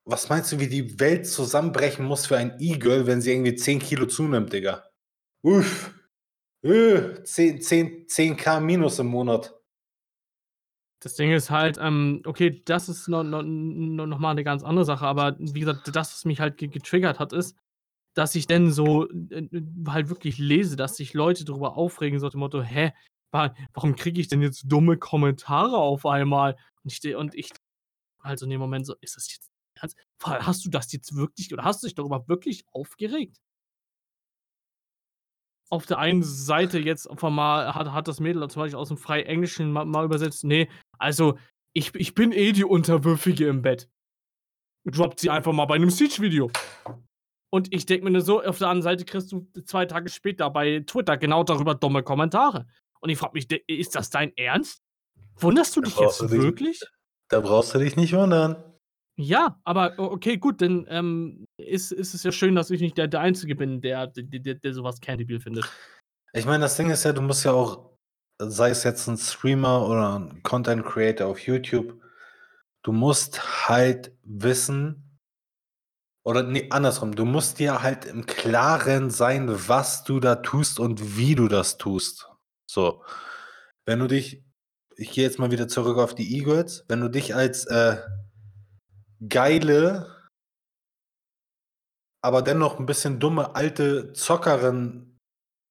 was 0.06 0.30
meinst 0.30 0.52
du, 0.52 0.60
wie 0.60 0.68
die 0.68 1.00
Welt 1.02 1.28
zusammenbrechen 1.28 2.06
muss 2.06 2.26
für 2.28 2.38
ein 2.38 2.56
E-Girl, 2.60 3.08
wenn 3.08 3.20
sie 3.20 3.34
irgendwie 3.34 3.56
10 3.56 3.80
Kilo 3.80 4.06
zunimmt, 4.06 4.54
Digga? 4.54 4.86
Uff. 5.42 5.94
Äh, 6.64 7.24
10, 7.24 7.62
10, 7.62 8.08
10k 8.08 8.62
minus 8.62 9.00
im 9.00 9.08
Monat. 9.08 9.57
Das 11.00 11.16
Ding 11.16 11.32
ist 11.32 11.52
halt, 11.52 11.78
ähm, 11.80 12.22
okay, 12.26 12.62
das 12.66 12.90
ist 12.90 13.08
noch, 13.08 13.24
noch, 13.24 13.44
noch 13.44 14.20
mal 14.20 14.32
eine 14.32 14.44
ganz 14.44 14.64
andere 14.64 14.86
Sache, 14.86 15.06
aber 15.06 15.36
wie 15.40 15.60
gesagt, 15.60 15.88
das, 15.96 16.14
was 16.14 16.26
mich 16.26 16.40
halt 16.40 16.58
getriggert 16.58 17.20
hat, 17.20 17.34
ist, 17.34 17.56
dass 18.16 18.34
ich 18.34 18.48
dann 18.48 18.72
so 18.72 19.08
äh, 19.10 19.48
halt 19.88 20.10
wirklich 20.10 20.40
lese, 20.40 20.76
dass 20.76 20.98
sich 20.98 21.14
Leute 21.14 21.46
darüber 21.46 21.78
aufregen, 21.78 22.20
so 22.20 22.30
dem 22.30 22.40
Motto, 22.40 22.62
hä, 22.62 22.94
warum 23.32 23.96
kriege 23.96 24.20
ich 24.20 24.28
denn 24.28 24.42
jetzt 24.42 24.64
dumme 24.66 24.98
Kommentare 24.98 25.78
auf 25.78 26.06
einmal? 26.06 26.58
Und 26.84 26.92
ich, 26.92 27.16
und 27.16 27.36
ich 27.36 27.52
halt 28.24 28.40
so 28.40 28.46
in 28.46 28.50
dem 28.50 28.60
Moment 28.60 28.88
so, 28.88 28.96
ist 29.02 29.16
das 29.16 29.32
jetzt 29.32 29.52
Hast 30.24 30.66
du 30.66 30.70
das 30.70 30.92
jetzt 30.92 31.16
wirklich 31.16 31.54
oder 31.54 31.64
hast 31.64 31.84
du 31.84 31.88
dich 31.88 31.96
darüber 31.96 32.28
wirklich 32.28 32.66
aufgeregt? 32.72 33.38
Auf 35.70 35.86
der 35.86 36.00
einen 36.00 36.24
Seite 36.24 36.80
jetzt 36.80 37.08
auf 37.08 37.24
einmal 37.24 37.76
hat, 37.76 37.92
hat 37.92 38.08
das 38.08 38.20
Mädel 38.20 38.48
zum 38.50 38.62
Beispiel 38.62 38.80
aus 38.80 38.88
dem 38.88 38.98
frei 38.98 39.24
Englischen 39.24 39.72
mal, 39.72 39.86
mal 39.86 40.06
übersetzt, 40.06 40.44
nee, 40.44 40.70
also 40.98 41.38
ich, 41.74 41.94
ich 41.96 42.16
bin 42.16 42.32
eh 42.32 42.54
die 42.54 42.66
Unterwürfige 42.66 43.48
im 43.48 43.62
Bett. 43.62 43.90
Droppt 44.86 45.20
sie 45.20 45.30
einfach 45.30 45.52
mal 45.52 45.66
bei 45.66 45.76
einem 45.76 45.90
Siege-Video. 45.90 46.50
Und 47.50 47.74
ich 47.74 47.86
denke 47.86 48.06
mir 48.06 48.12
nur 48.12 48.22
so, 48.22 48.42
auf 48.42 48.58
der 48.58 48.70
anderen 48.70 48.84
Seite 48.84 49.06
kriegst 49.06 49.32
du 49.32 49.48
zwei 49.66 49.86
Tage 49.86 50.10
später 50.10 50.50
bei 50.50 50.84
Twitter 50.86 51.18
genau 51.18 51.44
darüber 51.44 51.76
dumme 51.76 52.04
Kommentare. 52.04 52.66
Und 53.00 53.10
ich 53.10 53.18
frage 53.18 53.34
mich, 53.34 53.52
ist 53.68 53.96
das 53.96 54.10
dein 54.10 54.36
Ernst? 54.38 54.82
Wunderst 55.40 55.76
du 55.76 55.82
dich 55.82 55.98
jetzt 55.98 56.22
du 56.22 56.32
wirklich? 56.32 56.80
Dich, 56.80 56.90
da 57.30 57.40
brauchst 57.40 57.76
du 57.76 57.80
dich 57.80 57.96
nicht 57.96 58.14
wundern. 58.14 58.56
Ja, 59.20 59.60
aber 59.64 59.96
okay, 59.98 60.38
gut, 60.38 60.62
dann 60.62 60.86
ähm, 60.90 61.48
ist, 61.58 61.92
ist 61.92 62.14
es 62.14 62.22
ja 62.22 62.32
schön, 62.32 62.54
dass 62.54 62.70
ich 62.70 62.82
nicht 62.82 62.98
der, 62.98 63.08
der 63.08 63.22
Einzige 63.22 63.56
bin, 63.56 63.82
der, 63.82 64.08
der, 64.08 64.54
der, 64.56 64.74
sowas 64.74 65.02
Candybill 65.02 65.40
findet. 65.40 65.66
Ich 66.34 66.46
meine, 66.46 66.62
das 66.62 66.78
Ding 66.78 66.92
ist 66.92 67.04
ja, 67.04 67.14
du 67.14 67.24
musst 67.24 67.44
ja 67.44 67.52
auch, 67.52 67.98
sei 68.40 68.70
es 68.70 68.84
jetzt 68.84 69.08
ein 69.08 69.18
Streamer 69.18 69.88
oder 69.88 70.20
ein 70.20 70.44
Content 70.44 70.86
Creator 70.86 71.28
auf 71.28 71.40
YouTube, 71.40 72.00
du 72.84 72.92
musst 72.92 73.68
halt 73.68 74.16
wissen, 74.22 75.20
oder 76.24 76.44
nee, 76.44 76.68
andersrum, 76.70 77.16
du 77.16 77.26
musst 77.26 77.58
dir 77.58 77.82
halt 77.82 78.06
im 78.06 78.28
Klaren 78.28 79.10
sein, 79.10 79.48
was 79.68 80.04
du 80.04 80.20
da 80.20 80.36
tust 80.36 80.80
und 80.80 81.18
wie 81.18 81.34
du 81.34 81.48
das 81.48 81.78
tust. 81.78 82.30
So. 82.70 83.02
Wenn 83.86 84.00
du 84.00 84.08
dich, 84.08 84.44
ich 84.96 85.12
gehe 85.12 85.24
jetzt 85.24 85.40
mal 85.40 85.52
wieder 85.52 85.68
zurück 85.68 85.98
auf 85.98 86.14
die 86.14 86.36
Eagles, 86.36 86.86
wenn 86.88 87.00
du 87.00 87.10
dich 87.10 87.34
als 87.34 87.66
äh, 87.66 87.98
geile, 89.28 90.30
aber 92.22 92.42
dennoch 92.42 92.80
ein 92.80 92.86
bisschen 92.86 93.20
dumme 93.20 93.56
alte 93.56 94.14
Zockerin 94.14 95.18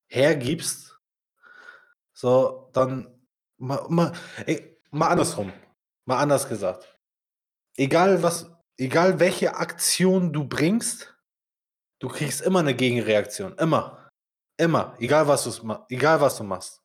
hergibst, 0.09 0.99
so, 2.15 2.71
dann 2.73 3.21
mal, 3.59 3.87
mal, 3.91 4.13
ey, 4.47 4.79
mal 4.91 5.09
andersrum, 5.09 5.53
mal 6.07 6.19
anders 6.19 6.49
gesagt. 6.49 6.99
Egal 7.77 8.23
was, 8.23 8.51
egal 8.79 9.21
welche 9.21 9.57
Aktion 9.57 10.33
du 10.33 10.49
bringst, 10.49 11.15
du 12.01 12.09
kriegst 12.09 12.41
immer 12.41 12.61
eine 12.61 12.75
Gegenreaktion. 12.75 13.57
Immer. 13.59 14.09
Immer. 14.59 14.97
Egal 14.99 15.29
was, 15.29 15.63
egal 15.91 16.21
was 16.23 16.39
du 16.39 16.45
machst. 16.45 16.83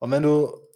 Und 0.00 0.10
wenn 0.12 0.22
du 0.22 0.66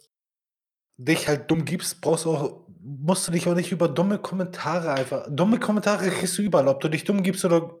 dich 0.97 1.27
halt 1.27 1.49
dumm 1.49 1.65
gibst, 1.65 1.99
brauchst 1.99 2.25
du 2.25 2.35
auch, 2.35 2.62
musst 2.83 3.27
du 3.27 3.31
dich 3.31 3.47
auch 3.47 3.55
nicht 3.55 3.71
über 3.71 3.87
dumme 3.87 4.19
Kommentare 4.19 4.93
einfach. 4.93 5.25
Dumme 5.29 5.59
Kommentare 5.59 6.09
kriegst 6.09 6.37
du 6.37 6.41
überall, 6.41 6.67
ob 6.67 6.81
du 6.81 6.89
dich 6.89 7.05
dumm 7.05 7.23
gibst 7.23 7.45
oder 7.45 7.79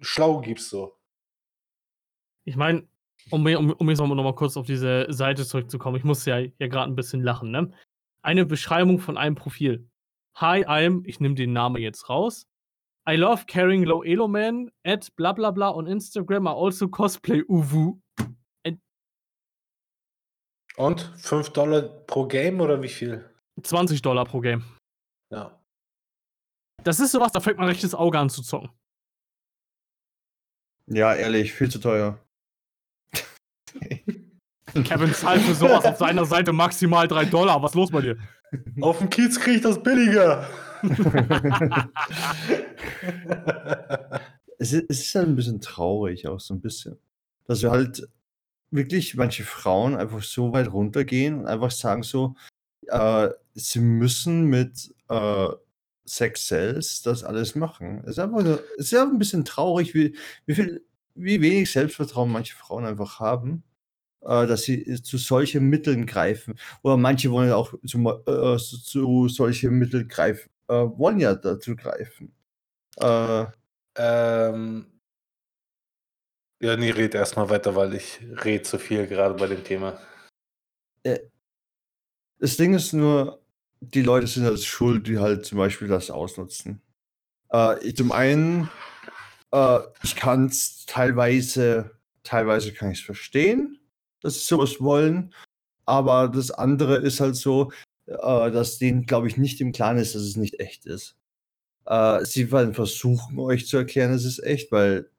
schlau 0.00 0.40
gibst 0.40 0.68
so. 0.68 0.96
Ich 2.44 2.56
meine, 2.56 2.86
um, 3.30 3.46
um, 3.46 3.72
um 3.72 3.88
jetzt 3.88 3.98
nochmal 3.98 4.34
kurz 4.34 4.56
auf 4.56 4.66
diese 4.66 5.06
Seite 5.08 5.44
zurückzukommen, 5.46 5.96
ich 5.96 6.04
muss 6.04 6.24
ja, 6.26 6.38
ja 6.38 6.66
gerade 6.68 6.90
ein 6.90 6.96
bisschen 6.96 7.22
lachen, 7.22 7.50
ne? 7.50 7.70
Eine 8.22 8.44
Beschreibung 8.44 8.98
von 8.98 9.16
einem 9.16 9.34
Profil. 9.34 9.88
Hi, 10.34 10.66
I'm, 10.66 11.02
ich 11.06 11.20
nehme 11.20 11.34
den 11.34 11.52
Namen 11.52 11.80
jetzt 11.80 12.08
raus. 12.08 12.46
I 13.08 13.16
love 13.16 13.44
carrying 13.46 13.84
low 13.84 14.02
elo 14.02 14.28
man 14.28 14.70
at 14.84 15.14
bla 15.16 15.32
bla 15.32 15.50
bla 15.50 15.70
on 15.70 15.86
Instagram. 15.86 16.46
I 16.46 16.50
also 16.50 16.88
cosplay 16.88 17.42
Uwu. 17.48 17.98
Und 20.76 21.00
5 21.16 21.50
Dollar 21.50 21.82
pro 21.82 22.26
Game 22.26 22.60
oder 22.60 22.82
wie 22.82 22.88
viel? 22.88 23.29
20 23.62 24.02
Dollar 24.02 24.24
pro 24.24 24.40
Game. 24.40 24.64
Ja. 25.30 25.60
Das 26.82 27.00
ist 27.00 27.12
sowas, 27.12 27.32
da 27.32 27.40
fängt 27.40 27.58
man 27.58 27.68
rechtes 27.68 27.94
Auge 27.94 28.18
an 28.18 28.30
zu 28.30 28.42
zocken. 28.42 28.70
Ja, 30.86 31.14
ehrlich, 31.14 31.52
viel 31.52 31.70
zu 31.70 31.78
teuer. 31.78 32.18
Kevin 34.84 35.12
zahlt 35.14 35.42
für 35.42 35.54
sowas 35.54 35.84
auf 35.84 35.98
seiner 35.98 36.24
Seite 36.24 36.52
maximal 36.52 37.06
3 37.08 37.26
Dollar. 37.26 37.62
Was 37.62 37.72
ist 37.72 37.76
los 37.76 37.90
bei 37.90 38.00
dir? 38.00 38.18
Auf 38.80 38.98
dem 38.98 39.10
Kiez 39.10 39.38
kriege 39.38 39.56
ich 39.56 39.62
das 39.62 39.82
billiger. 39.82 40.48
es, 44.58 44.72
ist, 44.72 44.86
es 44.88 45.00
ist 45.00 45.14
halt 45.14 45.28
ein 45.28 45.36
bisschen 45.36 45.60
traurig, 45.60 46.26
auch 46.26 46.40
so 46.40 46.54
ein 46.54 46.60
bisschen. 46.60 46.98
Dass 47.44 47.62
wir 47.62 47.70
halt 47.70 48.08
wirklich 48.70 49.14
manche 49.14 49.44
Frauen 49.44 49.94
einfach 49.96 50.22
so 50.22 50.52
weit 50.52 50.72
runtergehen 50.72 51.40
und 51.40 51.46
einfach 51.46 51.70
sagen 51.70 52.02
so, 52.02 52.34
äh, 52.88 53.28
sie 53.54 53.80
müssen 53.80 54.44
mit 54.46 54.94
äh, 55.08 55.48
Sex 56.04 56.46
Cells 56.46 57.02
das 57.02 57.24
alles 57.24 57.54
machen. 57.54 58.00
Es 58.04 58.12
ist 58.12 58.18
einfach 58.18 58.42
nur, 58.42 58.62
es 58.78 58.86
ist 58.92 58.94
einfach 58.94 59.12
ein 59.12 59.18
bisschen 59.18 59.44
traurig, 59.44 59.94
wie, 59.94 60.16
wie 60.46 60.54
viel, 60.54 60.84
wie 61.14 61.40
wenig 61.40 61.70
Selbstvertrauen 61.70 62.30
manche 62.30 62.56
Frauen 62.56 62.84
einfach 62.84 63.20
haben, 63.20 63.62
äh, 64.22 64.46
dass 64.46 64.62
sie 64.62 65.02
zu 65.02 65.18
solchen 65.18 65.68
Mitteln 65.68 66.06
greifen. 66.06 66.58
Oder 66.82 66.96
manche 66.96 67.30
wollen 67.30 67.52
auch 67.52 67.74
zu, 67.86 67.98
äh, 68.26 68.58
zu 68.58 69.28
solchen 69.28 69.78
Mitteln 69.78 70.08
greifen, 70.08 70.50
äh, 70.68 70.74
wollen 70.74 71.20
ja 71.20 71.34
dazu 71.34 71.76
greifen. 71.76 72.34
Äh, 72.98 73.46
ähm, 73.96 74.86
ja, 76.62 76.76
nee, 76.76 76.90
red 76.90 77.14
erstmal 77.14 77.48
weiter, 77.48 77.74
weil 77.74 77.94
ich 77.94 78.20
rede 78.44 78.62
zu 78.62 78.78
viel 78.78 79.06
gerade 79.06 79.34
bei 79.34 79.46
dem 79.46 79.64
Thema. 79.64 79.98
Das 82.40 82.56
Ding 82.56 82.72
ist 82.72 82.94
nur, 82.94 83.42
die 83.80 84.02
Leute 84.02 84.26
sind 84.26 84.44
halt 84.44 84.64
schuld, 84.64 85.06
die 85.06 85.18
halt 85.18 85.44
zum 85.44 85.58
Beispiel 85.58 85.88
das 85.88 86.10
ausnutzen. 86.10 86.80
Äh, 87.52 87.86
ich, 87.86 87.96
zum 87.96 88.12
einen, 88.12 88.70
äh, 89.52 89.78
ich 90.02 90.16
kann 90.16 90.46
es 90.46 90.86
teilweise, 90.86 91.90
teilweise 92.22 92.72
kann 92.72 92.90
ich 92.90 93.00
es 93.00 93.04
verstehen, 93.04 93.78
dass 94.22 94.34
sie 94.34 94.46
sowas 94.46 94.80
wollen, 94.80 95.34
aber 95.84 96.28
das 96.28 96.50
andere 96.50 96.96
ist 96.96 97.20
halt 97.20 97.36
so, 97.36 97.72
äh, 98.06 98.50
dass 98.50 98.78
denen, 98.78 99.04
glaube 99.04 99.28
ich, 99.28 99.36
nicht 99.36 99.60
im 99.60 99.72
Klaren 99.72 99.98
ist, 99.98 100.14
dass 100.14 100.22
es 100.22 100.36
nicht 100.36 100.60
echt 100.60 100.86
ist. 100.86 101.16
Äh, 101.84 102.24
sie 102.24 102.50
werden 102.52 102.72
versuchen, 102.72 103.38
euch 103.38 103.66
zu 103.66 103.76
erklären, 103.76 104.12
es 104.12 104.24
ist 104.24 104.42
echt, 104.42 104.72
weil 104.72 105.10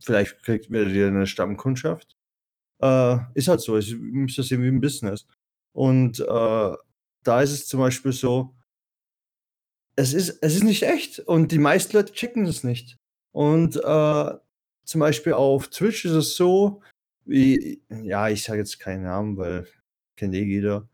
vielleicht 0.00 0.42
kriegt 0.44 0.70
ihr 0.70 1.08
eine 1.08 1.26
Stammkundschaft. 1.26 2.16
Äh, 2.80 3.18
ist 3.34 3.48
halt 3.48 3.60
so, 3.60 3.78
ich 3.78 3.96
muss 3.96 4.36
das 4.36 4.46
sehen 4.48 4.62
wie 4.62 4.68
ein 4.68 4.80
Business. 4.80 5.26
Und 5.76 6.20
äh, 6.20 6.76
da 7.22 7.42
ist 7.42 7.52
es 7.52 7.66
zum 7.68 7.80
Beispiel 7.80 8.12
so, 8.12 8.54
es 9.94 10.14
ist, 10.14 10.38
es 10.40 10.54
ist 10.54 10.64
nicht 10.64 10.84
echt 10.84 11.18
und 11.18 11.52
die 11.52 11.58
meisten 11.58 11.94
Leute 11.94 12.14
checken 12.14 12.46
es 12.46 12.64
nicht. 12.64 12.96
Und 13.32 13.76
äh, 13.76 14.34
zum 14.84 15.00
Beispiel 15.00 15.34
auf 15.34 15.68
Twitch 15.68 16.06
ist 16.06 16.12
es 16.12 16.34
so, 16.34 16.80
wie, 17.26 17.82
ja, 17.90 18.30
ich 18.30 18.42
sage 18.42 18.60
jetzt 18.60 18.78
keinen 18.78 19.02
Namen, 19.02 19.36
weil 19.36 19.68
kennt 20.16 20.34
eh 20.34 20.44
jeder. 20.44 20.88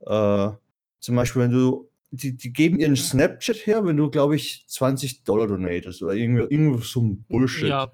Äh, 0.00 0.52
zum 1.00 1.16
Beispiel, 1.16 1.42
wenn 1.42 1.50
du, 1.50 1.90
die, 2.10 2.34
die 2.34 2.54
geben 2.54 2.78
ihren 2.78 2.96
Snapchat 2.96 3.66
her, 3.66 3.84
wenn 3.84 3.98
du, 3.98 4.08
glaube 4.08 4.36
ich, 4.36 4.64
20 4.66 5.24
Dollar 5.24 5.46
donatest 5.46 6.02
oder 6.02 6.14
irgendwie, 6.14 6.46
irgendwie 6.48 6.82
so 6.82 7.02
ein 7.02 7.22
Bullshit. 7.24 7.68
Ja, 7.68 7.92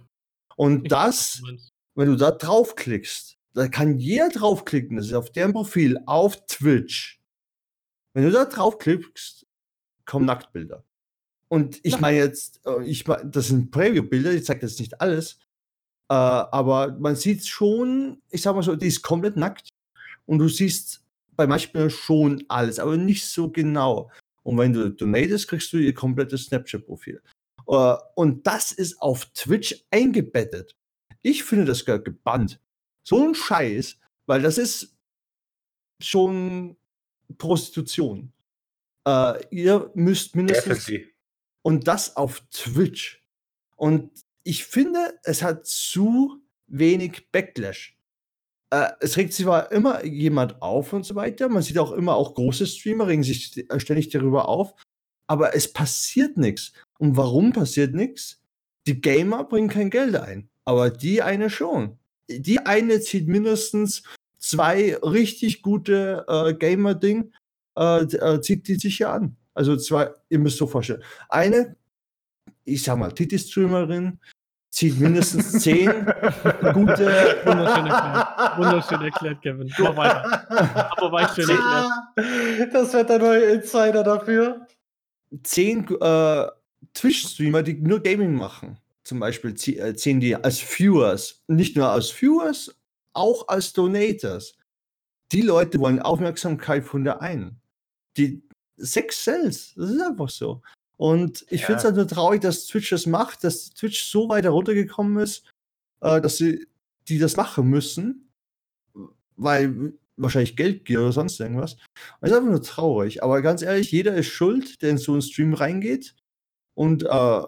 und 0.54 0.92
das, 0.92 1.42
wenn 1.96 2.10
du 2.10 2.16
da 2.16 2.30
draufklickst, 2.30 3.37
da 3.58 3.68
kann 3.68 3.98
jeder 3.98 4.28
draufklicken, 4.28 4.96
das 4.96 5.06
ist 5.06 5.14
auf 5.14 5.30
deren 5.30 5.52
Profil 5.52 5.98
auf 6.06 6.46
Twitch. 6.46 7.20
Wenn 8.14 8.24
du 8.24 8.30
da 8.30 8.44
draufklickst, 8.44 9.46
kommen 10.04 10.26
Nacktbilder. 10.26 10.84
Und 11.48 11.80
ich 11.82 11.98
meine 12.00 12.18
jetzt, 12.18 12.60
äh, 12.66 12.82
ich 12.84 13.06
mein, 13.06 13.30
das 13.30 13.48
sind 13.48 13.70
Preview-Bilder, 13.70 14.32
ich 14.32 14.44
zeige 14.44 14.60
das 14.60 14.78
nicht 14.78 15.00
alles, 15.00 15.38
äh, 16.10 16.14
aber 16.14 16.96
man 16.98 17.16
sieht 17.16 17.46
schon, 17.46 18.22
ich 18.30 18.42
sag 18.42 18.54
mal 18.54 18.62
so, 18.62 18.76
die 18.76 18.86
ist 18.86 19.02
komplett 19.02 19.36
nackt 19.36 19.68
und 20.26 20.38
du 20.38 20.48
siehst 20.48 21.04
bei 21.36 21.46
manchen 21.46 21.90
schon 21.90 22.44
alles, 22.48 22.78
aber 22.78 22.96
nicht 22.96 23.24
so 23.26 23.50
genau. 23.50 24.10
Und 24.42 24.58
wenn 24.58 24.72
du 24.72 24.90
donatest, 24.90 25.48
kriegst 25.48 25.72
du 25.72 25.78
ihr 25.78 25.94
komplettes 25.94 26.46
Snapchat-Profil. 26.46 27.22
Äh, 27.66 27.94
und 28.14 28.46
das 28.46 28.72
ist 28.72 29.00
auf 29.00 29.26
Twitch 29.32 29.84
eingebettet. 29.90 30.74
Ich 31.22 31.44
finde 31.44 31.66
das 31.66 31.84
gehört 31.84 32.04
gebannt. 32.04 32.60
So 33.08 33.26
ein 33.26 33.34
Scheiß, 33.34 33.96
weil 34.26 34.42
das 34.42 34.58
ist 34.58 34.94
schon 36.02 36.76
Prostitution. 37.38 38.34
Äh, 39.06 39.42
ihr 39.50 39.90
müsst 39.94 40.36
mindestens. 40.36 40.90
Und 41.62 41.88
das 41.88 42.16
auf 42.16 42.42
Twitch. 42.50 43.24
Und 43.76 44.10
ich 44.44 44.64
finde, 44.64 45.18
es 45.24 45.42
hat 45.42 45.66
zu 45.66 46.42
wenig 46.66 47.30
Backlash. 47.32 47.96
äh, 48.70 48.90
es 49.00 49.16
regt 49.16 49.32
sich 49.32 49.46
zwar 49.46 49.72
immer 49.72 50.04
jemand 50.04 50.60
auf 50.60 50.92
und 50.92 51.04
so 51.04 51.14
weiter. 51.14 51.48
Man 51.48 51.62
sieht 51.62 51.78
auch 51.78 51.92
immer 51.92 52.14
auch 52.16 52.34
große 52.34 52.66
Streamer 52.66 53.06
regen 53.08 53.22
sich 53.22 53.64
ständig 53.78 54.10
darüber 54.10 54.48
auf, 54.48 54.74
aber 55.26 55.54
es 55.54 55.72
passiert 55.72 56.36
nichts. 56.36 56.72
Und 56.98 57.16
warum 57.16 57.52
passiert 57.52 57.94
nichts? 57.94 58.42
Die 58.86 59.00
Gamer 59.00 59.44
bringen 59.44 59.68
kein 59.68 59.90
Geld 59.90 60.16
ein, 60.16 60.50
aber 60.66 60.90
die 60.90 61.22
eine 61.22 61.50
schon. 61.50 61.97
Die 62.28 62.58
eine 62.60 63.00
zieht 63.00 63.28
mindestens 63.28 64.02
zwei 64.38 64.96
richtig 64.96 65.62
gute 65.62 66.24
äh, 66.28 66.54
Gamer-Ding, 66.54 67.32
äh, 67.76 68.02
äh, 68.02 68.40
zieht 68.40 68.68
die 68.68 68.76
sich 68.76 69.00
ja 69.00 69.12
an. 69.12 69.36
Also 69.54 69.76
zwei, 69.76 70.10
ihr 70.28 70.38
müsst 70.38 70.58
so 70.58 70.66
vorstellen. 70.66 71.02
Eine, 71.28 71.76
ich 72.64 72.82
sag 72.82 72.98
mal, 72.98 73.10
Titi-Streamerin, 73.10 74.20
zieht 74.70 75.00
mindestens 75.00 75.52
zehn 75.62 75.88
gute. 76.72 77.38
Wunderschön 77.44 77.86
erklärt. 77.86 78.58
Wunderschön 78.58 79.02
erklärt, 79.02 79.42
Kevin. 79.42 79.72
Mach 79.78 79.96
weiter. 79.96 80.92
Aber 80.96 81.12
weit 81.12 81.34
schön 81.34 81.48
erklärt. 81.48 82.74
Das 82.74 82.92
wird 82.92 83.10
der 83.10 83.18
neue 83.18 83.44
Insider 83.44 84.04
dafür. 84.04 84.66
Zehn 85.42 85.86
äh, 86.00 86.46
Twitch-Streamer, 86.94 87.62
die 87.62 87.74
nur 87.74 88.00
Gaming 88.00 88.34
machen, 88.34 88.78
zum 89.08 89.20
Beispiel, 89.20 89.54
äh, 89.78 89.94
ziehen 89.94 90.20
die 90.20 90.36
als 90.36 90.60
Viewers. 90.60 91.42
Nicht 91.48 91.76
nur 91.76 91.88
als 91.88 92.10
Viewers, 92.10 92.76
auch 93.14 93.48
als 93.48 93.72
Donators. 93.72 94.54
Die 95.32 95.40
Leute 95.40 95.78
wollen 95.80 96.00
Aufmerksamkeit 96.00 96.84
von 96.84 97.04
der 97.04 97.22
einen. 97.22 97.58
Die 98.18 98.42
Sex 98.76 99.24
sells. 99.24 99.74
Das 99.74 99.90
ist 99.90 100.02
einfach 100.02 100.28
so. 100.28 100.60
Und 100.98 101.46
ich 101.48 101.62
ja. 101.62 101.66
finde 101.66 101.78
es 101.78 101.84
halt 101.84 101.96
nur 101.96 102.06
traurig, 102.06 102.42
dass 102.42 102.66
Twitch 102.66 102.90
das 102.90 103.06
macht, 103.06 103.44
dass 103.44 103.70
Twitch 103.70 104.04
so 104.04 104.28
weit 104.28 104.44
heruntergekommen 104.44 105.22
ist, 105.22 105.44
äh, 106.00 106.20
dass 106.20 106.36
sie 106.36 106.66
die 107.08 107.18
das 107.18 107.36
machen 107.36 107.66
müssen, 107.68 108.30
weil 109.36 109.94
wahrscheinlich 110.18 110.56
Geldgier 110.56 111.00
oder 111.00 111.12
sonst 111.12 111.40
irgendwas. 111.40 111.78
Und 112.20 112.28
ist 112.28 112.34
einfach 112.34 112.50
nur 112.50 112.62
traurig. 112.62 113.22
Aber 113.22 113.40
ganz 113.40 113.62
ehrlich, 113.62 113.90
jeder 113.90 114.14
ist 114.16 114.26
schuld, 114.26 114.82
der 114.82 114.90
in 114.90 114.98
so 114.98 115.12
einen 115.12 115.22
Stream 115.22 115.54
reingeht. 115.54 116.14
Und 116.74 117.04
äh, 117.04 117.42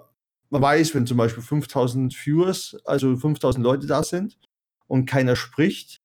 man 0.51 0.63
weiß, 0.63 0.95
wenn 0.95 1.07
zum 1.07 1.17
Beispiel 1.17 1.43
5000 1.43 2.15
Viewers, 2.15 2.77
also 2.85 3.17
5000 3.17 3.65
Leute 3.65 3.87
da 3.87 4.03
sind 4.03 4.39
und 4.87 5.07
keiner 5.07 5.37
spricht, 5.37 6.01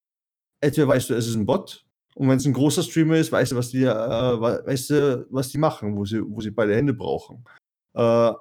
entweder 0.60 0.88
weißt 0.88 1.10
du, 1.10 1.14
es 1.14 1.26
ist 1.26 1.34
ein 1.34 1.46
Bot 1.46 1.84
und 2.14 2.28
wenn 2.28 2.38
es 2.38 2.46
ein 2.46 2.52
großer 2.52 2.82
Streamer 2.82 3.16
ist, 3.16 3.30
weißt 3.32 3.52
du, 3.52 3.56
was 3.56 3.70
die, 3.70 3.82
äh, 3.82 3.90
weißt 3.90 4.90
du, 4.90 5.26
was 5.30 5.50
die 5.50 5.58
machen, 5.58 5.96
wo 5.96 6.04
sie, 6.04 6.22
wo 6.24 6.40
sie 6.40 6.50
beide 6.50 6.74
Hände 6.74 6.94
brauchen. 6.94 7.44
Äh, 7.94 8.32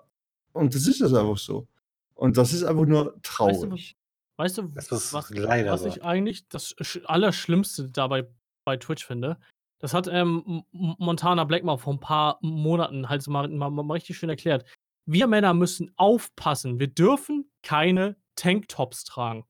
und 0.53 0.73
das 0.73 0.88
ist 0.88 1.02
das 1.02 1.14
einfach 1.14 1.38
so. 1.38 1.68
Und 2.14 2.38
das 2.38 2.53
ist 2.53 2.64
einfach 2.64 2.86
nur 2.86 3.19
traurig. 3.22 3.98
Weißt 4.38 4.57
du, 4.57 4.73
weißt 4.76 4.91
du 4.91 4.95
was, 4.95 5.14
was 5.14 5.86
ich 5.86 6.03
eigentlich 6.03 6.48
das 6.48 6.76
Allerschlimmste 7.06 7.90
dabei 7.90 8.27
bei 8.64 8.77
Twitch 8.77 9.06
finde? 9.06 9.38
Das 9.80 9.94
hat 9.94 10.07
ähm, 10.07 10.64
Montana 10.72 11.44
Black 11.44 11.64
mal 11.64 11.77
vor 11.77 11.94
ein 11.94 11.99
paar 11.99 12.40
Monaten 12.41 13.10
halt 13.10 13.23
so 13.23 13.32
mal, 13.32 13.48
mal, 13.49 13.69
mal 13.69 13.94
richtig 13.94 14.18
schön 14.18 14.30
erklärt. 14.30 14.65
Wir 15.06 15.27
Männer 15.27 15.53
müssen 15.53 15.91
aufpassen. 15.98 16.80
Wir 16.80 16.88
dürfen 16.88 17.49
keine 17.61 18.18
Tanktops 18.36 19.03
tragen. 19.03 19.45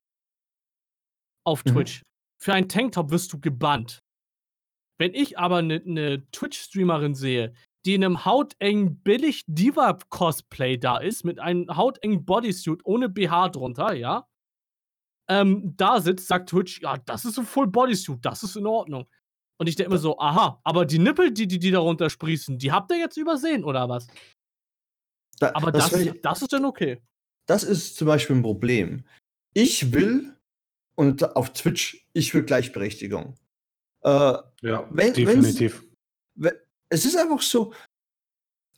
Auf 1.45 1.63
mhm. 1.65 1.69
Twitch. 1.69 2.01
Mhm. 2.01 2.05
Für 2.41 2.53
einen 2.53 2.69
Tanktop 2.69 3.11
wirst 3.11 3.33
du 3.33 3.39
gebannt. 3.39 4.03
Wenn 4.97 5.13
ich 5.13 5.37
aber 5.37 5.57
eine 5.57 5.81
ne, 5.85 6.29
Twitch-Streamerin 6.31 7.15
sehe, 7.15 7.53
die 7.85 7.95
in 7.95 8.03
einem 8.03 8.25
hautengen 8.25 8.99
billig 9.01 9.43
Diva-Cosplay 9.47 10.77
da 10.77 10.97
ist, 10.97 11.23
mit 11.23 11.39
einem 11.39 11.75
hautengen 11.75 12.25
Bodysuit 12.25 12.81
ohne 12.83 13.09
BH 13.09 13.49
drunter, 13.49 13.93
ja, 13.93 14.27
ähm, 15.29 15.73
da 15.75 16.01
sitzt, 16.01 16.27
sagt 16.27 16.49
Twitch, 16.49 16.81
ja, 16.81 16.97
das 16.97 17.25
ist 17.25 17.37
ein 17.37 17.45
Full 17.45 17.67
Bodysuit, 17.67 18.23
das 18.23 18.43
ist 18.43 18.55
in 18.55 18.67
Ordnung. 18.67 19.07
Und 19.57 19.67
ich 19.67 19.75
denke 19.75 19.93
mir 19.93 19.97
so, 19.97 20.17
aha, 20.19 20.59
aber 20.63 20.85
die 20.85 20.99
Nippel, 20.99 21.31
die, 21.31 21.47
die, 21.47 21.59
die 21.59 21.71
darunter 21.71 22.09
sprießen, 22.09 22.57
die 22.57 22.71
habt 22.71 22.91
ihr 22.91 22.97
jetzt 22.97 23.17
übersehen, 23.17 23.63
oder 23.63 23.87
was? 23.87 24.07
Da, 25.39 25.51
aber 25.53 25.71
das, 25.71 25.89
das, 25.89 26.01
ich, 26.01 26.21
das 26.21 26.41
ist 26.41 26.53
dann 26.53 26.65
okay. 26.65 27.01
Das 27.45 27.63
ist 27.63 27.97
zum 27.97 28.07
Beispiel 28.07 28.35
ein 28.35 28.41
Problem. 28.41 29.05
Ich 29.53 29.93
will, 29.93 30.35
und 30.95 31.35
auf 31.35 31.53
Twitch, 31.53 32.07
ich 32.13 32.33
will 32.33 32.43
Gleichberechtigung. 32.43 33.35
Äh, 34.03 34.09
ja, 34.09 34.87
wenn, 34.89 35.13
definitiv. 35.13 35.83
Wenn, 36.35 36.53
es 36.89 37.05
ist 37.05 37.17
einfach 37.17 37.41
so, 37.41 37.73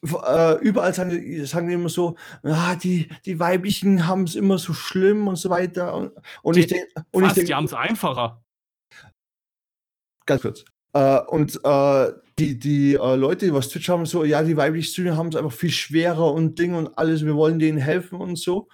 äh, 0.03 0.59
überall 0.61 0.93
sagen, 0.93 1.45
sagen 1.45 1.67
die 1.67 1.73
immer 1.73 1.89
so, 1.89 2.15
ah, 2.43 2.75
die, 2.75 3.09
die 3.25 3.39
Weiblichen 3.39 4.07
haben 4.07 4.23
es 4.23 4.35
immer 4.35 4.57
so 4.57 4.73
schlimm 4.73 5.27
und 5.27 5.37
so 5.37 5.49
weiter. 5.49 5.93
Und, 5.95 6.11
und 6.43 6.55
die, 6.55 6.61
ich 6.61 6.67
denke, 6.67 6.87
denk, 7.11 7.47
die 7.47 7.55
haben 7.55 7.65
es 7.65 7.73
einfacher. 7.73 8.43
Ganz 10.25 10.41
kurz. 10.41 10.65
Äh, 10.93 11.21
und 11.21 11.59
äh, 11.63 12.13
die, 12.39 12.59
die 12.59 12.93
äh, 12.93 13.15
Leute, 13.15 13.47
die 13.47 13.53
was 13.53 13.69
Twitch 13.69 13.89
haben, 13.89 14.05
so, 14.05 14.23
ja, 14.23 14.43
die 14.43 14.57
weiblichen 14.57 14.91
Streamer 14.91 15.17
haben 15.17 15.29
es 15.29 15.35
einfach 15.35 15.51
viel 15.51 15.71
schwerer 15.71 16.33
und 16.33 16.59
Ding 16.59 16.75
und 16.75 16.97
alles, 16.97 17.25
wir 17.25 17.35
wollen 17.35 17.59
denen 17.59 17.79
helfen 17.79 18.19
und 18.19 18.37
so. 18.37 18.67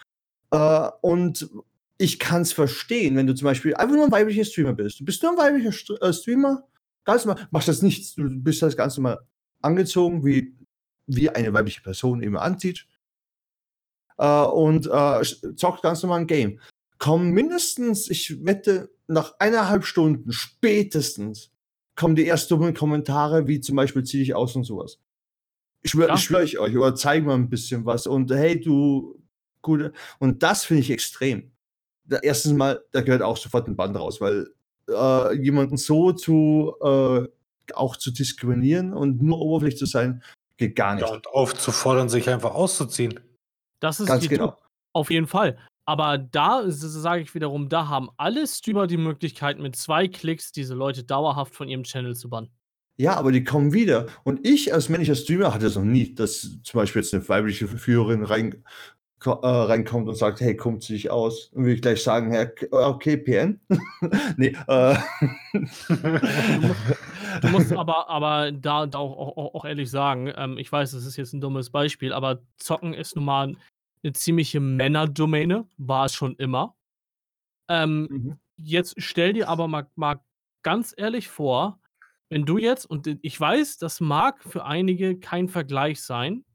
Äh, 0.51 0.89
und 1.01 1.49
ich 1.97 2.19
kann 2.19 2.41
es 2.41 2.51
verstehen, 2.51 3.15
wenn 3.15 3.27
du 3.27 3.35
zum 3.35 3.45
Beispiel 3.45 3.75
einfach 3.75 3.95
nur 3.95 4.05
ein 4.05 4.11
weiblicher 4.11 4.43
Streamer 4.43 4.73
bist. 4.73 4.99
Du 4.99 5.05
bist 5.05 5.23
nur 5.23 5.31
ein 5.31 5.37
weiblicher 5.37 5.71
St 5.71 5.91
äh, 6.01 6.11
Streamer, 6.11 6.67
ganz 7.05 7.25
normal, 7.25 7.47
machst 7.51 7.69
das 7.69 7.81
nicht, 7.81 8.17
du 8.17 8.29
bist 8.29 8.61
das 8.61 8.75
ganz 8.75 8.97
normal 8.97 9.19
angezogen, 9.61 10.25
wie, 10.25 10.57
wie 11.07 11.29
eine 11.29 11.53
weibliche 11.53 11.81
Person 11.81 12.21
immer 12.21 12.41
anzieht. 12.41 12.85
Äh, 14.17 14.43
und 14.43 14.87
äh, 14.87 15.55
zockt 15.55 15.83
ganz 15.83 16.03
normal 16.03 16.21
ein 16.21 16.27
Game. 16.27 16.59
Kommen 16.97 17.31
mindestens, 17.31 18.09
ich 18.09 18.45
wette, 18.45 18.89
nach 19.07 19.35
eineinhalb 19.39 19.85
Stunden 19.85 20.31
spätestens 20.33 21.52
kommen 21.95 22.15
die 22.15 22.27
ersten 22.27 22.55
dummen 22.55 22.73
Kommentare, 22.73 23.47
wie 23.47 23.61
zum 23.61 23.75
Beispiel 23.75 24.03
zieh 24.03 24.19
dich 24.19 24.35
aus 24.35 24.55
und 24.55 24.63
sowas. 24.63 24.99
Ich 25.81 25.91
schwöre 25.91 26.09
ja. 26.09 26.17
schwör 26.17 26.43
ich 26.43 26.59
euch, 26.59 26.77
oder 26.77 26.95
zeig 26.95 27.25
mal 27.25 27.35
ein 27.35 27.49
bisschen 27.49 27.85
was 27.85 28.07
und 28.07 28.31
hey, 28.31 28.59
du, 28.59 29.21
gute. 29.61 29.91
Und 30.19 30.43
das 30.43 30.65
finde 30.65 30.81
ich 30.81 30.91
extrem 30.91 31.53
erstens 32.21 32.53
mal, 32.53 32.83
da 32.91 33.01
gehört 33.01 33.21
auch 33.21 33.37
sofort 33.37 33.67
ein 33.67 33.75
Band 33.75 33.97
raus, 33.97 34.21
weil 34.21 34.47
äh, 34.89 35.35
jemanden 35.35 35.77
so 35.77 36.11
zu 36.11 36.75
äh, 36.81 37.27
auch 37.73 37.95
zu 37.95 38.11
diskriminieren 38.11 38.93
und 38.93 39.21
nur 39.21 39.39
oberflächlich 39.39 39.79
zu 39.79 39.85
sein, 39.85 40.21
geht 40.57 40.75
gar 40.75 40.95
nicht. 40.95 41.07
Ja, 41.07 41.13
und 41.13 41.27
aufzufordern, 41.27 42.09
sich 42.09 42.29
einfach 42.29 42.53
auszuziehen. 42.53 43.19
Das 43.79 43.99
ist 43.99 44.07
Ganz 44.07 44.27
genau. 44.27 44.57
Auf 44.91 45.09
jeden 45.09 45.27
Fall. 45.27 45.57
Aber 45.85 46.17
da 46.17 46.63
sage 46.67 47.23
ich 47.23 47.35
wiederum, 47.35 47.67
da 47.67 47.87
haben 47.89 48.09
alle 48.17 48.47
Streamer 48.47 48.87
die 48.87 48.97
Möglichkeit, 48.97 49.59
mit 49.59 49.75
zwei 49.75 50.07
Klicks 50.07 50.51
diese 50.51 50.75
Leute 50.75 51.03
dauerhaft 51.03 51.55
von 51.55 51.67
ihrem 51.67 51.83
Channel 51.83 52.15
zu 52.15 52.29
bannen. 52.29 52.49
Ja, 52.95 53.15
aber 53.15 53.31
die 53.31 53.43
kommen 53.43 53.73
wieder. 53.73 54.05
Und 54.23 54.45
ich 54.47 54.73
als 54.73 54.87
männlicher 54.87 55.15
Streamer 55.15 55.53
hatte 55.53 55.65
es 55.65 55.75
noch 55.75 55.83
nie, 55.83 56.13
dass 56.13 56.61
zum 56.63 56.79
Beispiel 56.79 57.01
jetzt 57.01 57.13
eine 57.13 57.27
weibliche 57.27 57.67
Führerin 57.67 58.23
rein, 58.23 58.63
äh, 59.25 59.29
reinkommt 59.31 60.07
und 60.07 60.15
sagt, 60.15 60.41
hey, 60.41 60.55
kommt 60.55 60.83
sich 60.83 61.09
aus? 61.09 61.47
Und 61.53 61.65
will 61.65 61.73
ich 61.73 61.81
gleich 61.81 62.03
sagen, 62.03 62.31
Herr, 62.31 62.53
äh, 62.61 62.67
okay, 62.71 63.17
PN? 63.17 63.59
nee, 64.37 64.55
äh. 64.67 64.95
Du 67.41 67.47
musst 67.47 67.73
aber, 67.73 68.09
aber 68.09 68.51
da, 68.51 68.85
da 68.85 68.99
auch, 68.99 69.37
auch, 69.37 69.55
auch, 69.55 69.65
ehrlich 69.65 69.89
sagen, 69.89 70.31
ähm, 70.35 70.59
ich 70.59 70.71
weiß, 70.71 70.91
das 70.91 71.05
ist 71.05 71.17
jetzt 71.17 71.33
ein 71.33 71.41
dummes 71.41 71.71
Beispiel, 71.71 72.13
aber 72.13 72.43
Zocken 72.57 72.93
ist 72.93 73.15
nun 73.15 73.25
mal 73.25 73.55
eine 74.03 74.13
ziemliche 74.13 74.59
Männerdomäne, 74.59 75.67
war 75.77 76.05
es 76.05 76.13
schon 76.13 76.35
immer. 76.35 76.75
Ähm, 77.69 78.07
mhm. 78.09 78.39
Jetzt 78.57 78.95
stell 78.97 79.33
dir 79.33 79.49
aber 79.49 79.67
mal, 79.67 79.89
mal 79.95 80.21
ganz 80.63 80.93
ehrlich 80.95 81.27
vor, 81.29 81.79
wenn 82.29 82.45
du 82.45 82.57
jetzt, 82.57 82.85
und 82.85 83.07
ich 83.21 83.39
weiß, 83.39 83.77
das 83.77 83.99
mag 83.99 84.43
für 84.43 84.65
einige 84.65 85.19
kein 85.19 85.47
Vergleich 85.49 86.01
sein, 86.01 86.45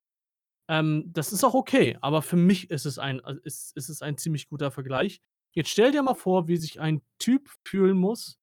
ähm, 0.68 1.04
das 1.06 1.32
ist 1.32 1.44
auch 1.44 1.54
okay, 1.54 1.96
aber 2.00 2.20
für 2.20 2.36
mich 2.36 2.70
ist 2.70 2.84
es 2.84 2.98
ein, 2.98 3.20
äh, 3.20 3.36
ist, 3.44 3.76
ist 3.76 3.88
es 3.88 4.02
ein 4.02 4.18
ziemlich 4.18 4.48
guter 4.48 4.70
Vergleich. 4.70 5.20
Jetzt 5.52 5.70
stell 5.70 5.92
dir 5.92 6.02
mal 6.02 6.14
vor, 6.14 6.46
wie 6.46 6.56
sich 6.56 6.80
ein 6.80 7.00
Typ 7.18 7.48
fühlen 7.64 7.96
muss, 7.96 8.38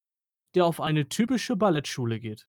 der 0.55 0.65
auf 0.65 0.81
eine 0.81 1.07
typische 1.07 1.55
Ballettschule 1.55 2.19
geht. 2.19 2.47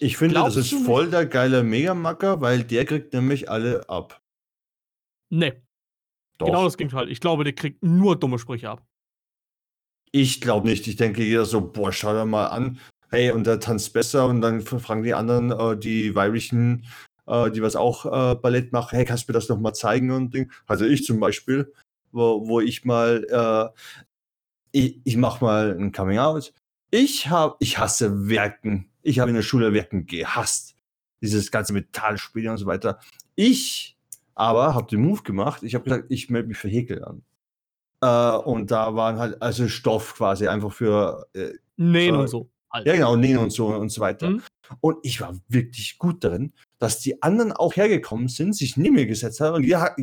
Ich 0.00 0.16
finde, 0.16 0.34
Glaubst 0.34 0.56
das 0.56 0.72
ist 0.72 0.84
voll 0.84 1.10
der 1.10 1.26
geile 1.26 1.62
Megamacker, 1.62 2.40
weil 2.40 2.62
der 2.62 2.84
kriegt 2.84 3.12
nämlich 3.12 3.50
alle 3.50 3.88
ab. 3.88 4.20
Nee. 5.30 5.54
Doch. 6.38 6.46
Genau 6.46 6.64
das 6.64 6.76
Gegenteil. 6.76 7.10
Ich 7.10 7.20
glaube, 7.20 7.44
der 7.44 7.52
kriegt 7.52 7.82
nur 7.82 8.16
dumme 8.16 8.38
Sprüche 8.38 8.70
ab. 8.70 8.86
Ich 10.12 10.40
glaube 10.40 10.68
nicht. 10.68 10.86
Ich 10.86 10.96
denke 10.96 11.22
jeder 11.24 11.44
so, 11.44 11.60
boah, 11.60 11.92
schau 11.92 12.12
dir 12.12 12.24
mal 12.24 12.46
an, 12.46 12.78
hey, 13.10 13.32
und 13.32 13.46
der 13.46 13.60
tanzt 13.60 13.92
besser 13.92 14.26
und 14.26 14.40
dann 14.40 14.60
fragen 14.60 15.02
die 15.02 15.14
anderen, 15.14 15.50
äh, 15.50 15.76
die 15.76 16.14
weiblichen, 16.14 16.86
äh, 17.26 17.50
die 17.50 17.62
was 17.62 17.76
auch 17.76 18.06
äh, 18.06 18.34
Ballett 18.36 18.72
machen, 18.72 18.96
hey, 18.96 19.04
kannst 19.04 19.28
du 19.28 19.32
mir 19.32 19.38
das 19.38 19.48
noch 19.48 19.58
mal 19.58 19.74
zeigen 19.74 20.10
und 20.10 20.32
Ding. 20.32 20.50
Also 20.66 20.84
ich 20.84 21.04
zum 21.04 21.18
Beispiel, 21.20 21.72
wo, 22.12 22.46
wo 22.46 22.60
ich 22.60 22.84
mal, 22.84 23.26
äh, 23.30 23.78
ich, 24.72 25.00
ich 25.04 25.16
mache 25.16 25.44
mal 25.44 25.76
ein 25.78 25.92
Coming 25.92 26.18
Out. 26.18 26.52
Ich 26.90 27.28
habe, 27.28 27.56
ich 27.58 27.78
hasse 27.78 28.28
Werken. 28.28 28.87
Ich 29.02 29.18
habe 29.18 29.30
in 29.30 29.36
der 29.36 29.42
Schule 29.42 29.72
Werken 29.72 30.06
gehasst. 30.06 30.74
Dieses 31.20 31.50
ganze 31.50 31.72
Metallspiel 31.72 32.48
und 32.48 32.58
so 32.58 32.66
weiter. 32.66 33.00
Ich 33.34 33.96
aber 34.34 34.74
habe 34.74 34.86
den 34.86 35.00
Move 35.00 35.22
gemacht. 35.22 35.64
Ich 35.64 35.74
habe 35.74 35.84
gesagt, 35.84 36.06
ich 36.10 36.30
melde 36.30 36.48
mich 36.48 36.58
für 36.58 36.68
Häkel 36.68 37.04
an. 37.04 37.22
Äh, 38.00 38.38
und 38.38 38.70
da 38.70 38.94
waren 38.94 39.18
halt 39.18 39.42
also 39.42 39.66
Stoff 39.66 40.14
quasi 40.14 40.46
einfach 40.46 40.72
für 40.72 41.26
äh, 41.34 41.50
Nähen 41.76 42.14
Äh, 42.14 42.18
und 42.18 42.28
so. 42.28 42.50
Halt. 42.70 42.86
ja 42.86 42.94
genau 42.94 43.16
Nähen 43.16 43.38
und 43.38 43.50
so 43.50 43.66
und 43.68 43.88
so 43.88 44.00
weiter. 44.00 44.30
Mhm. 44.30 44.42
Und 44.80 44.98
ich 45.02 45.20
war 45.20 45.36
wirklich 45.48 45.98
gut 45.98 46.22
darin, 46.22 46.52
dass 46.78 47.00
die 47.00 47.20
anderen 47.22 47.52
auch 47.52 47.74
hergekommen 47.74 48.28
sind, 48.28 48.54
sich 48.54 48.76
neben 48.76 48.94
mir 48.94 49.06
gesetzt 49.06 49.40
haben 49.40 49.56
und, 49.56 49.74
hat, 49.74 49.96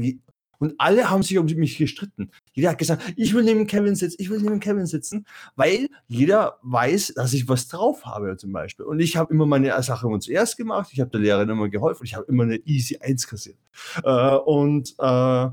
und 0.60 0.76
alle 0.78 1.10
haben 1.10 1.24
sich 1.24 1.38
um 1.38 1.46
mich 1.46 1.78
gestritten. 1.78 2.32
Jeder 2.54 2.72
hat 2.72 2.78
gesagt, 2.78 3.14
ich 3.16 3.34
will 3.34 3.44
neben 3.44 3.68
Kevin 3.68 3.96
sitzen, 3.96 4.18
ich 4.20 4.30
will 4.30 4.42
neben 4.42 4.60
Kevin 4.60 4.86
sitzen, 4.86 5.26
weil 5.56 5.90
jeder 6.08 6.60
weiß, 6.64 7.14
dass 7.16 7.34
ich 7.34 7.48
was 7.48 7.68
drauf 7.68 8.06
habe 8.06 8.38
zum 8.38 8.52
Beispiel. 8.52 8.86
Und 8.86 9.00
ich 9.00 9.18
habe 9.18 9.34
immer 9.34 9.46
meine 9.46 9.82
Sache 9.84 10.08
immer 10.08 10.20
zuerst 10.20 10.58
gemacht, 10.58 10.90
ich 10.92 11.00
habe 11.00 11.12
der 11.12 11.20
Lehrerin 11.20 11.50
immer 11.50 11.70
geholfen, 11.70 12.06
ich 12.06 12.16
habe 12.16 12.26
immer 12.28 12.44
eine 12.44 12.58
easy 12.66 12.98
1 12.98 13.28
kassiert. 13.28 13.58
Äh, 14.04 14.36
und 14.36 14.96
äh, 15.00 15.48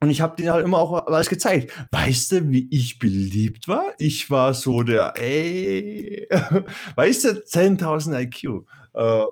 und 0.00 0.10
ich 0.10 0.20
habe 0.20 0.36
denen 0.36 0.52
halt 0.52 0.64
immer 0.64 0.78
auch 0.78 1.06
alles 1.06 1.28
gezeigt. 1.28 1.72
Weißt 1.90 2.30
du, 2.30 2.50
wie 2.50 2.68
ich 2.70 3.00
beliebt 3.00 3.66
war? 3.66 3.94
Ich 3.98 4.30
war 4.30 4.54
so 4.54 4.84
der, 4.84 5.14
ey, 5.16 6.28
weißt 6.94 7.24
du, 7.24 7.28
10.000 7.30 8.20
IQ. 8.22 8.64
Äh. 8.94 9.24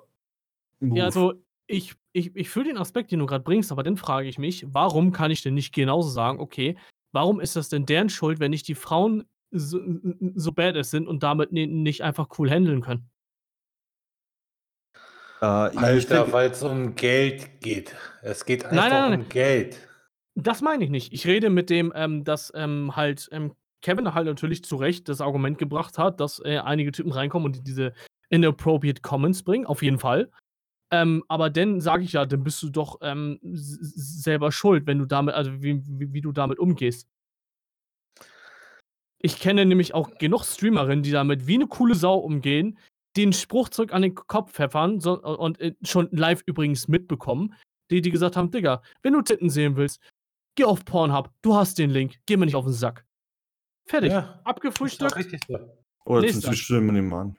Ja, 0.81 1.05
also 1.05 1.33
ich, 1.67 1.93
ich, 2.13 2.35
ich 2.35 2.49
fühle 2.49 2.69
den 2.69 2.77
Aspekt, 2.77 3.11
den 3.11 3.19
du 3.19 3.25
gerade 3.25 3.43
bringst, 3.43 3.71
aber 3.71 3.83
dann 3.83 3.97
frage 3.97 4.27
ich 4.27 4.37
mich, 4.37 4.65
warum 4.67 5.11
kann 5.11 5.31
ich 5.31 5.43
denn 5.43 5.53
nicht 5.53 5.73
genauso 5.73 6.09
sagen, 6.09 6.39
okay, 6.39 6.77
warum 7.11 7.39
ist 7.39 7.55
das 7.55 7.69
denn 7.69 7.85
deren 7.85 8.09
Schuld, 8.09 8.39
wenn 8.39 8.51
nicht 8.51 8.67
die 8.67 8.75
Frauen 8.75 9.25
so, 9.51 9.79
so 10.35 10.51
badass 10.51 10.91
sind 10.91 11.07
und 11.07 11.23
damit 11.23 11.51
ni- 11.51 11.67
nicht 11.67 12.03
einfach 12.03 12.27
cool 12.37 12.49
handeln 12.49 12.81
können? 12.81 13.09
Äh, 15.41 15.73
ich 15.73 15.79
Alter, 15.79 16.31
weil 16.31 16.51
es 16.51 16.63
um 16.63 16.95
Geld 16.95 17.61
geht. 17.61 17.95
Es 18.21 18.45
geht 18.45 18.65
einfach 18.65 18.75
Nein, 18.75 18.91
nein, 18.91 19.09
nein. 19.11 19.21
um 19.21 19.29
Geld. 19.29 19.87
Das 20.35 20.61
meine 20.61 20.83
ich 20.83 20.89
nicht. 20.89 21.13
Ich 21.13 21.25
rede 21.27 21.49
mit 21.49 21.69
dem, 21.69 21.91
ähm, 21.95 22.23
dass 22.23 22.51
ähm, 22.55 22.95
halt 22.95 23.27
ähm, 23.31 23.53
Kevin 23.81 24.13
halt 24.13 24.27
natürlich 24.27 24.63
zu 24.63 24.75
Recht 24.75 25.09
das 25.09 25.21
Argument 25.21 25.57
gebracht 25.57 25.97
hat, 25.97 26.19
dass 26.19 26.39
äh, 26.43 26.59
einige 26.59 26.91
Typen 26.91 27.11
reinkommen 27.11 27.45
und 27.45 27.67
diese 27.67 27.93
inappropriate 28.29 29.01
Comments 29.01 29.41
bringen, 29.43 29.65
auf 29.65 29.81
jeden 29.81 29.99
Fall. 29.99 30.29
Ähm, 30.91 31.23
aber 31.27 31.49
dann 31.49 31.81
sage 31.81 32.03
ich 32.03 32.13
ja, 32.13 32.25
dann 32.25 32.43
bist 32.43 32.61
du 32.63 32.69
doch 32.69 32.99
ähm, 33.01 33.39
selber 33.43 34.51
schuld, 34.51 34.87
wenn 34.87 34.99
du 34.99 35.05
damit, 35.05 35.35
also 35.35 35.61
wie, 35.61 35.81
wie, 35.85 36.13
wie 36.13 36.21
du 36.21 36.31
damit 36.31 36.59
umgehst. 36.59 37.07
Ich 39.19 39.39
kenne 39.39 39.65
nämlich 39.65 39.93
auch 39.93 40.17
genug 40.17 40.45
Streamerinnen, 40.45 41.03
die 41.03 41.11
damit 41.11 41.47
wie 41.47 41.55
eine 41.55 41.67
coole 41.67 41.95
Sau 41.95 42.17
umgehen, 42.17 42.77
den 43.17 43.33
Spruch 43.33 43.69
zurück 43.69 43.93
an 43.93 44.03
den 44.03 44.15
Kopf 44.15 44.53
pfeffern 44.53 45.01
so, 45.01 45.21
und 45.21 45.59
äh, 45.59 45.75
schon 45.81 46.07
live 46.11 46.43
übrigens 46.45 46.87
mitbekommen, 46.87 47.53
die, 47.89 48.01
die 48.01 48.11
gesagt 48.11 48.37
haben, 48.37 48.51
Digga, 48.51 48.81
wenn 49.01 49.13
du 49.13 49.21
Titten 49.21 49.49
sehen 49.49 49.75
willst, 49.75 50.01
geh 50.55 50.65
auf 50.65 50.85
Pornhub, 50.85 51.31
du 51.41 51.55
hast 51.55 51.79
den 51.79 51.89
Link, 51.89 52.19
geh 52.25 52.37
mir 52.37 52.45
nicht 52.45 52.55
auf 52.55 52.65
den 52.65 52.73
Sack. 52.73 53.05
Fertig. 53.87 54.11
Ja, 54.11 54.39
Abgefrühstückt. 54.43 55.49
Oder 56.05 56.27
zum. 56.27 56.41
Zwischenstimmen 56.41 56.93
nehmen 56.93 57.13
an. 57.13 57.37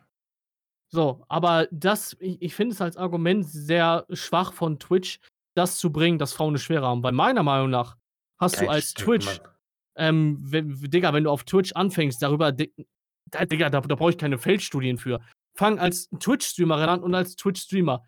So, 0.91 1.25
aber 1.29 1.69
das, 1.71 2.17
ich, 2.21 2.41
ich 2.41 2.55
finde 2.55 2.75
es 2.75 2.81
als 2.81 2.97
Argument 2.97 3.47
sehr 3.47 4.07
schwach 4.11 4.53
von 4.53 4.79
Twitch, 4.79 5.21
das 5.55 5.79
zu 5.79 5.93
bringen, 5.93 6.19
dass 6.19 6.33
Frauen 6.33 6.51
eine 6.51 6.59
Schwere 6.59 6.87
haben. 6.87 7.03
Weil 7.03 7.13
meiner 7.13 7.43
Meinung 7.43 7.71
nach 7.71 7.97
hast 8.41 8.57
du 8.57 8.61
Kein 8.61 8.69
als 8.71 8.91
Stück, 8.91 9.05
Twitch, 9.05 9.27
Mann. 9.27 9.49
ähm, 9.97 10.39
wenn, 10.41 10.75
Digga, 10.91 11.13
wenn 11.13 11.25
du 11.25 11.31
auf 11.31 11.45
Twitch 11.45 11.73
anfängst, 11.73 12.23
darüber, 12.23 12.53
di- 12.53 12.73
da, 13.31 13.45
Digga, 13.45 13.69
da, 13.69 13.81
da 13.83 13.95
brauche 13.95 14.11
ich 14.11 14.19
keine 14.19 14.39
Feldstudien 14.39 14.97
für. 14.97 15.21
Fang 15.57 15.79
als 15.79 16.09
Twitch-Streamerin 16.21 16.89
an 16.89 17.03
und 17.03 17.15
als 17.15 17.37
Twitch-Streamer. 17.37 18.03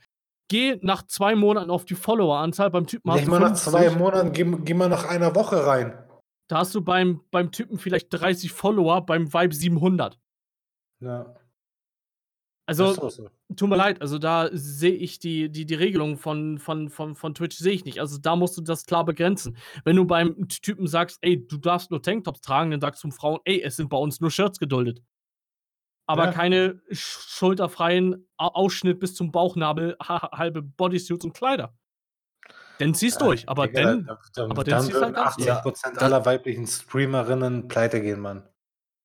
Geh 0.48 0.78
nach 0.82 1.02
zwei 1.07 1.35
Monaten 1.35 1.70
auf 1.70 1.85
die 1.85 1.94
Follower-Anzahl 1.94 2.70
beim 2.70 2.86
Typen. 2.86 3.11
hast 3.11 3.19
Nicht 3.19 3.27
du 3.27 3.31
mal 3.32 3.40
nach 3.40 3.48
50. 3.48 3.70
zwei 3.73 3.90
Monaten, 3.90 4.32
geh, 4.32 4.44
geh 4.65 4.74
mal 4.74 4.89
nach 4.89 5.05
einer 5.05 5.35
Woche 5.35 5.66
rein. 5.66 6.02
Da 6.48 6.59
hast 6.59 6.74
du 6.74 6.81
beim, 6.81 7.20
beim 7.31 7.52
Typen 7.52 7.78
vielleicht 7.78 8.09
30 8.11 8.51
Follower, 8.52 9.05
beim 9.05 9.32
Vibe 9.32 9.55
700. 9.55 10.19
Ja, 11.01 11.35
Also, 12.71 12.93
so, 12.95 13.09
so. 13.09 13.31
tut 13.57 13.69
mir 13.69 13.77
leid, 13.77 14.01
also 14.01 14.19
da 14.19 14.49
sehe 14.53 14.93
ich 14.95 15.19
die, 15.19 15.51
die, 15.51 15.67
die 15.67 15.75
Regelung 15.75 16.17
von, 16.17 16.59
von, 16.59 16.89
von, 16.89 17.15
von 17.17 17.35
Twitch 17.35 17.57
sehe 17.59 17.73
ich 17.73 17.85
nicht. 17.85 17.99
Also 18.01 18.17
da 18.19 18.37
musst 18.37 18.57
du 18.57 18.63
das 18.63 18.87
klar 18.87 19.05
begrenzen. 19.05 19.57
Wenn 19.85 19.97
du 19.97 20.05
beim 20.05 20.47
Typen 20.49 20.87
sagst, 20.87 21.19
ey, 21.23 21.47
du 21.47 21.57
darfst 21.59 21.91
nur 21.91 22.01
Tanktops 22.03 22.41
tragen, 22.41 22.71
dann 22.71 22.81
sagst 22.81 23.03
du 23.03 23.09
den 23.09 23.13
Frauen, 23.13 23.41
ey, 23.45 23.61
es 23.63 23.77
sind 23.77 23.89
bei 23.89 23.97
uns 23.99 24.21
nur 24.21 24.31
Shirts 24.31 24.59
geduldet. 24.59 25.03
Aber 26.07 26.27
Ja. 26.27 26.33
keine 26.33 26.75
sch- 26.91 27.29
schulterfreien 27.39 28.27
Au- 28.37 28.49
Ausschnitt 28.55 29.01
bis 29.01 29.15
zum 29.15 29.31
Bauchnabel, 29.33 29.97
ha 30.03 30.31
halbe 30.37 30.63
Bodysuits 30.63 31.25
und 31.25 31.33
Kleider. 31.35 31.77
Dann 32.79 32.95
ziehst 32.95 33.21
durch, 33.21 33.49
aber 33.49 33.69
dann, 33.69 34.09
aber 34.09 34.65
dann 34.65 34.65
dann 34.65 34.81
ziehst 34.83 34.95
würden 34.95 35.05
halt 35.05 35.15
ganz 35.17 35.37
durch. 35.37 35.49
80% 35.51 35.99
aller 35.99 36.25
weiblichen 36.25 36.67
Streamerinnen 36.67 37.69
pleite 37.69 38.01
gehen, 38.01 38.21
Mann. 38.21 38.49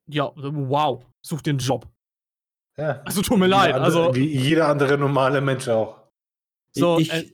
ja, 0.07 0.31
wow, 0.35 1.03
such 1.21 1.41
den 1.41 1.57
Job. 1.57 1.87
Ja. 2.77 3.01
Also 3.05 3.21
tut 3.21 3.37
mir 3.37 3.45
Wie 3.45 3.49
leid, 3.49 3.73
andere- 3.75 3.85
also 4.05 4.15
Wie 4.15 4.25
jeder 4.37 4.67
andere 4.67 4.97
normale 4.97 5.41
Mensch 5.41 5.67
auch. 5.67 6.01
so, 6.73 6.99
ich, 6.99 7.11
äh, 7.13 7.31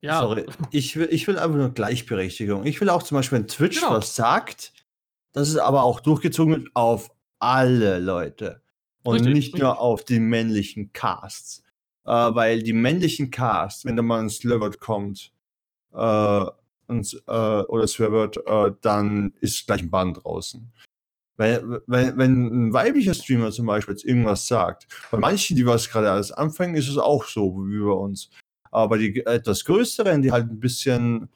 ja, 0.00 0.20
Sorry, 0.20 0.46
ich 0.70 0.96
will, 0.96 1.08
ich 1.10 1.26
will 1.28 1.38
einfach 1.38 1.56
nur 1.56 1.70
Gleichberechtigung. 1.70 2.64
Ich 2.66 2.80
will 2.80 2.88
auch 2.88 3.02
zum 3.02 3.16
Beispiel, 3.16 3.38
wenn 3.38 3.48
Twitch 3.48 3.80
Genau. 3.80 3.92
was 3.94 4.14
sagt, 4.16 4.72
dass 5.32 5.48
es 5.48 5.56
aber 5.56 5.82
auch 5.84 6.00
durchgezogen 6.00 6.54
wird 6.54 6.70
auf 6.74 7.10
alle 7.38 7.98
Leute. 7.98 8.62
Und 9.04 9.16
Richtig, 9.16 9.34
nicht 9.34 9.58
nur 9.58 9.70
richtig. 9.70 9.80
auf 9.80 10.04
die 10.04 10.20
männlichen 10.20 10.92
Casts. 10.92 11.62
Äh, 12.04 12.10
weil 12.10 12.62
die 12.62 12.72
männlichen 12.72 13.30
Casts, 13.30 13.84
wenn 13.84 13.96
da 13.96 14.02
mal 14.02 14.20
ein 14.20 14.30
Slurword 14.30 14.80
kommt, 14.80 15.32
äh, 15.92 16.44
und, 16.88 17.22
äh, 17.26 17.30
oder 17.30 17.86
Swearword, 17.86 18.38
äh, 18.46 18.72
dann 18.80 19.32
ist 19.40 19.66
gleich 19.66 19.82
ein 19.82 19.90
Bann 19.90 20.14
draußen. 20.14 20.72
Weil, 21.42 21.82
wenn, 21.88 22.16
wenn 22.18 22.68
ein 22.68 22.72
weiblicher 22.72 23.14
Streamer 23.14 23.50
zum 23.50 23.66
Beispiel 23.66 23.94
jetzt 23.94 24.04
irgendwas 24.04 24.46
sagt, 24.46 24.86
bei 25.10 25.18
manchen, 25.18 25.56
die 25.56 25.66
was 25.66 25.90
gerade 25.90 26.08
alles 26.08 26.30
anfangen, 26.30 26.76
ist 26.76 26.88
es 26.88 26.98
auch 26.98 27.24
so 27.24 27.56
wie 27.66 27.80
bei 27.80 27.90
uns. 27.90 28.30
Aber 28.70 28.96
die 28.96 29.26
etwas 29.26 29.64
größeren, 29.64 30.22
die 30.22 30.30
halt 30.30 30.48
ein 30.48 30.60
bisschen 30.60 31.28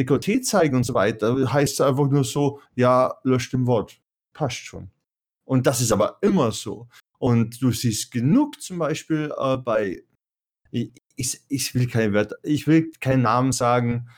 Dekolleté 0.00 0.40
zeigen 0.40 0.74
und 0.74 0.84
so 0.84 0.94
weiter, 0.94 1.52
heißt 1.52 1.74
es 1.74 1.80
einfach 1.82 2.08
nur 2.08 2.24
so, 2.24 2.60
ja, 2.76 3.14
löscht 3.24 3.52
dem 3.52 3.66
Wort. 3.66 4.00
Passt 4.32 4.56
schon. 4.56 4.90
Und 5.44 5.66
das 5.66 5.82
ist 5.82 5.92
aber 5.92 6.16
immer 6.22 6.50
so. 6.50 6.88
Und 7.18 7.60
du 7.60 7.72
siehst 7.72 8.10
genug 8.10 8.58
zum 8.62 8.78
Beispiel 8.78 9.34
äh, 9.38 9.58
bei, 9.58 10.02
ich, 10.70 10.92
ich, 11.14 11.42
ich 11.48 11.74
will 11.74 11.88
keine 11.88 12.14
Wörter, 12.14 12.36
ich 12.42 12.66
will 12.66 12.90
keinen 13.00 13.22
Namen 13.22 13.52
sagen, 13.52 14.08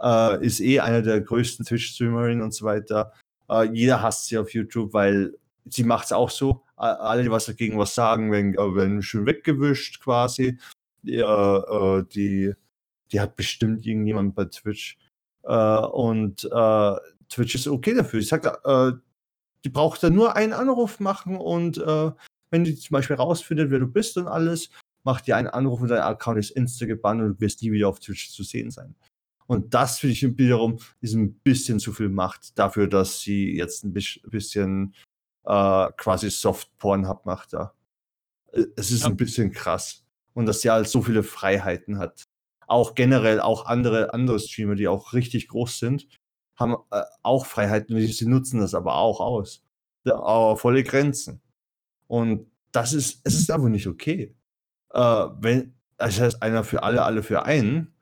äh, 0.00 0.44
ist 0.44 0.58
eh 0.58 0.80
einer 0.80 1.02
der 1.02 1.20
größten 1.20 1.64
Twitch-Streamerinnen 1.64 2.42
und 2.42 2.52
so 2.52 2.64
weiter. 2.64 3.12
Äh, 3.50 3.64
jeder 3.72 4.00
hasst 4.00 4.26
sie 4.26 4.38
auf 4.38 4.54
YouTube, 4.54 4.94
weil 4.94 5.36
sie 5.66 5.84
macht 5.84 6.06
es 6.06 6.12
auch 6.12 6.30
so. 6.30 6.62
Alle, 6.76 7.22
die 7.22 7.30
was 7.30 7.46
dagegen 7.46 7.78
was 7.78 7.94
sagen, 7.94 8.32
werden, 8.32 8.54
äh, 8.54 8.74
werden 8.74 9.02
schön 9.02 9.26
weggewischt 9.26 10.00
quasi. 10.00 10.58
Die, 11.02 11.16
äh, 11.16 11.22
äh, 11.22 12.04
die, 12.14 12.54
die 13.12 13.20
hat 13.20 13.36
bestimmt 13.36 13.84
irgendjemand 13.84 14.34
bei 14.34 14.44
Twitch. 14.46 14.98
Äh, 15.42 15.78
und 15.78 16.44
äh, 16.44 16.96
Twitch 17.28 17.54
ist 17.54 17.68
okay 17.68 17.94
dafür. 17.94 18.20
Ich 18.20 18.28
sag, 18.28 18.62
die 19.64 19.68
braucht 19.68 20.02
da 20.02 20.10
nur 20.10 20.36
einen 20.36 20.52
Anruf 20.52 20.98
machen 21.00 21.36
und 21.36 21.76
wenn 21.78 22.64
die 22.64 22.74
zum 22.74 22.94
Beispiel 22.94 23.14
rausfindet, 23.14 23.70
wer 23.70 23.78
du 23.78 23.86
bist 23.86 24.16
und 24.16 24.26
alles, 24.26 24.70
macht 25.04 25.28
dir 25.28 25.36
einen 25.36 25.46
Anruf 25.46 25.80
und 25.80 25.88
dein 25.88 26.02
Account 26.02 26.40
ist 26.40 26.50
insta 26.50 26.86
gebannt 26.86 27.22
und 27.22 27.28
du 27.28 27.40
wirst 27.40 27.62
nie 27.62 27.70
wieder 27.70 27.88
auf 27.88 28.00
Twitch 28.00 28.30
zu 28.30 28.42
sehen 28.42 28.72
sein. 28.72 28.96
Und 29.50 29.74
das 29.74 29.98
finde 29.98 30.12
ich 30.12 30.22
wiederum 30.38 30.78
ist 31.00 31.14
ein 31.14 31.34
bisschen 31.40 31.80
zu 31.80 31.92
viel 31.92 32.08
Macht 32.08 32.56
dafür, 32.56 32.86
dass 32.86 33.20
sie 33.20 33.56
jetzt 33.56 33.82
ein 33.84 33.92
bis- 33.92 34.20
bisschen 34.22 34.94
äh, 35.44 35.88
quasi 35.96 36.30
Soft-Porn-Hub 36.30 37.26
macht 37.26 37.52
da. 37.54 37.74
Äh, 38.52 38.66
Es 38.76 38.92
ist 38.92 39.00
Ja. 39.02 39.08
ein 39.08 39.16
bisschen 39.16 39.50
krass. 39.50 40.04
Und 40.34 40.46
dass 40.46 40.60
sie 40.60 40.70
halt 40.70 40.86
so 40.86 41.02
viele 41.02 41.24
Freiheiten 41.24 41.98
hat. 41.98 42.22
Auch 42.68 42.94
generell, 42.94 43.40
auch 43.40 43.66
andere, 43.66 44.14
andere 44.14 44.38
Streamer, 44.38 44.76
die 44.76 44.86
auch 44.86 45.14
richtig 45.14 45.48
groß 45.48 45.80
sind, 45.80 46.06
haben 46.56 46.76
äh, 46.92 47.02
auch 47.24 47.44
Freiheiten, 47.46 47.98
sie 48.00 48.26
nutzen 48.26 48.60
das 48.60 48.74
aber 48.74 48.94
auch 48.96 49.18
aus. 49.20 49.64
Aber 50.04 50.56
volle 50.58 50.84
Grenzen. 50.84 51.40
Und 52.06 52.46
das 52.70 52.92
ist, 52.92 53.20
es 53.24 53.34
ist 53.34 53.50
einfach 53.50 53.68
nicht 53.68 53.88
okay. 53.88 54.36
Äh, 54.92 55.00
wenn, 55.40 55.74
das 55.96 56.20
heißt, 56.20 56.40
einer 56.40 56.62
für 56.62 56.84
alle, 56.84 57.02
alle 57.02 57.24
für 57.24 57.42
einen. 57.44 57.92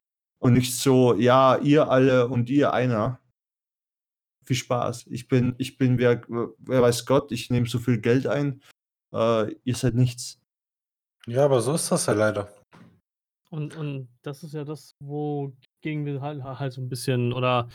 Und 0.40 0.52
nicht 0.54 0.76
so, 0.76 1.14
ja, 1.14 1.56
ihr 1.58 1.90
alle 1.90 2.28
und 2.28 2.48
ihr 2.50 2.72
einer. 2.72 3.20
Viel 4.44 4.56
Spaß. 4.56 5.06
Ich 5.08 5.28
bin, 5.28 5.54
ich 5.58 5.76
bin, 5.76 5.98
wer, 5.98 6.22
wer 6.28 6.82
weiß 6.82 7.04
Gott, 7.06 7.32
ich 7.32 7.50
nehme 7.50 7.66
so 7.66 7.78
viel 7.78 7.98
Geld 8.00 8.26
ein. 8.26 8.62
Äh, 9.12 9.52
ihr 9.64 9.74
seid 9.74 9.94
nichts. 9.94 10.38
Ja, 11.26 11.44
aber 11.44 11.60
so 11.60 11.74
ist 11.74 11.90
das 11.90 12.06
ja 12.06 12.12
leider. 12.14 12.48
Und, 13.50 13.76
und 13.76 14.08
das 14.22 14.42
ist 14.44 14.54
ja 14.54 14.64
das, 14.64 14.92
wogegen 15.02 16.06
wir 16.06 16.20
halt, 16.20 16.42
halt 16.44 16.72
so 16.72 16.80
ein 16.80 16.88
bisschen, 16.88 17.32
oder 17.32 17.68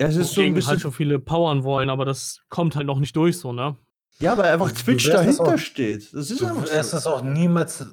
Ja, 0.00 0.08
es 0.08 0.16
ist 0.16 0.28
so 0.32 0.40
ein 0.40 0.44
wogegen 0.46 0.54
bisschen. 0.56 0.70
halt 0.70 0.80
schon 0.80 0.92
viele 0.92 1.18
powern 1.18 1.62
wollen, 1.64 1.90
aber 1.90 2.04
das 2.04 2.42
kommt 2.48 2.74
halt 2.76 2.86
noch 2.86 2.98
nicht 2.98 3.14
durch 3.16 3.38
so, 3.38 3.52
ne? 3.52 3.76
ja, 4.18 4.36
weil 4.38 4.52
einfach 4.52 4.70
Twitch 4.72 5.08
dahinter 5.08 5.54
auch- 5.54 5.58
steht. 5.58 6.12
Das 6.14 6.30
ist 6.30 6.40
Du 6.40 6.46
einfach 6.46 6.70
wirst 6.70 6.90
so. 6.90 6.96
es 6.98 7.06
auch 7.06 7.22
niemals 7.22 7.86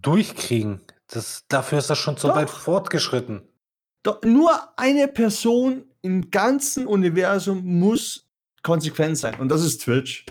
durchkriegen. 0.00 0.80
Das, 1.12 1.44
dafür 1.48 1.78
ist 1.78 1.90
das 1.90 1.98
schon 1.98 2.16
so 2.16 2.28
Doch. 2.28 2.36
weit 2.36 2.48
fortgeschritten. 2.48 3.42
Doch 4.02 4.22
nur 4.22 4.50
eine 4.78 5.08
Person 5.08 5.84
im 6.00 6.30
ganzen 6.30 6.86
Universum 6.86 7.62
muss 7.64 8.28
konsequent 8.62 9.18
sein. 9.18 9.38
Und 9.38 9.50
das 9.50 9.62
ist 9.62 9.82
Twitch. 9.82 10.24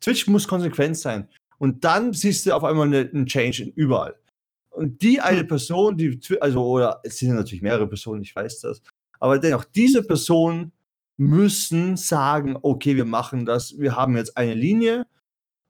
Twitch 0.00 0.28
muss 0.28 0.46
konsequent 0.46 0.96
sein. 0.96 1.28
Und 1.58 1.84
dann 1.84 2.12
siehst 2.12 2.46
du 2.46 2.52
auf 2.52 2.62
einmal 2.62 2.86
eine, 2.86 3.00
einen 3.00 3.26
Change 3.26 3.72
überall. 3.74 4.16
Und 4.70 5.02
die 5.02 5.20
eine 5.20 5.44
Person, 5.44 5.96
die, 5.96 6.18
also, 6.40 6.64
oder 6.64 7.00
es 7.02 7.18
sind 7.18 7.34
natürlich 7.34 7.62
mehrere 7.62 7.88
Personen, 7.88 8.22
ich 8.22 8.34
weiß 8.34 8.60
das, 8.60 8.80
aber 9.18 9.38
dennoch, 9.38 9.64
diese 9.64 10.02
Personen 10.02 10.72
müssen 11.16 11.96
sagen, 11.96 12.56
okay, 12.62 12.96
wir 12.96 13.04
machen 13.04 13.44
das, 13.44 13.78
wir 13.78 13.96
haben 13.96 14.16
jetzt 14.16 14.36
eine 14.36 14.54
Linie, 14.54 15.06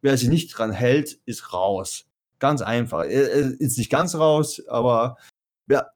wer 0.02 0.16
sich 0.16 0.28
nicht 0.28 0.48
dran 0.56 0.72
hält, 0.72 1.18
ist 1.24 1.52
raus. 1.52 2.06
Ganz 2.43 2.60
einfach. 2.60 3.05
Ist 3.05 3.78
nicht 3.78 3.89
ganz 3.89 4.16
raus, 4.16 4.60
aber 4.66 5.16
ja, 5.70 5.86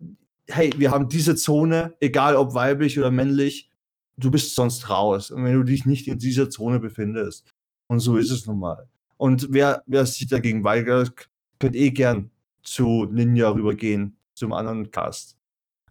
hey, 0.46 0.72
wir 0.76 0.92
haben 0.92 1.08
diese 1.08 1.34
Zone, 1.34 1.96
egal 1.98 2.36
ob 2.36 2.54
weiblich 2.54 2.96
oder 3.00 3.10
männlich, 3.10 3.68
du 4.16 4.30
bist 4.30 4.54
sonst 4.54 4.88
raus. 4.88 5.32
Und 5.32 5.42
wenn 5.42 5.54
du 5.54 5.64
dich 5.64 5.86
nicht 5.86 6.06
in 6.06 6.20
dieser 6.20 6.48
Zone 6.48 6.78
befindest. 6.78 7.52
Und 7.88 7.98
so 7.98 8.16
ist 8.16 8.30
es 8.30 8.46
nun 8.46 8.60
mal. 8.60 8.88
Und 9.16 9.48
wer, 9.50 9.82
wer 9.86 10.06
sich 10.06 10.28
dagegen 10.28 10.62
weigert, 10.62 11.28
könnt 11.58 11.74
eh 11.74 11.90
gern 11.90 12.30
zu 12.62 13.06
Ninja 13.06 13.48
rübergehen, 13.48 14.16
zum 14.34 14.52
anderen 14.52 14.92
Cast. 14.92 15.36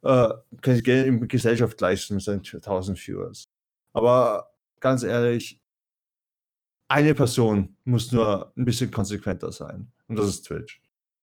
Äh, 0.04 0.30
könnt 0.62 0.86
gerne 0.86 1.04
in 1.04 1.28
Gesellschaft 1.28 1.82
leisten 1.82 2.16
mit 2.16 2.24
seinen 2.24 2.44
1000 2.46 2.98
Viewers. 2.98 3.44
Aber 3.92 4.54
ganz 4.80 5.04
ehrlich, 5.04 5.60
eine 6.88 7.14
Person 7.14 7.76
muss 7.84 8.14
nur 8.14 8.54
ein 8.56 8.64
bisschen 8.64 8.90
konsequenter 8.90 9.52
sein. 9.52 9.92
Und 10.08 10.18
das 10.18 10.28
ist 10.28 10.44
Twitch. 10.44 10.82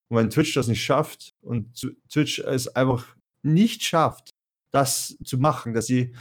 Und 0.08 0.18
wenn 0.18 0.30
Twitch 0.30 0.54
das 0.54 0.68
nicht 0.68 0.82
schafft 0.82 1.34
und 1.40 1.74
Twitch 2.10 2.40
es 2.40 2.68
einfach 2.68 3.16
nicht 3.42 3.82
schafft, 3.82 4.30
das 4.72 5.16
zu 5.24 5.38
machen, 5.38 5.74
dass 5.74 5.86
sie, 5.86 6.14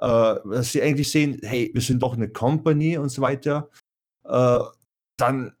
äh, 0.00 0.36
dass 0.44 0.72
sie 0.72 0.82
eigentlich 0.82 1.10
sehen, 1.10 1.38
hey, 1.42 1.70
wir 1.72 1.82
sind 1.82 2.02
doch 2.02 2.14
eine 2.14 2.28
Company 2.28 2.98
und 2.98 3.08
so 3.08 3.22
weiter, 3.22 3.70
äh, 4.24 4.58
dann 5.16 5.54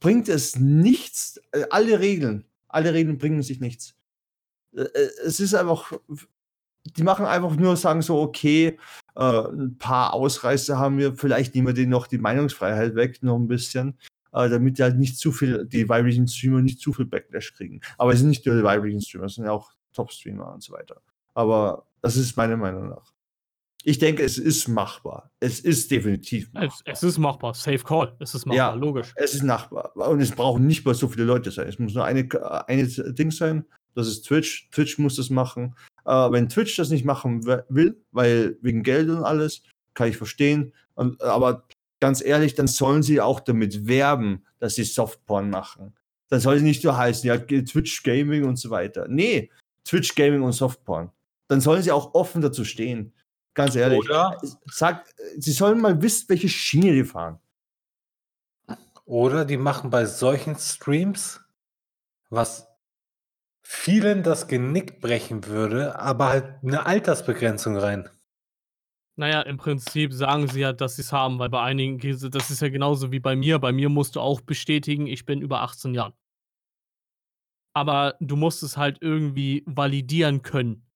bringt 0.00 0.28
es 0.28 0.56
nichts. 0.56 1.40
Äh, 1.52 1.66
alle 1.70 2.00
Regeln, 2.00 2.44
alle 2.68 2.94
Regeln 2.94 3.18
bringen 3.18 3.42
sich 3.42 3.60
nichts. 3.60 3.94
Äh, 4.76 4.82
äh, 4.82 5.10
es 5.24 5.40
ist 5.40 5.54
einfach, 5.54 5.92
die 6.84 7.02
machen 7.02 7.26
einfach 7.26 7.56
nur, 7.56 7.76
sagen 7.76 8.02
so, 8.02 8.20
okay, 8.20 8.78
äh, 9.16 9.48
ein 9.48 9.78
paar 9.78 10.14
Ausreißer 10.14 10.78
haben 10.78 10.98
wir, 10.98 11.14
vielleicht 11.14 11.54
nehmen 11.54 11.68
wir 11.68 11.74
denen 11.74 11.90
noch 11.90 12.06
die 12.06 12.18
Meinungsfreiheit 12.18 12.94
weg, 12.94 13.22
noch 13.22 13.36
ein 13.36 13.48
bisschen, 13.48 13.98
äh, 14.32 14.48
damit 14.48 14.78
die 14.78 14.82
halt 14.82 14.98
nicht 14.98 15.18
zu 15.18 15.32
viel, 15.32 15.66
die 15.66 15.88
weiblichen 15.88 16.28
Streamer 16.28 16.62
nicht 16.62 16.80
zu 16.80 16.92
viel 16.92 17.06
Backlash 17.06 17.54
kriegen. 17.54 17.80
Aber 17.98 18.12
es 18.12 18.20
sind 18.20 18.28
nicht 18.28 18.46
nur 18.46 18.56
die 18.56 18.64
weiblichen 18.64 19.00
Streamer, 19.00 19.26
es 19.26 19.34
sind 19.34 19.44
ja 19.44 19.52
auch 19.52 19.72
Top-Streamer 19.92 20.54
und 20.54 20.62
so 20.62 20.72
weiter. 20.72 21.00
Aber 21.34 21.86
das 22.02 22.16
ist 22.16 22.36
meine 22.36 22.56
Meinung 22.56 22.88
nach. 22.88 23.12
Ich 23.82 23.98
denke, 23.98 24.22
es 24.22 24.36
ist 24.36 24.68
machbar. 24.68 25.30
Es 25.40 25.60
ist 25.60 25.90
definitiv 25.90 26.52
machbar. 26.52 26.82
Es, 26.84 26.98
es 26.98 27.02
ist 27.02 27.18
machbar. 27.18 27.54
Safe 27.54 27.78
Call. 27.78 28.14
Es 28.18 28.34
ist 28.34 28.44
machbar, 28.44 28.56
ja, 28.56 28.74
logisch. 28.74 29.12
Es 29.16 29.34
ist 29.34 29.42
machbar. 29.42 29.96
Und 29.96 30.20
es 30.20 30.32
brauchen 30.32 30.66
nicht 30.66 30.84
mal 30.84 30.94
so 30.94 31.08
viele 31.08 31.24
Leute 31.24 31.50
sein. 31.50 31.66
Es 31.66 31.78
muss 31.78 31.94
nur 31.94 32.04
eine, 32.04 32.28
eine 32.68 32.86
Ding 32.86 33.30
sein. 33.30 33.64
Das 33.94 34.06
ist 34.06 34.26
Twitch. 34.26 34.68
Twitch 34.70 34.98
muss 34.98 35.16
das 35.16 35.30
machen. 35.30 35.74
Äh, 36.04 36.12
wenn 36.30 36.48
Twitch 36.48 36.76
das 36.76 36.90
nicht 36.90 37.06
machen 37.06 37.46
will, 37.46 37.96
weil 38.12 38.58
wegen 38.60 38.82
Geld 38.82 39.08
und 39.08 39.24
alles, 39.24 39.62
kann 39.94 40.08
ich 40.08 40.16
verstehen. 40.16 40.74
Und, 40.94 41.22
aber 41.22 41.64
ganz 42.00 42.22
ehrlich, 42.22 42.54
dann 42.54 42.66
sollen 42.66 43.02
sie 43.02 43.20
auch 43.20 43.40
damit 43.40 43.86
werben, 43.86 44.44
dass 44.58 44.74
sie 44.74 44.84
Softporn 44.84 45.50
machen. 45.50 45.94
Dann 46.28 46.40
soll 46.40 46.56
es 46.56 46.62
nicht 46.62 46.82
nur 46.84 46.96
heißen, 46.96 47.26
ja, 47.26 47.36
Twitch 47.38 48.02
Gaming 48.02 48.44
und 48.44 48.56
so 48.56 48.70
weiter. 48.70 49.06
Nee, 49.08 49.50
Twitch 49.84 50.14
Gaming 50.14 50.42
und 50.42 50.52
Softporn. 50.52 51.10
Dann 51.48 51.60
sollen 51.60 51.82
sie 51.82 51.92
auch 51.92 52.14
offen 52.14 52.40
dazu 52.40 52.64
stehen. 52.64 53.12
Ganz 53.54 53.74
ehrlich. 53.74 53.98
Oder? 53.98 54.38
Sag, 54.66 55.12
sie 55.36 55.52
sollen 55.52 55.80
mal 55.80 56.00
wissen, 56.00 56.28
welche 56.28 56.48
Schiene 56.48 56.92
die 56.92 57.04
fahren. 57.04 57.40
Oder 59.04 59.44
die 59.44 59.56
machen 59.56 59.90
bei 59.90 60.06
solchen 60.06 60.54
Streams, 60.56 61.40
was 62.28 62.68
vielen 63.60 64.22
das 64.22 64.46
Genick 64.46 65.00
brechen 65.00 65.46
würde, 65.46 65.98
aber 65.98 66.28
halt 66.28 66.54
eine 66.62 66.86
Altersbegrenzung 66.86 67.76
rein. 67.76 68.08
Naja, 69.20 69.42
im 69.42 69.58
Prinzip 69.58 70.12
sagen 70.12 70.48
sie 70.48 70.60
ja, 70.60 70.72
dass 70.72 70.96
sie 70.96 71.02
es 71.02 71.12
haben, 71.12 71.38
weil 71.38 71.50
bei 71.50 71.62
einigen, 71.62 71.98
das 72.30 72.50
ist 72.50 72.62
ja 72.62 72.68
genauso 72.68 73.12
wie 73.12 73.20
bei 73.20 73.36
mir. 73.36 73.58
Bei 73.58 73.70
mir 73.70 73.88
musst 73.88 74.16
du 74.16 74.20
auch 74.20 74.40
bestätigen, 74.40 75.06
ich 75.06 75.24
bin 75.24 75.42
über 75.42 75.60
18 75.62 75.94
Jahren. 75.94 76.14
Aber 77.74 78.16
du 78.20 78.36
musst 78.36 78.62
es 78.62 78.76
halt 78.76 78.98
irgendwie 79.00 79.62
validieren 79.66 80.42
können 80.42 80.90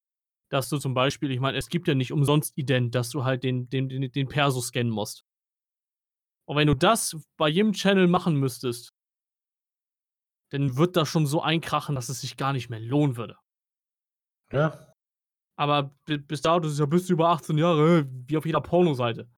dass 0.54 0.68
du 0.68 0.78
zum 0.78 0.94
Beispiel, 0.94 1.32
ich 1.32 1.40
meine, 1.40 1.58
es 1.58 1.68
gibt 1.68 1.88
ja 1.88 1.96
nicht 1.96 2.12
umsonst 2.12 2.56
Ident, 2.56 2.94
dass 2.94 3.10
du 3.10 3.24
halt 3.24 3.42
den, 3.42 3.68
den, 3.70 3.88
den, 3.88 4.12
den 4.12 4.28
Perso 4.28 4.60
scannen 4.60 4.92
musst. 4.92 5.24
Und 6.46 6.56
wenn 6.56 6.68
du 6.68 6.74
das 6.74 7.16
bei 7.36 7.48
jedem 7.48 7.72
Channel 7.72 8.06
machen 8.06 8.36
müsstest, 8.36 8.94
dann 10.52 10.76
wird 10.76 10.96
das 10.96 11.08
schon 11.08 11.26
so 11.26 11.42
einkrachen, 11.42 11.96
dass 11.96 12.08
es 12.08 12.20
sich 12.20 12.36
gar 12.36 12.52
nicht 12.52 12.70
mehr 12.70 12.78
lohnen 12.78 13.16
würde. 13.16 13.36
Ja. 14.52 14.93
Aber 15.56 15.94
bis 16.04 16.42
dato 16.42 16.66
ist 16.66 16.78
ja 16.78 16.86
bis 16.86 17.08
über 17.10 17.28
18 17.28 17.56
Jahre, 17.58 18.06
wie 18.26 18.36
auf 18.36 18.46
jeder 18.46 18.60
Pornoseite. 18.60 19.28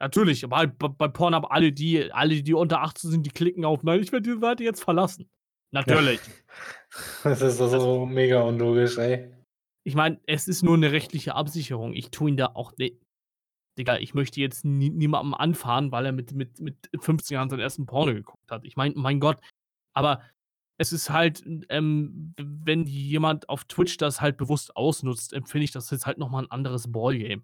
Natürlich, 0.00 0.44
aber 0.44 0.56
halt 0.56 0.78
bei, 0.78 1.08
Pornhub 1.08 1.46
alle 1.50 1.72
die, 1.72 2.12
alle, 2.12 2.42
die 2.42 2.54
unter 2.54 2.82
18 2.82 3.10
sind, 3.10 3.26
die 3.26 3.30
klicken 3.30 3.64
auf, 3.64 3.84
nein, 3.84 4.00
ich 4.00 4.10
werde 4.10 4.24
diese 4.24 4.40
Seite 4.40 4.64
jetzt 4.64 4.82
verlassen. 4.82 5.30
Natürlich. 5.70 6.20
Ja. 6.26 6.32
Das 7.24 7.40
ist 7.40 7.56
so 7.56 7.64
also 7.64 8.04
mega 8.04 8.42
unlogisch, 8.42 8.98
ey. 8.98 9.32
Ich 9.82 9.94
meine, 9.94 10.20
es 10.26 10.46
ist 10.46 10.62
nur 10.62 10.74
eine 10.74 10.92
rechtliche 10.92 11.34
Absicherung. 11.34 11.94
Ich 11.94 12.10
tue 12.10 12.28
ihn 12.28 12.36
da 12.36 12.50
auch 12.54 12.72
ne 12.76 12.92
Digga, 13.78 13.96
ich 13.96 14.12
möchte 14.12 14.40
jetzt 14.40 14.66
nie 14.66 14.90
niemandem 14.90 15.32
anfahren, 15.32 15.90
weil 15.90 16.04
er 16.04 16.12
mit 16.12 16.32
mit 16.32 16.60
mit 16.60 16.90
15 17.00 17.34
Jahren 17.34 17.48
seinen 17.48 17.60
ersten 17.60 17.86
Porno 17.86 18.12
geguckt 18.12 18.50
hat. 18.50 18.64
Ich 18.64 18.76
meine, 18.76 18.94
mein 18.96 19.18
Gott, 19.18 19.38
aber 19.94 20.20
es 20.78 20.92
ist 20.92 21.10
halt, 21.10 21.42
ähm, 21.68 22.34
wenn 22.38 22.86
jemand 22.86 23.48
auf 23.48 23.64
Twitch 23.64 23.96
das 23.98 24.20
halt 24.20 24.36
bewusst 24.36 24.76
ausnutzt, 24.76 25.32
empfinde 25.32 25.64
ich 25.64 25.72
das 25.72 25.90
jetzt 25.90 26.06
halt 26.06 26.18
noch 26.18 26.30
mal 26.30 26.44
'n 26.44 26.50
anderes 26.50 26.90
Ballgame. 26.90 27.42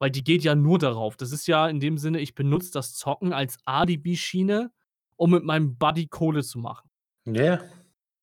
Weil 0.00 0.10
die 0.10 0.24
geht 0.24 0.42
ja 0.44 0.54
nur 0.54 0.78
darauf. 0.78 1.16
Das 1.16 1.30
ist 1.32 1.46
ja 1.46 1.68
in 1.68 1.78
dem 1.80 1.98
Sinne, 1.98 2.20
ich 2.20 2.34
benutze 2.34 2.72
das 2.72 2.94
Zocken 2.94 3.32
als 3.34 3.58
Alibi-Schiene, 3.66 4.72
um 5.16 5.30
mit 5.30 5.44
meinem 5.44 5.76
Buddy 5.76 6.06
Kohle 6.08 6.42
zu 6.42 6.58
machen. 6.58 6.88
Ja. 7.26 7.34
Yeah. 7.34 7.64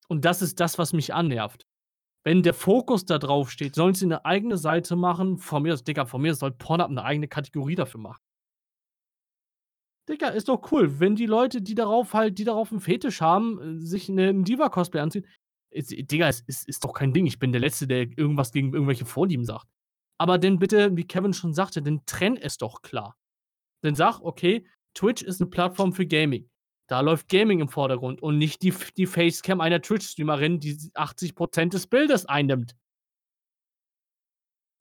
Und 0.08 0.26
das 0.26 0.42
ist 0.42 0.60
das, 0.60 0.78
was 0.80 0.94
mich 0.94 1.14
annervt. 1.14 1.68
Wenn 2.24 2.44
der 2.44 2.54
Fokus 2.54 3.06
da 3.06 3.20
drauf 3.20 3.52
steht, 3.52 3.76
sollen 3.76 3.96
sie 3.96 4.06
eine 4.06 4.26
eigene 4.26 4.58
Seite 4.58 4.96
machen. 4.96 5.38
Von 5.38 5.64
mir 5.64 5.74
aus, 5.74 5.84
Digga, 5.84 6.06
von 6.06 6.22
mir 6.22 6.36
soll 6.36 6.52
Pornhub 6.52 6.90
eine 6.90 7.04
eigene 7.04 7.28
Kategorie 7.28 7.76
dafür 7.76 8.02
machen. 8.02 8.22
Digga, 10.10 10.30
ist 10.30 10.48
doch 10.48 10.72
cool, 10.72 11.00
wenn 11.00 11.16
die 11.16 11.26
Leute, 11.26 11.62
die 11.62 11.76
darauf 11.76 12.14
halt, 12.14 12.40
die 12.40 12.46
darauf 12.46 12.72
einen 12.72 12.80
Fetisch 12.80 13.22
haben, 13.22 13.80
äh, 13.80 13.86
sich 13.86 14.10
'nen 14.10 14.44
Diva-Cosplay 14.44 15.02
anziehen. 15.02 15.26
Ist, 15.70 15.92
Digga, 15.92 16.30
ist, 16.30 16.48
ist, 16.48 16.68
ist 16.68 16.84
doch 16.84 16.94
kein 16.94 17.14
Ding. 17.14 17.26
Ich 17.26 17.40
bin 17.40 17.52
der 17.52 17.62
Letzte, 17.62 17.88
der 17.88 18.08
irgendwas 18.18 18.52
gegen 18.52 18.74
irgendwelche 18.74 19.06
Vorlieben 19.06 19.46
sagt. 19.46 19.68
Aber 20.20 20.38
denn 20.38 20.60
bitte, 20.60 20.96
wie 20.96 21.06
Kevin 21.06 21.34
schon 21.34 21.54
sagte, 21.54 21.82
dann 21.82 22.06
trenn 22.06 22.38
es 22.38 22.58
doch 22.58 22.82
klar. 22.82 23.18
Dann 23.84 23.96
sag, 23.96 24.22
okay, 24.22 24.66
Twitch 24.96 25.22
ist 25.24 25.42
eine 25.42 25.50
Plattform 25.50 25.94
für 25.94 26.08
Gaming. 26.08 26.50
Da 26.90 27.02
läuft 27.02 27.28
Gaming 27.30 27.60
im 27.60 27.70
Vordergrund 27.70 28.22
und 28.22 28.38
nicht 28.38 28.64
die, 28.64 28.74
die 28.96 29.06
Facecam 29.06 29.62
einer 29.62 29.82
Twitch-Streamerin, 29.82 30.60
die 30.60 30.78
80% 30.96 31.70
des 31.70 31.88
Bildes 31.88 32.26
einnimmt. 32.26 32.76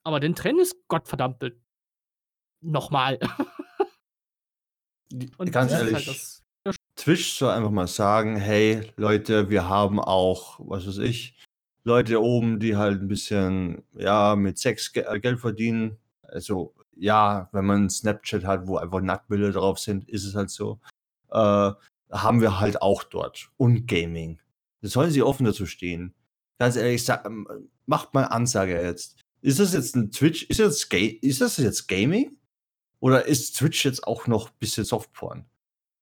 Aber 0.05 0.21
den 0.21 0.37
Trend 0.37 0.61
ist 0.61 0.77
Gottverdammte. 0.89 1.61
Nochmal. 2.63 3.19
und 5.39 5.53
Ganz 5.53 5.73
ehrlich, 5.73 6.07
halt 6.07 6.37
Twitch 6.97 7.35
soll 7.35 7.53
einfach 7.53 7.71
mal 7.71 7.87
sagen, 7.87 8.37
hey 8.37 8.91
Leute, 8.97 9.51
wir 9.51 9.69
haben 9.69 10.01
auch, 10.01 10.59
was 10.59 10.87
weiß 10.87 10.99
ich, 10.99 11.37
Leute 11.85 12.21
oben, 12.21 12.59
die 12.59 12.77
halt 12.77 13.01
ein 13.01 13.07
bisschen, 13.07 13.85
ja, 13.97 14.35
mit 14.35 14.59
Sex 14.59 14.91
äh, 14.95 15.21
Geld 15.21 15.39
verdienen. 15.39 15.99
Also, 16.23 16.75
ja, 16.97 17.49
wenn 17.53 17.65
man 17.65 17.89
Snapchat 17.89 18.45
hat, 18.45 18.67
wo 18.67 18.77
einfach 18.79 19.01
Nacktbilder 19.01 19.53
drauf 19.53 19.79
sind, 19.79 20.09
ist 20.09 20.25
es 20.25 20.35
halt 20.35 20.51
so. 20.51 20.81
Äh, 21.31 21.71
haben 22.11 22.41
wir 22.41 22.59
halt 22.59 22.83
auch 22.83 23.05
dort. 23.05 23.51
Und 23.57 23.87
Gaming. 23.87 24.41
Da 24.81 24.89
sollen 24.89 25.13
sie 25.13 25.23
offen 25.23 25.47
dazu 25.47 25.67
stehen. 25.67 26.15
Ganz 26.59 26.75
ehrlich, 26.75 27.05
sag, 27.05 27.31
macht 27.87 28.15
mal 28.15 28.25
Ansage 28.25 28.83
jetzt. 28.83 29.21
Ist 29.43 29.61
das 29.61 29.75
jetzt 29.75 29.95
ein 29.95 30.11
Twitch? 30.11 30.45
Ist 30.45 30.59
das, 30.59 30.83
ist 30.83 31.41
das 31.41 31.57
jetzt 31.59 31.87
Gaming? 31.87 32.36
Oder 33.07 33.25
ist 33.27 33.57
Twitch 33.57 33.85
jetzt 33.85 34.05
auch 34.05 34.27
noch 34.27 34.49
ein 34.49 34.57
bisschen 34.59 34.85
Softporn? 34.85 35.45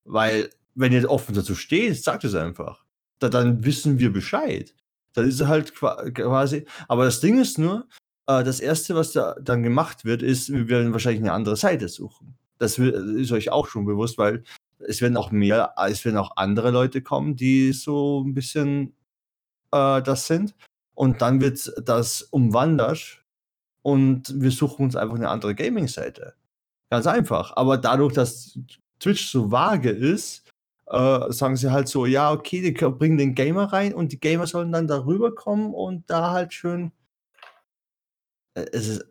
Weil, 0.05 0.49
wenn 0.75 0.91
ihr 0.91 1.11
offen 1.11 1.35
dazu 1.35 1.55
steht, 1.55 2.03
sagt 2.03 2.25
es 2.25 2.35
einfach. 2.35 2.83
Da, 3.19 3.29
dann 3.29 3.63
wissen 3.63 3.99
wir 3.99 4.11
Bescheid. 4.11 4.75
Dann 5.13 5.29
ist 5.29 5.39
es 5.39 5.47
halt 5.47 5.75
quasi. 5.75 6.65
Aber 6.89 7.05
das 7.05 7.21
Ding 7.21 7.39
ist 7.39 7.59
nur, 7.59 7.87
äh, 8.27 8.43
das 8.43 8.59
erste, 8.59 8.95
was 8.95 9.13
da 9.13 9.37
dann 9.39 9.63
gemacht 9.63 10.07
wird, 10.07 10.23
ist, 10.23 10.51
wir 10.51 10.67
werden 10.69 10.95
wahrscheinlich 10.95 11.21
eine 11.21 11.35
andere 11.35 11.57
Seite 11.57 11.91
suchen. 11.91 12.39
Das 12.57 12.79
ist 12.79 13.33
euch 13.33 13.51
auch 13.53 13.67
schon 13.69 13.85
bewusst, 13.85 14.17
weil 14.17 14.43
es 14.79 15.03
werden 15.03 15.19
auch 15.19 15.31
mehr, 15.31 15.75
es 15.87 16.07
werden 16.07 16.17
auch 16.17 16.39
andere 16.39 16.71
Leute 16.71 17.03
kommen, 17.03 17.37
die 17.37 17.75
so 17.75 18.23
ein 18.25 18.33
bisschen 18.33 18.97
äh, 19.73 20.01
das 20.01 20.27
sind. 20.27 20.55
und 20.95 21.21
dann 21.21 21.43
wird 21.43 21.71
das 21.85 22.23
umwandert 22.23 23.23
und 23.83 24.41
wir 24.41 24.53
suchen 24.53 24.87
uns 24.87 24.97
einfach 24.97 25.17
eine 25.17 25.29
andere 25.29 25.55
Gaming-Seite. 25.55 26.35
Ganz 26.91 27.07
einfach. 27.07 27.57
Aber 27.57 27.79
dadurch, 27.79 28.13
dass 28.13 28.59
Twitch 29.01 29.31
so 29.31 29.51
vage 29.51 29.91
ist, 29.91 30.45
äh, 30.87 31.33
sagen 31.33 31.57
sie 31.57 31.73
halt 31.73 31.89
so, 31.89 32.07
ja, 32.07 32.33
okay, 32.33 32.61
die 32.61 32.73
bringen 32.73 33.19
den 33.19 33.35
Gamer 33.35 33.73
rein 33.73 33.95
und 33.95 34.13
die 34.13 34.21
Gamer 34.21 34.47
sollen 34.47 34.73
dann 34.73 34.87
darüber 34.87 35.35
kommen 35.35 35.75
und 35.75 36.09
da 36.11 36.31
halt 36.31 36.53
schön. 36.53 36.93
Äh, 38.55 38.67
es 38.73 38.89
ist, 38.89 39.07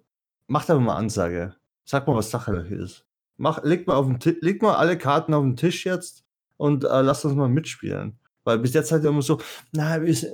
macht 0.48 0.70
aber 0.70 0.80
mal 0.80 0.96
Ansage. 0.96 1.56
Sag 1.86 2.08
mal, 2.08 2.16
was 2.16 2.32
Sache 2.32 2.56
ist. 2.56 3.06
Mach, 3.38 3.64
leg 3.64 3.88
mal, 3.88 3.96
auf 3.96 4.08
den 4.08 4.38
leg 4.42 4.62
mal 4.62 4.76
alle 4.76 4.98
Karten 4.98 5.34
auf 5.34 5.44
den 5.44 5.58
Tisch 5.58 5.86
jetzt 5.86 6.24
und 6.58 6.84
äh, 6.86 7.02
lass 7.02 7.26
uns 7.26 7.36
mal 7.36 7.50
mitspielen. 7.50 8.20
Weil 8.44 8.60
bis 8.60 8.74
jetzt 8.74 8.92
halt 8.92 9.04
immer 9.06 9.22
so, 9.22 9.40
na, 9.72 9.98
äh, 9.98 10.10
es 10.10 10.26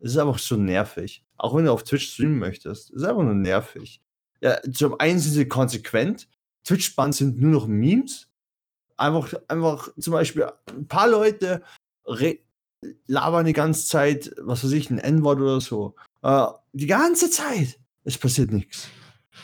ist 0.00 0.18
einfach 0.18 0.38
so 0.38 0.56
nervig. 0.56 1.24
Auch 1.36 1.56
wenn 1.56 1.64
du 1.64 1.72
auf 1.72 1.82
Twitch 1.82 2.12
streamen 2.12 2.38
möchtest, 2.38 2.90
ist 2.90 3.02
einfach 3.02 3.22
nur 3.22 3.34
nervig. 3.34 4.00
Ja, 4.40 4.58
zum 4.72 4.98
einen 5.00 5.18
sind 5.18 5.32
sie 5.32 5.48
konsequent. 5.48 6.28
Twitch-Bans 6.64 7.18
sind 7.18 7.40
nur 7.40 7.50
noch 7.50 7.66
Memes. 7.66 8.28
Einfach, 8.96 9.32
einfach 9.48 9.88
zum 9.98 10.12
Beispiel 10.12 10.50
ein 10.68 10.86
paar 10.88 11.08
Leute 11.08 11.62
labern 13.06 13.46
die 13.46 13.52
ganze 13.52 13.86
Zeit, 13.86 14.32
was 14.38 14.64
weiß 14.64 14.72
ich, 14.72 14.90
ein 14.90 14.98
N-Wort 14.98 15.40
oder 15.40 15.60
so. 15.60 15.94
Äh, 16.22 16.46
die 16.72 16.86
ganze 16.86 17.30
Zeit. 17.30 17.78
Es 18.04 18.18
passiert 18.18 18.52
nichts. 18.52 18.88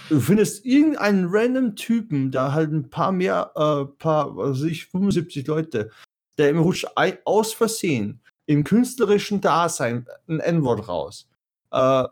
Du 0.09 0.21
findest 0.21 0.65
irgendeinen 0.65 1.27
random 1.29 1.77
Typen, 1.77 2.31
da 2.31 2.53
halt 2.53 2.73
ein 2.73 2.91
paar 2.91 3.13
mehr, 3.13 3.53
äh, 3.55 3.85
paar, 3.99 4.37
was 4.37 4.61
weiß 4.61 4.71
ich, 4.71 4.87
75 4.87 5.47
Leute, 5.47 5.91
der 6.39 6.51
im 6.51 6.59
Rutsch 6.59 6.85
aus 7.25 7.53
Versehen 7.53 8.21
im 8.47 8.65
künstlerischen 8.65 9.41
Dasein 9.41 10.07
ein 10.29 10.41
N-Wort 10.41 10.89
raus. 10.89 11.29
Äh, 11.71 12.05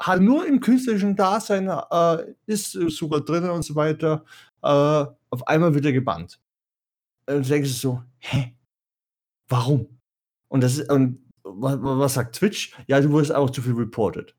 hat 0.00 0.20
nur 0.20 0.46
im 0.46 0.60
künstlerischen 0.60 1.16
Dasein 1.16 1.68
äh, 1.68 2.34
ist 2.46 2.72
sogar 2.72 3.20
drin 3.20 3.48
und 3.50 3.62
so 3.62 3.74
weiter. 3.74 4.24
Äh, 4.62 5.06
auf 5.30 5.46
einmal 5.46 5.74
wird 5.74 5.86
er 5.86 5.92
gebannt. 5.92 6.40
Und 7.26 7.44
du 7.44 7.48
denkst 7.48 7.70
so, 7.70 8.02
hä? 8.18 8.54
Warum? 9.48 9.98
Und 10.48 10.62
das 10.62 10.78
ist, 10.78 10.90
und 10.90 11.18
was, 11.42 11.78
was 11.80 12.14
sagt 12.14 12.36
Twitch? 12.36 12.74
Ja, 12.86 13.00
du 13.00 13.10
wurdest 13.10 13.34
auch 13.34 13.50
zu 13.50 13.62
viel 13.62 13.74
reported. 13.74 14.34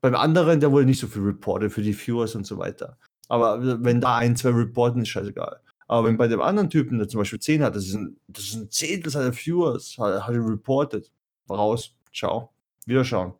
Beim 0.00 0.14
anderen, 0.14 0.60
der 0.60 0.70
wurde 0.70 0.86
nicht 0.86 1.00
so 1.00 1.06
viel 1.06 1.22
reported 1.22 1.72
für 1.72 1.82
die 1.82 1.94
Viewers 1.94 2.34
und 2.34 2.46
so 2.46 2.58
weiter. 2.58 2.96
Aber 3.28 3.84
wenn 3.84 4.00
da 4.00 4.16
ein, 4.16 4.36
zwei 4.36 4.50
reporten, 4.50 5.02
ist 5.02 5.08
scheißegal. 5.08 5.60
Aber 5.86 6.06
wenn 6.06 6.16
bei 6.16 6.28
dem 6.28 6.40
anderen 6.40 6.70
Typen, 6.70 6.98
der 6.98 7.08
zum 7.08 7.20
Beispiel 7.20 7.40
10 7.40 7.62
hat, 7.62 7.74
das 7.74 7.86
ist 7.86 7.94
ein, 7.94 8.18
das 8.28 8.44
ist 8.44 8.54
ein 8.54 8.70
Zehntel 8.70 9.10
seiner 9.10 9.32
Viewers, 9.32 9.96
hat, 9.98 10.26
hat 10.26 10.34
er 10.34 10.46
reported. 10.46 11.10
Raus, 11.48 11.94
ciao, 12.12 12.52
wiederschauen. 12.86 13.32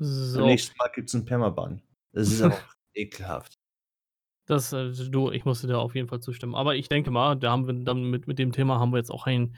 So. 0.00 0.38
Beim 0.38 0.48
nächsten 0.48 0.76
Mal 0.78 0.90
gibt 0.94 1.08
es 1.08 1.14
einen 1.14 1.26
Permaban. 1.26 1.82
Das 2.12 2.32
ist 2.32 2.42
auch 2.42 2.58
ekelhaft. 2.94 3.54
Das, 4.46 4.72
äh, 4.72 4.90
du, 4.92 5.30
ich 5.30 5.44
musste 5.44 5.66
dir 5.66 5.78
auf 5.78 5.94
jeden 5.94 6.08
Fall 6.08 6.20
zustimmen. 6.20 6.54
Aber 6.54 6.74
ich 6.74 6.88
denke 6.88 7.10
mal, 7.10 7.36
da 7.36 7.52
haben 7.52 7.66
wir 7.66 7.74
dann 7.84 8.04
mit, 8.04 8.26
mit 8.26 8.38
dem 8.38 8.50
Thema 8.50 8.80
haben 8.80 8.92
wir 8.92 8.98
jetzt 8.98 9.12
auch 9.12 9.26
einen 9.26 9.56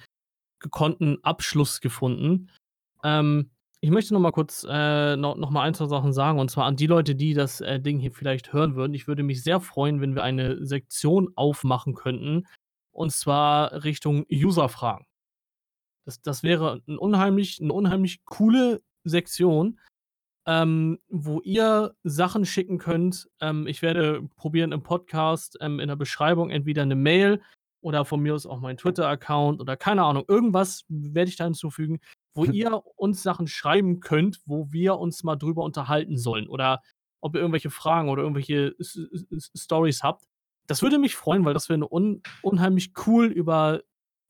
gekonnten 0.59 1.23
Abschluss 1.23 1.81
gefunden. 1.81 2.51
Ähm, 3.03 3.51
ich 3.81 3.91
möchte 3.91 4.15
noch 4.15 4.21
mal 4.21 4.33
kurz 4.33 4.67
äh, 4.69 5.17
noch, 5.17 5.37
noch 5.37 5.51
mal 5.51 5.63
ein, 5.63 5.75
zwei 5.75 5.87
Sachen 5.87 6.13
sagen. 6.13 6.39
Und 6.39 6.51
zwar 6.51 6.67
an 6.67 6.77
die 6.77 6.87
Leute, 6.87 7.15
die 7.15 7.35
das 7.35 7.61
äh, 7.61 7.81
Ding 7.81 8.01
hier 8.01 8.13
vielleicht 8.13 8.53
hören 8.53 8.75
würden. 8.75 8.95
Ich 8.95 9.07
würde 9.07 9.23
mich 9.23 9.43
sehr 9.43 9.61
freuen, 9.61 10.01
wenn 10.01 10.15
wir 10.15 10.23
eine 10.25 10.65
Sektion 10.65 11.33
aufmachen 11.37 11.95
könnten. 11.95 12.47
Und 12.93 13.13
zwar 13.13 13.85
Richtung 13.85 14.27
User-Fragen. 14.31 15.07
Das, 16.05 16.21
das 16.21 16.43
wäre 16.43 16.83
ein 16.87 16.99
unheimlich, 16.99 17.61
eine 17.63 17.73
unheimlich 17.73 18.25
coole 18.25 18.83
Sektion, 19.05 19.81
ähm, 20.47 20.99
wo 21.09 21.41
ihr 21.41 21.95
Sachen 22.03 22.45
schicken 22.45 22.79
könnt. 22.79 23.29
Ähm, 23.41 23.67
ich 23.67 23.83
werde 23.83 24.29
probieren 24.37 24.73
im 24.73 24.83
Podcast, 24.83 25.57
ähm, 25.61 25.81
in 25.81 25.89
der 25.89 25.97
Beschreibung 25.97 26.51
entweder 26.51 26.83
eine 26.83 26.97
Mail 26.97 27.41
oder 27.81 28.05
von 28.05 28.21
mir 28.21 28.35
aus 28.35 28.47
auch 28.47 28.61
mein 28.61 28.77
Twitter-Account 28.77 29.61
oder 29.61 29.77
keine 29.77 30.05
Ahnung, 30.05 30.25
irgendwas 30.29 30.85
werde 30.89 31.29
ich 31.29 31.37
da 31.37 31.45
hinzufügen, 31.45 32.01
wo 32.35 32.45
ihr 32.45 32.83
uns 32.97 33.23
Sachen 33.23 33.47
schreiben 33.47 34.01
könnt, 34.01 34.41
wo 34.47 34.73
wir 34.73 34.99
uns 34.99 35.23
mal 35.25 35.37
drüber 35.37 35.63
unterhalten 35.63 36.17
sollen 36.17 36.49
oder 36.49 36.81
ob 37.21 37.35
ihr 37.35 37.41
irgendwelche 37.41 37.71
Fragen 37.71 38.09
oder 38.09 38.23
irgendwelche 38.23 38.75
Stories 39.57 40.03
habt. 40.03 40.25
Das 40.67 40.83
würde 40.83 40.99
mich 40.99 41.15
freuen, 41.17 41.45
weil 41.45 41.55
das 41.55 41.69
wäre 41.69 41.87
un 41.93 42.23
unheimlich 42.43 42.93
cool, 43.07 43.27
über 43.27 43.83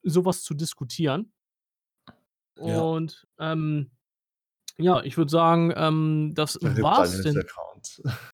sowas 0.03 0.43
zu 0.43 0.55
diskutieren. 0.55 1.33
Ja. 2.59 2.81
Und 2.81 3.27
ähm, 3.39 3.91
ja, 4.79 5.03
ich 5.03 5.17
würde 5.17 5.31
sagen, 5.31 5.73
ähm, 5.77 6.33
das 6.35 6.59
war's 6.63 7.21
denn. 7.23 7.43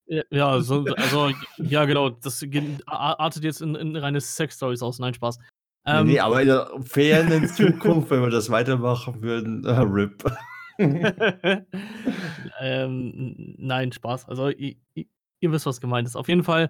Ja, 0.05 0.21
ja, 0.29 0.61
so, 0.61 0.85
also, 0.95 1.31
ja, 1.57 1.85
genau, 1.85 2.11
das 2.11 2.45
artet 2.85 3.43
jetzt 3.43 3.63
in, 3.63 3.73
in 3.73 3.95
reine 3.95 4.21
Sex-Stories 4.21 4.83
aus. 4.83 4.99
Nein, 4.99 5.15
Spaß. 5.15 5.39
Ähm, 5.87 6.05
nee, 6.05 6.19
aber 6.19 6.41
in 6.41 6.49
der 6.49 6.69
fernen 6.81 7.47
Zukunft, 7.47 8.11
wenn 8.11 8.21
wir 8.21 8.29
das 8.29 8.51
weitermachen 8.51 9.23
würden, 9.23 9.65
äh, 9.65 9.71
RIP. 9.71 10.23
ähm, 12.61 13.55
nein, 13.57 13.91
Spaß. 13.91 14.29
Also, 14.29 14.49
ihr, 14.49 14.75
ihr, 14.93 15.51
wisst, 15.51 15.65
was 15.65 15.81
gemeint 15.81 16.07
ist. 16.07 16.15
Auf 16.15 16.27
jeden 16.27 16.43
Fall 16.43 16.69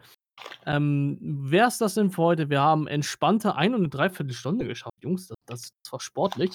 ähm, 0.65 1.17
wäre 1.21 1.67
es 1.67 1.77
das 1.77 1.95
denn 1.95 2.11
für 2.11 2.23
heute. 2.23 2.49
Wir 2.49 2.61
haben 2.61 2.87
entspannte 2.87 3.55
ein 3.55 3.73
und 3.73 3.81
eine 3.81 3.89
Dreiviertelstunde 3.89 4.65
geschafft. 4.65 4.95
Jungs, 5.01 5.27
das, 5.27 5.71
das 5.83 5.91
war 5.91 5.99
sportlich. 5.99 6.51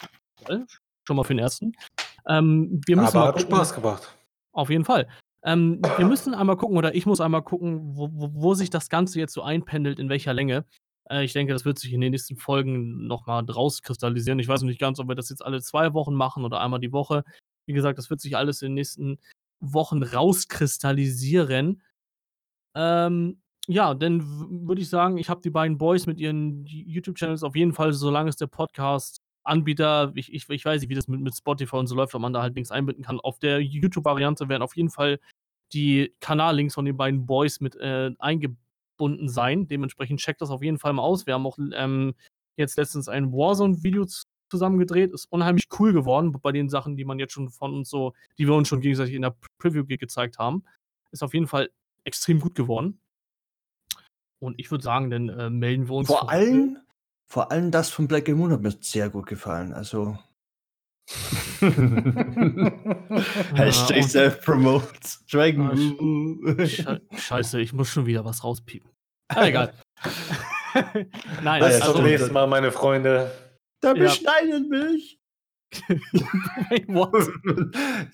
Schon 1.07 1.17
mal 1.17 1.25
für 1.25 1.35
den 1.35 1.41
ersten. 1.41 1.73
Ähm, 2.27 2.81
wir 2.87 2.97
müssen 2.97 3.17
Aber 3.17 3.29
hat 3.29 3.41
Spaß 3.41 3.75
gemacht. 3.75 4.17
Auf 4.53 4.71
jeden 4.71 4.85
Fall. 4.85 5.09
Ähm, 5.45 5.83
wir 5.97 6.07
müssen 6.07 6.35
einmal 6.35 6.57
gucken, 6.57 6.77
oder 6.79 6.95
ich 6.95 7.05
muss 7.05 7.21
einmal 7.21 7.43
gucken, 7.43 7.97
wo, 7.97 8.09
wo, 8.13 8.31
wo, 8.33 8.55
sich 8.55 8.71
das 8.71 8.89
Ganze 8.89 9.19
jetzt 9.19 9.35
so 9.35 9.43
einpendelt, 9.43 9.99
in 9.99 10.09
welcher 10.09 10.33
Länge. 10.33 10.65
Äh, 11.11 11.25
ich 11.25 11.35
denke, 11.35 11.53
das 11.53 11.67
wird 11.67 11.79
sich 11.79 11.93
in 11.93 12.01
den 12.01 12.13
nächsten 12.13 12.37
Folgen 12.37 13.07
nochmal 13.07 13.45
rauskristallisieren. 13.45 14.39
Ich 14.39 14.49
weiß 14.49 14.63
noch 14.63 14.69
nicht 14.69 14.81
ganz, 14.81 14.99
ob 15.01 15.09
wir 15.09 15.15
das 15.15 15.29
jetzt 15.29 15.45
alle 15.45 15.61
zwei 15.61 15.93
Wochen 15.93 16.15
machen 16.15 16.45
oder 16.45 16.61
einmal 16.61 16.81
die 16.81 16.93
Woche. 16.93 17.25
Wie 17.67 17.75
gesagt, 17.75 17.99
das 17.99 18.09
wird 18.09 18.21
sich 18.21 18.37
alles 18.37 18.63
in 18.63 18.69
den 18.71 18.75
nächsten 18.75 19.19
Wochen 19.61 20.03
rauskristallisieren. 20.03 21.83
Ähm, 22.75 23.41
ja, 23.67 23.95
dann 23.95 24.67
würde 24.67 24.83
ich 24.83 24.89
sagen, 24.89 25.17
ich 25.19 25.29
habe 25.31 25.41
die 25.41 25.51
beiden 25.51 25.79
Boys 25.79 26.07
mit 26.07 26.19
ihren 26.19 26.65
YouTube-Channels 26.67 27.43
auf 27.43 27.57
jeden 27.57 27.73
Fall, 27.73 27.93
solange 27.93 28.29
es 28.29 28.37
der 28.37 28.47
Podcast 28.47 29.24
Anbieter, 29.45 30.13
ich, 30.15 30.33
ich, 30.33 30.49
ich 30.49 30.65
weiß 30.65 30.81
nicht, 30.81 30.91
wie 30.91 30.95
das 30.95 31.09
mit, 31.09 31.21
mit 31.21 31.37
Spotify 31.37 31.77
und 31.77 31.87
so 31.87 31.95
läuft, 31.95 32.15
ob 32.15 32.23
man 32.23 32.33
da 32.33 32.43
halt 32.43 32.55
Links 32.55 32.71
einbinden 32.71 33.05
kann. 33.05 33.21
Auf 33.21 33.39
der 33.39 33.61
YouTube-Variante 33.61 34.49
werden 34.49 34.63
auf 34.63 34.77
jeden 34.77 34.91
Fall 34.91 35.21
die 35.73 36.15
Kanallinks 36.21 36.75
von 36.75 36.85
den 36.85 36.97
beiden 36.97 37.27
Boys 37.27 37.61
mit 37.61 37.77
äh, 37.77 38.11
eingebunden 38.19 39.29
sein. 39.29 39.69
Dementsprechend 39.69 40.21
checkt 40.21 40.41
das 40.41 40.51
auf 40.51 40.63
jeden 40.63 40.79
Fall 40.79 40.93
mal 40.93 41.03
aus. 41.03 41.27
Wir 41.27 41.35
haben 41.35 41.47
auch 41.47 41.59
ähm, 41.75 42.15
jetzt 42.57 42.77
letztens 42.77 43.09
ein 43.09 43.33
Warzone-Video 43.33 44.07
zusammen 44.51 44.79
gedreht. 44.79 45.13
Ist 45.13 45.31
unheimlich 45.31 45.69
cool 45.79 45.93
geworden 45.93 46.33
bei 46.33 46.53
den 46.53 46.69
Sachen, 46.69 46.97
die 46.97 47.05
man 47.05 47.19
jetzt 47.19 47.33
schon 47.33 47.51
von 47.51 47.75
uns 47.75 47.91
so, 47.91 48.15
die 48.39 48.47
wir 48.47 48.55
uns 48.55 48.69
schon 48.69 48.81
gegenseitig 48.81 49.15
in 49.15 49.23
der 49.23 49.37
Preview 49.59 49.85
gezeigt 49.87 50.39
haben. 50.39 50.65
Ist 51.11 51.23
auf 51.23 51.35
jeden 51.35 51.47
Fall 51.47 51.71
extrem 52.05 52.41
gut 52.41 52.55
geworden. 52.55 53.01
Und 54.39 54.59
ich 54.59 54.71
würde 54.71 54.85
sagen, 54.85 55.11
dann 55.11 55.29
äh, 55.29 55.51
melden 55.51 55.89
wir 55.89 55.95
uns. 55.95 56.09
Vor 56.09 56.31
allem, 56.31 56.79
vor 57.27 57.51
allem 57.51 57.71
das 57.71 57.91
von 57.91 58.09
Black 58.09 58.29
Moon 58.29 58.53
hat 58.53 58.63
mir 58.63 58.73
sehr 58.81 59.11
gut 59.11 59.27
gefallen. 59.27 59.73
Also. 59.73 60.19
Hashtag 63.55 64.05
Self-Promote. 64.05 64.87
Dragon. 65.31 65.71
Ah, 66.87 66.99
Scheiße, 67.17 67.61
ich 67.61 67.73
muss 67.73 67.91
schon 67.91 68.07
wieder 68.07 68.25
was 68.25 68.43
rauspiepen. 68.43 68.91
Ah, 69.29 69.45
egal. 69.49 69.75
Nein, 71.43 71.63
Bis 71.63 71.81
also, 71.81 71.95
zum 71.95 72.05
nächsten 72.05 72.33
Mal, 72.33 72.47
meine 72.47 72.73
Freunde. 72.73 73.31
Da 73.81 73.93
beschneidet 73.93 74.65
ja. 74.71 74.79
mich. 74.79 75.21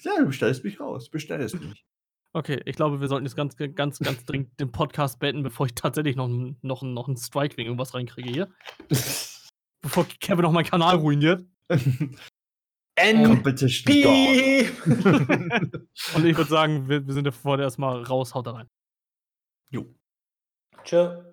Ja, 0.03 0.19
du 0.19 0.27
bestellst 0.27 0.65
mich 0.65 0.81
raus. 0.81 1.09
Bestellst 1.11 1.61
mich. 1.61 1.85
Okay, 2.33 2.61
ich 2.65 2.77
glaube, 2.77 3.01
wir 3.01 3.09
sollten 3.09 3.27
jetzt 3.27 3.35
ganz, 3.35 3.57
ganz, 3.57 3.99
ganz 3.99 4.25
dringend 4.25 4.59
den 4.61 4.71
Podcast 4.71 5.19
beenden, 5.19 5.43
bevor 5.43 5.67
ich 5.67 5.75
tatsächlich 5.75 6.15
noch, 6.15 6.29
noch, 6.29 6.83
noch 6.83 7.09
einen 7.09 7.17
Strike 7.17 7.57
wegen 7.57 7.69
irgendwas 7.69 7.93
reinkriege 7.95 8.31
hier. 8.31 8.49
bevor 9.83 10.07
Kevin 10.21 10.43
noch 10.43 10.53
meinen 10.53 10.67
Kanal 10.67 10.97
ruiniert. 10.97 11.45
N 12.97 13.25
Competition 13.25 13.97
Und 16.15 16.25
ich 16.27 16.37
würde 16.37 16.51
sagen, 16.51 16.89
wir, 16.89 17.07
wir 17.07 17.15
sind 17.15 17.25
ja 17.25 17.31
vorher 17.33 17.65
erstmal 17.65 18.03
raus, 18.03 18.35
haut 18.35 18.47
da 18.47 18.53
rein. 18.53 18.69
Jo. 19.71 19.87
Tschö. 20.85 21.30